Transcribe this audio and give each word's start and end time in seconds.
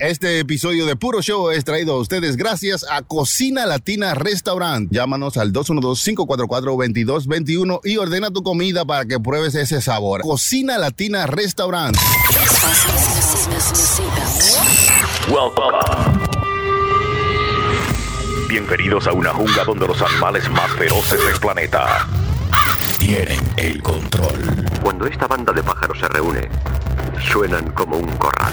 Este 0.00 0.40
episodio 0.40 0.86
de 0.86 0.96
Puro 0.96 1.22
Show 1.22 1.50
es 1.50 1.64
traído 1.64 1.92
a 1.92 2.00
ustedes 2.00 2.36
gracias 2.36 2.84
a 2.90 3.02
Cocina 3.02 3.64
Latina 3.64 4.16
Restaurant. 4.16 4.90
Llámanos 4.90 5.36
al 5.36 5.52
212-544-2221 5.52 7.78
y 7.84 7.98
ordena 7.98 8.32
tu 8.32 8.42
comida 8.42 8.84
para 8.84 9.04
que 9.04 9.20
pruebes 9.20 9.54
ese 9.54 9.80
sabor. 9.80 10.22
Cocina 10.22 10.78
Latina 10.78 11.28
Restaurant. 11.28 11.96
Welcome. 15.28 15.78
Bienvenidos 18.48 19.06
a 19.06 19.12
una 19.12 19.32
jungla 19.32 19.62
donde 19.62 19.86
los 19.86 20.02
animales 20.02 20.50
más 20.50 20.72
feroces 20.72 21.24
del 21.24 21.38
planeta 21.38 22.08
tienen 22.98 23.38
el 23.58 23.80
control. 23.80 24.66
Cuando 24.82 25.06
esta 25.06 25.28
banda 25.28 25.52
de 25.52 25.62
pájaros 25.62 26.00
se 26.00 26.08
reúne, 26.08 26.48
suenan 27.20 27.70
como 27.72 27.96
un 27.96 28.16
corral. 28.16 28.52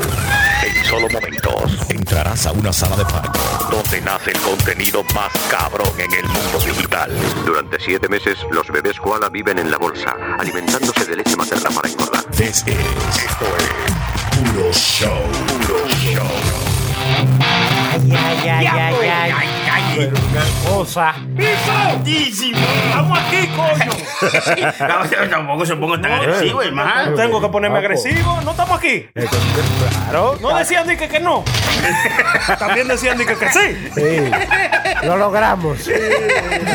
En 0.64 0.86
solo 0.86 1.08
momentos 1.10 1.90
entrarás 1.90 2.46
a 2.46 2.52
una 2.52 2.72
sala 2.74 2.98
de 2.98 3.06
parto 3.06 3.40
donde 3.72 4.02
nace 4.02 4.32
el 4.32 4.40
contenido 4.40 5.04
más 5.16 5.32
cabrón 5.50 5.92
en 5.98 6.14
el 6.14 6.26
mundo 6.26 6.60
digital. 6.66 7.12
Durante 7.46 7.80
siete 7.80 8.10
meses, 8.10 8.38
los 8.52 8.68
bebés 8.68 9.00
koala 9.00 9.30
viven 9.30 9.60
en 9.60 9.72
la 9.72 9.78
bolsa, 9.78 10.16
alimentándose 10.38 11.06
de 11.06 11.16
leche 11.16 11.36
materna 11.36 11.70
para 11.70 11.88
engordar. 11.88 12.24
This 12.32 12.64
is, 12.68 12.76
esto 13.18 13.46
es 13.58 14.52
Puro 14.52 14.74
Show. 14.74 15.24
Puro 15.66 15.88
Show. 15.88 17.71
Ay, 17.94 18.12
ay, 18.12 18.66
ay, 18.66 18.68
ay, 18.68 19.48
ay. 19.72 19.82
Pero 19.98 20.12
una 20.32 20.44
cosa. 20.78 21.14
¡Estamos 21.38 23.20
aquí, 23.20 23.48
coño! 23.56 23.92
No, 24.82 25.28
tampoco 25.30 25.66
se 25.66 25.76
ponga 25.76 26.00
tan 26.00 26.12
agresivo, 26.14 26.62
hermano. 26.62 27.16
Tengo 27.16 27.42
que 27.42 27.48
ponerme 27.50 27.80
agresivo. 27.80 28.40
No 28.44 28.52
estamos 28.52 28.78
aquí. 28.78 29.08
Claro. 30.10 30.38
No 30.42 30.56
decían 30.56 30.88
ni 30.88 30.96
que, 30.96 31.08
que 31.10 31.20
no. 31.20 31.44
También 32.60 32.88
decían 32.88 33.18
ni 33.18 33.26
que, 33.26 33.36
que 33.36 33.50
sí. 33.50 33.90
Sí, 33.96 34.32
lo 35.04 35.18
logramos. 35.18 35.80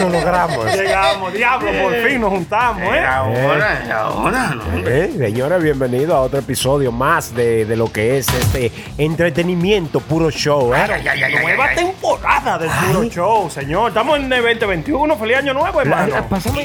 Lo 0.01 0.09
logramos. 0.09 0.67
Llegamos, 0.75 1.33
diablo, 1.33 1.71
por 1.83 1.95
fin 1.95 2.21
nos 2.21 2.31
juntamos, 2.31 2.83
¿eh? 2.83 3.05
Ahora, 3.07 4.03
ahora, 4.03 4.55
¿no? 4.55 4.89
Eh, 4.89 5.13
señores, 5.17 5.63
bienvenidos 5.63 6.15
a 6.17 6.21
otro 6.21 6.41
episodio 6.41 6.91
más 6.93 7.35
de, 7.35 7.65
de 7.65 7.77
lo 7.77 7.93
que 7.93 8.19
es 8.19 8.29
este 8.29 8.73
entretenimiento 8.99 10.01
puro 10.01 10.31
show. 10.31 10.75
¿eh? 10.75 10.79
Ay, 11.09 11.23
ay, 11.23 11.35
Nueva 11.41 11.69
temporada 11.75 12.59
del 12.59 12.71
puro 12.71 13.05
show, 13.05 13.51
señor. 13.51 13.89
Estamos 13.89 14.19
en 14.19 14.33
el 14.33 14.43
2021. 14.43 15.17
Feliz 15.17 15.37
año 15.37 15.55
nuevo, 15.55 15.81
hermano. 15.81 16.29
Pasamos- 16.29 16.65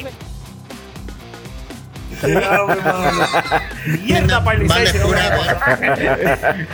Mierda 4.03 4.43
para 4.43 4.59
el 4.59 4.67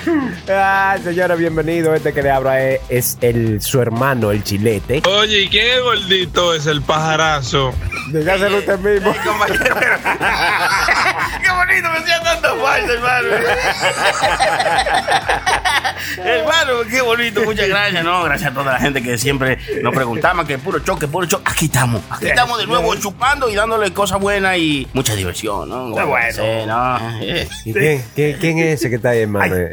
Ah, 0.49 0.97
señores, 1.03 1.37
bienvenidos. 1.37 1.95
Este 1.95 2.13
que 2.13 2.21
le 2.21 2.31
habla 2.31 2.61
es, 2.61 2.81
es 2.89 3.17
el, 3.21 3.61
su 3.61 3.81
hermano, 3.81 4.31
el 4.31 4.43
chilete. 4.43 5.01
Oye, 5.07 5.43
¿y 5.43 5.49
qué 5.49 5.79
gordito 5.79 6.53
es 6.53 6.65
el 6.65 6.81
pajarazo? 6.81 7.73
Dígaselo 8.11 8.57
usted 8.57 8.79
mismo. 8.79 9.15
Compañero. 9.23 9.75
Qué 11.41 11.51
bonito, 11.51 11.89
me 11.91 11.97
hacía 11.97 12.21
falta, 12.21 12.93
hermano. 12.93 13.27
hermano, 16.17 16.73
qué 16.89 17.01
bonito, 17.01 17.43
muchas 17.43 17.67
gracias, 17.67 18.03
¿no? 18.03 18.23
Gracias 18.23 18.51
a 18.51 18.53
toda 18.53 18.73
la 18.73 18.79
gente 18.79 19.01
que 19.01 19.17
siempre 19.17 19.57
nos 19.81 19.93
preguntaba 19.93 20.45
que 20.45 20.57
puro 20.57 20.79
choque, 20.79 21.07
puro 21.07 21.25
choque. 21.27 21.43
Aquí 21.45 21.65
estamos, 21.65 22.01
aquí 22.09 22.27
estamos 22.27 22.59
de 22.59 22.67
nuevo 22.67 22.95
chupando 22.95 23.49
y 23.49 23.55
dándole 23.55 23.91
cosas 23.93 24.19
buenas 24.19 24.57
y 24.57 24.87
mucha 24.93 25.15
diversión, 25.15 25.36
¿no? 25.43 25.93
Qué 25.95 26.03
bueno. 26.03 26.31
Sí, 26.33 26.65
¿no? 26.65 26.97
Eh. 27.21 27.47
¿Y 27.65 27.73
quién, 27.73 28.03
quién- 28.15 28.37
quién 28.39 28.57
es 28.59 28.79
ese 28.79 28.89
que 28.89 28.95
está 28.97 29.09
ahí, 29.09 29.21
hermano? 29.21 29.55
Eh, 29.55 29.69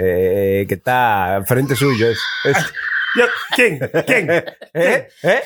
eh, 0.62 0.66
que 0.68 0.74
está 0.74 1.36
al 1.36 1.46
frente 1.46 1.74
suyo. 1.76 2.08
Es, 2.10 2.18
es- 2.44 2.72
Yo- 3.16 3.26
¿Quién? 3.54 3.78
¿Quién? 4.06 4.28
¿Eh? 4.74 5.08
¿Eh? 5.22 5.42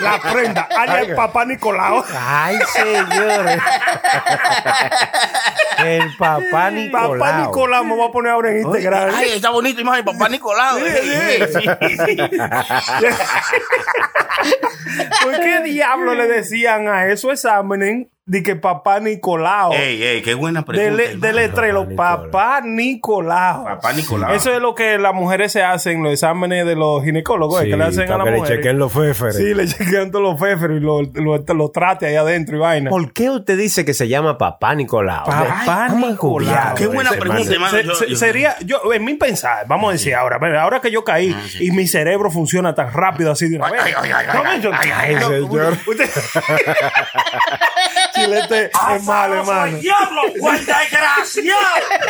La 0.00 0.18
prenda, 0.20 0.62
alias 0.76 1.14
Papá 1.16 1.44
Nicolau. 1.44 2.04
Ay, 2.12 2.56
señores. 2.72 3.60
el 5.78 6.16
papá 6.18 6.70
Nicolau. 6.72 7.12
Papá 7.16 7.38
Nicolau 7.42 7.84
me 7.84 7.94
voy 7.94 8.08
a 8.08 8.12
poner 8.12 8.32
ahora 8.32 8.50
en 8.50 8.58
Instagram. 8.62 9.14
Ay, 9.14 9.28
está 9.36 9.50
bonito 9.50 9.80
imagen, 9.80 10.04
papá 10.04 10.28
Nicolau. 10.28 10.78
eh, 10.78 11.48
sí, 11.52 11.60
sí. 12.06 12.16
¿Por 15.22 15.40
qué 15.40 15.60
diablo 15.62 16.14
le 16.14 16.26
decían 16.26 16.88
a 16.88 17.06
esos 17.06 17.32
exámenes 17.32 18.06
de 18.26 18.42
que 18.44 18.54
papá 18.54 19.00
Nicolau? 19.00 19.72
Ey, 19.72 20.00
ey, 20.02 20.22
qué 20.22 20.34
buena 20.34 20.64
pregunta. 20.64 20.88
Dele, 20.90 21.04
hermano. 21.12 21.26
de 21.26 21.32
letrero, 21.32 21.88
papá 21.96 22.60
Nicolau. 22.62 23.64
Papá 23.64 23.92
Nicolau. 23.92 24.32
Eso 24.32 24.52
es 24.54 24.60
lo 24.60 24.74
que 24.76 24.98
las 24.98 25.12
mujeres 25.14 25.50
se 25.50 25.64
hacen, 25.64 26.00
los 26.02 26.12
exámenes 26.12 26.64
de 26.64 26.76
los 26.76 27.02
ginecólogos, 27.02 27.60
eh, 27.60 27.64
Sí, 27.64 27.70
que 27.70 27.76
le 27.76 27.84
hacen 27.84 28.12
a 28.12 28.18
las 28.18 28.26
que 28.26 28.30
le 28.32 28.42
chequen 28.42 28.78
los 28.78 28.92
féferes. 28.92 29.36
Sí, 29.36 29.52
le 29.54 29.66
chequean 29.66 30.10
todos 30.12 30.22
los 30.22 30.38
féferos 30.38 30.76
y 30.76 30.80
lo, 30.80 31.02
lo, 31.02 31.38
lo 31.38 31.70
trate 31.70 32.06
ahí 32.06 32.14
adentro 32.14 32.56
y 32.56 32.60
vaina. 32.60 32.90
¿Por 32.90 33.12
qué 33.12 33.30
usted 33.30 33.58
dice 33.58 33.84
que 33.84 33.94
se 33.94 34.06
llama 34.06 34.38
papá 34.38 34.74
Nicolau? 34.76 35.24
Papá 35.24 35.64
Vamos 35.88 36.10
a 36.10 36.12
Nicolau. 36.12 36.74
Qué 36.76 36.86
buena 36.86 37.10
ese, 37.10 37.18
pregunta, 37.18 37.52
hermano. 37.52 37.76
hermano. 37.78 37.82
Se- 37.82 37.84
yo- 37.88 37.94
se- 38.06 38.10
yo- 38.10 38.16
sería, 38.16 38.56
yo, 38.64 38.92
en 38.92 39.04
mi 39.04 39.14
pensar, 39.14 39.64
vamos 39.66 39.88
a 39.88 39.92
decir 39.92 40.14
ahora, 40.14 40.38
pero 40.38 40.60
ahora 40.60 40.80
que 40.80 40.92
yo 40.92 41.02
caí 41.02 41.34
y 41.58 41.72
mi 41.72 41.88
cerebro 41.88 42.30
funciona 42.30 42.74
tan 42.76 42.92
rápido 42.92 43.32
así 43.32 43.48
de 43.48 43.56
una 43.56 43.66
Ay, 43.66 43.72
vez. 43.72 43.82
ay, 43.86 43.92
ay, 43.96 44.10
ay, 44.14 44.26
ay, 44.28 44.62
ay, 44.72 44.90
ay, 44.92 45.14
ay, 45.16 45.40
Chilete 48.14 48.70
es 48.94 49.04
malo, 49.04 49.36
hermano. 49.40 49.78
¡Diablo, 49.78 50.20
cuál 50.38 50.58
desgraciado! 50.58 51.58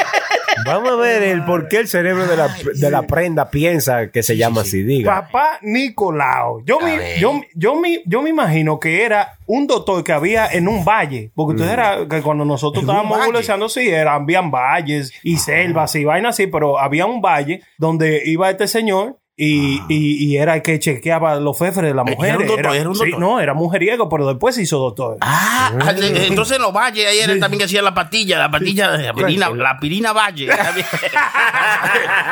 Vamos 0.66 0.90
a 0.90 0.96
ver 0.96 1.22
el 1.22 1.44
por 1.44 1.68
qué 1.68 1.78
el 1.78 1.88
cerebro 1.88 2.26
de 2.26 2.36
la, 2.36 2.48
de 2.74 2.90
la 2.90 3.02
prenda 3.02 3.50
piensa 3.50 4.10
que 4.10 4.22
se 4.22 4.36
llama 4.36 4.62
así. 4.62 4.82
Diga. 4.82 5.22
Papá 5.22 5.58
Nicolau. 5.62 6.64
Yo 6.64 6.80
me, 6.80 7.18
yo, 7.20 7.40
yo, 7.54 7.74
me, 7.76 8.02
yo 8.04 8.22
me 8.22 8.30
imagino 8.30 8.80
que 8.80 9.04
era 9.04 9.38
un 9.46 9.66
doctor 9.66 10.02
que 10.02 10.12
había 10.12 10.48
en 10.48 10.68
un 10.68 10.84
valle. 10.84 11.30
Porque 11.34 11.56
usted 11.56 11.72
era 11.72 12.06
que 12.08 12.20
cuando 12.22 12.44
nosotros 12.44 12.80
Mm. 12.80 12.90
¿En 12.90 12.90
un 12.90 12.96
estábamos 12.96 13.22
evolucionando, 13.24 13.68
sí, 13.68 13.88
era, 13.88 14.14
habían 14.14 14.50
valles 14.50 15.12
y 15.22 15.36
selvas 15.36 15.94
y 15.94 16.04
vainas 16.04 16.36
así, 16.36 16.46
pero 16.46 16.78
había 16.78 17.06
un 17.06 17.20
valle 17.20 17.62
donde 17.78 18.22
iba 18.24 18.50
este 18.50 18.66
señor. 18.66 19.18
Y, 19.42 19.80
y, 19.88 20.26
y 20.26 20.36
era 20.36 20.54
el 20.56 20.60
que 20.62 20.78
chequeaba 20.78 21.36
los 21.36 21.56
féferes 21.58 21.92
de 21.92 21.94
las 21.94 22.04
Ah. 22.06 22.10
Era 22.10 22.36
un 22.36 22.44
mujeres. 22.44 22.46
doctor, 22.48 22.76
era 22.76 22.88
un 22.90 22.94
sí, 22.94 23.00
doctor. 23.04 23.20
no, 23.20 23.40
era 23.40 23.54
mujeriego, 23.54 24.08
pero 24.10 24.26
después 24.26 24.54
se 24.54 24.62
hizo 24.62 24.78
doctor. 24.78 25.16
Ah, 25.22 25.72
eh, 25.96 26.26
entonces 26.28 26.56
en 26.58 26.62
los 26.62 26.74
valles, 26.74 27.06
ahí 27.06 27.20
era 27.20 27.38
también 27.38 27.58
que 27.60 27.64
hacía 27.64 27.80
la 27.80 27.94
patilla, 27.94 28.38
la 28.38 28.50
patilla, 28.50 28.90
la 28.98 29.14
pirina, 29.14 29.48
la 29.48 29.78
pirina 29.80 30.12
valle. 30.12 30.46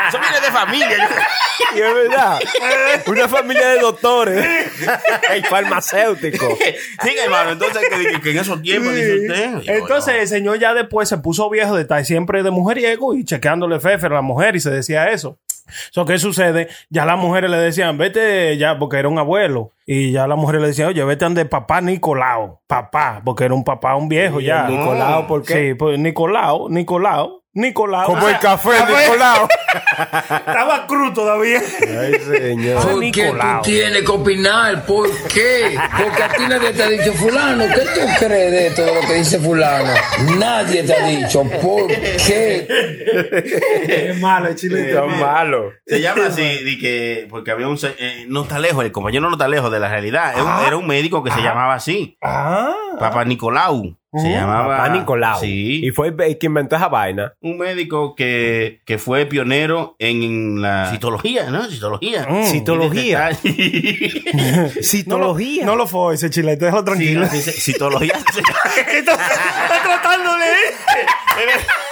Eso 0.08 0.18
viene 0.20 0.40
de 0.44 0.52
familia. 0.52 1.08
Y 1.74 1.80
es 1.80 1.94
verdad. 1.94 2.38
Una 3.06 3.28
familia 3.28 3.68
de 3.68 3.80
doctores 3.80 4.46
y 5.38 5.42
farmacéuticos. 5.46 6.58
Diga, 7.04 7.24
hermano, 7.24 7.52
entonces 7.52 7.82
que, 7.88 8.04
que- 8.12 8.20
que 8.20 8.30
en 8.32 8.38
esos 8.38 8.60
tiempos, 8.62 8.94
dice 8.94 9.20
usted. 9.20 9.60
Yo, 9.62 9.72
Entonces 9.72 10.14
el 10.20 10.28
señor 10.28 10.58
ya 10.58 10.74
después 10.74 11.08
se 11.08 11.18
puso 11.18 11.48
viejo 11.50 11.74
de 11.76 11.82
estar 11.82 12.04
siempre 12.04 12.42
de 12.42 12.50
mujeriego 12.50 13.14
y 13.14 13.24
chequeándole 13.24 13.80
fefer 13.80 14.12
a 14.12 14.16
la 14.16 14.22
mujer 14.22 14.56
y 14.56 14.60
se 14.60 14.70
decía 14.70 15.10
eso. 15.10 15.38
So, 15.90 16.04
¿Qué 16.04 16.18
sucede? 16.18 16.68
Ya 16.90 17.04
las 17.04 17.18
mujeres 17.18 17.50
le 17.50 17.58
decían, 17.58 17.98
vete 17.98 18.56
ya, 18.56 18.78
porque 18.78 18.98
era 18.98 19.08
un 19.08 19.18
abuelo. 19.18 19.72
Y 19.86 20.12
ya 20.12 20.26
las 20.26 20.38
mujeres 20.38 20.60
le 20.60 20.68
decían, 20.68 20.88
oye, 20.88 21.02
vete 21.04 21.24
donde 21.24 21.44
papá 21.44 21.80
Nicolau. 21.80 22.60
Papá, 22.66 23.22
porque 23.24 23.44
era 23.44 23.54
un 23.54 23.64
papá, 23.64 23.96
un 23.96 24.08
viejo 24.08 24.40
ya. 24.40 24.68
Nicolau, 24.68 25.26
¿por 25.26 25.42
qué? 25.42 25.54
Sí, 25.54 25.74
pues 25.74 25.98
Nicolau, 25.98 26.68
Nicolau, 26.68 27.37
Nicolau. 27.54 28.06
Como 28.06 28.18
O 28.18 28.28
sea, 28.28 28.30
el 28.36 28.38
café, 28.40 28.70
Nicolau. 28.86 29.48
Estaba 30.46 30.86
crudo 30.86 31.12
todavía. 31.12 31.60
Ay, 31.60 32.14
señor. 32.20 32.78
Ah, 32.78 32.82
¿Por 32.82 33.00
qué 33.00 33.22
Nicolau. 33.24 33.56
tú 33.62 33.70
tienes 33.70 34.02
que 34.02 34.10
opinar? 34.12 34.86
¿Por 34.86 35.10
qué? 35.28 35.78
Porque 35.98 36.22
a 36.22 36.28
ti 36.28 36.42
nadie 36.48 36.72
te 36.72 36.82
ha 36.82 36.88
dicho 36.88 37.12
fulano. 37.14 37.64
¿Qué 37.66 37.80
tú 37.80 38.00
crees 38.18 38.52
de 38.52 38.70
todo 38.82 38.94
lo 38.94 39.00
que 39.00 39.14
dice 39.14 39.38
fulano? 39.40 39.92
Nadie 40.38 40.82
te 40.84 40.94
ha 40.94 41.06
dicho. 41.06 41.42
¿Por 41.62 41.86
qué? 41.88 42.66
Es 43.88 44.20
malo 44.20 44.48
el 44.48 44.54
chilete. 44.54 44.94
Son 44.94 45.18
malos. 45.18 45.74
Se 45.86 46.00
llama 46.00 46.26
así, 46.26 46.42
de 46.64 46.78
que, 46.78 47.26
porque 47.28 47.50
había 47.50 47.66
un. 47.68 47.78
eh, 47.98 48.24
no 48.28 48.42
está 48.42 48.58
lejos, 48.58 48.84
el 48.84 48.92
compañero 48.92 49.26
no 49.26 49.32
está 49.32 49.48
lejos 49.48 49.72
de 49.72 49.80
la 49.80 49.88
realidad. 49.88 50.32
Era 50.34 50.44
un, 50.44 50.66
era 50.66 50.76
un 50.76 50.86
médico 50.86 51.24
que 51.24 51.30
se 51.30 51.40
llamaba 51.40 51.74
así, 51.74 52.16
Ah. 52.22 52.72
Papá 53.00 53.24
Nicolau. 53.24 53.96
Se 54.14 54.30
llamaba. 54.30 54.76
Papá 54.78 54.88
Nicolau. 54.90 55.40
Sí. 55.40 55.80
Y 55.84 55.90
fue 55.90 56.08
el 56.08 56.38
que 56.38 56.46
inventó 56.46 56.76
esa 56.76 56.88
vaina. 56.88 57.34
un 57.42 57.58
médico 57.58 58.14
que, 58.14 58.80
que 58.86 58.98
fue 58.98 59.26
pionero 59.26 59.96
en 59.98 60.62
la 60.62 60.90
citología, 60.90 61.50
¿no? 61.50 61.64
Citología. 61.64 62.26
Mm. 62.28 62.44
Citología. 62.44 63.30
No 64.34 64.68
Citología. 64.82 65.66
no 65.66 65.76
lo 65.76 65.86
fue 65.86 66.14
ese 66.14 66.30
chilete, 66.30 66.64
déjalo 66.66 66.84
tranquilo. 66.84 67.26
sí, 67.28 67.42
sí, 67.42 67.50
citología. 67.52 68.14
Está 68.94 69.16
tratando 69.82 70.36
de 70.36 70.44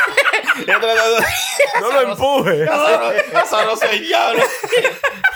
No 1.81 1.93
lo 1.93 2.01
empuje. 2.13 2.65
Eso 2.65 3.65
no 3.65 3.77
diablo. 4.01 4.43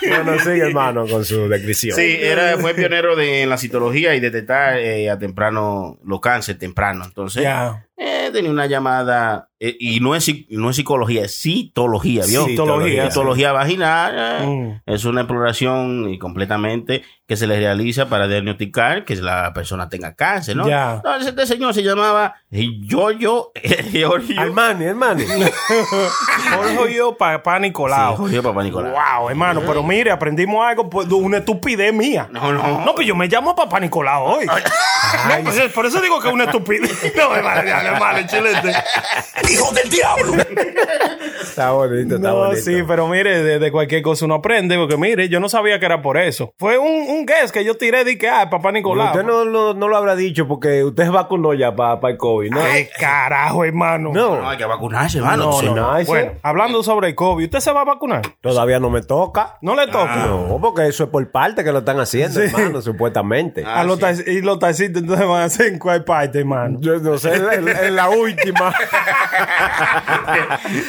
Bueno, 0.00 0.38
sigue, 0.38 0.66
hermano, 0.66 1.06
con 1.06 1.24
su 1.24 1.48
descripción. 1.48 1.94
Sí, 1.96 2.16
era, 2.20 2.56
fue 2.56 2.74
pionero 2.74 3.14
de, 3.16 3.42
en 3.42 3.50
la 3.50 3.58
citología 3.58 4.14
y 4.14 4.20
detectar 4.20 4.78
eh, 4.78 5.10
a 5.10 5.18
temprano 5.18 5.98
los 6.04 6.20
cánceres 6.20 6.58
temprano. 6.58 7.04
Entonces, 7.04 7.42
Ya. 7.42 7.86
Eh, 8.02 8.30
tenía 8.32 8.50
una 8.50 8.64
llamada 8.64 9.48
eh, 9.60 9.76
y 9.78 10.00
no 10.00 10.14
es, 10.14 10.26
no 10.48 10.70
es 10.70 10.76
psicología, 10.76 11.22
es 11.26 11.38
citología, 11.38 12.24
¿vio? 12.26 12.46
Citología, 12.46 13.10
Citología 13.10 13.52
vaginal 13.52 14.14
eh, 14.16 14.46
Mm. 14.46 14.90
es 14.90 15.04
una 15.04 15.20
exploración 15.20 16.16
completamente 16.18 17.02
que 17.28 17.36
se 17.36 17.46
le 17.46 17.58
realiza 17.58 18.08
para 18.08 18.26
diagnosticar 18.26 19.04
que 19.04 19.16
la 19.16 19.52
persona 19.52 19.90
tenga 19.90 20.14
cáncer, 20.14 20.56
¿no? 20.56 20.66
Ya. 20.66 21.02
No, 21.04 21.16
este 21.16 21.46
señor 21.46 21.74
se 21.74 21.82
llamaba 21.82 22.36
Giorgio 22.50 23.52
Giorgio 23.92 24.40
Armani, 24.40 24.86
Armani. 24.86 25.24
Yo, 26.94 27.16
papá 27.16 27.58
Nicolau. 27.58 28.12
Sí, 28.16 28.22
Giorgio 28.22 28.42
Papá 28.42 28.62
Nicolás. 28.62 28.92
Wow, 28.92 29.28
hermano, 29.30 29.62
pero 29.66 29.82
mire, 29.82 30.10
aprendimos 30.10 30.66
algo, 30.66 30.88
pues, 30.90 31.08
de 31.08 31.14
una 31.14 31.38
estupidez 31.38 31.92
mía. 31.94 32.28
No, 32.32 32.52
no. 32.52 32.84
No, 32.84 32.94
pues 32.94 33.06
yo 33.06 33.14
me 33.14 33.28
llamo 33.28 33.54
Papá 33.54 33.78
Nicolau 33.80 34.24
hoy. 34.24 34.46
No, 35.28 35.44
pues, 35.44 35.72
por 35.72 35.86
eso 35.86 36.00
digo 36.00 36.20
que 36.20 36.28
es 36.28 36.34
una 36.34 36.44
estupidez. 36.44 37.14
No, 37.16 37.34
hermano, 37.34 37.62
hermano, 37.94 38.26
chilete. 38.26 38.72
¡Hijo 39.52 39.72
del 39.72 39.90
diablo! 39.90 40.32
Está 41.42 41.72
bonito, 41.72 42.16
está 42.16 42.28
No, 42.28 42.36
bonito. 42.36 42.60
sí, 42.60 42.82
pero 42.86 43.06
mire, 43.08 43.42
de, 43.42 43.58
de 43.58 43.72
cualquier 43.72 44.02
cosa 44.02 44.24
uno 44.24 44.34
aprende, 44.34 44.76
porque 44.76 44.96
mire, 44.96 45.28
yo 45.28 45.40
no 45.40 45.48
sabía 45.48 45.78
que 45.80 45.86
era 45.86 46.00
por 46.02 46.16
eso. 46.16 46.54
Fue 46.58 46.78
un, 46.78 47.08
un 47.08 47.26
guess 47.26 47.50
que 47.52 47.64
yo 47.64 47.76
tiré 47.76 48.04
de 48.04 48.16
que, 48.18 48.28
ah, 48.28 48.48
Papá 48.50 48.72
Nicolau. 48.72 49.06
Usted 49.08 49.24
no, 49.24 49.44
lo- 49.44 49.74
no 49.74 49.88
lo 49.88 49.96
habrá 49.96 50.14
dicho 50.16 50.46
porque 50.46 50.84
usted 50.84 51.04
se 51.04 51.10
vacunó 51.10 51.54
ya 51.54 51.74
para 51.74 51.98
el 52.08 52.16
COVID, 52.16 52.50
¿no? 52.50 52.60
Ay, 52.60 52.88
carajo, 52.98 53.64
hermano. 53.64 54.10
No, 54.12 54.48
hay 54.48 54.56
que 54.56 54.64
vacunarse, 54.64 55.18
hermano. 55.18 55.50
No, 55.50 55.62
no, 55.62 55.74
no, 55.74 55.96
ese- 55.96 56.10
Bueno, 56.10 56.32
hablando 56.42 56.82
sobre 56.82 57.08
el 57.08 57.14
COVID, 57.14 57.44
¿usted 57.44 57.60
se 57.60 57.72
va 57.72 57.82
a 57.82 57.84
vacunar? 57.84 58.22
Todavía 58.40 58.78
no 58.78 58.90
me 58.90 59.02
toca. 59.02 59.58
¿No 59.62 59.74
le 59.74 59.86
toca? 59.86 60.16
No, 60.26 60.58
porque 60.60 60.86
eso 60.86 61.04
es 61.04 61.10
por 61.10 61.30
parte 61.30 61.64
que 61.64 61.72
lo 61.72 61.80
están 61.80 61.98
haciendo, 62.00 62.40
hermano, 62.40 62.80
supuestamente. 62.82 63.64
a 63.64 63.82
los 63.84 63.98
taxi- 63.98 64.24
y 64.26 64.40
los 64.42 64.58
taxistas 64.58 65.02
entonces 65.02 65.26
van 65.26 65.42
a 65.42 65.44
hacer 65.44 65.66
en 65.66 65.78
cuál 65.78 66.04
parte, 66.04 66.40
hermano. 66.40 66.78
Yo 66.80 66.98
no 66.98 67.18
sé, 67.18 67.30
en 67.82 67.96
la 67.96 68.08
última. 68.08 68.74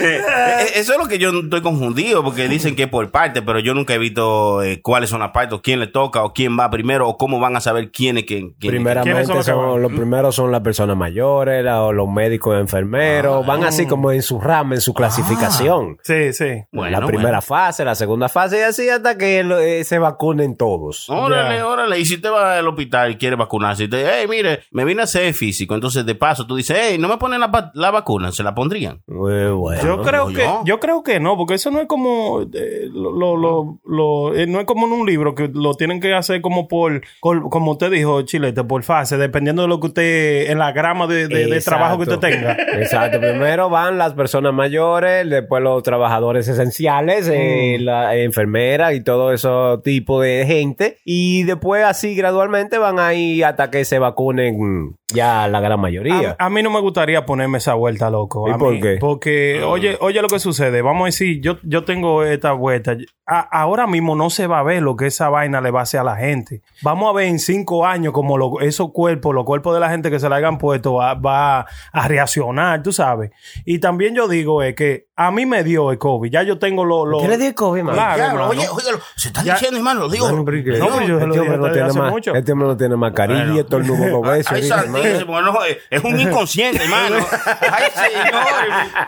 Eh, 0.02 0.22
eh, 0.22 0.66
Eso 0.76 0.94
es 0.94 1.00
lo 1.00 1.08
que 1.08 1.18
yo 1.18 1.30
estoy 1.32 1.62
confundido, 1.62 2.24
porque 2.24 2.48
dicen 2.48 2.76
que 2.76 2.84
es 2.84 2.90
por 2.90 3.10
parte, 3.12 3.42
pero 3.42 3.60
yo 3.60 3.74
nunca 3.74 3.94
he 3.94 3.98
visto 3.98 4.62
eh, 4.64 4.82
cuáles 4.82 5.10
son 5.10 5.20
las 5.20 5.32
partes, 5.32 5.54
o 5.54 5.62
quién 5.62 5.80
le 5.80 5.88
toca, 5.88 6.24
o 6.24 6.34
quién 6.34 6.58
va 6.60 6.70
primero, 6.70 7.08
o 7.08 7.18
cómo 7.18 7.40
van 7.40 7.56
a 7.56 7.62
saber 7.62 7.92
quién 7.92 8.18
es 8.18 8.26
quién. 8.26 8.54
quién. 8.60 8.72
Primeramente, 8.72 9.12
¿Quiénes 9.12 9.28
son 9.28 9.38
los 9.38 9.46
son- 9.46 9.82
los 9.82 9.92
primeros 9.92 10.36
son 10.36 10.52
las 10.52 10.62
personas 10.62 10.96
mayores, 10.98 11.64
la- 11.64 11.82
o 11.84 11.94
los 11.94 12.08
médicos 12.10 12.60
enfermeros. 12.60 13.46
van 13.46 13.64
así 13.64 13.86
como 13.88 14.12
en 14.12 14.22
su 14.22 14.40
rama, 14.40 14.76
en 14.76 14.82
su 14.82 14.94
clasificación. 14.94 15.98
Sí, 16.04 16.34
sí. 16.34 16.64
Bueno, 16.72 17.00
la 17.00 17.06
primera 17.06 17.30
bueno. 17.30 17.42
fase, 17.42 17.84
la 17.86 17.96
segunda 17.96 18.30
fase 18.30 18.60
y 18.60 18.62
así 18.62 18.90
hasta 18.90 19.18
que 19.18 19.44
lo- 19.44 19.60
eh, 19.60 19.84
se 19.84 19.98
vacunen 20.00 20.56
todos. 20.58 21.10
Órale, 21.10 21.58
Ya. 21.58 21.68
órale. 21.68 22.00
Y 22.00 22.06
si 22.06 22.16
usted 22.16 22.32
va 22.32 22.58
al 22.58 22.68
hospital 22.68 23.12
y 23.12 23.16
quiere 23.18 23.36
vacunarse, 23.36 23.84
y 23.86 23.88
te 23.90 23.98
dice, 23.98 24.10
hey, 24.14 24.28
mire, 24.30 24.64
me 24.72 24.86
vine 24.86 25.02
a 25.02 25.04
hacer 25.06 25.34
físico. 25.34 25.76
Entonces, 25.76 26.06
de 26.06 26.16
paso, 26.16 26.46
tú 26.46 26.56
dices, 26.56 26.71
hey, 26.76 26.98
no 27.00 27.08
me 27.08 27.18
ponen 27.18 27.40
la, 27.40 27.92
vacuna, 27.92 28.32
se 28.32 28.44
la 28.44 28.54
pondrían. 28.56 29.02
Muy 29.08 29.50
bueno. 29.52 29.82
Yo 29.84 30.02
creo 30.02 30.30
no, 30.30 30.36
que 30.36 30.44
yo. 30.44 30.62
yo 30.66 30.80
creo 30.80 31.04
que 31.04 31.20
no, 31.20 31.38
porque 31.38 31.56
eso 31.56 31.72
no 31.72 31.80
es 31.82 31.88
como 31.88 32.42
eh, 32.54 32.88
lo, 32.92 33.12
lo- 33.12 33.38
lo- 33.38 33.80
lo- 33.86 34.36
eh, 34.36 34.48
no 34.48 34.60
es 34.60 34.66
como 34.66 34.88
en 34.88 34.94
un 34.94 35.06
libro 35.06 35.36
que 35.36 35.50
lo 35.54 35.74
tienen 35.76 36.00
que 36.00 36.14
hacer 36.14 36.42
como 36.42 36.68
por, 36.68 37.02
como 37.20 37.72
usted 37.72 37.92
dijo, 37.92 38.22
Chilete, 38.24 38.64
por 38.64 38.84
fase, 38.84 39.18
dependiendo 39.18 39.62
de 39.64 39.68
lo 39.68 39.80
que 39.80 39.88
usted 39.88 40.50
en 40.52 40.60
la 40.60 40.72
grama 40.72 41.08
de, 41.08 41.28
de- 41.28 41.46
de 41.48 41.58
Exacto. 41.58 41.70
trabajo 41.78 41.98
que 41.98 42.04
usted 42.14 42.20
tenga. 42.20 42.54
Exacto. 42.80 43.20
Primero 43.20 43.70
van 43.70 43.98
las 43.98 44.14
personas 44.14 44.54
mayores, 44.54 45.30
después 45.30 45.62
los 45.64 45.84
trabajadores 45.84 46.48
esenciales, 46.48 47.28
eh, 47.32 47.78
Mm. 47.80 47.84
la 47.84 48.16
enfermera 48.18 48.94
y 48.94 49.04
todo 49.04 49.32
ese 49.34 49.48
tipo 49.84 50.22
de 50.22 50.46
gente. 50.46 50.98
Y 51.06 51.44
después 51.44 51.84
así 51.84 52.16
gradualmente 52.16 52.78
van 52.78 53.00
ahí 53.00 53.44
hasta 53.44 53.70
que 53.70 53.86
se 53.86 54.00
vacunen 54.00 54.96
ya 55.14 55.48
la 55.48 55.60
gran 55.60 55.80
mayoría. 55.80 56.36
A, 56.40 56.46
a 56.46 56.50
mí 56.50 56.62
no 56.64 56.70
me 56.70 56.80
gustaría 56.80 57.26
ponerme 57.26 57.58
esa 57.60 57.74
vuelta, 57.74 58.10
loco. 58.10 58.48
¿Y 58.48 58.52
A 58.52 58.58
por 58.58 58.74
mí- 58.74 58.82
qué? 58.82 58.98
Porque, 59.00 59.62
oye, 59.64 59.98
oye 60.02 60.22
lo 60.22 60.28
que 60.30 60.40
sucede. 60.40 60.82
Vamos 60.82 61.04
a 61.04 61.06
decir, 61.06 61.42
yo, 61.42 61.58
yo 61.64 61.84
tengo 61.84 62.24
esta 62.24 62.52
vuelta. 62.54 62.96
A- 63.26 63.40
ahora 63.62 63.88
mismo 63.88 64.16
no 64.16 64.30
se 64.30 64.48
va 64.48 64.60
a 64.60 64.64
ver 64.64 64.82
lo 64.82 64.96
que 64.96 65.08
esa 65.08 65.30
vaina 65.30 65.62
le 65.62 65.72
va 65.72 65.80
a 65.82 65.84
hacer 65.84 66.00
a 66.02 66.04
la 66.04 66.16
gente. 66.18 66.62
Vamos 66.82 67.10
a 67.10 67.14
ver 67.16 67.28
en 67.28 67.40
cinco 67.40 67.86
años 67.86 68.14
como 68.14 68.38
lo- 68.38 68.60
esos 68.62 68.92
cuerpos, 68.92 69.34
los 69.34 69.46
cuerpos 69.46 69.74
de 69.74 69.80
la 69.80 69.90
gente 69.90 70.10
que 70.12 70.20
se 70.20 70.28
le 70.30 70.36
hayan 70.36 70.58
puesto 70.58 70.96
va, 70.96 71.14
va 71.14 71.66
a 71.94 72.08
reaccionar, 72.08 72.84
tú 72.84 72.92
sabes. 72.92 73.32
Y 73.66 73.80
también 73.80 74.16
yo 74.16 74.28
digo 74.28 74.62
es 74.64 74.76
que 74.76 75.06
a 75.16 75.32
mí 75.32 75.46
me 75.46 75.64
dio 75.64 75.92
el 75.92 75.98
COVID. 75.98 76.32
Ya 76.32 76.44
yo 76.44 76.58
tengo 76.58 76.84
lo... 76.84 77.06
lo 77.06 77.20
¿Qué 77.20 77.28
le 77.28 77.38
dio 77.38 77.48
el 77.50 77.54
COVID, 77.56 77.84
mano? 77.84 77.96
Claro, 78.16 78.50
oye, 78.50 78.68
óigalo, 78.68 79.00
se 79.16 79.28
está 79.30 79.44
Ya- 79.44 79.54
diciendo, 79.54 79.78
hermano, 79.78 80.02
lo 80.02 80.10
digo. 80.10 80.32
No, 80.32 80.44
pero 80.44 80.58
yo 80.58 80.64
lo 80.72 80.74
este, 80.74 81.26
dije 81.28 81.40
hombre 81.40 81.58
no 81.58 81.72
tiene 81.72 81.88
hace 81.88 82.00
más, 82.00 82.12
mucho. 82.12 82.34
este 82.34 82.52
hombre 82.52 82.68
no 82.70 82.78
tiene 82.78 82.96
mascarilla 82.96 83.64
todo 83.66 83.78
el 83.78 83.84
mundo 83.86 84.08
lo 84.08 84.22
ve. 84.22 84.44
Ay, 84.48 84.70
no, 85.04 85.64
es- 85.66 86.04
un 86.04 86.20
inconsciente, 86.20 86.84
hermano. 86.84 87.18
Ay, 87.72 87.84
señor. 87.94 88.44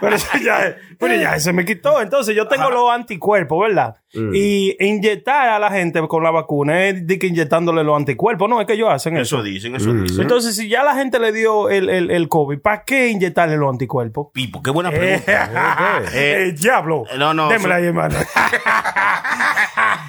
Pero 0.01 0.15
eso 0.15 0.27
ya, 0.43 0.75
pero 0.99 1.15
ya 1.15 1.39
se 1.39 1.53
me 1.53 1.65
quitó. 1.65 2.01
Entonces 2.01 2.35
yo 2.35 2.47
tengo 2.47 2.69
los 2.69 2.89
anticuerpos, 2.91 3.67
¿verdad? 3.67 3.95
Y 4.13 4.75
inyectar 4.79 5.49
a 5.49 5.57
la 5.59 5.71
gente 5.71 5.99
con 6.07 6.23
la 6.23 6.29
vacuna 6.29 6.85
es 6.85 7.07
de 7.07 7.17
que 7.17 7.27
inyectándole 7.27 7.83
los 7.83 7.95
anticuerpos. 7.97 8.47
No, 8.47 8.61
es 8.61 8.67
que 8.67 8.73
ellos 8.73 8.89
hacen 8.91 9.17
eso. 9.17 9.37
Eso 9.37 9.43
dicen, 9.43 9.75
eso 9.75 9.91
dicen. 9.93 10.21
Entonces, 10.21 10.55
si 10.55 10.69
ya 10.69 10.83
la 10.83 10.93
gente 10.93 11.17
le 11.19 11.31
dio 11.31 11.69
el, 11.69 11.89
el, 11.89 12.11
el 12.11 12.29
COVID, 12.29 12.59
¿para 12.59 12.83
qué 12.83 13.07
inyectarle 13.09 13.57
los 13.57 13.71
anticuerpos? 13.71 14.27
Pipo, 14.31 14.61
qué 14.61 14.69
buena 14.69 14.89
Eh, 14.93 15.19
pregunta. 15.25 16.01
eh, 16.13 16.53
diablo. 16.55 17.05
no, 17.17 17.33
no, 17.33 17.49
Démela 17.49 17.75
ahí, 17.75 17.85
hermano. 17.85 18.15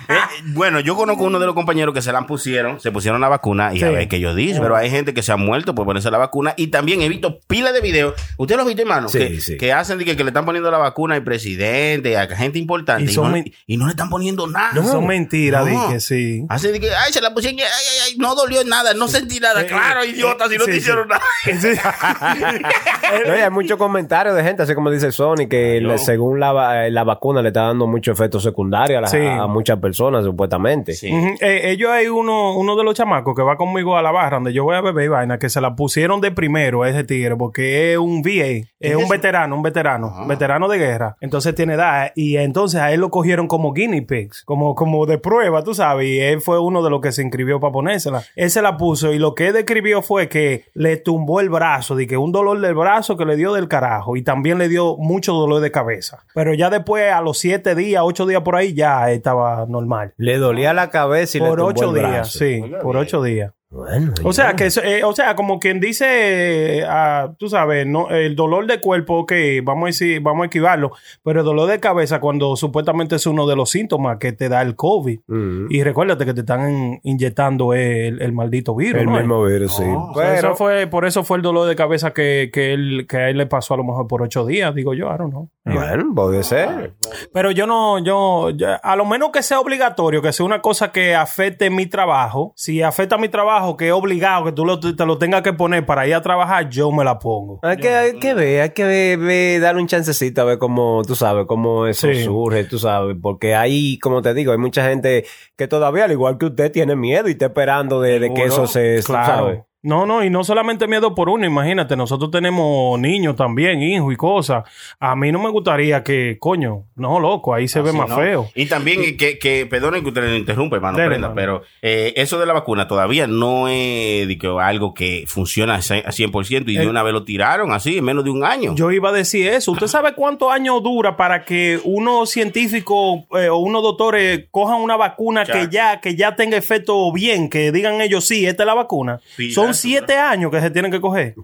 Eh, 0.09 0.13
eh, 0.15 0.43
bueno, 0.47 0.81
yo 0.81 0.97
conozco 0.97 1.25
uno 1.25 1.39
de 1.39 1.47
los 1.47 1.55
compañeros 1.55 1.95
que 1.95 2.03
se 2.03 2.13
la 2.13 2.27
pusieron, 2.27 2.81
se 2.81 2.91
pusieron 2.93 3.21
la 3.21 3.29
vacuna 3.29 3.75
y 3.75 3.83
a 3.83 3.91
ver 3.91 4.09
qué 4.09 4.17
ellos 4.17 4.37
dicen, 4.37 4.63
pero 4.63 4.77
hay 4.77 4.91
gente 4.91 5.15
que 5.15 5.23
se 5.23 5.33
ha 5.33 5.37
muerto 5.37 5.75
por 5.75 5.85
ponerse 5.87 6.11
la 6.11 6.19
vacuna 6.19 6.55
y 6.57 6.69
también 6.69 7.01
he 7.03 7.09
visto 7.09 7.39
pila 7.47 7.73
de 7.73 7.81
videos. 7.81 8.15
¿Usted 8.37 8.57
lo 8.57 8.63
ha 8.63 8.65
visto, 8.65 8.83
hermano? 8.83 9.09
Sí, 9.09 9.19
que, 9.19 9.41
sí. 9.41 9.57
que 9.57 9.73
hacen 9.73 9.99
de 9.99 10.05
que, 10.05 10.17
que 10.17 10.25
le 10.25 10.31
están 10.31 10.45
poniendo 10.45 10.71
la 10.71 10.79
vacuna 10.79 11.15
al 11.15 11.25
presidente, 11.25 12.17
a 12.17 12.27
gente 12.29 12.59
importante 12.59 13.11
Y 13.11 13.15
no, 13.17 13.25
men- 13.25 13.53
y 13.67 13.77
no 13.77 13.87
le 13.87 13.91
están 13.93 14.09
poniendo 14.11 14.47
nada. 14.47 14.73
No, 14.75 14.85
son 14.87 15.07
mentiras, 15.07 15.67
No. 15.67 15.87
dije, 15.89 16.01
sí. 16.01 16.45
Hacen 16.49 16.73
de 16.73 16.81
que, 16.81 16.91
ay, 16.95 17.13
se 17.13 17.21
la 17.21 17.33
pusieron, 17.33 17.59
ay, 17.61 17.65
ay, 17.67 18.11
ay, 18.13 18.17
no 18.19 18.35
dolió 18.35 18.63
nada, 18.65 18.95
no 18.95 19.09
sentí 19.09 19.41
nada. 19.41 19.63
Eh, 19.63 19.67
claro, 19.67 20.03
eh, 20.03 20.09
idiota, 20.09 20.49
si 20.49 20.57
no 20.59 20.65
te 20.65 20.77
hicieron 20.77 21.09
nada. 21.09 21.23
No, 23.27 23.33
hay 23.33 23.51
muchos 23.51 23.77
comentarios 23.79 24.35
de 24.35 24.43
gente, 24.43 24.63
así 24.63 24.75
como 24.75 24.91
dice 24.91 25.13
Sony, 25.13 25.47
que 25.49 25.81
le- 25.81 25.99
según 25.99 26.41
la, 26.41 26.87
eh, 26.87 26.91
la 26.91 27.05
vacuna 27.05 27.43
le 27.43 27.49
está 27.49 27.63
dando 27.63 27.87
mucho 27.87 28.13
efecto 28.13 28.41
secundario 28.41 28.99
a, 28.99 29.01
la- 29.03 29.43
a 29.43 29.47
muchas 29.47 29.79
personas, 29.79 29.94
supuestamente. 29.95 30.93
Ujú. 30.93 31.37
Eh, 31.41 31.71
ellos 31.71 31.91
hay 31.91 32.09
uno, 32.09 32.57
uno 32.57 32.77
de 32.77 32.85
los 32.85 32.95
chamacos 32.95 33.35
que 33.35 33.43
va 33.43 33.57
conmigo 33.57 33.97
a 33.97 34.03
la 34.03 34.11
barra 34.11 34.37
donde 34.37 34.53
yo 34.53 34.65
voy 34.65 34.77
a 34.77 34.81
beber 34.81 35.05
y 35.05 35.09
vaina, 35.09 35.39
que 35.39 35.49
se 35.49 35.61
la 35.61 35.75
pusieron 35.75 36.21
de 36.21 36.31
primero 36.31 36.83
a 36.83 36.91
ese 36.91 37.05
tigre 37.05 37.37
porque 37.37 37.93
es 37.93 37.99
un 37.99 38.23
VA, 38.23 38.69
es 38.81 38.97
un 38.97 39.09
veterano, 39.09 39.57
un 39.57 39.63
veterano, 39.63 40.27
veterano 40.27 40.69
de 40.69 40.79
guerra. 40.79 41.17
Entonces 41.21 41.55
tiene 41.55 41.75
edad 41.75 42.13
y 42.15 42.37
entonces 42.37 42.81
a 42.81 42.93
él 42.93 43.01
lo 43.01 43.11
cogieron 43.11 43.49
como 43.49 43.73
guinea 43.73 44.03
pigs, 44.07 44.43
como, 44.45 44.75
como 44.75 45.07
de 45.07 45.19
prueba, 45.19 45.63
tú 45.63 45.75
sabes, 45.75 46.07
y 46.09 46.19
él 46.19 46.41
fue 46.41 46.61
uno 46.61 46.83
de 46.83 46.91
los 46.91 47.01
que 47.01 47.13
se 47.13 47.23
inscribió 47.23 47.61
para 47.61 47.73
ponérsela. 47.73 48.23
Él 48.37 48.51
se 48.51 48.63
la 48.63 48.77
puso 48.77 49.13
y 49.13 49.19
lo 49.19 49.35
que 49.35 49.49
él 49.49 49.53
describió 49.55 50.03
fue 50.03 50.29
que 50.29 50.65
le 50.75 50.97
tumbó 50.97 51.41
el 51.41 51.51
brazo, 51.51 51.95
de 51.95 52.07
que 52.07 52.17
un 52.17 52.33
dolor 52.33 52.61
del 52.61 52.75
brazo 52.75 53.17
que 53.17 53.25
le 53.25 53.37
dio 53.37 53.53
del 53.53 53.69
carajo 53.69 54.17
y 54.17 54.23
también 54.23 54.59
le 54.59 54.69
dio 54.69 54.97
mucho 54.97 55.33
dolor 55.35 55.61
de 55.61 55.71
cabeza. 55.71 56.25
Pero 56.35 56.55
ya 56.55 56.71
después, 56.71 57.13
a 57.13 57.21
los 57.21 57.39
siete 57.39 57.75
días, 57.75 58.03
ocho 58.05 58.27
días 58.27 58.43
por 58.43 58.57
ahí, 58.57 58.75
ya 58.75 59.11
estaba 59.11 59.67
normal. 59.67 59.84
Le 60.17 60.39
dolía 60.39 60.73
la 60.75 60.91
cabeza 60.91 61.39
y 61.39 61.41
le 61.41 61.47
Por 61.49 61.59
tumbó 61.59 61.71
ocho 61.71 61.89
el 61.91 61.95
días, 61.97 62.11
brazo. 62.13 62.39
sí, 62.39 62.63
por 62.83 62.97
ocho 62.97 63.23
días. 63.23 63.53
Bueno, 63.75 64.13
O 64.23 64.33
sea, 64.33 64.55
que, 64.55 64.69
eh, 64.85 65.03
o 65.05 65.13
sea, 65.13 65.35
como 65.35 65.59
quien 65.59 65.81
dice, 65.81 66.79
eh, 66.79 66.85
ah, 66.89 67.33
tú 67.39 67.49
sabes, 67.49 67.87
no, 67.87 68.09
el 68.11 68.37
dolor 68.37 68.67
de 68.67 68.79
cuerpo, 68.81 69.19
ok, 69.21 69.33
vamos 69.65 69.83
a 69.83 69.87
decir, 69.87 70.21
vamos 70.21 70.43
a 70.43 70.47
esquivarlo, 70.47 70.93
pero 71.25 71.41
el 71.41 71.47
dolor 71.47 71.69
de 71.69 71.81
cabeza 71.81 72.21
cuando 72.21 72.55
supuestamente 72.57 73.17
es 73.17 73.27
uno 73.27 73.47
de 73.49 73.57
los 73.57 73.71
síntomas 73.71 74.19
que 74.19 74.33
te 74.33 74.49
da 74.49 74.63
el 74.63 74.77
COVID. 74.77 75.19
Mm. 75.27 75.67
Y 75.71 75.83
recuérdate 75.83 76.25
que 76.25 76.35
te 76.35 76.41
están 76.41 76.71
in- 76.71 77.01
inyectando 77.03 77.75
el, 77.75 78.23
el 78.23 78.33
maldito 78.33 78.75
virus, 78.77 79.01
el 79.01 79.07
¿no? 79.07 79.19
mismo 79.19 79.43
virus, 79.45 79.75
sí. 79.77 79.83
O 79.85 80.15
sea, 80.15 80.35
Pero, 80.35 80.49
eso 80.49 80.55
fue, 80.57 80.87
por 80.87 81.05
eso 81.05 81.25
fue 81.25 81.39
el 81.39 81.43
dolor 81.43 81.67
de 81.69 81.75
cabeza 81.75 82.13
que, 82.13 82.51
que, 82.53 82.73
él, 82.75 83.07
que 83.09 83.17
a 83.17 83.29
él 83.31 83.39
le 83.39 83.47
pasó 83.47 83.75
a 83.75 83.77
lo 83.77 83.85
mejor 83.85 84.07
por 84.07 84.23
ocho 84.23 84.47
días, 84.47 84.75
digo 84.75 84.95
yo, 84.95 85.07
I 85.07 85.19
don't 85.19 85.31
know. 85.33 85.49
bueno, 85.65 86.13
puede 86.15 86.43
ser. 86.45 86.93
Pero 87.33 87.51
yo 87.51 87.67
no, 87.67 87.99
yo, 87.99 88.51
yo- 88.51 88.69
a 88.83 88.95
lo 88.97 89.05
menos 89.05 89.31
que 89.31 89.43
sea 89.43 89.59
obligatorio, 89.59 90.23
que 90.23 90.33
sea 90.33 90.47
una 90.47 90.61
cosa 90.63 90.93
que 90.93 91.15
afecte 91.17 91.71
mi 91.71 91.87
trabajo. 91.87 92.53
Si 92.57 92.83
afecta 92.83 93.17
mi 93.19 93.29
trabajo, 93.29 93.64
que 93.77 93.87
es 93.89 93.93
obligado, 93.93 94.45
que 94.45 94.53
tú 94.53 94.65
lo- 94.65 94.79
te 94.79 95.07
lo 95.07 95.19
tengas 95.19 95.43
que 95.43 95.53
poner 95.53 95.85
para 95.87 96.07
ir 96.07 96.15
a 96.15 96.21
trabajar, 96.23 96.69
yo 96.69 96.93
me 96.93 97.05
la 97.05 97.19
pongo. 97.19 97.59
Hay 97.63 97.77
que, 97.79 97.89
hay 97.89 98.19
que 98.19 98.35
ver, 98.35 98.61
hay 98.63 98.71
que 98.71 98.85
ver, 98.85 99.19
ver, 99.19 99.61
darle 99.61 99.81
un 99.81 99.89
chancecito 99.89 100.43
a 100.43 100.45
ver 100.45 100.59
cómo, 100.59 101.03
tú 101.07 101.15
sabes, 101.17 101.47
cómo 101.47 101.87
eso 101.87 102.09
Sí. 102.09 102.25
surge, 102.25 102.65
tú 102.65 102.79
sabes, 102.79 103.17
porque 103.21 103.55
hay, 103.55 103.99
como 103.99 104.23
te 104.23 104.35
digo, 104.35 104.53
hay 104.53 104.59
mucha 104.59 104.87
gente 104.89 105.25
que 105.57 105.67
todavía, 105.69 106.05
al 106.05 106.13
igual 106.13 106.37
que 106.39 106.47
usted, 106.47 106.71
tiene 106.71 106.95
miedo 106.97 107.29
y 107.29 107.33
está 107.33 107.47
esperando 107.47 108.01
de, 108.01 108.21
de 108.21 108.35
que 108.35 108.45
eso 108.45 108.67
se, 108.67 109.01
Claro. 109.05 109.27
sabes. 109.27 109.61
No, 109.85 110.07
no, 110.07 110.25
y 110.25 110.31
no 110.31 110.43
solamente 110.45 110.89
miedo 110.89 111.15
por 111.15 111.29
uno, 111.29 111.45
imagínate, 111.47 111.95
nosotros 111.95 112.31
tenemos 112.31 112.99
niños 112.99 113.37
también, 113.37 113.83
hijos 113.83 114.13
y 114.13 114.17
cosas. 114.17 114.65
A 114.99 115.15
mí 115.15 115.31
no 115.31 115.39
me 115.39 115.51
gustaría 115.51 116.03
que, 116.03 116.39
coño, 116.41 116.85
no, 116.97 117.21
loco, 117.21 117.55
ahí 117.55 117.69
se 117.69 117.81
ve 117.83 117.91
Así, 117.91 117.99
más 117.99 118.09
¿no? 118.09 118.17
feo. 118.17 118.51
Y 118.55 118.67
también 118.67 119.03
eh, 119.05 119.17
que, 119.17 119.39
que 119.39 119.67
perdonen 119.67 120.03
que 120.03 120.09
usted 120.09 120.23
le 120.23 120.39
interrumpe, 120.39 120.77
hermano, 120.77 120.97
Dele, 120.97 121.11
Prenda, 121.11 121.35
pero 121.35 121.63
eh, 121.83 122.15
eso 122.17 122.39
de 122.41 122.47
la 122.47 122.55
vacuna 122.55 122.89
todavía 122.89 123.27
no 123.27 123.69
es 123.69 124.27
algo 124.61 124.95
que 124.95 125.25
funciona 125.27 125.75
a 125.75 125.81
100% 125.81 126.65
y 126.71 126.77
de 126.77 126.83
El- 126.83 126.89
una 126.89 127.03
vez 127.03 127.13
lo 127.13 127.25
tiraron 127.25 127.73
así 127.73 127.99
en 127.99 128.05
menos 128.05 128.25
de 128.25 128.31
un 128.31 128.43
año. 128.43 128.75
Yo 128.75 128.91
iba 128.91 129.11
a 129.11 129.13
decir 129.13 129.49
eso. 129.49 129.73
¿Usted 129.73 129.87
sabe 129.89 130.15
cuántos 130.15 130.51
años 130.51 130.83
dura 130.83 131.17
para 131.17 131.45
que 131.45 131.79
unos 131.85 132.31
científicos 132.31 133.25
eh, 133.39 133.49
o 133.51 133.59
unos 133.59 133.83
doctores 133.83 134.47
cojan 134.51 134.81
una 134.81 134.97
vacuna 134.97 135.45
Ya. 135.45 135.53
que 135.53 135.69
ya 135.71 136.01
que 136.01 136.17
ya 136.17 136.37
tenga 136.37 136.57
efecto 136.57 137.13
bien, 137.13 137.51
que 137.51 137.71
digan 137.71 138.01
ellos 138.01 138.25
sí, 138.27 138.47
esta 138.47 138.63
es 138.63 138.67
la 138.67 138.75
vacuna? 138.75 139.21
Sí, 139.37 139.51
Son 139.51 139.74
siete 139.75 140.17
años 140.19 140.51
que 140.51 140.61
se 140.61 140.71
tienen 140.71 140.91
que 140.91 141.01
coger. 141.01 141.35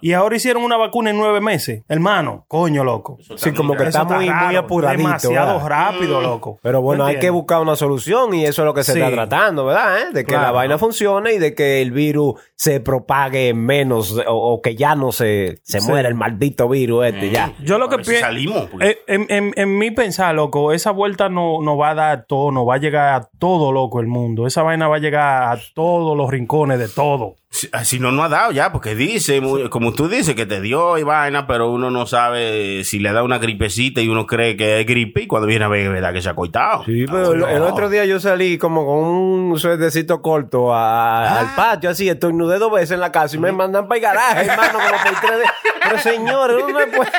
Y 0.00 0.12
ahora 0.12 0.36
hicieron 0.36 0.62
una 0.64 0.76
vacuna 0.76 1.10
en 1.10 1.16
nueve 1.16 1.40
meses. 1.40 1.82
Hermano, 1.88 2.44
coño, 2.48 2.84
loco. 2.84 3.18
Sí, 3.36 3.52
como 3.52 3.68
muy 3.74 3.76
que 3.78 3.84
está 3.88 4.04
muy, 4.04 4.28
raro, 4.28 4.46
muy 4.46 4.56
apuradito. 4.56 5.02
Demasiado 5.02 5.54
¿verdad? 5.60 5.68
rápido, 5.68 6.20
loco. 6.20 6.58
Pero 6.62 6.80
bueno, 6.82 7.04
¿Me 7.04 7.10
hay 7.10 7.18
que 7.18 7.30
buscar 7.30 7.60
una 7.60 7.76
solución 7.76 8.34
y 8.34 8.44
eso 8.44 8.62
es 8.62 8.66
lo 8.66 8.74
que 8.74 8.84
se 8.84 8.92
Sí. 8.92 8.98
está 9.00 9.10
tratando, 9.12 9.64
¿verdad? 9.66 9.98
¿Eh? 10.00 10.04
De 10.12 10.20
que 10.24 10.28
Claro, 10.32 10.44
la 10.46 10.52
vaina 10.52 10.74
¿no? 10.74 10.78
funcione 10.78 11.34
y 11.34 11.38
de 11.38 11.54
que 11.54 11.82
el 11.82 11.92
virus 11.92 12.34
se 12.54 12.80
propague 12.80 13.54
menos 13.54 14.16
o, 14.26 14.32
o 14.34 14.60
que 14.62 14.74
ya 14.76 14.94
no 14.94 15.12
se, 15.12 15.58
se 15.62 15.80
Sí. 15.80 15.88
muera 15.88 16.08
el 16.08 16.14
maldito 16.14 16.68
virus 16.68 17.06
este, 17.06 17.30
ya. 17.30 17.52
Yo 17.62 17.78
lo 17.78 17.86
A 17.86 17.90
que 17.90 17.98
pienso. 17.98 18.20
salimos, 18.20 18.68
porque- 18.70 18.98
en, 19.06 19.26
en, 19.28 19.52
en 19.56 19.78
mi 19.78 19.90
pensar, 19.90 20.34
loco, 20.34 20.72
esa 20.72 20.90
vuelta 20.90 21.28
no, 21.28 21.60
no 21.62 21.76
va 21.76 21.90
a 21.90 21.94
dar 21.94 22.24
todo, 22.26 22.52
no 22.52 22.64
va 22.66 22.74
a 22.74 22.78
llegar 22.78 23.14
a 23.14 23.28
todo, 23.38 23.72
loco, 23.72 24.00
el 24.00 24.06
mundo. 24.06 24.46
Esa 24.46 24.62
vaina 24.62 24.88
va 24.88 24.96
a 24.96 25.00
llegar 25.00 25.52
a 25.56 25.60
todos 25.74 26.16
los 26.16 26.30
rincones 26.30 26.78
de 26.78 26.88
todo. 26.88 27.36
Si, 27.54 27.68
ah, 27.72 27.84
si 27.84 28.00
no, 28.00 28.10
no 28.12 28.24
ha 28.24 28.30
dado 28.30 28.50
ya, 28.50 28.72
porque 28.72 28.94
dice, 28.94 29.42
muy- 29.42 29.68
como 29.68 29.92
tú 29.92 30.08
dices, 30.08 30.34
que 30.34 30.46
te 30.46 30.62
dio 30.62 30.96
y 30.96 31.02
vaina, 31.02 31.46
pero 31.46 31.70
uno 31.70 31.90
no 31.90 32.06
sabe 32.06 32.82
si 32.82 32.98
le 32.98 33.12
da 33.12 33.22
una 33.22 33.36
gripecita 33.36 34.00
y 34.00 34.08
uno 34.08 34.26
cree 34.26 34.56
que 34.56 34.80
es 34.80 34.86
gripe 34.86 35.20
y 35.20 35.26
cuando 35.26 35.46
viene 35.46 35.66
a 35.66 35.68
ver, 35.68 35.90
verdad 35.90 36.14
que 36.14 36.22
se 36.22 36.30
ha 36.30 36.34
coitado. 36.34 36.82
Sí, 36.86 37.04
pero 37.04 37.32
el, 37.34 37.42
el 37.44 37.60
otro 37.62 37.90
día 37.90 38.06
yo 38.06 38.18
salí 38.20 38.56
como 38.56 38.86
con 38.86 39.04
un 39.04 39.58
suétercito 39.58 40.22
corto 40.22 40.74
a- 40.74 41.40
al 41.40 41.54
patio, 41.54 41.90
así, 41.90 42.08
estornudé 42.08 42.58
dos 42.58 42.72
veces 42.72 42.92
en 42.92 43.00
la 43.00 43.12
casa 43.12 43.36
y 43.36 43.38
me 43.38 43.52
mandan 43.52 43.86
para 43.86 43.96
el 43.98 44.02
garaje, 44.02 44.46
hermano, 44.50 44.78
como 44.78 44.88
por 45.02 45.20
tres 45.20 45.38
de- 45.40 45.44
Pero 45.82 45.98
señores, 45.98 46.56
uno 46.56 46.68
no 46.80 46.86
puede... 46.90 47.10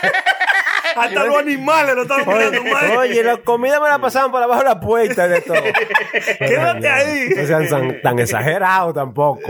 Hasta 0.95 1.25
los 1.25 1.37
animales 1.37 1.95
lo 1.95 2.01
están 2.03 2.27
Oye, 2.27 2.97
oye, 2.97 3.23
la 3.23 3.37
comida 3.37 3.79
me 3.79 3.87
la 3.89 3.99
pasaban 3.99 4.31
por 4.31 4.41
abajo 4.41 4.59
de 4.61 4.69
la 4.69 4.79
puerta 4.79 5.25
y 5.25 5.29
de 5.29 5.41
todo. 5.41 5.57
Quédate 6.39 6.89
ahí. 6.89 7.29
No 7.35 7.45
sean 7.45 7.67
tan, 7.67 8.01
tan 8.01 8.19
exagerados 8.19 8.93
tampoco. 8.93 9.41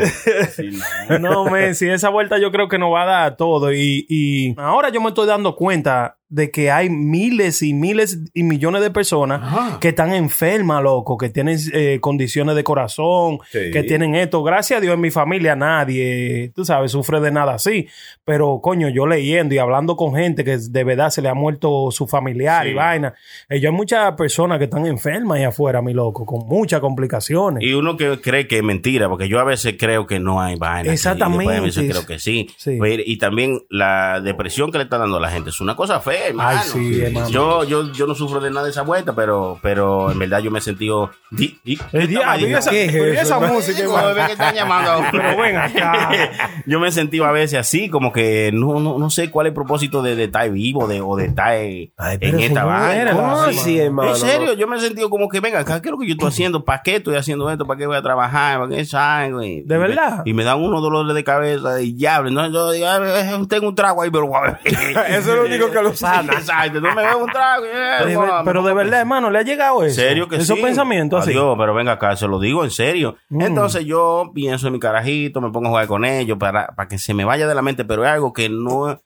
No, 1.20 1.46
men, 1.46 1.76
si 1.76 1.90
esa 1.90 2.10
vuelta 2.10 2.38
yo 2.38 2.52
creo 2.52 2.68
que 2.68 2.78
nos 2.78 2.92
va 2.94 3.04
a 3.04 3.06
dar 3.06 3.38
todo. 3.38 3.72
Y, 3.74 4.06
y 4.10 4.56
ahora 4.60 4.90
yo 4.90 5.02
me 5.02 5.10
estoy 5.10 5.28
dando 5.28 5.56
cuenta 5.56 6.18
de 6.34 6.50
que 6.50 6.72
hay 6.72 6.90
miles 6.90 7.62
y 7.62 7.74
miles 7.76 8.18
y 8.34 8.42
millones 8.42 8.82
de 8.82 8.90
personas 8.90 9.78
que 9.80 9.90
están 9.90 10.14
enfermas, 10.14 10.82
loco, 10.82 11.16
que 11.16 11.30
tienen 11.30 11.60
eh, 11.74 12.00
condiciones 12.02 12.56
de 12.56 12.64
corazón, 12.64 13.38
Sí. 13.52 13.70
que 13.72 13.84
tienen 13.84 14.16
esto. 14.16 14.42
Gracias 14.42 14.80
a 14.80 14.82
Dios 14.82 14.96
en 14.96 15.02
mi 15.02 15.12
familia 15.12 15.56
nadie, 15.56 16.52
tú 16.56 16.66
sabes, 16.66 16.92
sufre 16.92 17.20
de 17.20 17.32
nada 17.32 17.54
así. 17.54 17.88
Pero, 18.26 18.62
coño, 18.64 18.90
yo 18.90 19.06
leyendo 19.06 19.54
y 19.54 19.60
hablando 19.60 19.96
con 19.96 20.16
gente 20.16 20.44
que 20.44 20.58
de 20.58 20.84
verdad 20.84 21.12
se 21.12 21.22
le 21.22 21.30
ha 21.30 21.34
muerto 21.36 21.92
su 21.92 22.08
familiar 22.08 22.66
y 22.68 22.74
vaina. 22.74 23.14
Eh, 23.48 23.60
yo 23.60 23.70
hay 23.70 23.76
muchas 23.76 24.14
personas 24.14 24.58
que 24.58 24.64
están 24.64 24.88
enfermas 24.88 25.38
ahí 25.38 25.44
afuera, 25.44 25.82
mi 25.84 25.94
loco, 25.94 26.26
con 26.26 26.48
muchas 26.48 26.80
complicaciones. 26.80 27.64
Y 27.64 27.74
uno 27.74 27.96
que 27.96 28.20
cree 28.22 28.48
que 28.48 28.58
es 28.58 28.64
mentira, 28.64 29.08
porque 29.08 29.28
yo 29.30 29.40
a 29.40 29.44
veces 29.44 29.76
creo 29.78 30.08
que 30.08 30.20
no 30.20 30.42
hay 30.42 30.56
vaina. 30.56 30.90
y 30.90 30.94
Exactamente. 30.94 31.54
después 31.54 31.58
a 31.60 31.62
veces 31.82 31.92
creo 31.92 32.06
que 32.08 32.18
sí. 32.20 32.50
Sí. 32.58 32.78
Pero- 32.82 33.04
y 33.06 33.18
también 33.18 33.60
la 33.70 34.20
depresión 34.20 34.72
que 34.72 34.80
le 34.80 34.86
está 34.86 34.98
dando 34.98 35.18
a 35.18 35.22
la 35.22 35.30
gente 35.30 35.50
es 35.52 35.62
una 35.62 35.76
cosa 35.76 36.00
fea, 36.00 36.23
hermano. 36.28 36.60
Ay, 36.62 36.68
sí, 36.72 37.02
hermano. 37.02 37.30
Yo, 37.30 37.64
yo, 37.64 37.92
yo 37.92 38.08
no 38.08 38.16
sufro 38.16 38.40
de 38.40 38.50
nada 38.50 38.66
de 38.66 38.72
esa 38.72 38.82
vuelta, 38.84 39.14
pero, 39.14 39.60
pero 39.62 40.12
en 40.12 40.20
verdad 40.20 40.40
yo 40.40 40.52
me 40.52 40.60
he 40.60 40.62
sentido. 40.62 41.12
Di, 41.32 41.58
di- 41.64 41.80
El 41.92 42.08
diablo, 42.08 42.48
y 42.48 42.54
esa, 42.54 42.70
¿Qué 42.70 42.86
es 42.86 42.94
y 42.94 42.98
eso, 42.98 43.06
esa 43.22 43.36
hermano? 43.36 43.54
música, 43.54 43.78
Digo, 43.82 43.98
hermano. 43.98 44.16
bebé, 44.16 44.26
que 44.28 44.32
están 44.34 44.56
llamando 44.56 44.92
ahora. 44.92 45.10
Pero 45.12 45.38
ven 45.42 45.58
acá. 45.58 46.10
yo 46.66 46.80
me 46.80 46.88
he 46.88 46.92
sentido 46.92 47.26
a 47.26 47.32
veces 47.32 47.60
así, 47.60 47.90
como 47.90 48.12
que 48.14 48.52
no, 48.54 48.80
no, 48.80 48.98
no 49.00 49.10
sé 49.10 49.30
cuál 49.32 49.48
es 49.48 49.52
el 49.52 49.56
propósito 49.56 50.02
de, 50.02 50.16
de 50.16 50.26
estar 50.26 50.50
vivo 50.52 50.88
de, 50.88 51.02
o 51.02 51.16
de 51.16 51.26
estar 51.26 51.54
en 51.56 51.92
pero 52.20 52.38
esta 52.38 52.62
señor, 52.62 52.66
vaina. 52.66 53.12
¿cómo 53.14 53.36
así, 53.42 53.80
hermano? 53.80 54.10
En 54.12 54.16
serio, 54.18 54.54
yo 54.54 54.68
me 54.68 54.78
he 54.78 54.80
sentido 54.80 55.10
como 55.10 55.28
que, 55.30 55.40
venga, 55.40 55.60
acá, 55.60 55.82
¿qué 55.82 55.90
es 55.90 55.92
lo 55.92 55.98
que 55.98 56.08
yo 56.08 56.14
estoy 56.14 56.30
haciendo? 56.30 56.64
¿Para 56.64 56.82
qué 56.84 56.98
estoy 56.98 57.16
haciendo 57.16 57.50
esto? 57.50 57.66
¿Para 57.66 57.78
qué 57.80 57.88
voy 57.88 57.98
a 57.98 58.02
trabajar? 58.02 58.60
¿Para 58.60 58.70
qué 58.76 58.86
salgo? 58.86 59.42
Y- 59.44 59.62
¿De 59.64 59.76
y 59.76 59.78
me- 59.80 59.88
verdad? 59.88 60.22
y 60.26 60.34
me 60.34 60.44
dan 60.44 60.62
unos 60.62 60.82
dolores 60.82 61.14
de 61.16 61.24
cabeza 61.24 61.82
y 61.82 61.94
diablo. 61.94 62.30
No, 62.32 62.48
yo 62.50 62.72
digo, 62.72 62.86
"Ah, 62.88 63.42
tengo 63.50 63.68
un 63.68 63.76
trago 63.76 64.02
ahí, 64.04 64.10
pero 64.12 64.28
voy 64.28 64.38
a 64.38 64.42
beber". 64.42 64.60
Eso 65.10 65.32
es 65.32 65.36
lo 65.38 65.46
único 65.46 65.72
que 65.72 65.82
lo 65.82 65.96
sana. 65.96 66.13
Exacto, 66.34 66.82
no 66.82 66.94
me 66.96 67.02
veo 67.04 67.18
un 67.20 67.32
trago. 67.32 67.64
De- 67.66 68.16
voy 68.16 68.30
a- 68.32 68.44
pero 68.44 68.64
de 68.64 68.74
verdad, 68.74 69.02
hermano, 69.02 69.30
¿le 69.30 69.40
ha 69.40 69.44
llegado 69.44 69.84
eso? 69.84 69.96
serio 69.96 70.28
que 70.28 70.38
Esos 70.38 70.58
sí. 70.58 70.62
pensamientos 70.64 71.22
así. 71.22 71.30
Mm. 71.32 71.38
Adiós, 71.38 71.56
pero 71.58 71.74
venga 71.74 71.92
acá, 71.94 72.16
se 72.16 72.28
lo 72.28 72.40
digo 72.40 72.64
en 72.64 72.72
serio. 72.72 73.16
Entonces 73.30 73.86
yo 73.86 74.32
pienso 74.34 74.68
en 74.68 74.74
mi 74.74 74.80
carajito, 74.80 75.42
me 75.42 75.50
pongo 75.52 75.68
a 75.68 75.70
jugar 75.72 75.88
con 75.88 76.06
ellos 76.06 76.38
para, 76.38 76.68
para 76.68 76.88
que 76.88 76.98
se 76.98 77.14
me 77.14 77.26
vaya 77.26 77.48
de 77.48 77.56
la 77.56 77.62
mente, 77.62 77.86
pero 77.86 78.04
es 78.06 78.12
algo 78.12 78.34
que 78.34 78.50
no, 78.50 79.02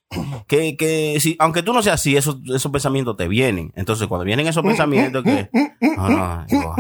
que, 0.48 0.76
que 0.78 1.18
si, 1.20 1.36
aunque 1.40 1.64
tú 1.64 1.74
no 1.74 1.82
seas 1.82 1.96
así, 1.96 2.16
esos, 2.18 2.38
esos 2.54 2.72
pensamientos 2.72 3.16
te 3.18 3.28
vienen. 3.28 3.72
Entonces 3.76 4.08
cuando 4.08 4.26
vienen 4.26 4.48
esos 4.48 4.64
pensamientos 4.64 5.24
que, 5.24 5.50
no, 5.82 6.10
no, 6.10 6.46
digo, 6.48 6.76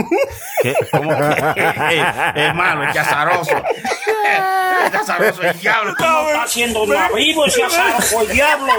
¿qué? 0.61 0.73
¿Cómo 0.91 1.09
que? 1.17 1.97
Hermano, 2.35 2.89
es 2.89 2.97
azaroso. 2.97 3.51
Es 4.87 4.93
azaroso, 4.93 5.41
el 5.41 5.59
diablo. 5.59 5.91
está 5.91 6.43
haciendo 6.43 6.83
una 6.83 7.09
vivo 7.09 7.45
ese 7.45 7.63
asado 7.63 7.97
por 8.13 8.27
diablo. 8.27 8.71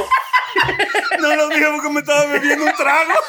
No 1.20 1.27
lo 1.36 1.48
dije 1.48 1.66
porque 1.74 1.90
me 1.92 2.00
estaba 2.00 2.26
bebiendo 2.26 2.64
un 2.64 2.72
trago. 2.76 3.12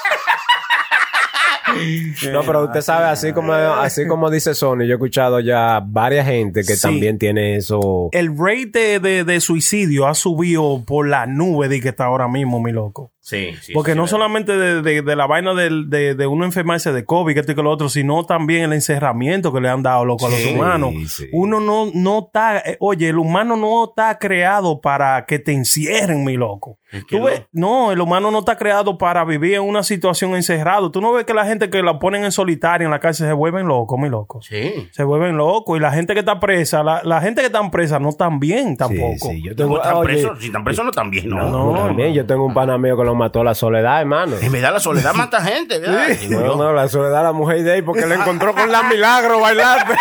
No, 2.34 2.42
pero 2.44 2.64
usted 2.66 2.82
sabe, 2.82 3.06
así 3.06 3.32
como, 3.32 3.54
así 3.54 4.08
como 4.08 4.32
dice 4.32 4.56
Sony, 4.56 4.80
yo 4.80 4.86
he 4.86 4.94
escuchado 4.94 5.40
ya 5.40 5.80
varias 5.86 6.26
gente 6.26 6.62
que 6.62 6.76
Sí. 6.76 6.82
también 6.82 7.20
tiene 7.20 7.58
eso. 7.58 8.10
El 8.12 8.36
rate 8.36 8.70
de, 8.80 9.00
de- 9.00 9.24
de 9.24 9.40
suicidio 9.40 10.08
ha 10.08 10.16
subido 10.16 10.84
por 10.86 11.08
la 11.08 11.28
nube 11.28 11.68
de 11.70 11.80
que 11.80 11.90
está 11.90 12.06
ahora 12.06 12.28
mismo, 12.28 12.60
mi 12.60 12.72
loco. 12.72 13.12
Sí, 13.30 13.54
sí. 13.62 13.74
Porque 13.74 13.92
sí, 13.92 13.98
no 13.98 14.08
sí, 14.08 14.12
solamente 14.12 14.58
de, 14.58 14.82
de- 14.82 15.02
de 15.02 15.16
la 15.16 15.28
vaina 15.28 15.54
del- 15.54 15.90
de, 15.90 16.16
de 16.16 16.28
uno 16.28 16.46
enfermarse 16.46 16.92
de 16.92 17.06
COVID, 17.06 17.34
que 17.34 17.40
esto 17.42 17.52
y 17.52 17.56
que 17.56 17.64
lo 17.64 17.70
otro, 17.72 17.90
sino 17.90 18.26
también 18.26 18.64
el 18.64 18.74
encerramiento 18.74 19.54
que 19.54 19.62
le 19.62 19.70
han 19.70 19.84
dado, 19.84 20.04
loco, 20.06 20.28
a 20.28 20.30
los 20.30 20.46
humanos. 20.46 20.94
sí. 21.08 21.26
Uno 21.32 21.60
no, 21.60 21.90
no 21.94 22.26
está, 22.28 22.58
eh, 22.60 22.78
oye, 22.80 23.10
el 23.10 23.18
humano 23.18 23.56
no 23.56 23.86
está 23.86 24.18
creado 24.18 24.82
para 24.82 25.26
que 25.26 25.40
te 25.40 25.52
encierren, 25.52 26.24
mi 26.24 26.36
loco. 26.38 26.78
Tú 27.08 27.22
ves- 27.24 27.44
no, 27.52 27.92
el 27.92 28.00
humano 28.02 28.32
no 28.32 28.40
está 28.40 28.58
creado 28.58 28.98
para 28.98 29.24
vivir 29.24 29.54
en 29.54 29.62
una 29.62 29.84
situación 29.84 30.34
encerrado. 30.36 30.90
Tú 30.92 31.02
no 31.02 31.12
ves 31.14 31.24
que 31.26 31.36
la 31.36 31.46
gente 31.46 31.70
que 31.70 31.84
la 31.84 32.00
ponen 32.00 32.24
en 32.24 32.32
solitaria 32.32 32.86
en 32.86 32.90
la 32.90 33.00
cárcel 33.00 33.28
se 33.28 33.34
vuelven 33.34 33.68
locos, 33.68 34.00
mi 34.00 34.10
loco. 34.10 34.42
Sí. 34.42 34.88
Se 34.92 35.04
vuelven 35.04 35.38
locos. 35.38 35.78
Y 35.78 35.82
la 35.82 35.92
gente 35.92 36.14
que 36.16 36.22
está 36.22 36.40
presa, 36.40 36.82
la, 36.82 37.02
la 37.04 37.22
gente 37.22 37.42
que 37.42 37.48
está 37.48 37.70
presa 37.70 38.00
no 38.00 38.10
están 38.10 38.40
bien 38.40 38.76
tampoco. 38.76 39.30
Sí, 39.30 39.36
sí, 39.36 39.42
yo 39.44 39.52
No, 39.52 39.56
tengo, 39.56 39.78
están 39.78 39.96
oye, 39.98 40.06
presos, 40.14 40.40
si 40.40 40.46
están 40.48 40.64
presos 40.64 40.84
no 40.84 40.90
están 40.90 41.12
bien, 41.12 41.30
no. 41.30 41.48
no, 41.50 41.74
también, 41.76 42.12
yo 42.16 42.26
tengo 42.26 42.44
un 42.46 42.56
pana 42.56 42.78
mío 42.80 42.98
que 42.98 43.04
lo 43.04 43.14
mató 43.20 43.44
la 43.44 43.54
soledad, 43.54 44.00
hermano. 44.00 44.38
En 44.42 44.52
verdad 44.52 44.74
la 44.74 44.80
soledad 44.80 45.14
mata 45.14 45.42
gente, 45.42 45.78
¿verdad? 45.78 46.08
Digo 46.08 46.40
No, 46.40 46.56
no, 46.56 46.74
la 46.74 46.88
soledad 46.88 47.22
la 47.24 47.34
mujer 47.34 47.62
de 47.64 47.74
ahí 47.74 47.82
porque 47.82 48.08
le 48.08 48.16
encontró 48.16 48.56
con 48.56 48.72
la 48.72 48.84
milagro 48.84 49.40
bailando. 49.42 49.94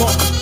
Vamos. 0.06 0.35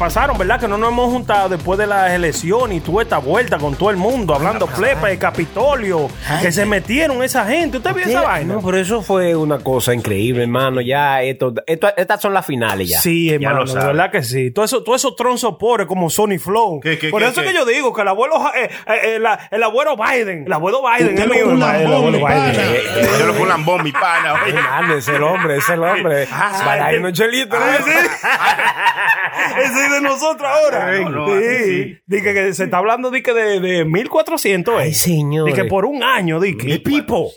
Pasaron, 0.00 0.38
¿verdad? 0.38 0.58
Que 0.58 0.66
no 0.66 0.78
nos 0.78 0.88
hemos 0.90 1.10
juntado 1.12 1.50
después 1.50 1.78
de 1.78 1.86
las 1.86 2.10
elecciones 2.10 2.78
y 2.78 2.80
tuve 2.80 3.02
esta 3.02 3.18
vuelta 3.18 3.58
con 3.58 3.74
todo 3.76 3.90
el 3.90 3.98
mundo, 3.98 4.34
hablando 4.34 4.66
flepa 4.66 5.08
de 5.08 5.18
Capitolio, 5.18 6.08
que 6.40 6.50
se 6.50 6.64
metieron 6.64 7.22
esa 7.22 7.44
gente. 7.44 7.76
¿Usted 7.76 7.92
vio 7.94 8.06
esa 8.06 8.22
vaina? 8.22 8.54
No, 8.54 8.62
pero 8.62 8.78
eso 8.78 9.02
fue 9.02 9.36
una 9.36 9.58
cosa 9.58 9.92
increíble, 9.92 10.44
hermano. 10.44 10.80
Ya, 10.80 11.20
esto, 11.22 11.52
esto- 11.66 11.92
estas 11.96 12.18
son 12.22 12.32
las 12.32 12.46
finales 12.46 12.88
ya. 12.88 12.98
Sí, 12.98 13.26
Ya 13.28 13.34
hermano, 13.34 13.60
de 13.66 13.72
sabes. 13.72 13.86
verdad 13.88 14.10
que 14.10 14.22
sí. 14.22 14.50
Todo 14.50 14.64
eso, 14.64 14.82
todo 14.82 14.96
esos 14.96 15.14
tronzos 15.16 15.56
pobres 15.58 15.86
como 15.86 16.08
Sony 16.08 16.38
Flow. 16.42 16.80
¿Qué, 16.80 16.98
qué, 16.98 17.10
Por 17.10 17.20
qué, 17.20 17.28
eso 17.28 17.42
qué? 17.42 17.48
que 17.48 17.54
yo 17.54 17.66
digo 17.66 17.92
que 17.92 18.00
el 18.00 18.08
abuelo, 18.08 18.36
eh, 18.56 18.70
eh, 18.86 19.00
eh, 19.04 19.18
la- 19.20 19.38
el 19.50 19.62
abuelo 19.62 19.96
Biden, 19.98 20.44
el 20.46 20.52
abuelo 20.54 20.80
Biden 20.82 21.18
el 21.18 21.28
lambón, 21.28 21.62
abuelo 21.62 22.02
mi 22.10 22.18
Biden. 22.18 22.22
pana. 22.22 22.52
Eh, 22.56 22.82
Yo 23.18 23.26
lo 23.26 23.34
fue 23.34 23.42
un 23.42 23.48
lambón, 23.50 23.82
mi 23.84 23.92
pana. 23.92 24.34
Hermano, 24.46 24.94
es 24.94 25.08
el 25.08 25.22
hombre, 25.22 25.56
es 25.58 25.68
el 25.68 25.82
hombre. 25.84 26.26
Ah, 26.32 26.52
Para 26.64 26.92
irnos 26.94 27.12
chelito. 27.12 27.54
Ah, 27.60 27.76
sí. 27.84 27.90
Ese 29.60 29.86
es 29.86 29.89
de 29.90 30.00
nosotros 30.00 30.48
ahora. 30.48 30.98
No, 31.08 31.26
sí. 31.28 31.42
sí. 31.64 31.98
Dice 32.06 32.34
que 32.34 32.54
se 32.54 32.64
está 32.64 32.78
hablando 32.78 33.10
de 33.10 33.22
que 33.22 33.32
de, 33.34 33.60
de 33.60 33.84
1400. 33.84 34.74
Ay, 34.78 34.90
eh. 34.90 34.94
señores. 34.94 35.54
Dice 35.54 35.64
que 35.64 35.68
por 35.68 35.84
un 35.84 36.02
año, 36.02 36.40
di 36.40 36.56
que 36.56 36.78
pipo. 36.80 37.30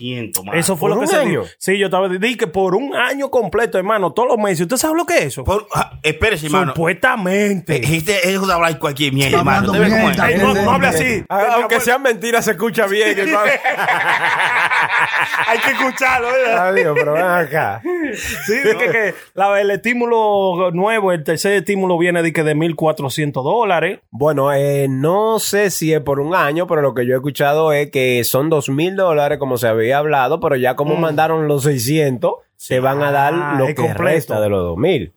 Eso 0.53 0.77
fue 0.77 0.89
¿Por 0.89 0.97
lo 0.97 1.01
que 1.01 1.07
se 1.07 1.15
año? 1.17 1.29
dijo. 1.29 1.43
Sí, 1.57 1.77
yo 1.77 1.85
estaba 1.87 2.07
di 2.09 2.35
que 2.37 2.47
por 2.47 2.75
un 2.75 2.95
año 2.95 3.29
completo, 3.29 3.77
hermano, 3.77 4.13
todos 4.13 4.29
los 4.29 4.37
meses. 4.37 4.61
¿Usted 4.61 4.77
sabe 4.77 4.95
lo 4.97 5.05
que 5.05 5.17
es 5.17 5.25
eso? 5.25 5.43
Por- 5.43 5.67
ah, 5.73 5.99
espérese, 6.03 6.45
hermano. 6.47 6.73
Supuestamente. 6.73 7.81
Este 7.83 8.29
es 8.33 8.45
de 8.45 8.53
hablar 8.53 8.77
cualquier 8.79 9.13
mierda, 9.13 9.39
hermano. 9.39 9.73
no, 9.73 10.53
no 10.53 10.71
hable 10.71 10.87
así. 10.87 11.23
Ah, 11.29 11.55
Aunque 11.55 11.79
sean 11.79 12.01
mentiras, 12.01 12.45
se 12.45 12.51
escucha 12.51 12.85
bien, 12.87 13.17
hermano. 13.17 13.51
Hay 15.47 15.59
que 15.59 15.71
escucharlo, 15.71 16.27
¿verdad? 16.31 16.67
Adiós, 16.69 16.95
pero 16.97 17.13
ven 17.13 17.23
acá. 17.25 17.81
Sí, 18.45 18.53
que, 18.63 18.77
que 18.91 19.13
la- 19.33 19.59
el 19.61 19.71
estímulo 19.71 20.71
nuevo, 20.71 21.11
el 21.11 21.23
tercer 21.23 21.53
estímulo 21.53 21.97
viene 21.97 22.21
de 22.23 22.33
que 22.33 22.42
de 22.43 22.55
1.400 22.55 23.43
dólares. 23.43 23.99
Bueno, 24.11 24.53
eh, 24.53 24.87
no 24.89 25.39
sé 25.39 25.69
si 25.69 25.93
es 25.93 26.01
por 26.01 26.19
un 26.19 26.35
año, 26.35 26.67
pero 26.67 26.81
lo 26.81 26.93
que 26.93 27.05
yo 27.05 27.13
he 27.13 27.17
escuchado 27.17 27.71
es 27.73 27.91
que 27.91 28.23
son 28.23 28.49
dos 28.49 28.69
mil 28.69 28.95
dólares, 28.95 29.37
como 29.37 29.57
se 29.57 29.67
había 29.67 29.97
hablado, 29.99 30.39
pero 30.39 30.55
ya 30.55 30.75
como 30.75 30.95
mandaron 30.95 31.47
los 31.47 31.63
600, 31.63 32.33
se 32.55 32.79
van 32.79 33.01
a 33.03 33.11
dar 33.11 33.33
Ah, 33.35 33.55
lo 33.59 33.65
que 33.67 33.75
completo. 33.75 34.03
resta 34.03 34.39
de 34.41 34.49
los 34.49 34.63
dos 34.63 34.77
mil, 34.77 35.13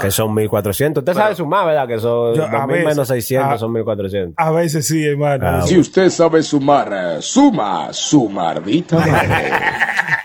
Que 0.00 0.10
son 0.10 0.34
1400. 0.34 1.00
Usted 1.02 1.14
sabe 1.14 1.34
sumar, 1.34 1.66
¿verdad? 1.66 1.86
Que 1.88 1.98
son 1.98 2.34
Yo, 2.34 2.44
a 2.44 2.48
2000 2.50 2.66
veces, 2.68 2.86
menos 2.86 3.08
600 3.08 3.52
ah, 3.52 3.58
son 3.58 3.72
1400. 3.72 4.34
A 4.36 4.50
veces 4.50 4.86
sí, 4.86 5.04
hermano. 5.04 5.46
Ah, 5.46 5.62
Si 5.62 5.78
usted 5.78 6.08
sabe 6.10 6.42
sumar, 6.42 6.90
eh, 6.92 7.16
suma 7.20 7.92
su 7.92 8.28
mardita 8.28 8.98
madre. 8.98 9.50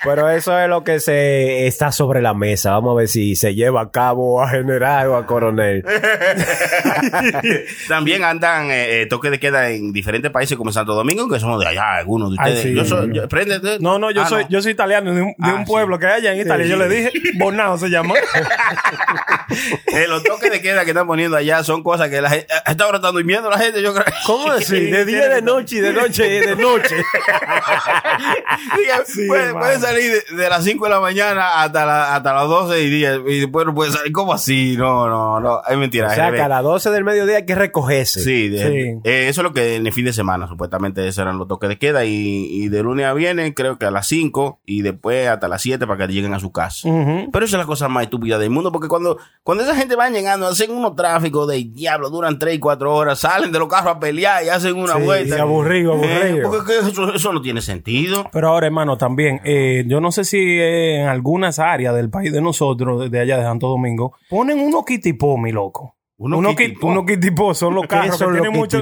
Pero 0.04 0.30
eso 0.30 0.56
es 0.60 0.70
lo 0.70 0.84
que 0.84 1.00
se 1.00 1.66
está 1.66 1.92
sobre 1.92 2.22
la 2.22 2.36
mesa. 2.36 2.70
Vamos 2.72 2.92
a 2.92 2.96
ver 3.00 3.08
si 3.08 3.36
se 3.36 3.56
lleva 3.56 3.82
a 3.82 3.90
cabo 3.90 4.40
a 4.44 4.48
general 4.48 5.08
o 5.08 5.16
a 5.16 5.26
coronel. 5.26 5.84
También 7.88 8.24
andan 8.24 8.70
eh, 8.70 9.02
eh, 9.02 9.06
toque 9.08 9.32
de 9.32 9.40
queda 9.40 9.72
en 9.72 9.92
diferentes 9.94 10.30
países 10.32 10.58
como 10.58 10.72
Santo 10.72 10.94
Domingo, 10.94 11.28
que 11.28 11.40
somos 11.40 11.60
de 11.60 11.68
allá, 11.70 11.96
algunos 11.98 12.30
de 12.32 12.38
Ay, 12.40 12.54
ustedes. 12.54 12.70
sí. 12.70 12.76
yo 12.76 12.86
soy, 12.86 13.16
yo- 13.16 13.28
préndete. 13.28 13.78
No, 13.80 13.98
no, 13.98 14.12
yo 14.12 14.22
Ah, 14.22 14.28
soy, 14.28 14.46
yo 14.48 14.62
soy 14.62 14.74
italiano 14.74 15.12
de 15.12 15.22
un, 15.24 15.30
de 15.30 15.36
Ah, 15.40 15.54
un 15.56 15.66
sí. 15.66 15.72
pueblo 15.72 15.98
que 15.98 16.06
hay 16.06 16.22
allá 16.22 16.34
en 16.34 16.42
Italia. 16.42 16.66
Sí, 16.66 16.72
yo 16.72 16.78
sí. 16.78 16.84
le 16.84 16.90
dije, 16.96 17.12
Bornao 17.40 17.76
se 17.80 17.90
llama. 17.90 18.14
Eh, 19.96 20.08
los 20.10 20.24
toques 20.24 20.52
de 20.52 20.62
queda 20.62 20.84
que 20.84 20.92
están 20.92 21.08
poniendo 21.08 21.38
allá 21.38 21.64
son 21.64 21.82
cosas 21.82 22.10
que 22.10 22.20
la 22.22 22.30
gente, 22.30 22.48
a 22.66 22.72
esta 22.72 22.86
hora 22.88 22.98
están 22.98 23.14
durmiendo 23.14 23.50
la 23.50 23.58
gente, 23.58 23.82
yo 23.82 23.94
creo. 23.94 24.04
¿Cómo 24.26 24.54
decir? 24.54 24.92
De 24.94 25.06
día, 25.06 25.30
de 25.30 25.42
noche 25.42 25.78
y 25.78 25.80
de 25.80 25.94
noche 25.94 26.28
y 26.36 26.40
de 26.46 26.56
noche. 26.58 26.96
Diga, 28.78 29.04
Sí, 29.06 29.28
puede, 29.28 29.80
salir 29.80 30.12
de, 30.30 30.36
de 30.36 30.50
las 30.50 30.64
5 30.64 30.84
de 30.86 30.92
la 30.92 31.00
mañana 31.00 31.62
hasta, 31.64 31.86
la- 31.86 32.16
hasta 32.16 32.34
las 32.34 32.48
12 32.48 32.82
y, 32.84 32.90
día, 32.90 33.16
y 33.26 33.40
después 33.40 33.66
no 33.66 33.74
puede 33.74 33.92
salir. 33.92 34.12
¿Cómo 34.12 34.34
así? 34.34 34.76
No, 34.78 35.08
no, 35.08 35.40
no. 35.40 35.62
Es 35.68 35.78
mentira. 35.78 36.08
O 36.08 36.14
sea, 36.14 36.32
que 36.32 36.42
a 36.42 36.48
las 36.48 36.64
12 36.64 36.90
del 36.92 37.04
mediodía 37.04 37.38
hay 37.38 37.46
que 37.46 37.56
recogerse. 37.56 38.20
Sí, 38.22 38.50
de- 38.50 38.66
Sí. 38.66 39.00
eh, 39.10 39.28
eso 39.30 39.42
es 39.42 39.44
lo 39.44 39.54
que 39.54 39.76
en 39.76 39.86
el 39.88 39.94
fin 39.94 40.06
de 40.06 40.14
semana, 40.14 40.48
supuestamente, 40.48 41.08
esos 41.08 41.20
eran 41.22 41.38
los 41.38 41.48
toques 41.48 41.70
de 41.70 41.78
queda. 41.78 42.04
Y, 42.06 42.48
y 42.52 42.68
de 42.70 42.84
lunes 42.84 43.06
a 43.06 43.14
viernes, 43.14 43.54
creo 43.56 43.78
que 43.78 43.86
a 43.86 43.92
las 43.92 44.08
5 44.08 44.60
y 44.66 44.82
después 44.82 45.28
hasta 45.28 45.48
las 45.48 45.62
7 45.62 45.86
para 45.88 46.06
que 46.08 46.14
lleguen 46.14 46.34
a 46.34 46.40
su 46.40 46.52
casa. 46.52 46.90
Pero 47.32 47.46
esa 47.46 47.56
es 47.58 47.60
la 47.60 47.66
cosa 47.66 47.88
más 47.88 48.04
estúpida 48.04 48.38
del 48.40 48.50
mundo, 48.50 48.72
porque 48.72 48.88
cuando, 48.88 49.18
cuando 49.46 49.64
esa 49.64 49.76
gente 49.76 49.96
va 49.96 50.10
llegando, 50.10 50.48
hacen 50.48 50.72
unos 50.72 50.96
tráficos 50.96 51.48
de 51.48 51.64
diablo, 51.64 52.10
duran 52.10 52.40
3 52.40 52.56
y 52.56 52.60
4 52.60 52.96
horas, 52.96 53.20
salen 53.20 53.52
de 53.52 53.60
los 53.60 53.68
carros 53.70 53.96
a 53.96 54.00
pelear 54.00 54.44
y 54.44 54.50
hacen 54.50 54.76
una 54.76 54.96
Sí, 54.96 55.02
vuelta. 55.04 55.40
aburrido, 55.40 55.94
Eh, 56.04 56.14
aburrido. 56.18 56.50
porque 56.52 56.74
que 56.74 56.80
eso, 56.90 57.14
eso 57.14 57.32
no 57.32 57.42
tiene 57.44 57.62
sentido. 57.62 58.26
Pero 58.34 58.48
ahora, 58.50 58.66
hermano, 58.66 58.98
también, 58.98 59.42
eh, 59.46 59.84
yo 59.88 60.02
no 60.02 60.12
sé 60.12 60.24
si 60.24 60.40
en 60.60 61.08
algunas 61.08 61.60
áreas 61.60 61.94
del 61.96 62.10
país 62.10 62.34
de 62.34 62.42
nosotros, 62.42 63.12
de 63.12 63.20
allá 63.20 63.38
de 63.38 63.44
Santo 63.44 63.68
Domingo, 63.68 64.14
ponen 64.30 64.60
unos 64.60 64.84
kitipomi, 64.84 65.52
loco. 65.52 65.96
Kit- 66.56 66.68
kitipó. 66.70 66.88
unos 66.88 67.06
kitipó 67.06 67.54
son 67.54 67.76
los 67.76 67.82
¿Qué 67.88 67.88
carros 67.90 68.18
que 68.18 68.26
tienen 68.26 68.54
mucho. 68.54 68.78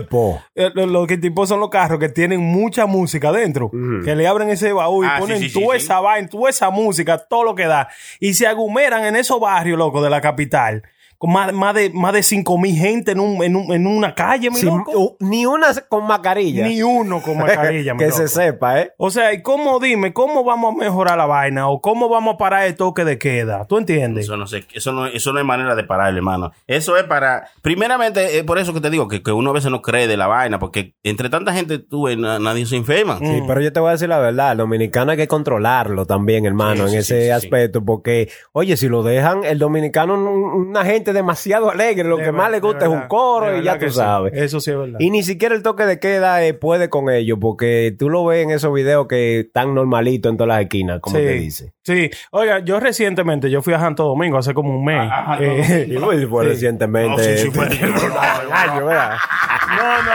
Eh, 0.55 0.69
Los, 0.75 1.49
son 1.49 1.59
los 1.59 1.69
carros 1.69 1.99
que 1.99 2.09
tienen 2.09 2.39
mucha 2.41 2.85
música 2.85 3.31
dentro. 3.31 3.71
Que 4.05 4.15
le 4.15 4.27
abren 4.27 4.49
ese 4.49 4.71
baúl 4.71 5.05
y 5.05 5.09
Ah, 5.09 5.17
ponen 5.19 5.39
sí, 5.39 5.49
sí, 5.49 5.59
toda 5.63 5.77
sí. 5.77 5.83
esa 5.85 5.99
vaina, 5.99 6.27
toda 6.29 6.49
esa 6.49 6.69
música, 6.69 7.17
todo 7.17 7.43
lo 7.43 7.55
que 7.55 7.65
da. 7.65 7.89
Y 8.19 8.35
se 8.35 8.45
aglomeran 8.45 9.03
en 9.05 9.15
esos 9.15 9.39
barrios, 9.39 9.77
loco, 9.79 10.01
de 10.03 10.09
la 10.11 10.21
capital. 10.21 10.83
Con 11.23 11.31
más, 11.31 11.53
más 11.53 11.73
de, 11.73 11.89
más 11.91 12.11
de 12.11 12.21
cinco 12.21 12.57
mil 12.57 12.75
gente 12.75 13.13
en, 13.13 13.21
un, 13.21 13.41
en, 13.41 13.55
un- 13.55 13.71
en 13.71 13.87
una 13.87 14.13
calle, 14.13 14.49
mi 14.49 14.57
Sin- 14.57 14.67
loco. 14.77 15.15
ni 15.21 15.45
una 15.45 15.67
con 15.87 16.05
mascarilla. 16.05 16.67
Ni 16.67 16.83
uno 16.83 17.21
con 17.21 17.37
mascarilla, 17.39 17.93
mi 17.93 17.99
que 17.99 18.05
loco. 18.07 18.17
se 18.17 18.27
sepa, 18.27 18.81
¿eh? 18.81 18.91
O 18.97 19.09
sea, 19.09 19.31
¿y 19.31 19.41
cómo, 19.41 19.79
dime, 19.79 20.11
cómo 20.11 20.43
vamos 20.43 20.75
a 20.75 20.77
mejorar 20.77 21.17
la 21.17 21.25
vaina? 21.25 21.69
¿O 21.69 21.79
cómo 21.79 22.09
vamos 22.09 22.33
a 22.33 22.37
parar 22.37 22.67
el 22.67 22.75
toque 22.75 23.05
de 23.05 23.17
queda? 23.17 23.65
¿Tú 23.67 23.77
entiendes? 23.77 24.25
Eso 24.25 24.35
no 24.35 24.47
sé, 24.47 24.65
eso 24.73 24.91
no, 24.91 25.05
eso 25.05 25.31
no 25.31 25.39
es 25.39 25.45
manera 25.45 25.75
de 25.75 25.85
parar, 25.85 26.13
hermano. 26.13 26.51
Eso 26.67 26.97
es 26.97 27.03
para, 27.05 27.47
primeramente, 27.61 28.37
es 28.37 28.43
por 28.43 28.59
eso 28.59 28.73
que 28.73 28.81
te 28.81 28.89
digo 28.89 29.07
que, 29.07 29.23
que 29.23 29.31
uno 29.31 29.51
a 29.51 29.53
veces 29.53 29.71
no 29.71 29.81
cree 29.81 30.07
de 30.07 30.17
la 30.17 30.27
vaina, 30.27 30.59
porque 30.59 30.93
entre 31.03 31.29
tanta 31.29 31.53
gente 31.53 31.79
tú 31.79 32.07
nadie 32.17 32.65
se 32.65 32.75
enferma. 32.75 33.19
Sí, 33.19 33.41
pero 33.47 33.61
yo 33.61 33.71
te 33.71 33.79
voy 33.79 33.87
a 33.87 33.91
decir 33.93 34.09
la 34.09 34.19
verdad, 34.19 34.51
el 34.51 34.57
dominicano 34.57 35.11
hay 35.11 35.17
que 35.17 35.29
controlarlo 35.29 36.05
también, 36.05 36.45
hermano, 36.45 36.89
Sí, 36.89 36.95
en 36.97 37.03
sí, 37.03 37.13
ese 37.13 37.19
sí, 37.19 37.23
sí, 37.27 37.29
aspecto, 37.29 37.85
porque, 37.85 38.29
oye, 38.51 38.75
si 38.75 38.89
lo 38.89 39.03
dejan, 39.03 39.45
el 39.45 39.57
dominicano 39.57 40.15
una 40.15 40.83
gente 40.83 41.12
demasiado 41.13 41.69
alegre, 41.71 42.03
lo 42.07 42.17
De 42.17 42.25
que 42.25 42.31
más 42.31 42.51
le 42.51 42.59
gusta 42.59 42.85
es 42.85 42.91
un 42.91 43.07
coro 43.07 43.57
y 43.57 43.63
ya 43.63 43.77
tú 43.77 43.89
sí. 43.89 43.95
sabes. 43.95 44.33
Eso 44.35 44.59
sí 44.59 44.71
es 44.71 44.77
verdad. 44.77 44.99
Y 44.99 45.09
ni 45.09 45.23
siquiera 45.23 45.55
el 45.55 45.63
toque 45.63 45.85
de 45.85 45.99
queda 45.99 46.43
eh, 46.45 46.53
puede 46.53 46.89
con 46.89 47.09
ellos, 47.09 47.37
porque 47.39 47.95
tú 47.97 48.09
lo 48.09 48.25
ves 48.25 48.43
en 48.43 48.51
esos 48.51 48.73
videos 48.73 49.07
que 49.07 49.41
están 49.41 49.73
normalitos 49.75 50.29
en 50.31 50.37
todas 50.37 50.49
las 50.49 50.61
esquinas, 50.63 50.99
como 50.99 51.15
sí, 51.17 51.23
te 51.23 51.33
dice. 51.33 51.73
Sí, 51.83 52.09
oiga, 52.31 52.59
yo 52.59 52.79
recientemente, 52.79 53.49
yo 53.49 53.61
fui 53.61 53.73
a 53.73 53.79
Santo 53.79 54.03
Domingo 54.05 54.37
hace 54.37 54.53
como 54.53 54.75
un 54.77 54.83
mes. 54.85 55.09
Eh, 55.39 55.87
Y 55.89 55.97
pues, 55.97 56.25
fue 56.29 56.43
Sí. 56.45 56.49
recientemente. 56.49 57.45
No, 57.45 57.61
no, 58.81 58.81
no. 58.83 60.11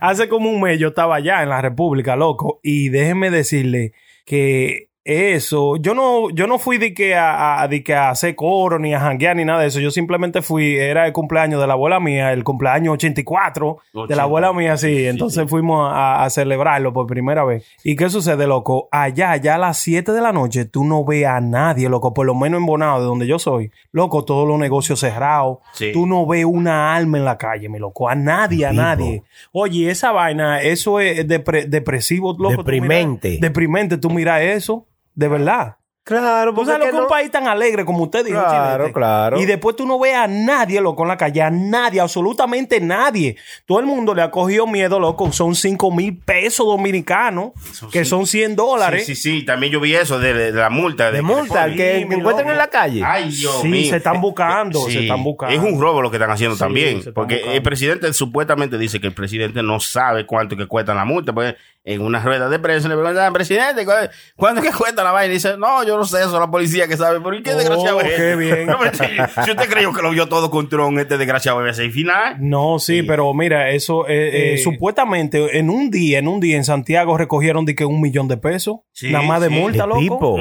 Hace 0.00 0.28
como 0.28 0.50
un 0.50 0.60
mes 0.60 0.78
yo 0.78 0.88
estaba 0.88 1.16
allá 1.16 1.42
en 1.42 1.48
la 1.48 1.60
República, 1.60 2.16
loco. 2.16 2.60
Y 2.62 2.88
déjeme 2.88 3.30
decirle 3.30 3.92
que 4.24 4.88
eso, 5.06 5.76
yo 5.76 5.94
no, 5.94 6.30
yo 6.30 6.46
no 6.48 6.58
fui 6.58 6.78
de 6.78 6.92
que 6.92 7.14
a, 7.14 7.62
a- 7.62 7.68
de 7.68 7.84
que 7.84 7.94
a 7.94 8.10
hacer 8.10 8.34
coro, 8.34 8.78
ni 8.78 8.92
a 8.92 8.98
janguear, 9.00 9.36
ni 9.36 9.44
nada 9.44 9.60
de 9.60 9.68
eso. 9.68 9.78
Yo 9.80 9.90
simplemente 9.92 10.42
fui, 10.42 10.76
era 10.76 11.06
el 11.06 11.12
cumpleaños 11.12 11.60
de 11.60 11.66
la 11.68 11.74
abuela 11.74 12.00
mía, 12.00 12.32
el 12.32 12.42
cumpleaños 12.42 12.94
84 12.94 13.78
de 13.92 14.00
80. 14.00 14.16
la 14.16 14.22
abuela 14.24 14.52
mía, 14.52 14.76
sí. 14.76 15.06
Entonces 15.06 15.48
fuimos 15.48 15.88
a, 15.92 16.24
a 16.24 16.30
celebrarlo 16.30 16.92
por 16.92 17.06
primera 17.06 17.44
vez. 17.44 17.64
¿Y 17.84 17.94
qué 17.94 18.10
sucede, 18.10 18.46
loco? 18.48 18.88
Allá, 18.90 19.30
allá 19.30 19.54
a 19.54 19.58
las 19.58 19.78
7 19.78 20.10
de 20.12 20.20
la 20.20 20.32
noche, 20.32 20.64
tú 20.64 20.84
no 20.84 21.04
ves 21.04 21.24
a 21.26 21.40
nadie, 21.40 21.88
loco, 21.88 22.12
por 22.12 22.26
lo 22.26 22.34
menos 22.34 22.58
en 22.60 22.66
Bonao, 22.66 22.98
de 23.00 23.06
donde 23.06 23.26
yo 23.28 23.38
soy. 23.38 23.70
Loco, 23.92 24.24
todos 24.24 24.46
los 24.48 24.58
negocios 24.58 24.98
cerrados. 24.98 25.58
Sí. 25.72 25.92
Tú 25.92 26.06
no 26.06 26.26
ves 26.26 26.44
una 26.44 26.94
alma 26.96 27.18
en 27.18 27.24
la 27.24 27.38
calle, 27.38 27.68
mi 27.68 27.78
loco. 27.78 28.08
A 28.08 28.14
nadie, 28.16 28.66
a 28.66 28.70
Vivo. 28.70 28.82
nadie. 28.82 29.22
Oye, 29.52 29.90
esa 29.90 30.10
vaina, 30.10 30.60
eso 30.62 30.98
es 31.00 31.26
depre- 31.28 31.66
depresivo, 31.66 32.34
loco. 32.38 32.56
tú 32.56 32.62
Deprimente. 32.64 33.38
deprimente, 33.40 33.98
tú 33.98 34.10
miras 34.10 34.42
eso. 34.42 34.86
De 35.16 35.26
verdad. 35.28 35.76
Claro, 36.04 36.52
¿Tú 36.52 36.56
porque 36.58 36.70
sabes 36.70 36.78
lo 36.78 36.84
es 36.84 36.90
que 36.92 36.96
que 36.98 37.02
un 37.02 37.08
país 37.08 37.30
tan 37.32 37.48
alegre 37.48 37.84
como 37.84 38.04
usted 38.04 38.24
dijo, 38.24 38.38
Claro, 38.40 38.74
Chilete? 38.84 38.92
claro. 38.92 39.40
Y 39.40 39.44
después 39.44 39.74
tú 39.74 39.86
no 39.88 39.98
ves 39.98 40.14
a 40.14 40.28
nadie, 40.28 40.80
loco, 40.80 41.02
en 41.02 41.08
la 41.08 41.16
calle. 41.16 41.42
A 41.42 41.50
nadie, 41.50 42.00
absolutamente 42.00 42.78
nadie. 42.80 43.36
Todo 43.66 43.80
el 43.80 43.86
mundo 43.86 44.14
le 44.14 44.22
ha 44.22 44.30
cogido 44.30 44.68
miedo, 44.68 45.00
loco. 45.00 45.32
Son 45.32 45.56
5 45.56 45.90
mil 45.90 46.16
pesos 46.16 46.64
dominicanos, 46.64 47.50
que 47.90 48.04
son 48.04 48.24
100 48.28 48.54
dólares. 48.54 49.04
Sí, 49.04 49.16
sí, 49.16 49.40
sí, 49.40 49.44
también 49.44 49.72
yo 49.72 49.80
vi 49.80 49.96
eso 49.96 50.20
de, 50.20 50.32
de- 50.32 50.52
de 50.52 50.60
la 50.60 50.70
multa. 50.70 51.10
De 51.10 51.16
que 51.18 51.22
multa, 51.22 51.72
que 51.72 52.06
me 52.08 52.14
encuentran 52.14 52.50
en 52.50 52.58
la 52.58 52.68
calle. 52.68 53.02
Ay, 53.04 53.28
Dios 53.30 53.62
Sí, 53.62 53.66
mío. 53.68 53.90
se 53.90 53.96
están 53.96 54.20
buscando, 54.20 54.78
Sí. 54.86 54.92
se 54.92 55.00
están 55.00 55.24
buscando. 55.24 55.56
Es 55.56 55.60
un 55.60 55.80
robo 55.80 56.02
lo 56.02 56.10
que 56.12 56.18
están 56.18 56.30
haciendo 56.30 56.54
Sí, 56.54 56.60
también. 56.60 56.98
están 56.98 57.14
Porque 57.14 57.34
buscando. 57.34 57.56
el 57.56 57.62
presidente 57.64 58.12
supuestamente 58.12 58.78
dice 58.78 59.00
que 59.00 59.08
el 59.08 59.12
presidente 59.12 59.60
no 59.60 59.80
sabe 59.80 60.24
cuánto 60.24 60.56
que 60.56 60.68
cuesta 60.68 60.94
la 60.94 61.04
multa. 61.04 61.32
Pues 61.32 61.56
en 61.86 62.02
una 62.02 62.20
rueda 62.20 62.48
de 62.50 62.58
prensa 62.58 62.88
le 62.88 62.96
preguntan, 62.96 63.32
presidente, 63.32 63.86
¿cu- 63.86 63.92
¿cuánto 64.36 64.60
que 64.60 64.70
cuesta 64.72 65.02
la 65.04 65.12
vaina? 65.12 65.30
Y 65.32 65.36
dice, 65.36 65.56
no, 65.56 65.82
yo 65.84 65.96
no 65.96 66.04
sé, 66.04 66.18
eso 66.18 66.34
es 66.34 66.40
la 66.40 66.50
policía 66.50 66.86
que 66.88 66.96
sabe. 66.98 67.20
¿Por 67.20 67.42
qué 67.42 67.52
Oh, 67.54 67.56
desgraciado 67.56 68.00
es 68.00 68.06
qué 68.08 68.32
este? 68.32 68.36
bien. 68.36 68.66
No, 68.66 68.76
pero 68.78 68.92
si, 68.94 69.50
usted 69.52 69.68
creyó 69.70 69.92
que 69.92 70.02
lo 70.02 70.10
vio 70.10 70.28
todo 70.28 70.50
con 70.50 70.68
Tron, 70.68 70.98
este 70.98 71.16
desgraciado 71.16 71.58
debe 71.60 71.72
ser 71.72 71.90
final. 71.92 72.36
No, 72.40 72.78
sí, 72.78 73.02
pero 73.02 73.32
mira, 73.32 73.70
eso 73.70 74.06
eh, 74.08 74.54
eh, 74.54 74.58
Sí. 74.58 74.64
supuestamente 74.64 75.58
en 75.58 75.70
un 75.70 75.90
día, 75.90 76.18
en 76.18 76.28
un 76.28 76.40
día 76.40 76.56
en 76.56 76.64
Santiago 76.64 77.16
recogieron 77.16 77.64
de 77.64 77.74
que 77.74 77.84
un 77.84 78.00
millón 78.00 78.28
de 78.28 78.36
pesos, 78.36 78.76
Sí, 78.92 79.10
nada 79.12 79.24
más 79.24 79.40
de 79.40 79.48
sí. 79.48 79.54
multa, 79.54 79.82
De 79.84 79.88
loco. 79.88 80.00
tipo. 80.00 80.38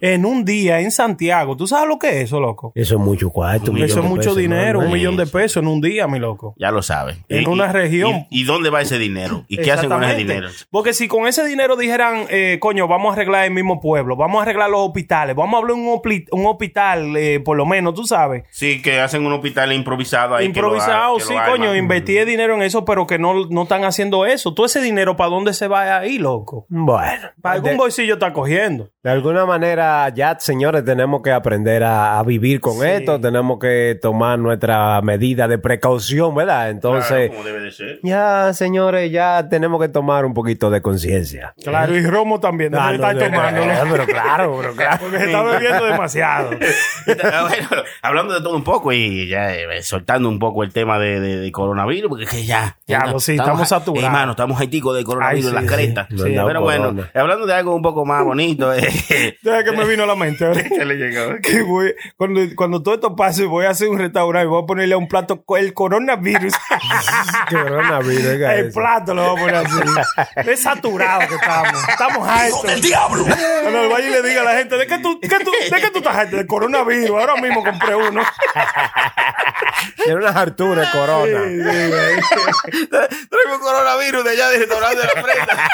En 0.00 0.24
un 0.26 0.44
día 0.44 0.80
en 0.80 0.90
Santiago, 0.90 1.56
¿tú 1.56 1.66
sabes 1.66 1.88
lo 1.88 1.98
que 1.98 2.08
es 2.08 2.16
eso, 2.24 2.40
loco? 2.40 2.72
Eso 2.74 2.94
es 2.96 3.00
mucho 3.00 3.30
cuarto. 3.30 3.72
Eso 3.76 4.00
es 4.00 4.04
mucho 4.06 4.20
pesos, 4.30 4.36
dinero, 4.36 4.80
un 4.80 4.90
millón 4.92 5.16
de 5.16 5.26
pesos 5.26 5.62
en 5.62 5.68
un 5.68 5.80
día, 5.80 6.06
mi 6.08 6.18
loco. 6.18 6.54
Ya 6.58 6.70
lo 6.70 6.82
sabe. 6.82 7.18
En 7.28 7.42
Y- 7.42 7.46
una 7.46 7.66
y- 7.66 7.72
región. 7.72 8.26
Y, 8.30 8.40
y 8.40 8.44
dónde 8.44 8.70
va 8.70 8.80
ese 8.80 8.98
dinero? 8.98 9.44
¿Y 9.48 9.58
qué 9.58 9.70
hacen 9.72 9.88
con 9.88 10.02
ese 10.04 10.16
dinero? 10.16 10.48
Porque 10.72 10.94
si 10.94 11.06
con 11.06 11.26
ese 11.26 11.44
dinero 11.44 11.76
dijeran, 11.76 12.24
eh, 12.30 12.56
coño, 12.58 12.88
vamos 12.88 13.10
a 13.10 13.12
arreglar 13.12 13.44
el 13.44 13.50
mismo 13.50 13.78
pueblo, 13.78 14.16
vamos 14.16 14.38
a 14.38 14.42
arreglar 14.44 14.70
los 14.70 14.80
hospitales, 14.80 15.36
vamos 15.36 15.52
a 15.54 15.58
hablar 15.58 15.76
un, 15.76 16.00
un 16.30 16.46
hospital, 16.46 17.14
eh, 17.14 17.40
por 17.40 17.58
lo 17.58 17.66
menos, 17.66 17.92
tú 17.92 18.04
sabes. 18.04 18.44
Sí, 18.48 18.80
que 18.80 18.98
hacen 18.98 19.26
un 19.26 19.34
hospital 19.34 19.70
improvisado 19.74 20.34
ahí. 20.34 20.50
que 20.50 20.62
lo 20.62 20.68
Improvisado, 20.68 21.18
que 21.18 21.24
sí, 21.24 21.34
coño, 21.46 21.76
invertí 21.76 22.14
dinero 22.24 22.54
en 22.54 22.62
eso, 22.62 22.86
pero 22.86 23.06
que 23.06 23.18
no, 23.18 23.44
no 23.50 23.64
están 23.64 23.84
haciendo 23.84 24.24
eso. 24.24 24.54
Todo 24.54 24.64
ese 24.64 24.80
dinero, 24.80 25.14
¿para 25.14 25.28
dónde 25.28 25.52
se 25.52 25.68
va 25.68 25.98
ahí, 25.98 26.16
loco? 26.16 26.64
Bueno, 26.70 27.28
Para 27.42 27.56
algún 27.56 27.72
de, 27.72 27.76
bolsillo 27.76 28.14
está 28.14 28.32
cogiendo. 28.32 28.88
De 29.04 29.10
alguna 29.10 29.44
manera 29.46 30.08
ya, 30.10 30.36
señores, 30.38 30.84
tenemos 30.84 31.22
que 31.22 31.32
aprender 31.32 31.82
a, 31.82 32.20
a 32.20 32.22
vivir 32.22 32.60
con 32.60 32.74
Sí. 32.74 32.86
esto, 32.86 33.20
tenemos 33.20 33.58
que 33.58 33.98
tomar 34.00 34.38
nuestra 34.38 35.00
medida 35.02 35.48
de 35.48 35.58
precaución, 35.58 36.34
¿verdad? 36.36 36.70
Entonces, 36.70 37.08
Claro, 37.30 37.32
como 37.32 37.42
debe 37.44 37.60
de 37.64 37.70
ser. 37.72 37.98
ya, 38.04 38.52
señores, 38.52 39.10
ya 39.10 39.48
tenemos 39.48 39.80
que 39.80 39.88
tomar 39.88 40.24
un 40.24 40.34
poquito 40.34 40.70
de 40.70 40.80
conciencia. 40.82 41.52
Claro, 41.64 41.96
y 41.96 42.06
Romo 42.06 42.38
también, 42.38 42.70
debe 42.70 42.80
Ah, 42.84 42.86
no, 42.90 42.94
estar 42.94 43.16
no, 43.16 43.24
tomando. 43.24 43.66
no, 43.66 43.90
pero 43.90 44.06
claro, 44.06 44.56
pero 44.60 44.72
claro. 44.76 44.98
Porque 45.00 45.18
se 45.18 45.24
está 45.26 45.42
bebiendo 45.42 45.84
demasiado. 45.84 46.50
Bueno, 47.04 47.82
hablando 48.02 48.34
de 48.34 48.40
todo 48.40 48.54
un 48.56 48.62
poco 48.64 48.92
y 48.92 49.26
ya 49.28 49.52
eh, 49.54 49.82
soltando 49.82 50.28
un 50.28 50.38
poco 50.38 50.62
el 50.62 50.72
tema 50.72 50.98
de, 50.98 51.18
de- 51.20 51.36
de 51.38 51.52
coronavirus, 51.52 52.08
porque 52.08 52.24
es 52.24 52.30
que 52.30 52.44
ya. 52.44 52.76
Ya, 52.86 53.06
lo 53.06 53.18
sí, 53.18 53.32
estamos 53.32 53.68
saturados. 53.68 54.04
Hermano, 54.06 54.30
estamos 54.32 54.60
haitico 54.60 54.92
de 54.94 55.02
coronavirus 55.04 55.46
Ay, 55.46 55.52
en 55.56 55.58
sí, 55.58 55.64
la 55.66 55.72
cresta. 55.76 56.06
sí. 56.08 56.14
No, 56.34 56.46
Pero 56.46 56.60
no, 56.60 56.60
bueno, 56.62 56.94
hablando 57.14 57.46
de 57.46 57.54
algo 57.54 57.74
un 57.74 57.82
poco 57.82 58.04
más 58.04 58.24
bonito, 58.24 58.72
eh, 58.72 58.88
Deja 59.42 59.64
que 59.64 59.72
me 59.72 59.84
vino 59.84 60.04
a 60.04 60.06
la 60.06 60.14
mente. 60.14 60.46
¿qué 60.68 60.84
le 60.84 60.94
llegó? 60.94 61.36
que 61.42 61.62
voy, 61.62 61.94
cuando, 62.16 62.40
cuando 62.56 62.82
todo 62.82 62.94
esto 62.94 63.16
pase, 63.16 63.44
voy 63.44 63.66
a 63.66 63.70
hacer 63.70 63.88
un 63.88 63.98
restaurante 63.98 64.46
y 64.46 64.48
voy 64.48 64.62
a 64.62 64.66
ponerle 64.66 64.94
a 64.94 64.98
un 64.98 65.08
plato 65.08 65.44
el 65.56 65.74
coronavirus. 65.74 66.54
Coronavirus, 67.50 68.24
el 68.24 68.66
eso. 68.66 68.78
plato 68.78 69.14
lo 69.14 69.30
voy 69.30 69.40
a 69.40 69.44
poner 69.44 69.54
así. 69.56 70.50
Es 70.50 70.62
saturado 70.62 71.20
que 71.28 71.34
estamos. 71.34 71.88
Estamos 71.88 72.28
altos. 72.28 72.62
del 72.62 72.80
diablo! 72.80 73.24
Cuando 73.62 73.88
vaya 73.90 74.08
y 74.08 74.10
le 74.10 74.22
diga 74.22 74.42
a 74.42 74.44
la 74.44 74.54
gente, 74.54 74.76
¿de 74.76 74.86
qué 74.86 74.98
tú, 74.98 75.20
qué 75.20 75.28
tú, 75.44 75.50
de 75.50 75.80
qué 75.80 75.90
tú 75.90 75.98
estás 75.98 76.16
alto? 76.16 76.36
Del 76.36 76.46
coronavirus. 76.46 77.10
Ahora 77.10 77.36
mismo 77.36 77.62
compré 77.62 77.94
uno. 77.94 78.22
Tiene 79.96 80.14
unas 80.14 80.36
harturas, 80.36 80.88
corona. 80.90 81.40
Traigo 83.30 83.60
coronavirus 83.60 84.24
de 84.24 84.30
allá 84.30 84.48
del 84.50 84.60
restaurante 84.60 84.96
de 84.96 85.06
la 85.14 85.22
prenda. 85.22 85.68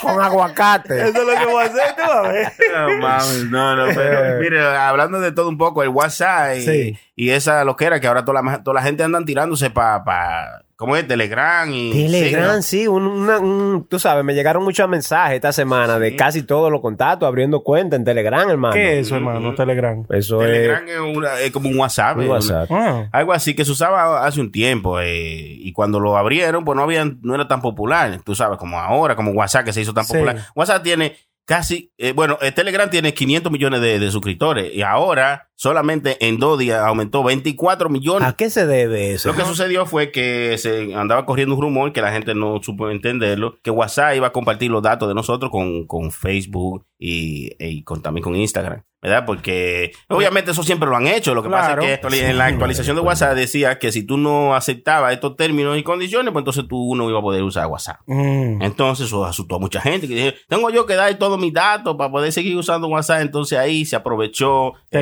Con 0.00 0.22
aguacate. 0.22 1.08
Eso 1.08 1.20
es 1.20 1.26
lo 1.26 1.34
que 1.34 1.46
voy 1.46 1.62
a 1.62 1.66
hacer, 1.66 1.73
tú 1.96 2.02
vas 2.02 2.10
a 2.10 2.22
ver. 2.28 2.52
No, 2.74 2.98
mames, 2.98 3.44
no, 3.50 3.76
no, 3.76 3.94
pero 3.94 4.40
mire, 4.40 4.60
hablando 4.66 5.20
de 5.20 5.32
todo 5.32 5.48
un 5.48 5.58
poco, 5.58 5.82
el 5.82 5.88
WhatsApp 5.90 6.56
y, 6.58 6.62
Sí. 6.62 6.98
y 7.16 7.30
esa 7.30 7.64
loquera 7.64 8.00
que 8.00 8.06
ahora 8.06 8.24
toda 8.24 8.42
la, 8.42 8.62
toda 8.62 8.74
la 8.74 8.82
gente 8.82 9.02
andan 9.02 9.24
tirándose 9.24 9.70
para, 9.70 10.04
pa, 10.04 10.62
¿cómo 10.76 10.96
es? 10.96 11.06
Telegram 11.06 11.68
y... 11.72 11.92
Telegram, 11.92 12.60
sí, 12.62 12.88
un, 12.88 13.06
una- 13.06 13.38
un- 13.38 13.86
tú 13.88 13.98
sabes, 13.98 14.24
me 14.24 14.34
llegaron 14.34 14.64
muchos 14.64 14.88
mensajes 14.88 15.36
esta 15.36 15.52
semana 15.52 15.98
de 16.00 16.16
casi 16.16 16.42
todos 16.42 16.70
los 16.70 16.80
contactos 16.80 17.26
abriendo 17.26 17.62
cuenta 17.62 17.94
en 17.96 18.04
Telegram, 18.04 18.48
hermano. 18.50 18.74
¿Qué 18.74 18.98
es 18.98 19.06
eso, 19.06 19.16
hermano? 19.16 19.54
Telegram. 19.54 20.04
Eso 20.10 20.38
Telegram 20.38 20.82
es, 20.88 20.98
una- 21.16 21.38
es 21.40 21.50
como 21.52 21.68
un 21.68 21.78
WhatsApp. 21.78 22.18
eh, 22.18 22.22
un 22.22 22.28
WhatsApp. 22.28 22.68
Ah. 22.70 23.08
Algo 23.12 23.32
así 23.32 23.54
que 23.54 23.64
se 23.64 23.70
usaba 23.70 24.26
hace 24.26 24.40
un 24.40 24.50
tiempo 24.50 24.98
eh, 25.00 25.56
y 25.58 25.72
cuando 25.72 26.00
lo 26.00 26.16
abrieron 26.16 26.64
pues 26.64 26.76
no 26.76 26.82
habían 26.82 27.18
no 27.22 27.34
era 27.36 27.46
tan 27.46 27.62
popular, 27.62 28.20
tú 28.24 28.34
sabes, 28.34 28.58
como 28.58 28.78
ahora, 28.80 29.14
como 29.16 29.30
WhatsApp 29.30 29.64
que 29.64 29.72
se 29.72 29.80
hizo 29.80 29.94
tan 29.94 30.04
Sí. 30.04 30.12
popular. 30.12 30.38
WhatsApp 30.56 30.82
tiene 30.82 31.16
casi, 31.44 31.92
eh, 31.98 32.12
bueno, 32.12 32.38
eh, 32.40 32.52
Telegram 32.52 32.88
tiene 32.90 33.14
500 33.14 33.52
millones 33.52 33.80
de, 33.80 33.98
de 33.98 34.10
suscriptores 34.10 34.72
y 34.74 34.82
ahora 34.82 35.50
solamente 35.56 36.16
en 36.26 36.38
dos 36.38 36.58
días 36.58 36.80
aumentó 36.80 37.22
24 37.22 37.88
millones. 37.88 38.28
¿A 38.28 38.32
qué 38.34 38.50
se 38.50 38.66
debe 38.66 39.12
eso? 39.12 39.28
Lo 39.28 39.34
que 39.36 39.44
sucedió 39.44 39.86
fue 39.86 40.10
que 40.10 40.56
se 40.58 40.94
andaba 40.94 41.26
corriendo 41.26 41.54
un 41.54 41.60
rumor 41.62 41.92
que 41.92 42.02
la 42.02 42.12
gente 42.12 42.34
no 42.34 42.60
supo 42.62 42.90
entenderlo, 42.90 43.56
que 43.62 43.70
WhatsApp 43.70 44.16
iba 44.16 44.28
a 44.28 44.32
compartir 44.32 44.70
los 44.70 44.82
datos 44.82 45.08
de 45.08 45.14
nosotros 45.14 45.50
con, 45.50 45.86
con 45.86 46.10
Facebook 46.10 46.84
y, 46.98 47.52
y 47.58 47.82
con, 47.82 48.00
también 48.02 48.22
con 48.24 48.34
Instagram, 48.34 48.82
¿verdad? 49.02 49.24
Porque 49.26 49.92
obviamente 50.08 50.52
eso 50.52 50.62
siempre 50.62 50.88
lo 50.88 50.96
han 50.96 51.06
hecho. 51.06 51.34
Lo 51.34 51.42
que 51.42 51.48
Claro. 51.50 51.82
pasa 51.82 51.92
es 51.94 52.00
que 52.00 52.30
en 52.30 52.38
la 52.38 52.46
actualización 52.46 52.96
de 52.96 53.02
WhatsApp 53.02 53.34
decía 53.34 53.78
que 53.78 53.92
si 53.92 54.04
tú 54.04 54.16
no 54.16 54.54
aceptabas 54.54 55.12
estos 55.12 55.36
términos 55.36 55.76
y 55.76 55.82
condiciones, 55.82 56.32
pues 56.32 56.40
entonces 56.42 56.64
tú 56.68 56.94
no 56.96 57.08
ibas 57.10 57.18
a 57.20 57.22
poder 57.22 57.42
usar 57.42 57.66
WhatsApp. 57.66 58.00
Mm. 58.06 58.62
Entonces 58.62 59.06
eso 59.06 59.24
asustó 59.24 59.56
a 59.56 59.58
mucha 59.58 59.80
gente 59.82 60.08
que 60.08 60.14
dije, 60.14 60.34
tengo 60.48 60.70
yo 60.70 60.86
que 60.86 60.94
dar 60.94 61.12
todos 61.18 61.38
mis 61.38 61.52
datos 61.52 61.94
para 61.96 62.10
poder 62.10 62.32
seguir 62.32 62.56
usando 62.56 62.88
WhatsApp. 62.88 63.20
Entonces 63.20 63.58
ahí 63.58 63.84
se 63.84 63.96
aprovechó 63.96 64.72
eh, 64.90 64.98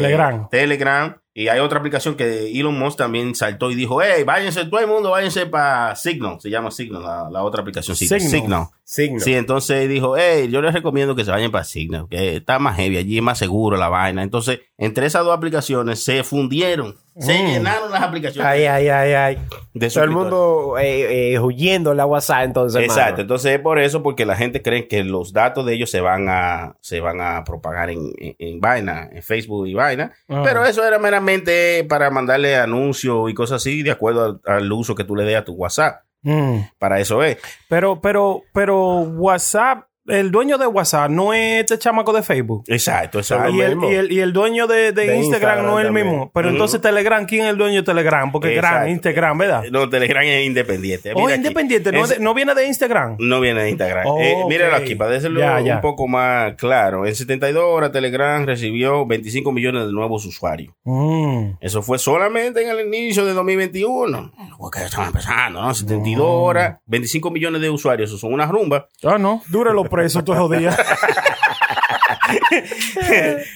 Telegram. 0.51 1.09
Telegram 1.13 1.23
Y 1.35 1.49
hay 1.49 1.61
otra 1.61 1.79
aplicación 1.79 2.15
que 2.15 2.51
Elon 2.59 2.79
Musk 2.79 2.99
también 2.99 3.35
saltó 3.35 3.71
y 3.71 3.75
dijo, 3.75 4.03
hey, 4.03 4.23
váyanse, 4.25 4.67
todo 4.67 4.81
el 4.81 4.87
mundo, 4.87 5.11
váyanse 5.11 5.47
para 5.47 5.97
Signal. 5.97 6.41
Se 6.41 6.51
llama 6.51 6.71
Signal, 6.71 7.03
la, 7.03 7.31
la 7.31 7.43
otra 7.43 7.63
aplicación. 7.63 7.97
Signal. 7.97 8.21
Signal. 8.21 8.67
Signal. 8.85 9.21
Sí, 9.21 9.35
entonces 9.35 9.89
dijo, 9.89 10.17
hey, 10.17 10.49
yo 10.51 10.61
les 10.61 10.75
recomiendo 10.75 11.17
que 11.17 11.25
se 11.25 11.31
vayan 11.31 11.51
para 11.51 11.65
Signal, 11.65 12.07
que 12.11 12.37
está 12.37 12.59
más 12.59 12.77
heavy, 12.77 12.99
allí 12.99 13.17
es 13.17 13.23
más 13.23 13.39
seguro 13.39 13.77
la 13.77 13.89
vaina. 13.89 14.23
Entonces, 14.23 14.61
entre 14.77 15.07
esas 15.07 15.25
dos 15.25 15.35
aplicaciones 15.35 16.05
se 16.05 16.23
fundieron, 16.23 16.97
se 17.19 17.33
Mm. 17.43 17.47
llenaron 17.47 17.91
las 17.91 18.03
aplicaciones. 18.03 18.51
Ay, 18.51 18.65
ay, 18.67 18.89
ay, 18.89 19.13
ay. 19.13 19.39
De 19.75 19.89
Todo 19.91 20.05
el 20.05 20.11
mundo 20.11 20.77
eh, 20.79 21.33
eh, 21.35 21.39
huyendo 21.39 21.95
la 21.95 22.07
WhatsApp 22.07 22.45
entonces. 22.45 22.83
Exacto, 22.83 23.11
mano. 23.13 23.21
entonces 23.23 23.53
es 23.53 23.61
por 23.61 23.79
eso, 23.79 24.03
porque 24.03 24.25
la 24.27 24.37
gente 24.37 24.63
cree 24.63 24.89
que 24.89 25.05
los 25.05 25.33
datos 25.33 25.65
de 25.67 25.75
ellos 25.75 25.91
se 25.91 26.01
van 26.01 26.29
a, 26.29 26.77
se 26.81 27.01
van 27.01 27.21
a 27.21 27.45
propagar 27.45 27.91
en, 27.91 28.13
en- 28.19 28.37
en 28.39 28.61
vaina, 28.61 29.09
en 29.13 29.23
Facebook 29.23 29.67
y 29.67 29.75
vaina. 29.75 30.13
Ah. 30.29 30.43
Pero 30.45 30.65
eso 30.65 30.87
era 30.87 30.99
meramente 30.99 31.85
para 31.89 32.11
mandarle 32.11 32.57
anuncios 32.57 33.31
y 33.31 33.35
cosas 33.35 33.57
así, 33.63 33.83
de 33.83 33.91
acuerdo 33.91 34.41
al, 34.45 34.57
al 34.57 34.73
uso 34.73 34.95
que 34.95 35.05
tú 35.05 35.15
le 35.17 35.25
des 35.25 35.37
a 35.37 35.45
tu 35.45 35.53
WhatsApp. 35.55 36.03
Mm. 36.23 36.59
Para 36.79 37.01
eso 37.01 37.23
es. 37.23 37.39
Pero, 37.69 38.01
pero, 38.01 38.43
pero 38.55 39.01
WhatsApp, 39.01 39.87
el 40.21 40.31
dueño 40.31 40.59
de 40.59 40.67
WhatsApp 40.67 41.11
no 41.11 41.33
es 41.33 41.61
este 41.61 41.79
chamaco 41.79 42.13
de 42.13 42.23
Facebook. 42.23 42.65
Exacto, 42.69 43.19
exacto. 43.19 43.51
Y 43.51 43.61
el, 43.61 43.79
y, 43.83 43.87
el, 43.95 44.13
y 44.13 44.21
el 44.21 44.33
dueño 44.33 44.67
de, 44.67 44.93
de 44.93 45.07
De 45.07 45.17
Instagram, 45.17 45.23
Instagram 45.25 45.67
no 45.67 45.81
es 45.81 45.87
el 45.87 45.93
mismo. 45.93 46.31
Pero 46.35 46.51
entonces 46.51 46.81
Telegram, 46.81 47.25
¿quién 47.27 47.43
es 47.45 47.51
el 47.51 47.57
dueño 47.59 47.77
de 47.77 47.83
Telegram? 47.83 48.31
Porque 48.31 48.55
Exacto. 48.55 48.77
Gran, 48.77 48.89
Instagram, 48.91 49.39
¿verdad? 49.39 49.63
No, 49.71 49.89
Telegram 49.89 50.23
es 50.25 50.47
independiente. 50.47 51.13
O 51.15 51.21
Mira 51.21 51.37
independiente, 51.37 51.93
no, 51.93 52.05
Es- 52.05 52.11
de- 52.11 52.19
no 52.21 52.35
viene 52.35 52.55
de 52.55 52.67
Instagram. 52.67 53.17
No 53.19 53.41
viene 53.41 53.63
de 53.63 53.71
Instagram. 53.71 54.07
Oh, 54.07 54.21
Eh, 54.21 54.37
Míralo 54.49 54.77
ok. 54.77 54.83
aquí, 54.83 54.95
para 54.95 55.11
decirlo 55.13 55.41
Ya, 55.41 55.61
ya. 55.61 55.75
un 55.77 55.81
poco 55.81 56.07
más 56.09 56.55
claro. 56.55 57.07
En 57.07 57.15
72 57.15 57.63
horas, 57.65 57.91
Telegram 57.93 58.45
recibió 58.47 59.07
25 59.07 59.51
millones 59.53 59.87
de 59.87 59.93
nuevos 59.93 60.25
usuarios. 60.27 60.75
Mm. 60.85 61.53
Eso 61.61 61.83
fue 61.83 61.99
solamente 61.99 62.63
en 62.63 62.69
el 62.71 62.87
inicio 62.87 63.25
de 63.25 63.33
2021. 63.35 64.33
Porque 64.63 64.85
estaba 64.85 65.09
empezando, 65.09 65.61
¿no? 65.61 65.75
72 65.75 66.25
horas, 66.25 66.79
25 66.87 67.33
millones 67.33 67.61
de 67.61 67.69
usuarios. 67.69 68.09
Eso 68.11 68.17
son 68.19 68.33
una 68.33 68.47
rumba. 68.47 68.87
Ah, 69.03 69.19
no. 69.19 69.43
Dure 69.49 69.73
los 69.75 69.89
presos 69.89 70.25
todos 70.25 70.39
los 70.49 70.57
días. 70.59 70.79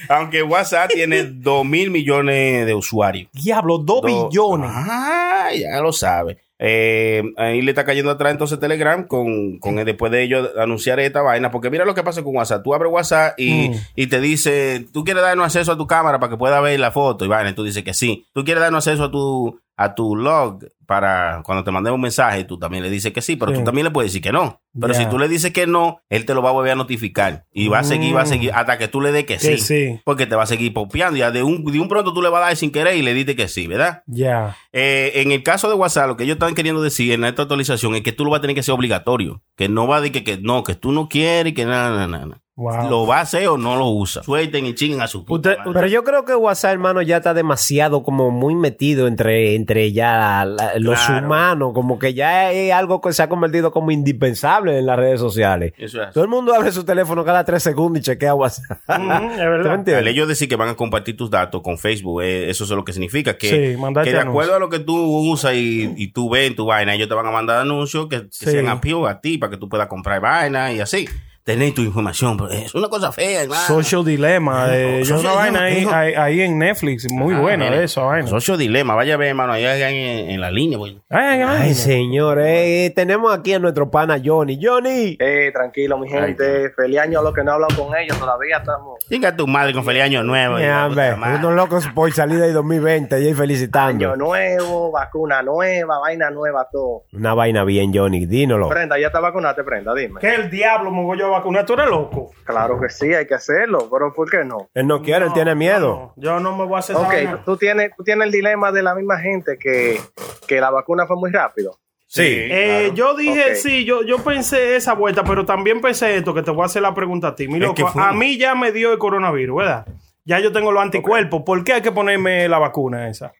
Aunque 0.09 0.43
WhatsApp 0.43 0.91
tiene 0.93 1.23
2 1.23 1.65
mil 1.65 1.91
millones 1.91 2.65
de 2.65 2.73
usuarios. 2.73 3.29
Diablo, 3.33 3.77
dos 3.77 4.01
Do- 4.01 4.27
billones. 4.29 4.69
Ah, 4.73 5.49
ya 5.57 5.79
lo 5.81 5.91
sabe. 5.93 6.39
Eh, 6.59 7.21
ahí 7.37 7.61
le 7.61 7.69
está 7.69 7.85
cayendo 7.85 8.09
atrás 8.09 8.31
entonces 8.31 8.59
Telegram 8.59 9.05
con, 9.07 9.59
con 9.59 9.75
después 9.75 10.11
de 10.11 10.23
ellos 10.23 10.49
anunciar 10.57 10.99
esta 10.99 11.21
vaina. 11.21 11.51
Porque 11.51 11.69
mira 11.69 11.85
lo 11.85 11.93
que 11.93 12.03
pasa 12.03 12.23
con 12.23 12.35
WhatsApp. 12.35 12.63
Tú 12.63 12.73
abres 12.73 12.91
WhatsApp 12.91 13.39
y, 13.39 13.69
Mm. 13.69 13.73
y 13.95 14.07
te 14.07 14.19
dice, 14.19 14.85
tú 14.91 15.03
quieres 15.03 15.23
darnos 15.23 15.45
acceso 15.45 15.71
a 15.71 15.77
tu 15.77 15.85
cámara 15.87 16.19
para 16.19 16.31
que 16.31 16.37
pueda 16.37 16.59
ver 16.59 16.79
la 16.79 16.91
foto. 16.91 17.25
Y 17.25 17.27
vaina, 17.27 17.51
y 17.51 17.53
tú 17.53 17.63
dices 17.63 17.83
que 17.83 17.93
sí. 17.93 18.25
Tú 18.33 18.43
quieres 18.43 18.61
darnos 18.61 18.87
acceso 18.87 19.05
a 19.05 19.11
tu, 19.11 19.59
a 19.77 19.93
tu 19.95 20.15
log 20.15 20.65
para 20.87 21.41
cuando 21.45 21.63
te 21.63 21.71
mandemos 21.71 21.95
un 21.95 22.01
mensaje. 22.01 22.43
Tú 22.45 22.57
también 22.57 22.83
le 22.83 22.89
dices 22.89 23.11
que 23.13 23.21
sí, 23.21 23.35
pero 23.35 23.51
Sí. 23.51 23.59
tú 23.59 23.63
también 23.63 23.85
le 23.85 23.91
puedes 23.91 24.11
decir 24.11 24.21
que 24.23 24.31
no. 24.31 24.61
Pero 24.79 24.93
si 24.93 25.05
tú 25.07 25.17
le 25.19 25.27
dices 25.27 25.51
que 25.51 25.65
no, 25.67 26.01
él 26.09 26.25
te 26.25 26.33
lo 26.33 26.41
va 26.41 26.49
a 26.49 26.53
volver 26.53 26.71
a 26.71 26.75
notificar. 26.75 27.45
Y 27.51 27.67
va 27.67 27.79
a 27.79 27.83
seguir, 27.83 28.15
va 28.15 28.21
a 28.21 28.25
seguir 28.25 28.51
hasta 28.53 28.77
que 28.77 28.87
tú 28.87 29.01
le 29.01 29.11
des 29.11 29.25
que, 29.25 29.37
Que 29.37 29.57
sí. 29.57 29.57
sí. 29.57 29.99
Porque 30.05 30.25
te 30.27 30.35
va 30.35 30.43
a 30.43 30.47
seguir 30.47 30.73
popeando. 30.73 31.17
Ya 31.17 31.31
de 31.31 31.43
un, 31.43 31.63
de 31.65 31.79
un 31.79 31.87
pronto 31.89 32.13
tú 32.13 32.21
le 32.21 32.29
vas 32.29 32.41
a 32.43 32.45
dar 32.47 32.55
sin 32.55 32.71
querer 32.71 32.95
y 32.95 33.01
le 33.01 33.13
dices 33.13 33.35
que 33.35 33.47
sí, 33.47 33.67
¿verdad? 33.67 34.03
Ya. 34.07 34.55
Eh, 34.73 35.13
en 35.15 35.31
el 35.31 35.43
caso 35.43 35.67
de 35.67 35.75
WhatsApp, 35.75 36.07
lo 36.07 36.17
que 36.17 36.23
ellos 36.23 36.35
están 36.35 36.55
queriendo 36.55 36.81
decir 36.81 37.11
en 37.11 37.23
esta 37.25 37.41
actualización 37.43 37.95
es 37.95 38.01
que 38.01 38.11
tú 38.13 38.23
lo 38.23 38.31
vas 38.31 38.37
a 38.39 38.41
tener 38.41 38.55
que 38.55 38.63
ser 38.63 38.73
obligatorio. 38.75 39.41
Que 39.55 39.67
no 39.69 39.87
va 39.87 39.97
a 39.97 40.01
decir 40.01 40.23
que, 40.23 40.23
que 40.23 40.41
no, 40.41 40.63
que 40.63 40.75
tú 40.75 40.91
no 40.91 41.09
quieres, 41.09 41.53
que 41.53 41.65
nada, 41.65 41.89
nada, 41.89 42.07
nada. 42.07 42.41
Wow. 42.57 42.89
Lo 42.89 43.05
va 43.05 43.19
a 43.19 43.21
hacer 43.21 43.47
o 43.49 43.57
no 43.57 43.75
lo 43.75 43.87
usa. 43.91 44.23
Suelten 44.23 44.65
y 44.65 44.73
chinguen 44.73 44.99
a 45.01 45.07
su 45.07 45.23
puta 45.23 45.49
Usted- 45.51 45.59
madre. 45.59 45.73
Pero 45.75 45.87
yo 45.87 46.03
creo 46.03 46.25
que 46.25 46.33
WhatsApp, 46.35 46.71
hermano, 46.71 47.03
ya 47.03 47.17
está 47.17 47.35
demasiado 47.35 48.01
como 48.01 48.31
muy 48.31 48.55
metido 48.55 49.05
entre, 49.05 49.53
entre 49.53 49.91
ya 49.93 50.43
la- 50.43 50.73
los 50.79 50.99
Claro. 51.05 51.27
humanos, 51.27 51.71
como 51.75 51.99
que 51.99 52.15
ya 52.15 52.51
es 52.51 52.73
algo 52.73 52.99
que 52.99 53.13
se 53.13 53.21
ha 53.21 53.29
convertido 53.29 53.69
como 53.71 53.91
indispensable 53.91 54.79
en 54.79 54.87
las 54.87 54.97
redes 54.97 55.19
sociales. 55.19 55.73
Eso 55.77 56.01
es 56.01 56.05
así. 56.07 56.13
Todo 56.15 56.23
el 56.23 56.31
mundo 56.31 56.51
abre 56.55 56.71
su 56.71 56.83
teléfono 56.83 57.23
cada 57.23 57.43
tres 57.45 57.61
segundos 57.61 57.99
y 57.99 58.03
chequea 58.03 58.33
WhatsApp. 58.33 58.79
Es 58.89 58.95
¿Tú 58.97 59.01
me 59.03 59.37
verdad. 59.37 59.89
Al 59.99 60.07
ellos 60.07 60.27
decir 60.27 60.49
que 60.49 60.55
van 60.55 60.69
a 60.69 60.73
compartir 60.75 61.15
tus 61.15 61.29
datos 61.29 61.61
con 61.61 61.77
Facebook, 61.77 62.23
eh, 62.23 62.49
eso 62.49 62.63
es 62.63 62.71
lo 62.71 62.83
que 62.83 62.91
significa. 62.91 63.37
Que, 63.37 63.73
Sí, 63.75 63.79
mandarte 63.79 64.09
que 64.09 64.15
de 64.15 64.21
anuncios. 64.21 64.43
acuerdo 64.45 64.55
a 64.55 64.59
lo 64.59 64.69
que 64.69 64.79
tú 64.79 64.95
usas 65.31 65.53
y, 65.53 65.93
y 65.95 66.07
tú 66.11 66.31
ves 66.31 66.47
en 66.47 66.55
tu 66.55 66.65
vaina, 66.65 66.95
ellos 66.95 67.07
te 67.07 67.13
van 67.13 67.27
a 67.27 67.31
mandar 67.31 67.59
anuncios 67.59 68.07
que, 68.07 68.21
que 68.23 68.27
Sí. 68.31 68.45
sean 68.49 68.67
appeal 68.67 69.05
a 69.05 69.21
ti 69.21 69.37
para 69.37 69.51
que 69.51 69.57
tú 69.57 69.69
puedas 69.69 69.85
comprar 69.87 70.19
vaina 70.21 70.73
y 70.73 70.79
así. 70.79 71.07
Tener 71.47 71.73
tu 71.73 71.81
información. 71.81 72.35
pero 72.35 72.49
es 72.51 72.75
una 72.75 72.89
cosa 72.89 73.09
fea, 73.13 73.43
hermano. 73.43 73.61
Social 73.61 74.03
Dilema. 74.03 74.67
De, 74.67 74.99
yo 75.05 75.15
Social 75.15 75.19
una 75.31 75.33
vaina 75.33 75.61
ahí, 75.63 75.75
Dilemma, 75.75 75.99
ahí, 75.99 76.13
ahí 76.15 76.41
en 76.41 76.59
Netflix. 76.59 77.07
Muy 77.09 77.35
Ah, 77.35 77.39
buena 77.39 77.63
mire. 77.63 77.77
de 77.77 77.83
eso, 77.85 78.05
vaina. 78.05 78.27
Socio 78.27 78.57
Dilema, 78.57 78.95
vaya 78.95 79.13
a 79.13 79.17
ver, 79.17 79.29
hermano, 79.29 79.53
ahí 79.53 79.63
en, 79.63 80.29
en 80.31 80.41
la 80.41 80.51
línea. 80.51 80.77
pues. 80.77 80.95
Ay, 81.09 81.25
ay, 81.25 81.41
ay. 81.41 81.57
Ay, 81.61 81.73
señor, 81.73 82.39
eh, 82.41 82.91
tenemos 82.93 83.33
aquí 83.33 83.53
a 83.53 83.59
nuestro 83.59 83.89
pana 83.89 84.19
Johnny. 84.21 84.59
Johnny. 84.61 85.15
Eh, 85.21 85.49
tranquilo, 85.53 85.97
mi 85.97 86.09
gente. 86.09 86.69
Feliz 86.75 86.99
año 86.99 87.19
a 87.19 87.23
los 87.23 87.33
que 87.33 87.45
no 87.45 87.51
he 87.51 87.53
hablado 87.53 87.81
con 87.81 87.95
ellos. 87.97 88.19
Todavía 88.19 88.57
estamos. 88.57 88.99
Diga 89.09 89.33
tu 89.33 89.47
madre 89.47 89.71
con 89.71 89.85
feliz 89.85 90.03
año 90.03 90.23
nuevo. 90.23 90.55
Hombre, 90.55 91.15
madre. 91.15 91.37
unos 91.39 91.53
locos 91.53 91.87
por 91.95 92.11
salida 92.11 92.45
de 92.45 92.51
2020 92.51 93.21
y 93.21 93.27
ahí 93.27 93.33
felicitando. 93.33 94.05
Año 94.07 94.17
nuevo, 94.17 94.91
vacuna 94.91 95.41
nueva, 95.43 95.97
vaina 95.99 96.29
nueva, 96.29 96.67
todo. 96.69 97.03
Una 97.13 97.33
vaina 97.33 97.63
bien, 97.63 97.93
Johnny, 97.93 98.25
dínoslo. 98.25 98.67
Prenda, 98.67 98.99
ya 98.99 99.13
te 99.13 99.19
vacunaste, 99.19 99.63
Prenda, 99.63 99.93
dime. 99.93 100.19
¿Qué 100.19 100.35
el 100.35 100.49
diablo 100.49 100.91
me 100.91 101.03
voy 101.03 101.17
yo 101.17 101.36
a 101.37 101.39
vacunar? 101.39 101.65
¿Tú 101.65 101.73
eres 101.73 101.87
loco? 101.87 102.31
Claro 102.43 102.79
que 102.79 102.89
sí, 102.89 103.13
hay 103.13 103.25
que 103.25 103.35
hacerlo, 103.35 103.89
pero 103.91 104.13
¿por 104.13 104.29
qué 104.29 104.43
no? 104.43 104.69
Él 104.73 104.87
no 104.87 105.01
quiere, 105.01 105.25
él 105.25 105.33
tiene 105.33 105.55
miedo. 105.55 106.13
No, 106.15 106.21
yo 106.21 106.39
no 106.39 106.55
me 106.55 106.65
voy 106.65 106.75
a 106.75 106.79
hacer 106.79 106.95
Ok, 106.95 107.43
tú 107.45 107.57
tienes, 107.57 107.91
tú 107.95 108.03
tienes 108.03 108.25
el 108.25 108.31
dilema 108.31 108.71
de 108.71 108.83
la 108.83 108.95
misma 108.95 109.19
gente 109.19 109.57
que, 109.57 109.99
que 110.47 110.59
la 110.59 110.69
vacuna 110.69 111.05
fue 111.07 111.15
muy 111.17 111.31
rápido. 111.31 111.77
Sí. 112.07 112.23
Eh, 112.25 112.91
yo 112.95 113.15
dije, 113.15 113.55
sí, 113.55 113.83
yo, 113.83 114.01
yo 114.01 114.19
pensé 114.19 114.77
esa 114.77 114.93
vuelta, 114.93 115.23
pero 115.23 115.45
también 115.45 115.81
pensé 115.81 116.15
esto, 116.15 116.33
que 116.33 116.41
te 116.41 116.51
voy 116.51 116.63
a 116.63 116.65
hacer 116.65 116.81
la 116.81 116.93
pregunta 116.93 117.29
a 117.29 117.35
ti. 117.35 117.47
Mi 117.47 117.59
loco, 117.59 117.87
a 117.95 118.13
mí 118.13 118.37
ya 118.37 118.55
me 118.55 118.71
dio 118.71 118.93
el 118.93 118.97
coronavirus, 118.97 119.57
¿verdad? 119.57 119.87
Ya 120.23 120.39
yo 120.39 120.51
tengo 120.51 120.71
los 120.71 120.81
anticuerpos. 120.81 121.43
¿Por 121.45 121.63
qué 121.63 121.73
hay 121.73 121.81
que 121.81 121.91
ponerme 121.91 122.47
la 122.47 122.59
vacuna 122.59 123.09
esa? 123.09 123.33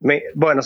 Mi- 0.00 0.22
bueno, 0.34 0.60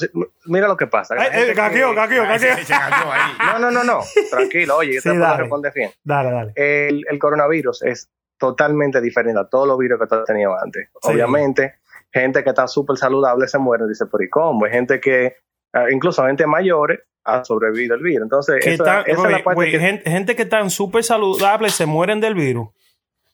mira 0.46 0.66
lo 0.66 0.76
que 0.76 0.86
pasa. 0.88 1.14
Eh, 1.16 1.50
eh, 1.50 1.54
caqueo, 1.54 1.90
que- 1.90 1.94
caqueo. 1.96 2.24
No, 3.52 3.58
no, 3.58 3.70
no, 3.70 3.84
no. 3.84 4.00
Tranquilo, 4.30 4.76
oye, 4.76 4.94
yo 4.94 5.00
Sí, 5.00 5.08
te 5.08 5.14
puedo 5.14 5.22
dale. 5.24 5.38
responder 5.42 5.72
bien. 5.74 5.90
Dale, 6.04 6.30
dale. 6.30 6.52
el, 6.56 7.04
el 7.08 7.18
coronavirus 7.18 7.82
es 7.84 8.10
totalmente 8.38 9.00
diferente 9.00 9.38
a 9.40 9.44
todos 9.48 9.68
los 9.68 9.78
virus 9.78 10.00
que 10.00 10.06
tú 10.06 10.14
has 10.16 10.24
tenido 10.24 10.54
antes. 10.60 10.88
Sí. 11.02 11.10
Obviamente, 11.12 11.74
gente 12.12 12.42
que 12.42 12.50
está 12.50 12.66
súper 12.66 12.96
saludable 12.96 13.46
se 13.48 13.58
muere, 13.58 13.84
dice, 13.86 14.06
pero 14.10 14.24
¿y 14.24 14.28
cómo? 14.30 14.64
Hay 14.64 14.72
gente 14.72 14.98
que, 15.00 15.36
ah, 15.72 15.84
incluso 15.90 16.24
gente 16.26 16.46
mayores, 16.46 17.00
ha 17.22 17.44
sobrevivido 17.44 17.94
el 17.94 18.02
virus. 18.02 18.22
Entonces, 18.24 18.64
Que 18.64 18.72
esa, 18.74 19.02
es 19.02 19.18
la 19.18 19.44
parte 19.44 19.54
güey, 19.54 19.70
que 19.70 19.78
gente, 19.78 20.10
gente 20.10 20.34
que 20.34 20.42
están 20.42 20.70
súper 20.70 21.04
saludables 21.04 21.74
se 21.74 21.84
mueren 21.86 22.18
del 22.20 22.34
virus. 22.34 22.68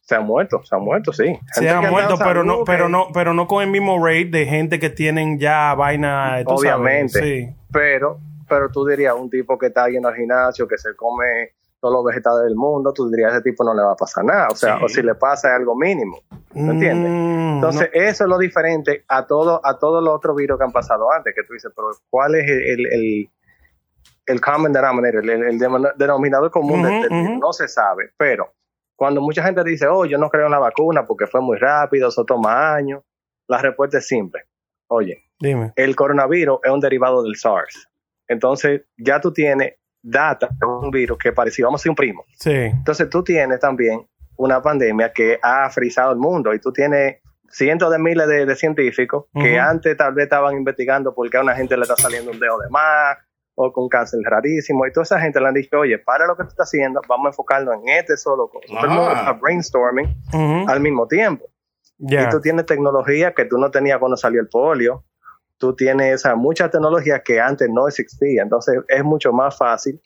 Se 0.07 0.15
ha 0.15 0.21
muerto, 0.21 0.63
se 0.65 0.75
ha 0.75 0.79
muerto, 0.79 1.13
sí. 1.13 1.25
Gente 1.27 1.41
Se 1.53 1.69
han 1.69 1.91
muerto, 1.91 2.15
pero 2.17 2.45
no, 2.45 2.65
pero 2.65 2.89
no, 2.89 3.09
pero 3.13 3.35
no 3.35 3.47
con 3.49 3.63
el 3.63 3.71
mismo 3.71 3.99
rate 4.05 4.27
de 4.31 4.47
gente 4.47 4.79
que 4.79 4.89
tienen 4.89 5.39
ya 5.39 5.75
vaina. 5.75 6.43
tú 6.47 6.57
sabes, 6.59 6.61
Obviamente. 6.61 7.21
sí. 7.23 7.55
Pero, 7.73 8.19
pero 8.49 8.71
tú 8.71 8.87
dirías, 8.87 9.15
un 9.15 9.29
tipo 9.29 9.59
que 9.59 9.67
está 9.67 9.89
yendo 9.89 10.09
al 10.09 10.15
gimnasio, 10.15 10.69
que 10.69 10.79
se 10.79 10.95
come 10.95 11.25
todos 11.81 11.93
los 11.93 12.05
vegetales 12.05 12.45
del 12.45 12.55
mundo, 12.55 12.93
tú 12.93 13.11
dirías, 13.11 13.33
ese 13.33 13.43
tipo 13.43 13.65
no 13.65 13.75
le 13.75 13.83
va 13.83 13.93
a 13.93 13.97
pasar 13.97 14.25
nada. 14.25 14.49
O 14.51 14.55
sea, 14.57 14.79
Sí. 14.79 14.85
o 14.85 14.89
si 14.89 15.03
le 15.03 15.15
pasa 15.17 15.49
es 15.49 15.55
algo 15.55 15.75
mínimo. 15.77 16.21
¿Me 16.55 16.73
entiendes? 16.73 17.11
Mm, 17.13 17.55
Entonces, 17.57 17.91
eso 17.93 18.25
es 18.25 18.31
lo 18.31 18.39
diferente 18.39 19.05
a 19.09 19.27
todo, 19.27 19.61
a 19.65 19.77
todos 19.79 20.03
los 20.03 20.15
otros 20.15 20.37
virus 20.37 20.57
que 20.59 20.65
han 20.65 20.73
pasado 20.73 21.13
antes, 21.13 21.35
que 21.35 21.43
tú 21.43 21.53
dices, 21.53 21.71
pero 21.75 21.89
¿cuál 22.09 22.37
es 22.37 22.49
el, 22.49 22.63
el, 22.63 22.87
el, 22.93 23.31
el 24.27 24.41
common 24.41 24.73
denominator, 24.73 25.23
el, 25.25 25.31
el 25.43 25.59
denom- 25.59 25.95
denominador 25.97 26.51
común 26.51 26.83
de 26.83 26.89
Ujú, 26.89 27.03
este. 27.03 27.39
No 27.39 27.53
se 27.53 27.69
sabe, 27.69 28.11
pero 28.17 28.53
cuando 28.97 29.21
mucha 29.21 29.43
gente 29.43 29.63
dice, 29.63 29.87
oh, 29.87 30.07
yo 30.07 30.19
no 30.19 30.31
creo 30.31 30.47
en 30.47 30.53
la 30.53 30.59
vacuna 30.59 31.07
porque 31.07 31.27
fue 31.27 31.41
muy 31.41 31.59
rápido, 31.59 32.09
eso 32.09 32.25
toma 32.25 32.75
años, 32.75 33.03
la 33.47 33.59
respuesta 33.59 33.99
es 33.99 34.09
simple. 34.09 34.43
Oye, 34.89 35.25
dime. 35.39 35.73
el 35.77 35.95
coronavirus 35.95 36.61
es 36.65 36.71
un 36.71 36.81
derivado 36.81 37.23
del 37.23 37.37
SARS. 37.37 37.89
Entonces, 38.27 38.83
ya 38.97 39.21
tú 39.21 39.33
tienes 39.33 39.75
data 40.03 40.49
de 40.59 40.67
un 40.67 40.91
virus 40.91 41.19
que 41.19 41.33
parecía, 41.33 41.67
vamos 41.67 41.81
a 41.81 41.83
decir 41.83 41.91
un 41.91 41.97
primo. 41.97 42.25
Sí. 42.39 42.53
Entonces 42.53 43.11
tú 43.11 43.23
tienes 43.23 43.61
también 43.61 44.07
una 44.37 44.63
pandemia 44.63 45.13
que 45.13 45.39
ha 45.43 45.69
frizado 45.71 46.13
el 46.13 46.19
mundo 46.19 46.55
y 46.55 46.61
tú 46.61 46.73
tienes 46.73 47.17
cientos 47.49 47.91
de 47.91 47.99
miles 47.99 48.27
de, 48.29 48.47
de 48.47 48.57
científicos 48.57 49.27
que 49.33 49.59
antes 49.59 49.97
tal 49.97 50.15
vez 50.15 50.25
estaban 50.25 50.57
investigando 50.57 51.15
por 51.15 51.29
qué 51.31 51.39
a 51.39 51.43
una 51.43 51.55
gente 51.55 51.77
le 51.77 51.83
está 51.83 51.97
saliendo 51.97 52.31
un 52.31 52.39
dedo 52.39 52.59
de 52.59 52.69
más 52.71 53.17
o 53.59 53.73
con 53.73 53.89
cáncer 53.89 54.21
rarísimo 54.23 54.87
y 54.87 54.93
toda 54.93 55.03
esa 55.05 55.19
gente 55.21 55.41
le 55.41 55.49
han 55.49 55.55
dicho, 55.55 55.79
oye, 55.79 55.99
para 55.99 56.27
lo 56.27 56.37
que 56.37 56.45
tú 56.45 56.51
estás 56.51 56.69
haciendo, 56.69 57.01
vamos 57.09 57.27
a 57.27 57.29
enfocarnos 57.31 57.75
en 57.83 57.89
este 57.89 58.17
solo 58.17 58.49
cosa. 58.49 58.67
Todo 58.69 58.85
el 58.85 58.89
mundo 58.91 59.11
Ah. 59.11 59.19
está 59.21 59.33
brainstorming 59.33 60.15
al 60.69 60.81
mismo 60.81 61.09
tiempo. 61.09 61.47
Ya. 61.99 62.25
Y 62.25 62.29
tú 62.29 62.41
tienes 62.43 62.67
tecnología 62.67 63.33
que 63.33 63.47
tú 63.47 63.57
no 63.59 63.71
tenías 63.71 63.99
cuando 63.99 64.17
salió 64.19 64.41
el 64.41 64.49
polio. 64.49 65.05
Tú 65.59 65.75
tienes 65.75 66.13
esa, 66.17 66.35
mucha 66.37 66.69
tecnología 66.71 67.23
que 67.25 67.41
antes 67.41 67.69
no 67.73 67.89
existía. 67.89 68.43
Entonces 68.43 68.77
es 68.89 69.03
mucho 69.03 69.33
más 69.33 69.57
fácil 69.57 69.99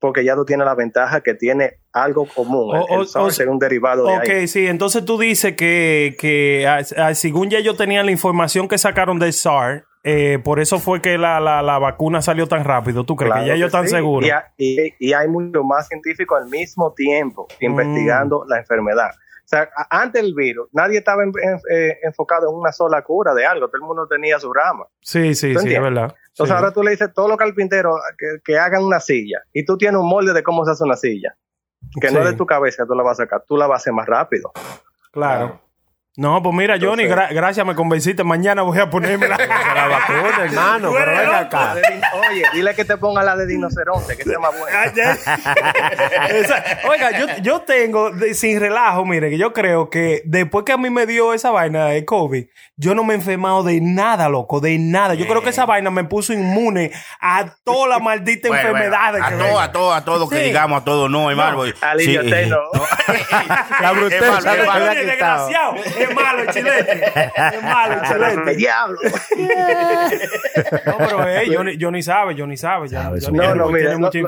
porque 0.00 0.24
ya 0.24 0.34
tú 0.34 0.46
tienes 0.46 0.64
la 0.64 0.74
ventaja 0.74 1.20
que 1.20 1.34
tiene 1.34 1.80
algo 1.92 2.26
común. 2.34 2.74
O- 2.74 2.86
el, 2.88 2.98
o- 2.98 3.00
el 3.02 3.06
SARS 3.06 3.38
o- 3.38 3.42
es 3.42 3.48
un 3.48 3.58
derivado 3.58 4.06
de 4.06 4.16
Ok, 4.16 4.28
ahí. 4.30 4.48
sí, 4.48 4.66
entonces 4.66 5.04
tú 5.04 5.18
dices 5.18 5.54
que, 5.56 6.16
que 6.18 6.66
según 7.14 7.50
ya 7.50 7.58
ellos 7.58 7.76
tenían 7.76 8.06
la 8.06 8.12
información 8.12 8.66
que 8.66 8.78
sacaron 8.78 9.18
del 9.18 9.34
SARS, 9.34 9.84
eh, 10.04 10.38
por 10.44 10.60
eso 10.60 10.78
fue 10.78 11.00
que 11.02 11.18
la, 11.18 11.40
la, 11.40 11.62
la 11.62 11.78
vacuna 11.78 12.20
salió 12.22 12.46
tan 12.46 12.62
rápido. 12.62 13.04
¿Tú 13.04 13.16
crees 13.16 13.32
Claro 13.32 13.44
que 13.44 13.48
ya 13.48 13.54
ellos 13.54 13.66
están 13.66 13.84
sí. 13.88 13.90
seguros? 13.96 14.30
Y, 14.56 14.80
y- 14.80 14.94
y 15.00 15.12
hay 15.14 15.26
mucho 15.28 15.64
más 15.64 15.88
científicos 15.88 16.38
al 16.42 16.48
mismo 16.50 16.92
tiempo 16.92 17.48
Mm. 17.60 17.64
investigando 17.64 18.44
la 18.46 18.58
enfermedad. 18.58 19.10
O 19.12 19.46
sea, 19.46 19.68
antes 19.90 20.22
del 20.22 20.34
virus, 20.34 20.68
nadie 20.72 20.98
estaba 20.98 21.22
en- 21.22 21.32
eh, 21.70 21.98
enfocado 22.02 22.48
en 22.50 22.56
una 22.56 22.72
sola 22.72 23.02
cura 23.02 23.34
de 23.34 23.44
algo. 23.44 23.66
Todo 23.68 23.76
el 23.82 23.86
mundo 23.86 24.06
tenía 24.08 24.38
su 24.38 24.52
rama. 24.52 24.86
Sí, 25.02 25.34
sí, 25.34 25.52
¿Tú 25.52 25.60
sí, 25.60 25.74
es 25.74 25.80
verdad. 25.82 26.14
Entonces 26.28 26.48
Sí. 26.48 26.52
ahora 26.62 26.72
tú 26.72 26.82
le 26.82 26.92
dices 26.92 27.08
a 27.08 27.12
todos 27.12 27.28
los 27.28 27.36
carpinteros 27.38 27.94
que, 28.18 28.26
que 28.44 28.58
hagan 28.58 28.84
una 28.84 29.00
silla 29.00 29.40
y 29.52 29.64
tú 29.64 29.76
tienes 29.76 30.00
un 30.00 30.08
molde 30.08 30.32
de 30.32 30.42
cómo 30.42 30.64
se 30.64 30.70
hace 30.72 30.84
una 30.84 30.96
silla. 30.96 31.36
Que 32.00 32.06
no 32.10 32.20
Sí. 32.20 32.24
es 32.24 32.30
de 32.32 32.36
tu 32.36 32.46
cabeza 32.46 32.86
tú 32.86 32.94
la 32.94 33.02
vas 33.02 33.20
a 33.20 33.24
sacar, 33.24 33.44
tú 33.46 33.56
la 33.58 33.66
vas 33.66 33.76
a 33.76 33.80
hacer 33.82 33.92
más 33.92 34.06
rápido. 34.06 34.50
Claro. 35.12 35.60
No, 36.16 36.40
pues 36.44 36.54
mira, 36.54 36.76
Johnny, 36.80 37.04
gra- 37.06 37.34
gracias, 37.34 37.66
me 37.66 37.74
convenciste. 37.74 38.22
Mañana 38.22 38.62
voy 38.62 38.78
a 38.78 38.88
ponerme 38.88 39.26
la, 39.26 39.36
La 39.74 39.88
vacuna, 39.88 40.44
hermano, 40.44 40.92
pero 40.96 41.12
loco. 41.24 41.34
acá. 41.34 41.74
Oye, 42.30 42.44
dile 42.52 42.72
que 42.76 42.84
te 42.84 42.96
ponga 42.96 43.24
la 43.24 43.34
de 43.34 43.46
dinoceronte, 43.46 44.16
que 44.16 44.22
sea 44.22 44.38
más 44.38 44.52
buena. 44.56 44.84
Esa- 46.30 46.64
Oiga, 46.88 47.18
yo, 47.18 47.26
yo 47.42 47.60
tengo, 47.62 48.12
de- 48.12 48.34
sin 48.34 48.60
relajo, 48.60 49.04
mire, 49.04 49.28
que 49.28 49.38
yo 49.38 49.52
creo 49.52 49.90
que 49.90 50.22
después 50.24 50.64
que 50.64 50.70
a 50.72 50.76
mí 50.76 50.88
me 50.88 51.06
dio 51.06 51.32
esa 51.34 51.50
vaina 51.50 51.86
de 51.86 52.04
COVID, 52.04 52.44
yo 52.76 52.94
no 52.94 53.02
me 53.02 53.14
he 53.14 53.16
enfermado 53.16 53.64
de 53.64 53.80
nada, 53.80 54.28
loco, 54.28 54.60
de 54.60 54.78
nada. 54.78 55.14
Yo 55.14 55.26
creo 55.26 55.42
que 55.42 55.50
esa 55.50 55.66
vaina 55.66 55.90
me 55.90 56.04
puso 56.04 56.32
inmune 56.32 56.92
a 57.20 57.46
toda 57.64 57.88
la 57.88 57.98
maldita 57.98 58.48
Bueno, 58.48 58.70
bueno, 58.70 58.84
enfermedad. 58.86 59.16
a 59.16 59.36
todo, 59.36 59.60
a 59.60 59.72
todo, 59.72 59.94
a 59.94 60.04
todo 60.04 60.28
que 60.28 60.36
Sí. 60.36 60.42
digamos, 60.44 60.82
a 60.82 60.84
todo 60.84 61.08
no, 61.08 61.28
hermano. 61.28 61.56
porque- 61.56 61.74
Al 61.84 61.98
sí, 61.98 62.16
no. 62.48 62.58
La 63.80 63.90
bruteza 63.92 64.38
Es 64.38 65.06
desgraciado. 65.06 65.74
Es 66.08 66.14
malo 66.14 66.42
el 66.42 66.48
chilete. 66.50 67.04
Es 67.04 67.62
malo 67.62 67.94
el 67.94 68.00
¡El 68.00 68.32
chilete. 68.32 68.56
diablo! 68.56 68.98
No, 70.86 70.96
pero 70.98 71.28
eh, 71.28 71.48
yo, 71.50 71.64
ni, 71.64 71.76
yo 71.76 71.90
ni 71.90 72.02
sabe, 72.02 72.34
yo 72.34 72.46
ni 72.46 72.56
sabe. 72.56 72.88
Ya, 72.88 73.04
Sabe, 73.04 73.20
ni- 73.20 73.38
No, 73.38 73.54
no, 73.54 73.66
tiene 73.68 73.78
mira, 73.80 73.92
no, 73.92 73.98
mucha 73.98 73.98
no, 73.98 74.06
o 74.06 74.10
sea, 74.10 74.20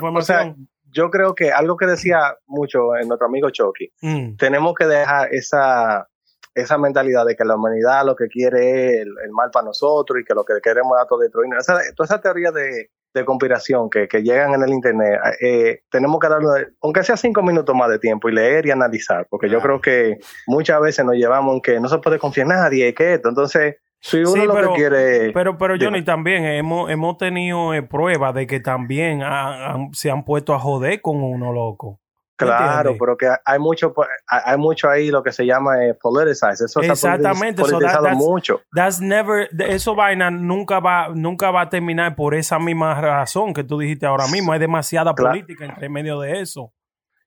información. 0.43 0.67
yo 0.91 1.09
creo 1.09 1.35
que 1.35 1.51
algo 1.51 1.77
que 1.77 1.85
decía 1.85 2.35
mucho 2.47 2.95
eh, 2.95 3.05
nuestro 3.05 3.27
amigo 3.27 3.49
Chucky, 3.49 3.91
Mm. 4.01 4.35
tenemos 4.37 4.73
que 4.75 4.85
dejar 4.85 5.29
esa, 5.33 6.07
esa 6.53 6.77
mentalidad 6.77 7.25
de 7.25 7.35
que 7.35 7.45
la 7.45 7.55
humanidad 7.55 8.05
lo 8.05 8.15
que 8.15 8.27
quiere 8.27 8.87
es 8.89 9.01
el, 9.01 9.13
el 9.23 9.31
mal 9.31 9.49
para 9.51 9.65
nosotros 9.65 10.19
y 10.21 10.23
que 10.25 10.33
lo 10.33 10.43
que 10.43 10.55
queremos 10.61 10.97
es 10.97 11.01
autodestruirnos. 11.03 11.59
Esa, 11.59 11.79
toda 11.95 12.05
esa 12.05 12.21
teoría 12.21 12.51
de, 12.51 12.89
de 13.17 13.25
conspiración 13.25 13.89
que, 13.89 14.07
que 14.07 14.21
llegan 14.23 14.53
en 14.53 14.63
el 14.63 14.69
internet, 14.69 15.19
eh, 15.41 15.81
tenemos 15.89 16.19
que 16.19 16.29
darle, 16.29 16.67
aunque 16.81 17.03
sea 17.03 17.17
cinco 17.17 17.41
minutos 17.43 17.75
más 17.75 17.89
de 17.89 17.99
tiempo 17.99 18.29
y 18.29 18.33
leer 18.33 18.65
y 18.65 18.71
analizar, 18.71 19.27
porque 19.29 19.49
yo 19.49 19.59
creo 19.61 19.81
que 19.81 20.17
muchas 20.47 20.79
veces 20.81 21.05
nos 21.05 21.15
llevamos 21.15 21.55
en 21.55 21.61
que 21.61 21.79
no 21.79 21.87
se 21.89 21.97
puede 21.99 22.19
confiar 22.19 22.45
en 22.45 22.49
nadie, 22.53 22.93
que 22.93 23.15
esto. 23.15 23.29
Entonces, 23.29 23.75
si 23.99 24.17
uno 24.19 24.29
Sí, 24.31 24.45
lo 24.45 24.53
pero- 24.53 24.69
que 24.73 24.75
quiere... 24.79 25.31
Pero, 25.33 25.57
pero. 25.57 25.75
Johnny, 25.79 26.03
también 26.03 26.45
hemos, 26.45 26.89
hemos 26.91 27.17
tenido 27.17 27.73
eh, 27.73 27.81
pruebas 27.83 28.33
de 28.35 28.45
que 28.45 28.59
también 28.59 29.23
ha- 29.23 29.71
han- 29.73 29.93
se 29.93 30.11
han 30.11 30.23
puesto 30.23 30.53
a 30.53 30.59
joder 30.59 31.01
con 31.01 31.23
uno, 31.23 31.51
loco. 31.51 31.99
Claro, 32.37 32.91
¿Entiendes? 32.91 32.97
pero 32.99 33.17
que 33.17 33.29
hay 33.43 33.59
mucho, 33.59 33.93
hay 34.27 34.57
mucho 34.57 34.89
ahí 34.89 35.09
lo 35.09 35.23
que 35.23 35.31
se 35.31 35.43
llama 35.45 35.83
eh, 35.83 35.95
politicize. 35.95 36.65
Eso 36.65 36.81
está 36.81 36.93
Exactamente, 36.93 37.61
so 37.63 37.67
that- 37.67 37.73
politizado 37.73 38.05
that's- 38.05 38.15
mucho. 38.17 38.61
That's 38.73 39.01
never, 39.01 39.49
eso 39.59 39.95
vaina 39.95 40.29
nunca 40.29 40.79
va, 40.79 41.09
nunca 41.15 41.49
va 41.49 41.61
a 41.61 41.69
terminar 41.69 42.15
por 42.15 42.35
esa 42.35 42.59
misma 42.59 42.99
razón 43.01 43.53
que 43.53 43.63
tú 43.63 43.79
dijiste 43.79 44.05
ahora 44.05 44.27
mismo. 44.27 44.53
Hay 44.53 44.59
demasiada 44.59 45.13
Claro. 45.15 45.31
política 45.33 45.65
entre 45.65 45.89
medio 45.89 46.19
de 46.19 46.39
eso. 46.41 46.71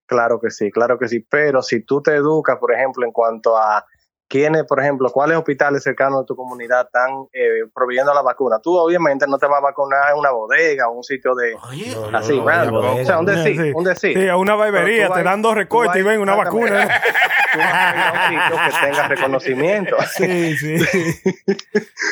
Claro 0.06 0.40
que 0.40 0.50
sí, 0.50 0.70
claro 0.70 0.98
que 0.98 1.08
sí. 1.08 1.20
Pero 1.28 1.60
si 1.62 1.84
tú 1.84 2.00
te 2.02 2.14
educas, 2.14 2.58
por 2.58 2.72
ejemplo, 2.72 3.04
en 3.04 3.12
cuanto 3.12 3.56
a 3.58 3.84
quiénes, 4.30 4.64
por 4.64 4.80
ejemplo, 4.80 5.10
cuáles 5.10 5.36
hospitales 5.36 5.82
cercanos 5.82 6.20
de 6.20 6.26
tu 6.26 6.36
comunidad 6.36 6.86
están 6.86 7.26
eh, 7.32 7.66
proveyendo 7.74 8.14
la 8.14 8.22
vacuna, 8.22 8.60
tú 8.62 8.76
obviamente 8.78 9.26
no 9.28 9.36
te 9.38 9.46
vas 9.46 9.58
a 9.58 9.62
vacunar 9.62 10.12
en 10.12 10.18
una 10.20 10.30
bodega 10.30 10.88
o 10.88 10.92
un 10.92 11.02
sitio 11.02 11.34
de 11.34 11.54
Oye, 11.68 11.94
así, 12.14 12.38
no, 12.40 12.94
o 12.94 13.04
sea, 13.04 13.18
un 13.18 13.26
decir, 13.26 13.60
Sí. 13.60 13.72
un 13.74 13.84
decir. 13.84 14.16
Sí, 14.16 14.28
a 14.28 14.36
una 14.36 14.54
barbería, 14.54 15.04
te 15.08 15.10
vas- 15.10 15.24
dan 15.24 15.42
dos 15.42 15.54
recortes 15.56 16.00
y 16.00 16.04
ven 16.04 16.20
una 16.20 16.36
vacuna. 16.36 16.88
Tú 17.52 17.58
vas 17.58 17.74
a 17.74 18.30
ir 18.32 18.38
a 18.38 18.44
un 18.46 18.48
sitio 18.48 18.60
que 18.80 18.86
tenga 18.86 19.08
reconocimiento. 19.08 19.96
Sí, 20.16 20.56
sí. 20.56 20.76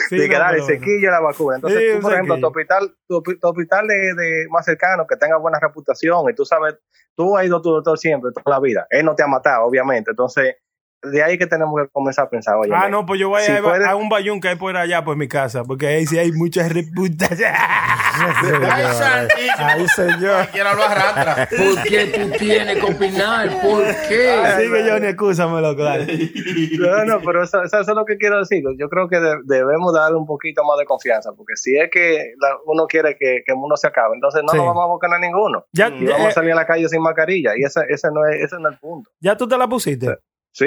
Sí, 0.08 0.16
de 0.16 0.28
que 0.28 0.34
no, 0.34 0.40
dale, 0.40 0.62
sequillo 0.62 1.10
la 1.10 1.20
vacuna. 1.20 1.56
Entonces, 1.56 1.80
Sí, 1.80 1.96
tú, 1.96 2.02
por 2.02 2.12
ejemplo, 2.14 2.38
tu 2.40 2.46
hospital, 2.46 2.94
tu 3.06 3.22
hospital 3.42 3.86
de, 3.86 3.94
de 4.14 4.46
más 4.50 4.64
cercano, 4.64 5.06
que 5.06 5.16
tenga 5.16 5.36
buena 5.36 5.58
reputación, 5.60 6.28
y 6.30 6.34
tú 6.34 6.44
sabes, 6.44 6.76
tú 7.14 7.36
has 7.36 7.44
ido 7.44 7.58
a 7.58 7.62
tu 7.62 7.70
doctor 7.70 7.98
siempre, 7.98 8.30
toda 8.32 8.56
la 8.56 8.60
vida. 8.60 8.86
Él 8.90 9.04
no 9.04 9.14
te 9.14 9.22
ha 9.22 9.26
matado, 9.26 9.64
obviamente. 9.66 10.10
Entonces, 10.10 10.56
de 11.02 11.22
ahí 11.22 11.38
que 11.38 11.46
tenemos 11.46 11.74
que 11.80 11.88
comenzar 11.92 12.26
a 12.26 12.30
pensar, 12.30 12.56
oye, 12.56 12.72
Ah, 12.74 12.88
no, 12.88 13.06
pues 13.06 13.20
yo 13.20 13.28
voy 13.28 13.42
si 13.42 13.52
a, 13.52 13.62
puedes- 13.62 13.86
a 13.86 13.94
un 13.94 14.08
bayún 14.08 14.40
que 14.40 14.48
hay 14.48 14.56
por 14.56 14.76
allá, 14.76 15.04
por 15.04 15.16
mi 15.16 15.28
casa, 15.28 15.62
porque 15.64 15.86
ahí 15.86 16.06
sí 16.06 16.18
hay 16.18 16.32
muchas 16.32 16.72
reputaciones. 16.72 17.58
Ay, 19.58 19.86
señor. 19.88 20.46
Quiero 20.52 20.74
lo 20.74 20.82
arrastra. 20.82 21.48
¿Por 21.48 21.82
qué 21.84 22.06
tú 22.06 22.30
tienes 22.38 22.78
que 22.78 22.92
opinar? 22.92 23.48
¿Por 23.60 23.84
qué? 24.08 24.30
Así 24.32 24.62
que 24.70 24.90
Johnny, 24.90 25.06
excúsame, 25.06 25.60
loco. 25.60 25.82
No, 26.78 27.04
no, 27.04 27.20
pero 27.24 27.42
eso, 27.44 27.62
eso- 27.62 27.80
eso 27.80 27.90
es 27.92 27.96
lo 27.96 28.04
que 28.04 28.16
quiero 28.16 28.38
decir. 28.38 28.62
Yo 28.78 28.88
creo 28.88 29.08
que 29.08 29.20
de- 29.20 29.38
debemos 29.44 29.92
darle 29.94 30.16
un 30.18 30.26
poquito 30.26 30.64
más 30.64 30.78
de 30.78 30.84
confianza, 30.84 31.30
porque 31.36 31.54
si 31.56 31.76
es 31.78 31.90
que 31.92 32.32
la- 32.40 32.56
uno 32.66 32.86
quiere 32.86 33.16
que, 33.18 33.42
que 33.44 33.52
el 33.52 33.56
mundo 33.56 33.76
se 33.76 33.86
acabe, 33.86 34.14
entonces 34.14 34.42
no 34.42 34.50
Sí. 34.50 34.56
nos 34.56 34.66
vamos 34.66 34.84
a 34.84 34.88
buscar 34.88 35.12
a 35.12 35.18
ninguno. 35.18 35.64
Ya, 35.72 35.88
Y 35.88 36.06
vamos 36.06 36.26
a 36.26 36.30
eh, 36.30 36.32
salir 36.32 36.52
a 36.52 36.56
la 36.56 36.66
calle 36.66 36.88
sin 36.88 37.02
mascarilla, 37.02 37.52
y 37.56 37.62
ese, 37.64 37.80
ese, 37.88 38.08
no, 38.12 38.26
es, 38.26 38.42
ese 38.44 38.56
no 38.58 38.68
es 38.68 38.74
el 38.74 38.80
punto. 38.80 39.10
ya 39.20 39.36
tú 39.36 39.46
te 39.46 39.56
la 39.56 39.68
pusiste. 39.68 40.06
Sí, 40.06 40.12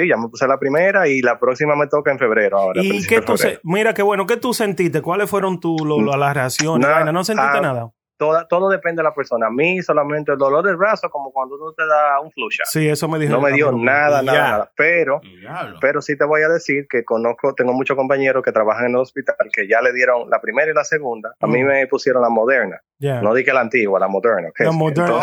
ya 0.00 0.16
me 0.16 0.28
puse 0.28 0.46
la 0.46 0.58
primera 0.58 1.06
y 1.08 1.20
la 1.20 1.38
próxima 1.38 1.76
me 1.76 1.86
toca 1.86 2.10
en 2.12 2.18
febrero 2.18 2.58
ahora. 2.58 2.80
¿Y 2.82 3.06
qué 3.06 3.20
tú 3.20 3.36
se- 3.36 3.60
Mira, 3.62 3.94
qué 3.94 4.02
bueno, 4.02 4.26
¿qué 4.26 4.36
tú 4.36 4.52
sentiste? 4.54 5.02
¿Cuáles 5.02 5.28
fueron 5.30 5.60
tu, 5.60 5.76
lo- 5.84 6.00
lo- 6.00 6.16
las 6.16 6.34
reacciones? 6.34 6.80
Nada, 6.86 6.94
Vaina, 6.96 7.12
¿No 7.12 7.24
sentiste 7.24 7.58
ah, 7.58 7.60
nada? 7.60 7.90
Todo, 8.18 8.46
todo 8.46 8.68
depende 8.68 9.00
de 9.00 9.04
la 9.04 9.14
persona. 9.14 9.48
A 9.48 9.50
mí 9.50 9.82
solamente 9.82 10.30
el 10.30 10.38
dolor 10.38 10.64
del 10.64 10.76
brazo, 10.76 11.10
como 11.10 11.32
cuando 11.32 11.56
uno 11.56 11.72
te 11.72 11.84
da 11.84 12.20
un 12.20 12.30
flu 12.30 12.48
shot. 12.50 12.66
Sí, 12.66 12.88
eso 12.88 13.08
me 13.08 13.18
dijo. 13.18 13.32
no 13.32 13.40
me 13.40 13.50
dio 13.52 13.72
nada, 13.72 14.22
nada, 14.22 14.38
nada. 14.48 14.72
Pero, 14.76 15.20
Diablo. 15.22 15.78
pero 15.80 16.00
sí 16.00 16.16
te 16.16 16.24
voy 16.24 16.42
a 16.42 16.48
decir 16.48 16.86
que 16.88 17.04
conozco, 17.04 17.52
tengo 17.54 17.72
muchos 17.72 17.96
compañeros 17.96 18.44
que 18.44 18.52
trabajan 18.52 18.84
en 18.86 18.90
el 18.92 18.98
hospital 18.98 19.34
que 19.52 19.66
ya 19.66 19.80
le 19.82 19.92
dieron 19.92 20.30
la 20.30 20.40
primera 20.40 20.70
y 20.70 20.74
la 20.74 20.84
segunda. 20.84 21.34
A 21.40 21.46
mí 21.48 21.64
Mm. 21.64 21.66
me 21.66 21.86
pusieron 21.88 22.22
la 22.22 22.28
moderna. 22.28 22.80
No 23.20 23.34
di 23.34 23.44
que 23.44 23.52
la 23.52 23.60
antigua, 23.60 23.98
la 23.98 24.08
moderna. 24.08 24.48
¿ok? 24.50 24.60
La 24.60 24.72
moderna. 24.72 25.20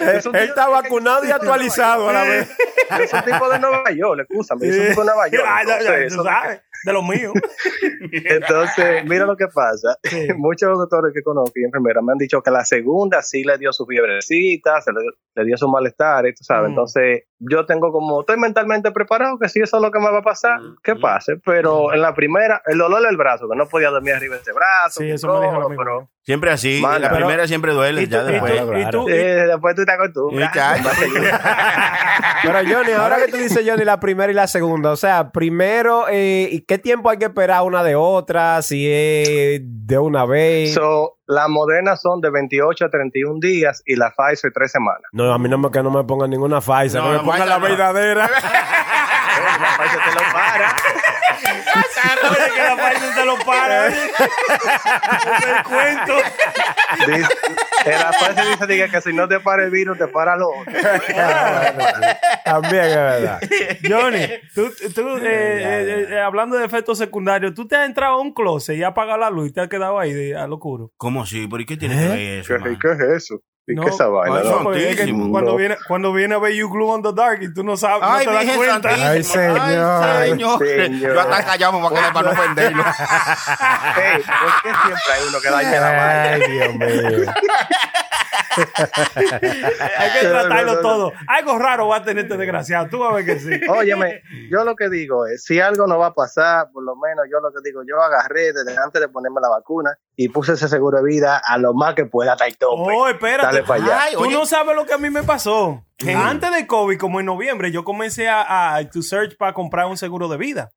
Él 0.00 0.48
está 0.48 0.68
vacunado 0.68 1.24
y 1.24 1.30
actualizado 1.30 2.08
a 2.08 2.12
la 2.12 2.22
vez. 2.24 2.50
es 3.00 3.12
un 3.12 3.22
tipo 3.22 3.48
de 3.48 3.58
Nueva 3.58 3.90
York, 3.90 4.26
escúchame. 4.28 4.68
Es 4.68 4.78
un 4.78 4.86
tipo 4.88 5.00
de 5.00 5.06
Nueva 5.06 5.28
York. 5.28 5.46
Entonces, 5.62 6.14
sabes, 6.14 6.60
de 6.84 6.92
lo 6.92 7.02
mío. 7.02 7.32
Entonces, 8.12 9.04
mira 9.06 9.24
lo 9.24 9.36
que 9.36 9.46
pasa. 9.46 9.96
Sí. 10.02 10.28
Muchos 10.36 10.76
doctores 10.78 11.12
que 11.14 11.22
conozco 11.22 11.52
y 11.56 11.64
enfermeras 11.64 12.02
me 12.04 12.12
han 12.12 12.18
dicho 12.18 12.42
que 12.42 12.50
la 12.50 12.64
segunda 12.64 13.22
sí 13.22 13.42
le 13.44 13.56
dio 13.58 13.72
su 13.72 13.86
fiebrecita, 13.86 14.80
se 14.80 14.92
le, 14.92 15.00
le 15.34 15.44
dio 15.44 15.56
su 15.56 15.68
malestar, 15.68 16.24
tú 16.36 16.44
sabes. 16.44 16.68
Mm. 16.68 16.72
Entonces, 16.72 17.22
yo 17.38 17.64
tengo 17.66 17.90
como, 17.92 18.20
estoy 18.20 18.36
mentalmente 18.38 18.90
preparado 18.90 19.38
que 19.38 19.48
si 19.48 19.60
eso 19.60 19.76
es 19.76 19.82
lo 19.82 19.90
que 19.90 19.98
me 19.98 20.10
va 20.10 20.18
a 20.18 20.22
pasar, 20.22 20.60
Mm. 20.60 20.76
que 20.82 20.96
pase. 20.96 21.36
Pero 21.44 21.92
en 21.92 22.00
la 22.02 22.14
primera, 22.14 22.60
el 22.66 22.78
dolor 22.78 23.06
del 23.14 23.18
brazo, 23.18 23.48
que 23.48 23.56
no 23.56 23.66
podía 23.66 23.90
dormir 23.90 24.14
arriba 24.14 24.34
de 24.36 24.42
ese 24.42 24.52
brazo. 24.52 25.00
Sí, 25.00 25.10
eso 25.10 25.28
me 25.28 25.40
dijo 25.46 25.52
lo 25.54 25.58
todo, 25.60 25.68
mismo. 25.70 25.84
pero 25.84 26.08
Siempre 26.24 26.50
así. 26.52 26.80
Mano, 26.80 26.98
la 27.00 27.10
pero- 27.10 27.26
primera 27.26 27.46
siempre 27.46 27.72
duele, 27.72 28.02
¿Y 28.02 28.06
tú- 28.06 28.12
ya 28.16 28.22
y 28.22 28.24
tú- 28.24 28.30
después. 28.32 28.86
y 28.86 28.90
tú- 28.90 29.08
eh, 29.10 29.46
después 29.46 29.74
tú 29.76 29.84
te 29.84 29.92
acostumbras. 29.92 30.50
Pero 32.42 32.58
Johnny, 32.58 32.92
ahora 32.92 33.16
que 33.16 33.28
tú 33.30 33.36
dices 33.38 33.62
Johnny 33.66 33.84
la 33.84 33.98
primera 34.00 34.30
y 34.30 34.34
la 34.34 34.46
segunda, 34.46 34.90
o 34.90 34.96
sea, 34.96 35.30
primero, 35.30 36.06
eh, 36.08 36.48
¿y 36.50 36.60
¿qué 36.62 36.78
tiempo 36.78 37.08
hay 37.10 37.18
que 37.18 37.24
esperar 37.26 37.62
una 37.62 37.82
de 37.82 37.94
otra? 37.96 38.60
Si 38.62 38.86
es 38.90 39.60
de 39.62 39.98
una 39.98 40.24
vez. 40.26 40.74
So, 40.74 41.18
las 41.26 41.48
modernas 41.48 42.00
son 42.02 42.20
de 42.20 42.30
28 42.30 42.84
a 42.86 42.90
31 42.90 43.38
días 43.40 43.82
y 43.86 43.96
la 43.96 44.12
Pfizer 44.14 44.52
3 44.52 44.70
semanas. 44.70 45.02
no, 45.12 45.32
a 45.32 45.38
mí 45.38 45.48
no 45.48 45.58
me, 45.58 45.70
que 45.70 45.82
no 45.82 45.90
me 45.90 46.04
pongan 46.04 46.30
ninguna 46.30 46.60
Pfizer, 46.60 47.00
No, 47.02 47.10
que 47.12 47.16
me 47.18 47.24
pongan 47.24 47.48
la 47.48 47.58
no. 47.58 47.64
verdadera. 47.66 48.30
La 49.34 49.76
Pfizer 49.78 50.00
te 50.04 50.10
lo 50.14 50.32
para. 50.32 50.76
Oye, 52.30 52.52
que 52.54 52.62
la 52.62 52.76
parte 52.76 53.12
se 53.12 53.24
lo 53.24 53.36
para. 53.38 53.86
El 55.44 55.64
cuento. 55.64 56.16
Dice, 57.06 57.28
la 57.98 58.10
Pfizer 58.10 58.46
dice 58.46 58.66
diga, 58.66 58.88
que 58.88 59.00
si 59.00 59.12
no 59.12 59.28
te 59.28 59.40
para 59.40 59.64
el 59.64 59.70
virus, 59.70 59.98
te 59.98 60.06
para 60.08 60.36
lo 60.36 60.48
otro. 60.48 60.72
También 62.44 62.84
es 62.84 62.94
verdad. 62.94 63.40
Johnny, 63.88 64.26
tú, 64.54 64.70
tú, 64.94 65.16
eh, 65.18 65.20
eh, 65.24 66.06
eh, 66.10 66.20
hablando 66.20 66.56
de 66.56 66.64
efectos 66.64 66.98
secundarios, 66.98 67.54
tú 67.54 67.66
te 67.66 67.76
has 67.76 67.86
entrado 67.86 68.14
a 68.14 68.20
un 68.20 68.32
closet 68.32 68.76
y 68.76 68.82
has 68.82 68.90
apagado 68.90 69.18
la 69.18 69.30
luz 69.30 69.48
y 69.48 69.52
te 69.52 69.60
has 69.60 69.68
quedado 69.68 69.98
ahí 69.98 70.12
de, 70.12 70.36
a 70.36 70.46
lo 70.46 70.56
oscuro. 70.56 70.92
¿Cómo 70.96 71.22
así? 71.22 71.46
¿Por 71.46 71.64
qué 71.66 71.76
tiene 71.76 71.96
que 71.96 72.08
ver 72.08 72.18
eso? 72.40 72.54
¿Qué, 72.54 72.58
man? 72.60 72.78
qué 72.80 72.92
es 72.92 73.00
eso? 73.00 73.40
¿Y 73.66 73.74
No, 73.74 73.82
qué 73.84 73.88
esa 73.90 74.08
vaina? 74.08 74.40
no, 74.42 74.60
no? 74.62 74.72
es 74.74 74.96
que 75.00 75.10
cuando, 75.30 75.56
viene, 75.56 75.76
cuando 75.88 76.12
viene 76.12 76.34
a 76.34 76.38
ver 76.38 76.52
You 76.52 76.68
Glue 76.68 76.90
on 76.90 77.02
the 77.02 77.12
Dark 77.14 77.42
y 77.42 77.52
tú 77.54 77.64
no 77.64 77.78
sabes, 77.78 78.02
Ay, 78.02 78.26
no 78.26 78.32
te 78.38 78.44
das 78.46 78.56
cuenta. 78.56 78.88
Ay, 78.90 79.24
señor. 79.24 79.58
Ay, 79.58 80.30
señor. 80.30 80.58
Señor. 80.66 81.14
Yo 81.14 81.20
hasta 81.20 81.44
callado 81.46 81.82
para, 81.82 82.06
que- 82.06 82.12
para 82.12 82.26
no 82.34 82.40
ofenderlo. 82.42 82.84
Ey, 83.96 84.22
¿Por 84.22 84.62
qué 84.62 84.68
siempre 84.82 85.12
hay 85.14 85.22
uno 85.28 85.40
que 85.40 85.50
daña 85.50 85.80
la 85.80 85.90
vaina? 85.92 86.22
Ay, 86.34 86.42
Dios 86.50 86.74
mío. 86.74 87.32
Hay 89.98 90.10
que 90.20 90.26
tratarlo 90.28 90.80
todo. 90.80 91.12
Algo 91.26 91.58
raro 91.58 91.88
va 91.88 91.96
a 91.96 92.02
tener 92.04 92.24
este 92.24 92.36
desgraciado. 92.36 92.88
Tú 92.88 92.98
vas 93.00 93.12
a 93.12 93.14
ver 93.14 93.24
que 93.24 93.38
sí. 93.38 93.60
Óyeme, 93.68 94.22
yo 94.50 94.64
lo 94.64 94.74
que 94.76 94.88
digo 94.88 95.26
es, 95.26 95.44
si 95.44 95.60
algo 95.60 95.86
no 95.86 95.98
va 95.98 96.08
a 96.08 96.14
pasar, 96.14 96.68
por 96.72 96.84
lo 96.84 96.96
menos 96.96 97.24
yo 97.30 97.40
lo 97.40 97.50
que 97.52 97.60
digo, 97.68 97.82
yo 97.88 98.00
agarré 98.00 98.52
desde 98.52 98.76
antes 98.82 99.00
de 99.00 99.08
ponerme 99.08 99.40
la 99.40 99.48
vacuna 99.48 99.96
y 100.16 100.28
puse 100.28 100.52
ese 100.52 100.68
seguro 100.68 100.98
de 100.98 101.04
vida 101.04 101.40
a 101.44 101.58
lo 101.58 101.74
más 101.74 101.94
que 101.94 102.06
pueda 102.06 102.32
hasta 102.32 102.46
el 102.46 102.56
tope. 102.56 102.92
Oh, 102.94 103.08
espérate. 103.08 103.46
Dale 103.46 103.62
para 103.62 103.84
allá. 103.84 103.98
Ay, 104.02 104.14
Tú 104.14 104.20
oye. 104.22 104.34
no 104.34 104.46
sabes 104.46 104.76
lo 104.76 104.86
que 104.86 104.94
a 104.94 104.98
mí 104.98 105.10
me 105.10 105.22
pasó. 105.22 105.84
Antes 106.14 106.52
de 106.52 106.66
COVID, 106.66 106.98
como 106.98 107.20
en 107.20 107.26
noviembre, 107.26 107.70
yo 107.70 107.82
comencé 107.84 108.28
a, 108.28 108.74
a 108.74 108.90
to 108.90 109.00
search 109.00 109.36
para 109.38 109.54
comprar 109.54 109.86
un 109.86 109.96
seguro 109.96 110.28
de 110.28 110.36
vida. 110.36 110.72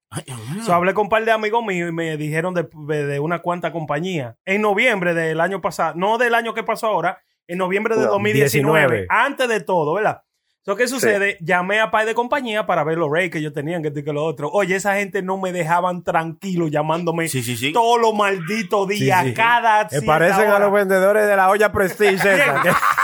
So, 0.64 0.74
hablé 0.74 0.93
con 0.93 1.05
un 1.05 1.10
par 1.10 1.26
de 1.26 1.32
amigos 1.32 1.64
míos 1.66 1.89
y 1.89 1.91
me 1.91 2.16
dijeron 2.18 2.53
de, 2.53 2.64
de 2.64 3.20
una 3.20 3.39
cuanta 3.41 3.72
compañía. 3.74 4.38
En 4.45 4.62
noviembre 4.62 5.14
del 5.14 5.41
año 5.41 5.60
pasado, 5.60 5.95
no 5.97 6.18
del 6.18 6.34
año 6.34 6.53
que 6.53 6.64
pasó 6.64 6.88
ahora, 6.88 7.24
en 7.48 7.58
noviembre 7.58 7.95
de 7.95 8.06
No, 8.06 8.12
2019, 8.12 8.80
19. 8.80 9.08
antes 9.10 9.48
de 9.50 9.62
todo, 9.62 9.93
¿verdad? 9.93 10.22
So, 10.68 10.76
¿Qué 10.76 10.86
sucede? 10.89 11.38
Llamé 11.39 11.80
a 11.80 11.91
par 11.91 12.05
de 12.05 12.13
compañía 12.13 12.65
para 12.65 12.84
ver 12.84 12.97
los 12.97 13.09
rates 13.09 13.32
que 13.32 13.38
ellos 13.38 13.53
tenían, 13.53 13.82
que 13.82 13.88
esto 13.88 14.01
y 14.01 14.03
que 14.03 14.11
lo 14.11 14.26
otro. 14.26 14.49
Oye, 14.51 14.76
esa 14.76 14.95
gente 14.95 15.22
no 15.22 15.38
me 15.38 15.53
dejaban 15.53 16.03
tranquilo 16.03 16.68
llamándome 16.68 17.30
Sí, 17.30 17.41
sí, 17.41 17.55
sí. 17.55 17.72
todos 17.72 18.01
los 18.01 18.13
malditos 18.13 18.86
días, 18.86 19.28
sí. 19.28 19.34
cada 19.34 19.84
Me 19.86 19.89
cierta 19.91 20.05
parecen 20.05 20.49
a 20.49 20.59
los 20.59 20.74
vendedores 20.74 21.26
de 21.26 21.38
la 21.38 21.49
olla 21.49 21.72
Prestige. 21.72 22.18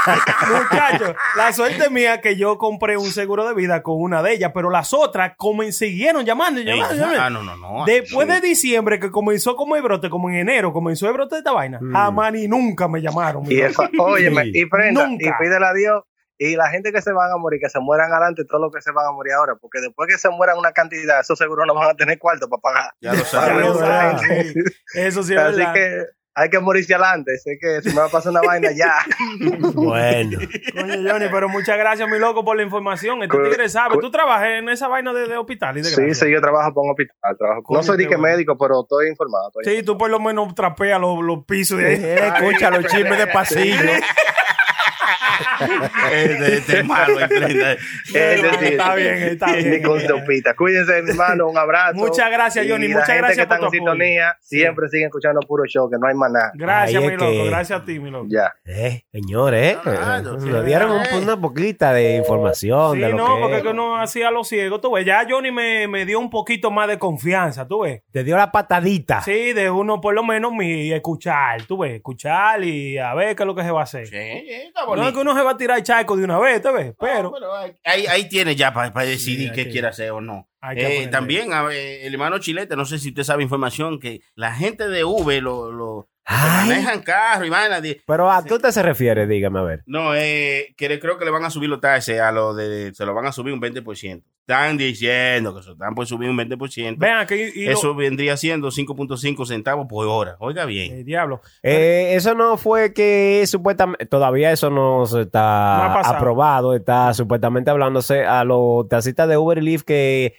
Muchachos, 0.51 1.15
la 1.37 1.53
suerte 1.53 1.89
mía 1.89 2.19
que 2.19 2.35
yo 2.35 2.57
compré 2.57 2.97
un 2.97 3.09
seguro 3.11 3.47
de 3.47 3.53
vida 3.53 3.81
con 3.81 3.95
una 4.01 4.21
de 4.21 4.33
ellas, 4.33 4.51
pero 4.53 4.69
las 4.69 4.93
otras 4.93 5.31
como 5.37 5.63
siguieron 5.71 6.25
llamando 6.25 6.59
y 6.59 6.69
Ey, 6.69 6.75
llamando. 6.77 6.95
y 6.95 6.99
llamando. 6.99 7.21
ah, 7.21 7.29
no, 7.29 7.43
no, 7.43 7.55
no. 7.55 7.85
Después 7.85 8.27
de 8.27 8.41
diciembre, 8.41 8.99
que 8.99 9.09
comenzó 9.09 9.55
como 9.55 9.77
el 9.77 9.81
brote, 9.81 10.09
como 10.09 10.29
en 10.29 10.35
enero, 10.35 10.73
comenzó 10.73 11.07
el 11.07 11.13
brote 11.13 11.35
de 11.35 11.39
esta 11.39 11.53
vaina, 11.53 11.79
jamás 11.93 12.33
ni 12.33 12.45
nunca 12.49 12.89
me 12.89 13.01
llamaron. 13.01 13.49
Y 13.49 13.61
eso, 13.61 13.87
óyeme, 13.99 14.51
y 14.53 14.65
prenda, 14.65 15.07
Nunca. 15.07 15.25
y 15.25 15.31
pídele 15.41 15.65
a 15.65 15.73
Dios. 15.73 16.03
Y 16.51 16.55
la 16.55 16.69
gente 16.69 16.91
que 16.91 17.01
se 17.01 17.11
van 17.13 17.31
a 17.31 17.37
morir, 17.37 17.59
que 17.61 17.69
se 17.69 17.79
mueran 17.79 18.11
adelante, 18.11 18.43
todo 18.45 18.59
lo 18.61 18.71
que 18.71 18.81
se 18.81 18.91
van 18.91 19.05
a 19.07 19.11
morir 19.11 19.33
ahora, 19.33 19.55
porque 19.61 19.79
después 19.79 20.07
que 20.09 20.17
se 20.17 20.29
mueran 20.29 20.57
una 20.57 20.71
cantidad, 20.71 21.19
esos 21.21 21.37
seguros 21.37 21.65
no 21.67 21.73
van 21.73 21.91
a 21.91 21.93
tener 21.95 22.17
cuarto 22.19 22.49
para 22.49 22.61
pagar. 22.61 22.91
Ya 23.01 23.13
lo 23.13 23.23
sí. 24.19 24.53
Eso 24.95 25.23
sí 25.23 25.33
es 25.33 25.39
Así 25.39 25.57
verdad. 25.57 25.73
que 25.73 26.03
hay 26.35 26.49
que 26.49 26.59
morirse 26.59 26.95
adelante. 26.95 27.37
Sé 27.37 27.57
que 27.61 27.81
si 27.83 27.89
me 27.89 28.01
va 28.01 28.05
a 28.05 28.09
pasar 28.09 28.31
una 28.31 28.41
vaina 28.41 28.71
ya. 28.71 28.93
Bueno. 29.73 30.39
Coño, 30.73 31.09
Johnny, 31.11 31.27
pero 31.31 31.47
muchas 31.49 31.77
gracias, 31.77 32.09
mi 32.09 32.17
loco, 32.19 32.43
por 32.43 32.55
la 32.57 32.63
información. 32.63 33.21
Este 33.23 33.37
tigre 33.37 33.69
sabe. 33.69 33.97
Tú 33.99 34.09
trabajas 34.09 34.47
en 34.57 34.69
esa 34.69 34.87
vaina 34.87 35.13
de, 35.13 35.27
de 35.27 35.37
hospital 35.37 35.77
y 35.77 35.81
de 35.81 35.89
Sí, 35.89 35.95
gracia? 36.01 36.25
sí, 36.25 36.31
yo 36.31 36.41
trabajo 36.41 36.73
para 36.73 36.85
un 36.85 36.89
hospital. 36.91 37.37
Trabajo. 37.37 37.63
Coño, 37.63 37.77
no 37.79 37.83
soy 37.83 37.97
qué 37.97 38.03
ni 38.03 38.09
que 38.09 38.15
bueno. 38.15 38.33
médico, 38.33 38.57
pero 38.57 38.81
estoy 38.81 39.09
informado. 39.09 39.49
estoy 39.55 39.75
Sí, 39.77 39.83
tú 39.83 39.97
por 39.97 40.09
lo 40.09 40.19
menos 40.19 40.53
trapeas 40.55 40.99
los, 40.99 41.21
los 41.21 41.45
pisos 41.45 41.77
de 41.77 41.85
ahí. 41.87 42.03
Escucha 42.33 42.71
los 42.71 42.85
chismes 42.87 43.17
de 43.17 43.27
pasillo. 43.27 43.77
Este, 46.11 46.53
este 46.57 46.79
es 46.79 46.85
malo. 46.85 47.19
el 47.19 47.27
prenda. 47.29 47.71
Eh, 47.73 47.77
es 48.13 48.41
decir, 48.41 48.63
Está 48.73 48.95
bien, 48.95 49.13
está 49.23 49.53
bien. 49.53 49.69
Ni 49.71 49.81
con 49.81 49.99
sopita. 50.01 50.53
Cuídense, 50.55 51.01
mi 51.03 51.11
hermano. 51.11 51.47
Un 51.47 51.57
abrazo. 51.57 51.95
Muchas 51.95 52.31
gracias, 52.31 52.65
Y 52.65 52.69
Johnny, 52.69 52.87
la 52.87 52.93
muchas 52.95 53.07
gente 53.07 53.17
gracias 53.21 53.45
que 53.45 53.47
por 53.47 53.55
están 53.55 53.65
en 53.65 53.71
sintonía, 53.71 54.37
siempre 54.41 54.87
siguen 54.89 55.07
escuchando 55.07 55.39
puro 55.41 55.63
show, 55.65 55.89
que 55.89 55.97
no 55.99 56.07
hay 56.07 56.15
más 56.15 56.31
nada. 56.31 56.51
Gracias, 56.53 57.01
Ahí 57.01 57.09
mi 57.09 57.13
loco. 57.15 57.31
que- 57.31 57.47
Gracias 57.49 57.81
a 57.81 57.85
ti, 57.85 57.99
mi 57.99 58.09
loco. 58.09 58.27
Ya. 58.29 58.53
Eh, 58.65 59.03
señores, 59.11 59.77
eh, 59.85 59.97
sí. 60.39 60.47
nos 60.49 60.65
dieron 60.65 60.91
un- 60.91 61.23
una 61.23 61.39
poquita 61.39 61.93
de 61.93 62.15
información 62.17 62.95
Sí, 62.95 62.99
de 63.01 63.09
lo 63.09 63.17
no, 63.17 63.35
que 63.35 63.41
porque 63.41 63.57
es. 63.57 63.63
que 63.63 63.69
uno 63.69 63.99
hacía 64.01 64.31
lo 64.31 64.43
ciego, 64.43 64.79
tú 64.79 64.91
ves. 64.93 65.05
Ya 65.05 65.25
Johnny 65.29 65.51
me, 65.51 65.87
me 65.87 66.05
dio 66.05 66.19
un 66.19 66.29
poquito 66.29 66.71
más 66.71 66.87
de 66.87 66.97
confianza, 66.97 67.67
tú 67.67 67.81
ves. 67.81 68.01
Te 68.11 68.23
dio 68.23 68.35
la 68.37 68.51
patadita. 68.51 69.21
Sí, 69.21 69.53
de 69.53 69.69
uno 69.69 70.01
por 70.01 70.13
lo 70.13 70.23
menos 70.23 70.51
mi 70.51 70.91
escuchar, 70.91 71.63
tú 71.63 71.77
ves, 71.79 71.93
escuchar 71.95 72.63
y 72.63 72.97
a 72.97 73.13
ver 73.13 73.35
qué 73.35 73.43
es 73.43 73.47
lo 73.47 73.55
que 73.55 73.63
se 73.63 73.71
va 73.71 73.81
a 73.81 73.83
hacer. 73.83 74.07
Sí, 74.07 74.15
está 74.17 74.81
No 74.95 75.13
que 75.23 75.29
uno 75.29 75.37
se 75.39 75.43
va 75.43 75.51
a 75.51 75.57
tirar 75.57 75.77
el 75.77 75.83
charco 75.83 76.15
de 76.17 76.23
una 76.23 76.39
vez, 76.39 76.61
tú 76.61 76.71
ves, 76.73 76.93
pero... 76.99 77.31
Pero 77.31 77.53
ahí, 77.83 78.05
ahí 78.07 78.29
tiene 78.29 78.55
ya 78.55 78.73
para 78.73 79.05
decidir 79.05 79.49
Sí, 79.49 79.55
qué 79.55 79.63
sí. 79.65 79.69
quiere 79.71 79.87
hacer 79.87 80.11
o 80.11 80.21
no. 80.21 80.47
Que 80.75 81.03
Eh, 81.03 81.07
también, 81.07 81.51
a 81.53 81.63
ver, 81.63 82.05
el 82.05 82.13
hermano 82.13 82.39
Chilete, 82.39 82.75
no 82.75 82.85
sé 82.85 82.97
si 82.99 83.09
usted 83.09 83.23
sabe 83.23 83.43
información, 83.43 83.99
que 83.99 84.21
la 84.35 84.53
gente 84.53 84.87
de 84.87 85.03
V 85.03 85.41
lo, 85.41 85.71
lo 85.71 86.07
que. 86.07 86.12
Manejan 86.29 87.01
carro 87.01 87.45
y 87.45 87.49
vaina. 87.49 87.81
de- 87.81 88.01
Pero 88.05 88.31
a 88.31 88.43
qué 88.43 88.53
usted 88.53 88.71
se 88.71 88.81
refiere, 88.83 89.27
dígame 89.27 89.59
a 89.59 89.63
ver. 89.63 89.83
No, 89.85 90.15
eh, 90.15 90.73
que 90.77 90.99
creo 90.99 91.17
que 91.17 91.25
le 91.25 91.31
van 91.31 91.45
a 91.45 91.49
subir 91.49 91.69
los 91.69 91.81
taxes 91.81 92.19
a 92.19 92.31
lo 92.31 92.53
de, 92.53 92.93
se 92.93 93.05
lo 93.05 93.13
van 93.13 93.25
a 93.25 93.31
subir 93.31 93.53
un 93.53 93.59
20%. 93.61 94.23
Están 94.45 94.75
diciendo 94.77 95.55
que 95.55 95.63
se 95.63 95.71
están 95.71 95.95
por 95.95 96.05
subir 96.05 96.29
un 96.29 96.35
20%. 96.37 96.95
Vean 96.97 97.19
aquí 97.19 97.35
y, 97.35 97.61
y 97.61 97.65
lo- 97.65 97.71
Eso 97.71 97.95
vendría 97.95 98.35
siendo 98.35 98.71
5.5 98.71 99.45
centavos 99.45 99.87
por 99.87 100.05
hora. 100.07 100.35
Oiga 100.39 100.65
bien. 100.65 100.91
Eh, 100.99 101.03
diablo. 101.05 101.39
Eh, 101.61 102.11
eso 102.15 102.35
no 102.35 102.57
fue 102.57 102.93
que 102.93 103.45
supuestamente, 103.47 104.05
todavía 104.05 104.51
eso 104.51 104.69
no 104.69 105.05
se 105.05 105.21
está 105.21 105.93
aprobado, 106.01 106.75
está 106.75 107.13
supuestamente 107.13 107.71
hablándose 107.71 108.25
a 108.25 108.43
los 108.43 108.87
taxistas 108.89 109.29
de 109.29 109.37
Uber 109.37 109.63
Lyft 109.63 109.85
que 109.85 110.35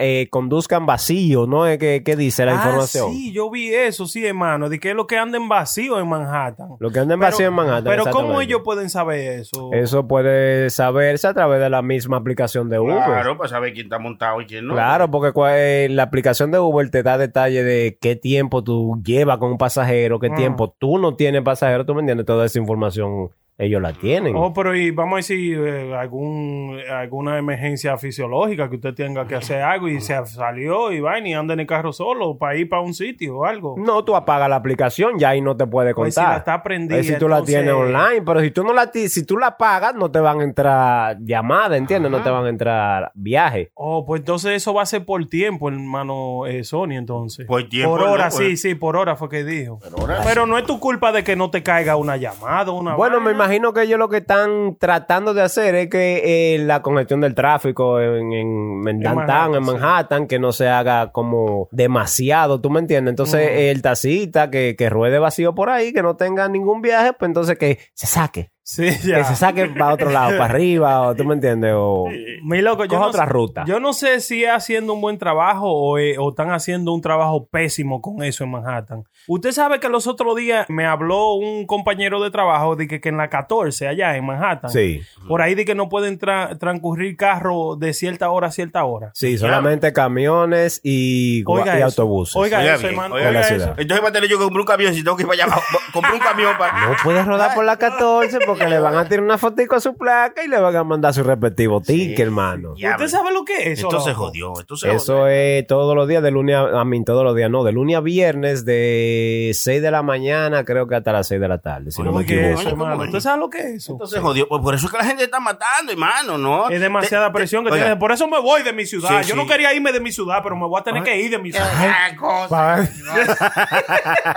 eh, 0.00 0.28
conduzcan 0.30 0.86
vacío, 0.86 1.46
¿no? 1.46 1.66
es 1.66 1.76
que, 1.78 2.02
que 2.02 2.16
dice 2.16 2.46
la 2.46 2.52
Ah, 2.52 2.54
información. 2.56 3.12
sí, 3.12 3.32
yo 3.32 3.50
vi 3.50 3.74
eso, 3.74 4.06
sí, 4.06 4.24
hermano. 4.24 4.68
De 4.70 4.80
que 4.80 4.90
es 4.90 4.96
lo 4.96 5.06
que 5.06 5.18
anda 5.18 5.36
en 5.36 5.48
vacío 5.48 5.98
en 6.00 6.08
Manhattan. 6.08 6.68
Lo 6.78 6.90
que 6.90 6.98
anda 7.00 7.14
en 7.14 7.20
Pero- 7.20 7.30
vacío 7.30 7.46
en 7.48 7.52
Manhattan. 7.54 7.84
Pero 7.84 8.04
¿cómo 8.10 8.40
ellos 8.40 8.62
pueden 8.64 8.88
saber 8.88 9.40
eso? 9.40 9.70
Eso 9.72 10.08
puede 10.08 10.70
saberse 10.70 11.26
a 11.28 11.34
través 11.34 11.60
de 11.60 11.68
la 11.68 11.82
misma 11.82 12.16
aplicación 12.16 12.68
de 12.70 12.78
Uber. 12.78 12.96
Claro, 13.04 13.36
para 13.36 13.50
saber 13.50 13.72
quién 13.74 13.86
está 13.86 13.98
montado 13.98 14.40
y 14.40 14.46
quién 14.46 14.66
no. 14.66 14.72
Claro, 14.74 15.10
porque 15.10 15.32
cua- 15.34 15.52
eh, 15.56 15.88
la 15.90 16.04
aplicación 16.04 16.50
de 16.50 16.58
Uber 16.58 16.88
te 16.90 17.02
da 17.02 17.18
detalle 17.18 17.62
de 17.62 17.98
qué 18.00 18.16
tiempo 18.16 18.64
tú 18.64 19.00
llevas 19.04 19.36
con 19.38 19.52
un 19.52 19.58
pasajero, 19.58 20.18
qué 20.20 20.28
Ah. 20.32 20.34
tiempo 20.36 20.74
tú 20.78 20.98
no 20.98 21.16
tienes 21.16 21.42
pasajero, 21.42 21.84
tú 21.84 21.94
me 21.94 22.00
entiendes, 22.00 22.24
toda 22.26 22.46
esa 22.46 22.58
información 22.58 23.30
ellos 23.58 23.80
la 23.80 23.92
tienen. 23.92 24.34
Oh, 24.36 24.52
pero 24.52 24.74
y 24.76 24.90
vamos 24.90 25.14
a 25.14 25.16
decir 25.16 25.58
eh, 25.58 25.94
algún, 25.94 26.78
alguna 26.90 27.38
emergencia 27.38 27.96
fisiológica 27.96 28.68
que 28.68 28.76
usted 28.76 28.94
tenga 28.94 29.26
que 29.26 29.34
hacer 29.34 29.62
algo 29.62 29.88
y 29.88 30.00
se 30.00 30.24
salió 30.26 30.92
y 30.92 31.00
va 31.00 31.18
y 31.18 31.32
anda 31.32 31.54
en 31.54 31.60
el 31.60 31.66
carro 31.66 31.92
solo 31.92 32.36
para 32.36 32.56
ir 32.56 32.68
para 32.68 32.82
un 32.82 32.92
sitio 32.92 33.38
o 33.38 33.44
algo. 33.46 33.74
No, 33.78 34.04
tú 34.04 34.14
apagas 34.14 34.50
la 34.50 34.56
aplicación, 34.56 35.18
ya 35.18 35.30
ahí 35.30 35.40
no 35.40 35.56
te 35.56 35.66
puede 35.66 35.94
Pues 35.94 36.14
si 36.14 36.20
contar. 36.20 36.32
la 36.34 36.38
está 36.38 36.62
prendida, 36.62 37.02
si 37.02 37.18
tú 37.18 37.28
la 37.28 37.42
tienes 37.42 37.72
online, 37.72 38.22
pero 38.24 38.40
si 38.40 38.50
tú 38.50 38.62
no 38.64 38.72
la 38.74 38.90
si 38.92 39.24
tú 39.24 39.38
la 39.38 39.56
pagas, 39.56 39.94
no 39.94 40.10
te 40.10 40.20
van 40.20 40.40
a 40.40 40.44
entrar 40.44 41.16
llamadas, 41.20 41.78
¿entiendes? 41.78 42.10
No 42.10 42.22
te 42.22 42.30
van 42.30 42.44
a 42.44 42.48
entrar 42.50 43.10
viajes. 43.14 43.70
Oh, 43.74 44.04
pues 44.04 44.20
entonces 44.20 44.52
eso 44.52 44.74
va 44.74 44.82
a 44.82 44.86
ser 44.86 45.04
por 45.04 45.24
tiempo, 45.26 45.68
hermano 45.68 46.46
eh, 46.46 46.62
Sony, 46.64 46.92
entonces. 46.92 47.46
Por 47.46 47.68
tiempo, 47.68 47.96
Por 47.96 48.02
hora, 48.06 48.26
no, 48.26 48.30
sí, 48.30 48.44
pues. 48.44 48.60
sí, 48.60 48.74
por 48.74 48.96
hora 48.96 49.16
fue 49.16 49.28
que 49.30 49.44
dijo. 49.44 49.78
Pero 50.24 50.46
no 50.46 50.58
es 50.58 50.64
tu 50.66 50.78
culpa 50.78 51.12
de 51.12 51.24
que 51.24 51.34
no 51.36 51.50
te 51.50 51.62
caiga 51.62 51.96
una 51.96 52.16
llamada, 52.16 52.70
una 52.72 52.94
Bueno, 52.94 53.18
me 53.20 53.32
vaina. 53.32 53.45
Imagino 53.46 53.72
que 53.72 53.82
ellos 53.82 53.98
lo 53.98 54.08
que 54.08 54.18
están 54.18 54.76
tratando 54.78 55.32
de 55.34 55.42
hacer 55.42 55.74
es 55.74 55.88
que 55.88 56.54
eh, 56.54 56.58
la 56.58 56.82
congestión 56.82 57.20
del 57.20 57.34
tráfico 57.34 58.00
en, 58.00 58.32
en, 58.32 58.88
en 58.88 59.00
downtown, 59.00 59.14
Manhattan, 59.26 59.54
en 59.54 59.64
sí. 59.64 59.70
Manhattan, 59.72 60.26
que 60.26 60.38
no 60.38 60.52
se 60.52 60.68
haga 60.68 61.12
como 61.12 61.68
demasiado, 61.72 62.60
¿tú 62.60 62.70
me 62.70 62.80
entiendes? 62.80 63.12
Entonces, 63.12 63.48
el 63.52 63.82
tacita 63.82 64.50
que, 64.50 64.74
que 64.76 64.90
ruede 64.90 65.18
vacío 65.18 65.54
por 65.54 65.70
ahí, 65.70 65.92
que 65.92 66.02
no 66.02 66.16
tenga 66.16 66.48
ningún 66.48 66.82
viaje, 66.82 67.12
pues 67.12 67.28
entonces 67.28 67.58
que 67.58 67.78
se 67.94 68.06
saque. 68.06 68.50
Sí, 68.68 68.88
ya. 69.04 69.18
Que 69.18 69.24
se 69.24 69.36
saque 69.36 69.66
para 69.66 69.94
otro 69.94 70.10
lado, 70.10 70.30
para 70.36 70.46
arriba, 70.46 71.02
o 71.02 71.14
tú 71.14 71.24
me 71.24 71.34
entiendes, 71.34 71.72
o 71.76 72.06
Mi 72.42 72.60
loco, 72.62 72.84
yo 72.84 72.98
no, 72.98 73.06
otra 73.06 73.24
sé- 73.24 73.30
ruta. 73.30 73.64
yo 73.64 73.78
no 73.78 73.92
sé 73.92 74.18
si 74.18 74.42
es 74.42 74.50
haciendo 74.50 74.92
un 74.92 75.00
buen 75.00 75.18
trabajo 75.18 75.70
o, 75.72 75.98
eh, 75.98 76.16
o 76.18 76.30
están 76.30 76.50
haciendo 76.50 76.92
un 76.92 77.00
trabajo 77.00 77.46
pésimo 77.46 78.00
con 78.02 78.24
eso 78.24 78.42
en 78.42 78.50
Manhattan. 78.50 79.04
Usted 79.28 79.52
sabe 79.52 79.80
que 79.80 79.88
los 79.88 80.06
otros 80.06 80.36
días 80.36 80.66
me 80.68 80.86
habló 80.86 81.34
un 81.34 81.66
compañero 81.66 82.22
de 82.22 82.30
trabajo 82.30 82.76
de 82.76 82.86
que, 82.86 83.00
que 83.00 83.08
en 83.08 83.16
la 83.16 83.28
14, 83.28 83.88
allá 83.88 84.16
en 84.16 84.24
Manhattan, 84.24 84.70
Sí. 84.70 85.00
por 85.28 85.42
ahí 85.42 85.54
de 85.54 85.64
que 85.64 85.74
no 85.74 85.88
pueden 85.88 86.18
tra- 86.18 86.58
transcurrir 86.58 87.16
carros 87.16 87.78
de 87.78 87.92
cierta 87.92 88.30
hora 88.30 88.48
a 88.48 88.50
cierta 88.52 88.84
hora. 88.84 89.10
Sí, 89.14 89.36
solamente 89.38 89.92
camiones 89.92 90.80
y, 90.82 91.42
gua- 91.44 91.60
Oiga 91.62 91.74
y 91.74 91.76
eso. 91.78 91.86
autobuses. 91.86 92.36
Oiga 92.36 92.58
Oiga 92.58 92.74
eso, 92.74 92.82
bien, 92.82 92.92
hermano. 92.92 93.14
oiga 93.16 93.40
eso. 93.40 93.74
Entonces 93.76 94.04
va 94.04 94.08
a 94.08 94.12
tener 94.12 94.28
yo 94.30 94.38
que 94.38 94.44
comprar 94.44 94.60
un 94.60 94.66
camión. 94.66 94.94
Si 94.94 95.02
tengo 95.02 95.16
que 95.16 95.22
ir 95.24 95.28
para 95.28 95.44
allá, 95.44 95.56
compré 95.92 96.12
un 96.12 96.18
camión 96.20 96.52
para... 96.58 96.88
No 96.88 96.96
puedes 97.02 97.24
rodar 97.26 97.54
por 97.54 97.64
la 97.64 97.76
14 97.78 98.38
porque 98.46 98.68
le 98.68 98.78
van 98.78 98.94
a 98.96 99.08
tirar 99.08 99.24
una 99.24 99.38
fotico 99.38 99.76
a 99.76 99.80
su 99.80 99.96
placa 99.96 100.44
y 100.44 100.48
le 100.48 100.58
van 100.58 100.76
a 100.76 100.84
mandar 100.84 101.12
su 101.14 101.22
respectivo 101.22 101.80
ticket, 101.80 102.18
hermano. 102.20 102.72
¿Usted 102.74 103.08
sabe 103.08 103.32
lo 103.32 103.44
que 103.44 103.56
es 103.72 103.78
eso? 103.78 103.88
Esto 103.88 104.00
se 104.00 104.10
loco? 104.10 104.26
jodió. 104.26 104.52
Esto 104.60 104.76
se 104.76 104.86
jodió. 104.88 104.96
Eso 104.98 105.28
es 105.28 105.66
todos 105.66 105.94
los 105.96 106.06
días, 106.08 106.22
de 106.22 106.30
lunes 106.30 106.56
a, 106.56 106.80
a 106.80 106.84
mí, 106.84 107.02
todos 107.04 107.24
los 107.24 107.34
días, 107.34 107.50
no, 107.50 107.64
de 107.64 107.72
lunes 107.72 107.96
a 107.96 108.00
viernes, 108.00 108.64
de 108.64 109.15
6 109.54 109.82
de 109.82 109.90
la 109.90 110.02
mañana, 110.02 110.64
creo 110.64 110.86
que 110.86 110.94
hasta 110.96 111.12
las 111.12 111.26
6 111.28 111.40
de 111.40 111.48
la 111.48 111.58
tarde, 111.58 111.90
si 111.90 112.02
no 112.02 112.10
me 112.12 112.18
Oye, 112.18 112.26
¿qué 112.26 112.34
es 112.34 112.40
equivoco. 112.40 112.60
eso, 112.60 112.70
¿cómo 112.70 112.84
hermano? 112.84 113.02
es? 113.04 113.08
¿Usted 113.08 113.20
sabe 113.20 113.38
lo 113.40 113.50
que 113.50 113.58
es 113.58 113.64
eso? 113.76 113.92
Esto 113.94 114.06
se 114.06 114.20
jodió. 114.20 114.48
Pues 114.48 114.62
por 114.62 114.74
eso 114.74 114.86
es 114.86 114.92
que 114.92 114.98
la 114.98 115.04
gente 115.04 115.24
está 115.24 115.40
matando, 115.40 115.92
hermano, 115.92 116.38
¿no? 116.38 116.68
Es 116.70 116.80
demasiada 116.80 117.28
Te- 117.28 117.34
presión 117.34 117.64
que 117.64 117.70
oiga, 117.72 117.84
tiene. 117.84 117.96
Por 118.00 118.12
eso 118.12 118.26
me 118.28 118.40
voy 118.40 118.62
de 118.62 118.72
mi 118.72 118.86
ciudad. 118.86 119.22
Sí, 119.22 119.28
Yo 119.30 119.36
no 119.36 119.42
sí. 119.42 119.48
quería 119.48 119.72
irme 119.74 119.92
de 119.92 120.00
mi 120.00 120.12
ciudad, 120.12 120.40
pero 120.42 120.56
me 120.56 120.66
voy 120.66 120.80
a 120.80 120.84
tener 120.84 121.02
que 121.02 121.20
ir 121.20 121.30
de 121.30 121.38
mi 121.38 121.52
ciudad. 121.52 121.68
Ah, 121.74 122.16
cosa. 122.16 122.88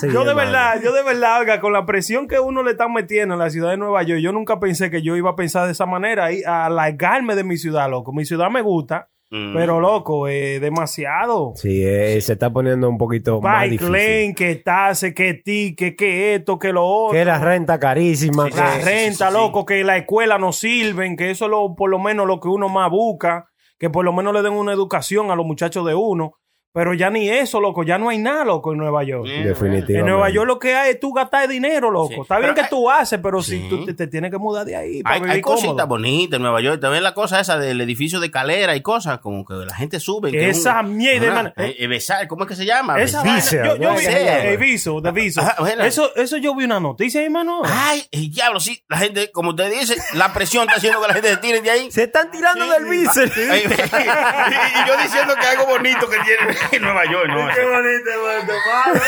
Sí, 0.00 0.06
yo 0.12 0.22
de 0.22 0.30
hermano. 0.30 0.36
verdad, 0.52 0.80
yo 0.82 0.92
de 0.92 1.02
verdad, 1.02 1.40
oiga, 1.40 1.58
con 1.60 1.72
la 1.72 1.84
presión 1.84 2.28
que 2.28 2.38
uno 2.38 2.62
le 2.62 2.72
está 2.72 2.86
metiendo 2.88 3.34
en 3.34 3.40
la 3.40 3.50
ciudad 3.50 3.70
de 3.70 3.78
Nueva 3.78 4.02
York, 4.04 4.20
yo 4.20 4.30
nunca 4.32 4.60
pensé 4.60 4.90
que 4.90 5.02
yo 5.02 5.16
iba 5.16 5.30
a 5.30 5.34
pensar 5.34 5.66
de 5.66 5.72
esa 5.72 5.86
manera, 5.86 6.30
y 6.30 6.42
a 6.44 6.68
largarme 6.68 7.34
de 7.34 7.42
mi 7.42 7.56
ciudad, 7.56 7.90
loco. 7.90 8.12
Mi 8.12 8.24
ciudad 8.24 8.48
me 8.50 8.62
gusta, 8.62 9.08
Mm. 9.30 9.52
pero 9.54 9.78
loco, 9.78 10.26
eh, 10.26 10.58
demasiado. 10.58 11.52
Sí, 11.54 11.82
eh, 11.84 12.18
se 12.22 12.32
está 12.32 12.50
poniendo 12.50 12.88
un 12.88 12.96
poquito 12.96 13.40
más 13.42 13.60
Bike 13.60 13.70
difícil. 13.72 13.92
lane, 13.92 14.34
que 14.34 14.56
tase, 14.56 15.12
que 15.12 15.34
ticket, 15.34 15.96
que 15.96 16.34
esto, 16.36 16.58
que 16.58 16.72
lo 16.72 16.84
otro. 16.86 17.12
Que 17.18 17.24
la 17.26 17.38
renta 17.38 17.78
carísima. 17.78 18.48
la 18.48 18.78
que- 18.78 18.84
renta, 18.84 19.30
loco, 19.30 19.66
que 19.66 19.84
la 19.84 19.98
escuela 19.98 20.38
no 20.38 20.52
sirven, 20.52 21.14
que 21.16 21.30
eso 21.30 21.44
es 21.44 21.50
lo, 21.50 21.74
por 21.76 21.90
lo 21.90 21.98
menos 21.98 22.26
lo 22.26 22.40
que 22.40 22.48
uno 22.48 22.68
más 22.70 22.90
busca, 22.90 23.46
que 23.78 23.90
por 23.90 24.04
lo 24.04 24.12
menos 24.14 24.32
le 24.32 24.40
den 24.42 24.54
una 24.54 24.72
educación 24.72 25.30
a 25.30 25.36
los 25.36 25.44
muchachos 25.44 25.86
de 25.86 25.94
uno. 25.94 26.32
Pero 26.78 26.94
ya 26.94 27.10
ni 27.10 27.28
eso, 27.28 27.60
loco, 27.60 27.82
ya 27.82 27.98
no 27.98 28.08
hay 28.08 28.18
nada, 28.18 28.44
loco, 28.44 28.70
en 28.70 28.78
Nueva 28.78 29.02
York. 29.02 29.26
Definitivamente. 29.26 29.98
En 29.98 30.06
Nueva 30.06 30.30
York 30.30 30.46
lo 30.46 30.60
que 30.60 30.76
hay 30.76 30.90
es 30.92 31.00
tú 31.00 31.12
gastar 31.12 31.48
dinero, 31.48 31.90
loco. 31.90 32.08
Sí. 32.14 32.20
Está 32.20 32.36
bien 32.36 32.42
Pero 32.42 32.54
que 32.54 32.60
hay- 32.60 32.70
tú 32.70 32.88
haces, 32.88 33.18
pero 33.20 33.42
si 33.42 33.68
tú 33.68 33.84
te, 33.84 33.94
te 33.94 34.06
tienes 34.06 34.30
que 34.30 34.38
mudar 34.38 34.64
de 34.64 34.76
ahí 34.76 35.02
para 35.02 35.16
Hay, 35.16 35.20
vivir 35.22 35.34
hay 35.34 35.40
cositas 35.40 35.88
bonitas 35.88 36.36
en 36.36 36.42
Nueva 36.42 36.60
York. 36.60 36.80
También 36.80 37.02
la 37.02 37.14
cosa 37.14 37.40
esa 37.40 37.58
del 37.58 37.80
edificio 37.80 38.20
de 38.20 38.30
calera 38.30 38.76
y 38.76 38.80
cosas, 38.80 39.18
como 39.18 39.44
que 39.44 39.54
la 39.54 39.74
gente 39.74 39.98
sube. 39.98 40.30
que 40.30 40.50
Esa 40.50 40.78
un- 40.82 40.96
mierda, 40.96 41.52
eh, 41.56 41.74
eh, 41.80 41.86
besar, 41.88 42.28
¿Cómo 42.28 42.44
es 42.44 42.48
que 42.48 42.54
se 42.54 42.64
llama? 42.64 43.00
Esa 43.00 43.24
Visa, 43.24 43.56
vaina, 43.58 43.74
yo, 43.74 43.76
yo 43.82 43.98
vi, 43.98 44.06
el 44.06 44.56
viso, 44.58 45.00
de 45.00 45.10
viso. 45.10 45.40
Ajá, 45.40 45.56
bueno. 45.58 45.82
Eso, 45.82 46.14
eso 46.14 46.36
yo 46.36 46.54
vi 46.54 46.62
una 46.64 46.78
noticia, 46.78 47.24
hermano. 47.24 47.62
Ay, 47.64 48.04
el 48.12 48.30
diablo, 48.30 48.60
sí. 48.60 48.84
La 48.88 48.98
gente, 48.98 49.32
como 49.32 49.50
usted 49.50 49.68
dice, 49.68 49.96
la 50.14 50.32
presión 50.32 50.62
está 50.68 50.76
haciendo 50.76 51.00
que 51.02 51.08
la 51.08 51.14
gente 51.14 51.28
se 51.30 51.36
tire 51.38 51.60
de 51.60 51.70
ahí. 51.72 51.90
Se 51.90 52.04
están 52.04 52.30
tirando 52.30 52.64
del 52.68 52.86
y, 52.94 53.00
y 53.02 54.86
yo 54.86 54.96
diciendo 55.02 55.34
que 55.40 55.46
algo 55.46 55.66
bonito 55.66 56.08
que 56.08 56.16
tiene 56.20 56.54
en 56.72 56.82
Nueva 56.82 57.04
York, 57.04 57.28
¿no? 57.28 57.48
Qué 57.54 57.64
bonito, 57.64 58.10
hermano. 58.10 59.00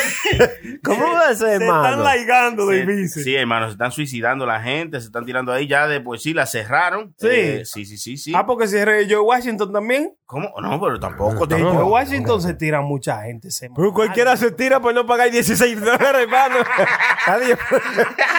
¿Cómo 0.84 1.12
va 1.12 1.28
a 1.28 1.34
ser, 1.34 1.58
Se 1.58 1.64
hermano? 1.64 1.84
están 1.84 2.04
laigando 2.04 2.66
de 2.66 2.80
Sí, 2.80 2.86
vice. 2.86 3.22
sí, 3.24 3.34
hermano, 3.34 3.66
se 3.66 3.72
están 3.72 3.92
suicidando 3.92 4.46
la 4.46 4.60
gente, 4.60 5.00
se 5.00 5.06
están 5.06 5.24
tirando 5.24 5.52
ahí. 5.52 5.66
Ya 5.66 5.86
de 5.88 6.00
pues 6.00 6.22
sí, 6.22 6.32
la 6.34 6.46
cerraron. 6.46 7.14
Sí. 7.18 7.28
Eh, 7.30 7.62
sí, 7.64 7.84
sí, 7.84 7.98
sí, 7.98 8.16
sí. 8.16 8.32
Ah, 8.34 8.46
porque 8.46 8.64
es 8.64 9.08
yo 9.08 9.22
Washington 9.24 9.72
también. 9.72 10.14
¿Cómo? 10.30 10.48
No, 10.62 10.80
pero 10.80 11.00
tampoco. 11.00 11.44
De 11.44 11.56
tampoco. 11.56 11.72
George 11.72 11.90
Washington 11.90 12.40
se 12.40 12.54
tira 12.54 12.80
mucha 12.82 13.20
gente. 13.22 13.50
Se 13.50 13.68
Pero 13.68 13.92
cualquiera 13.92 14.36
se 14.36 14.52
tira 14.52 14.78
por 14.78 14.94
no 14.94 15.04
pagar 15.04 15.28
16 15.28 15.80
dólares, 15.80 16.22
hermano. 16.22 16.54
Adiós. 17.26 17.58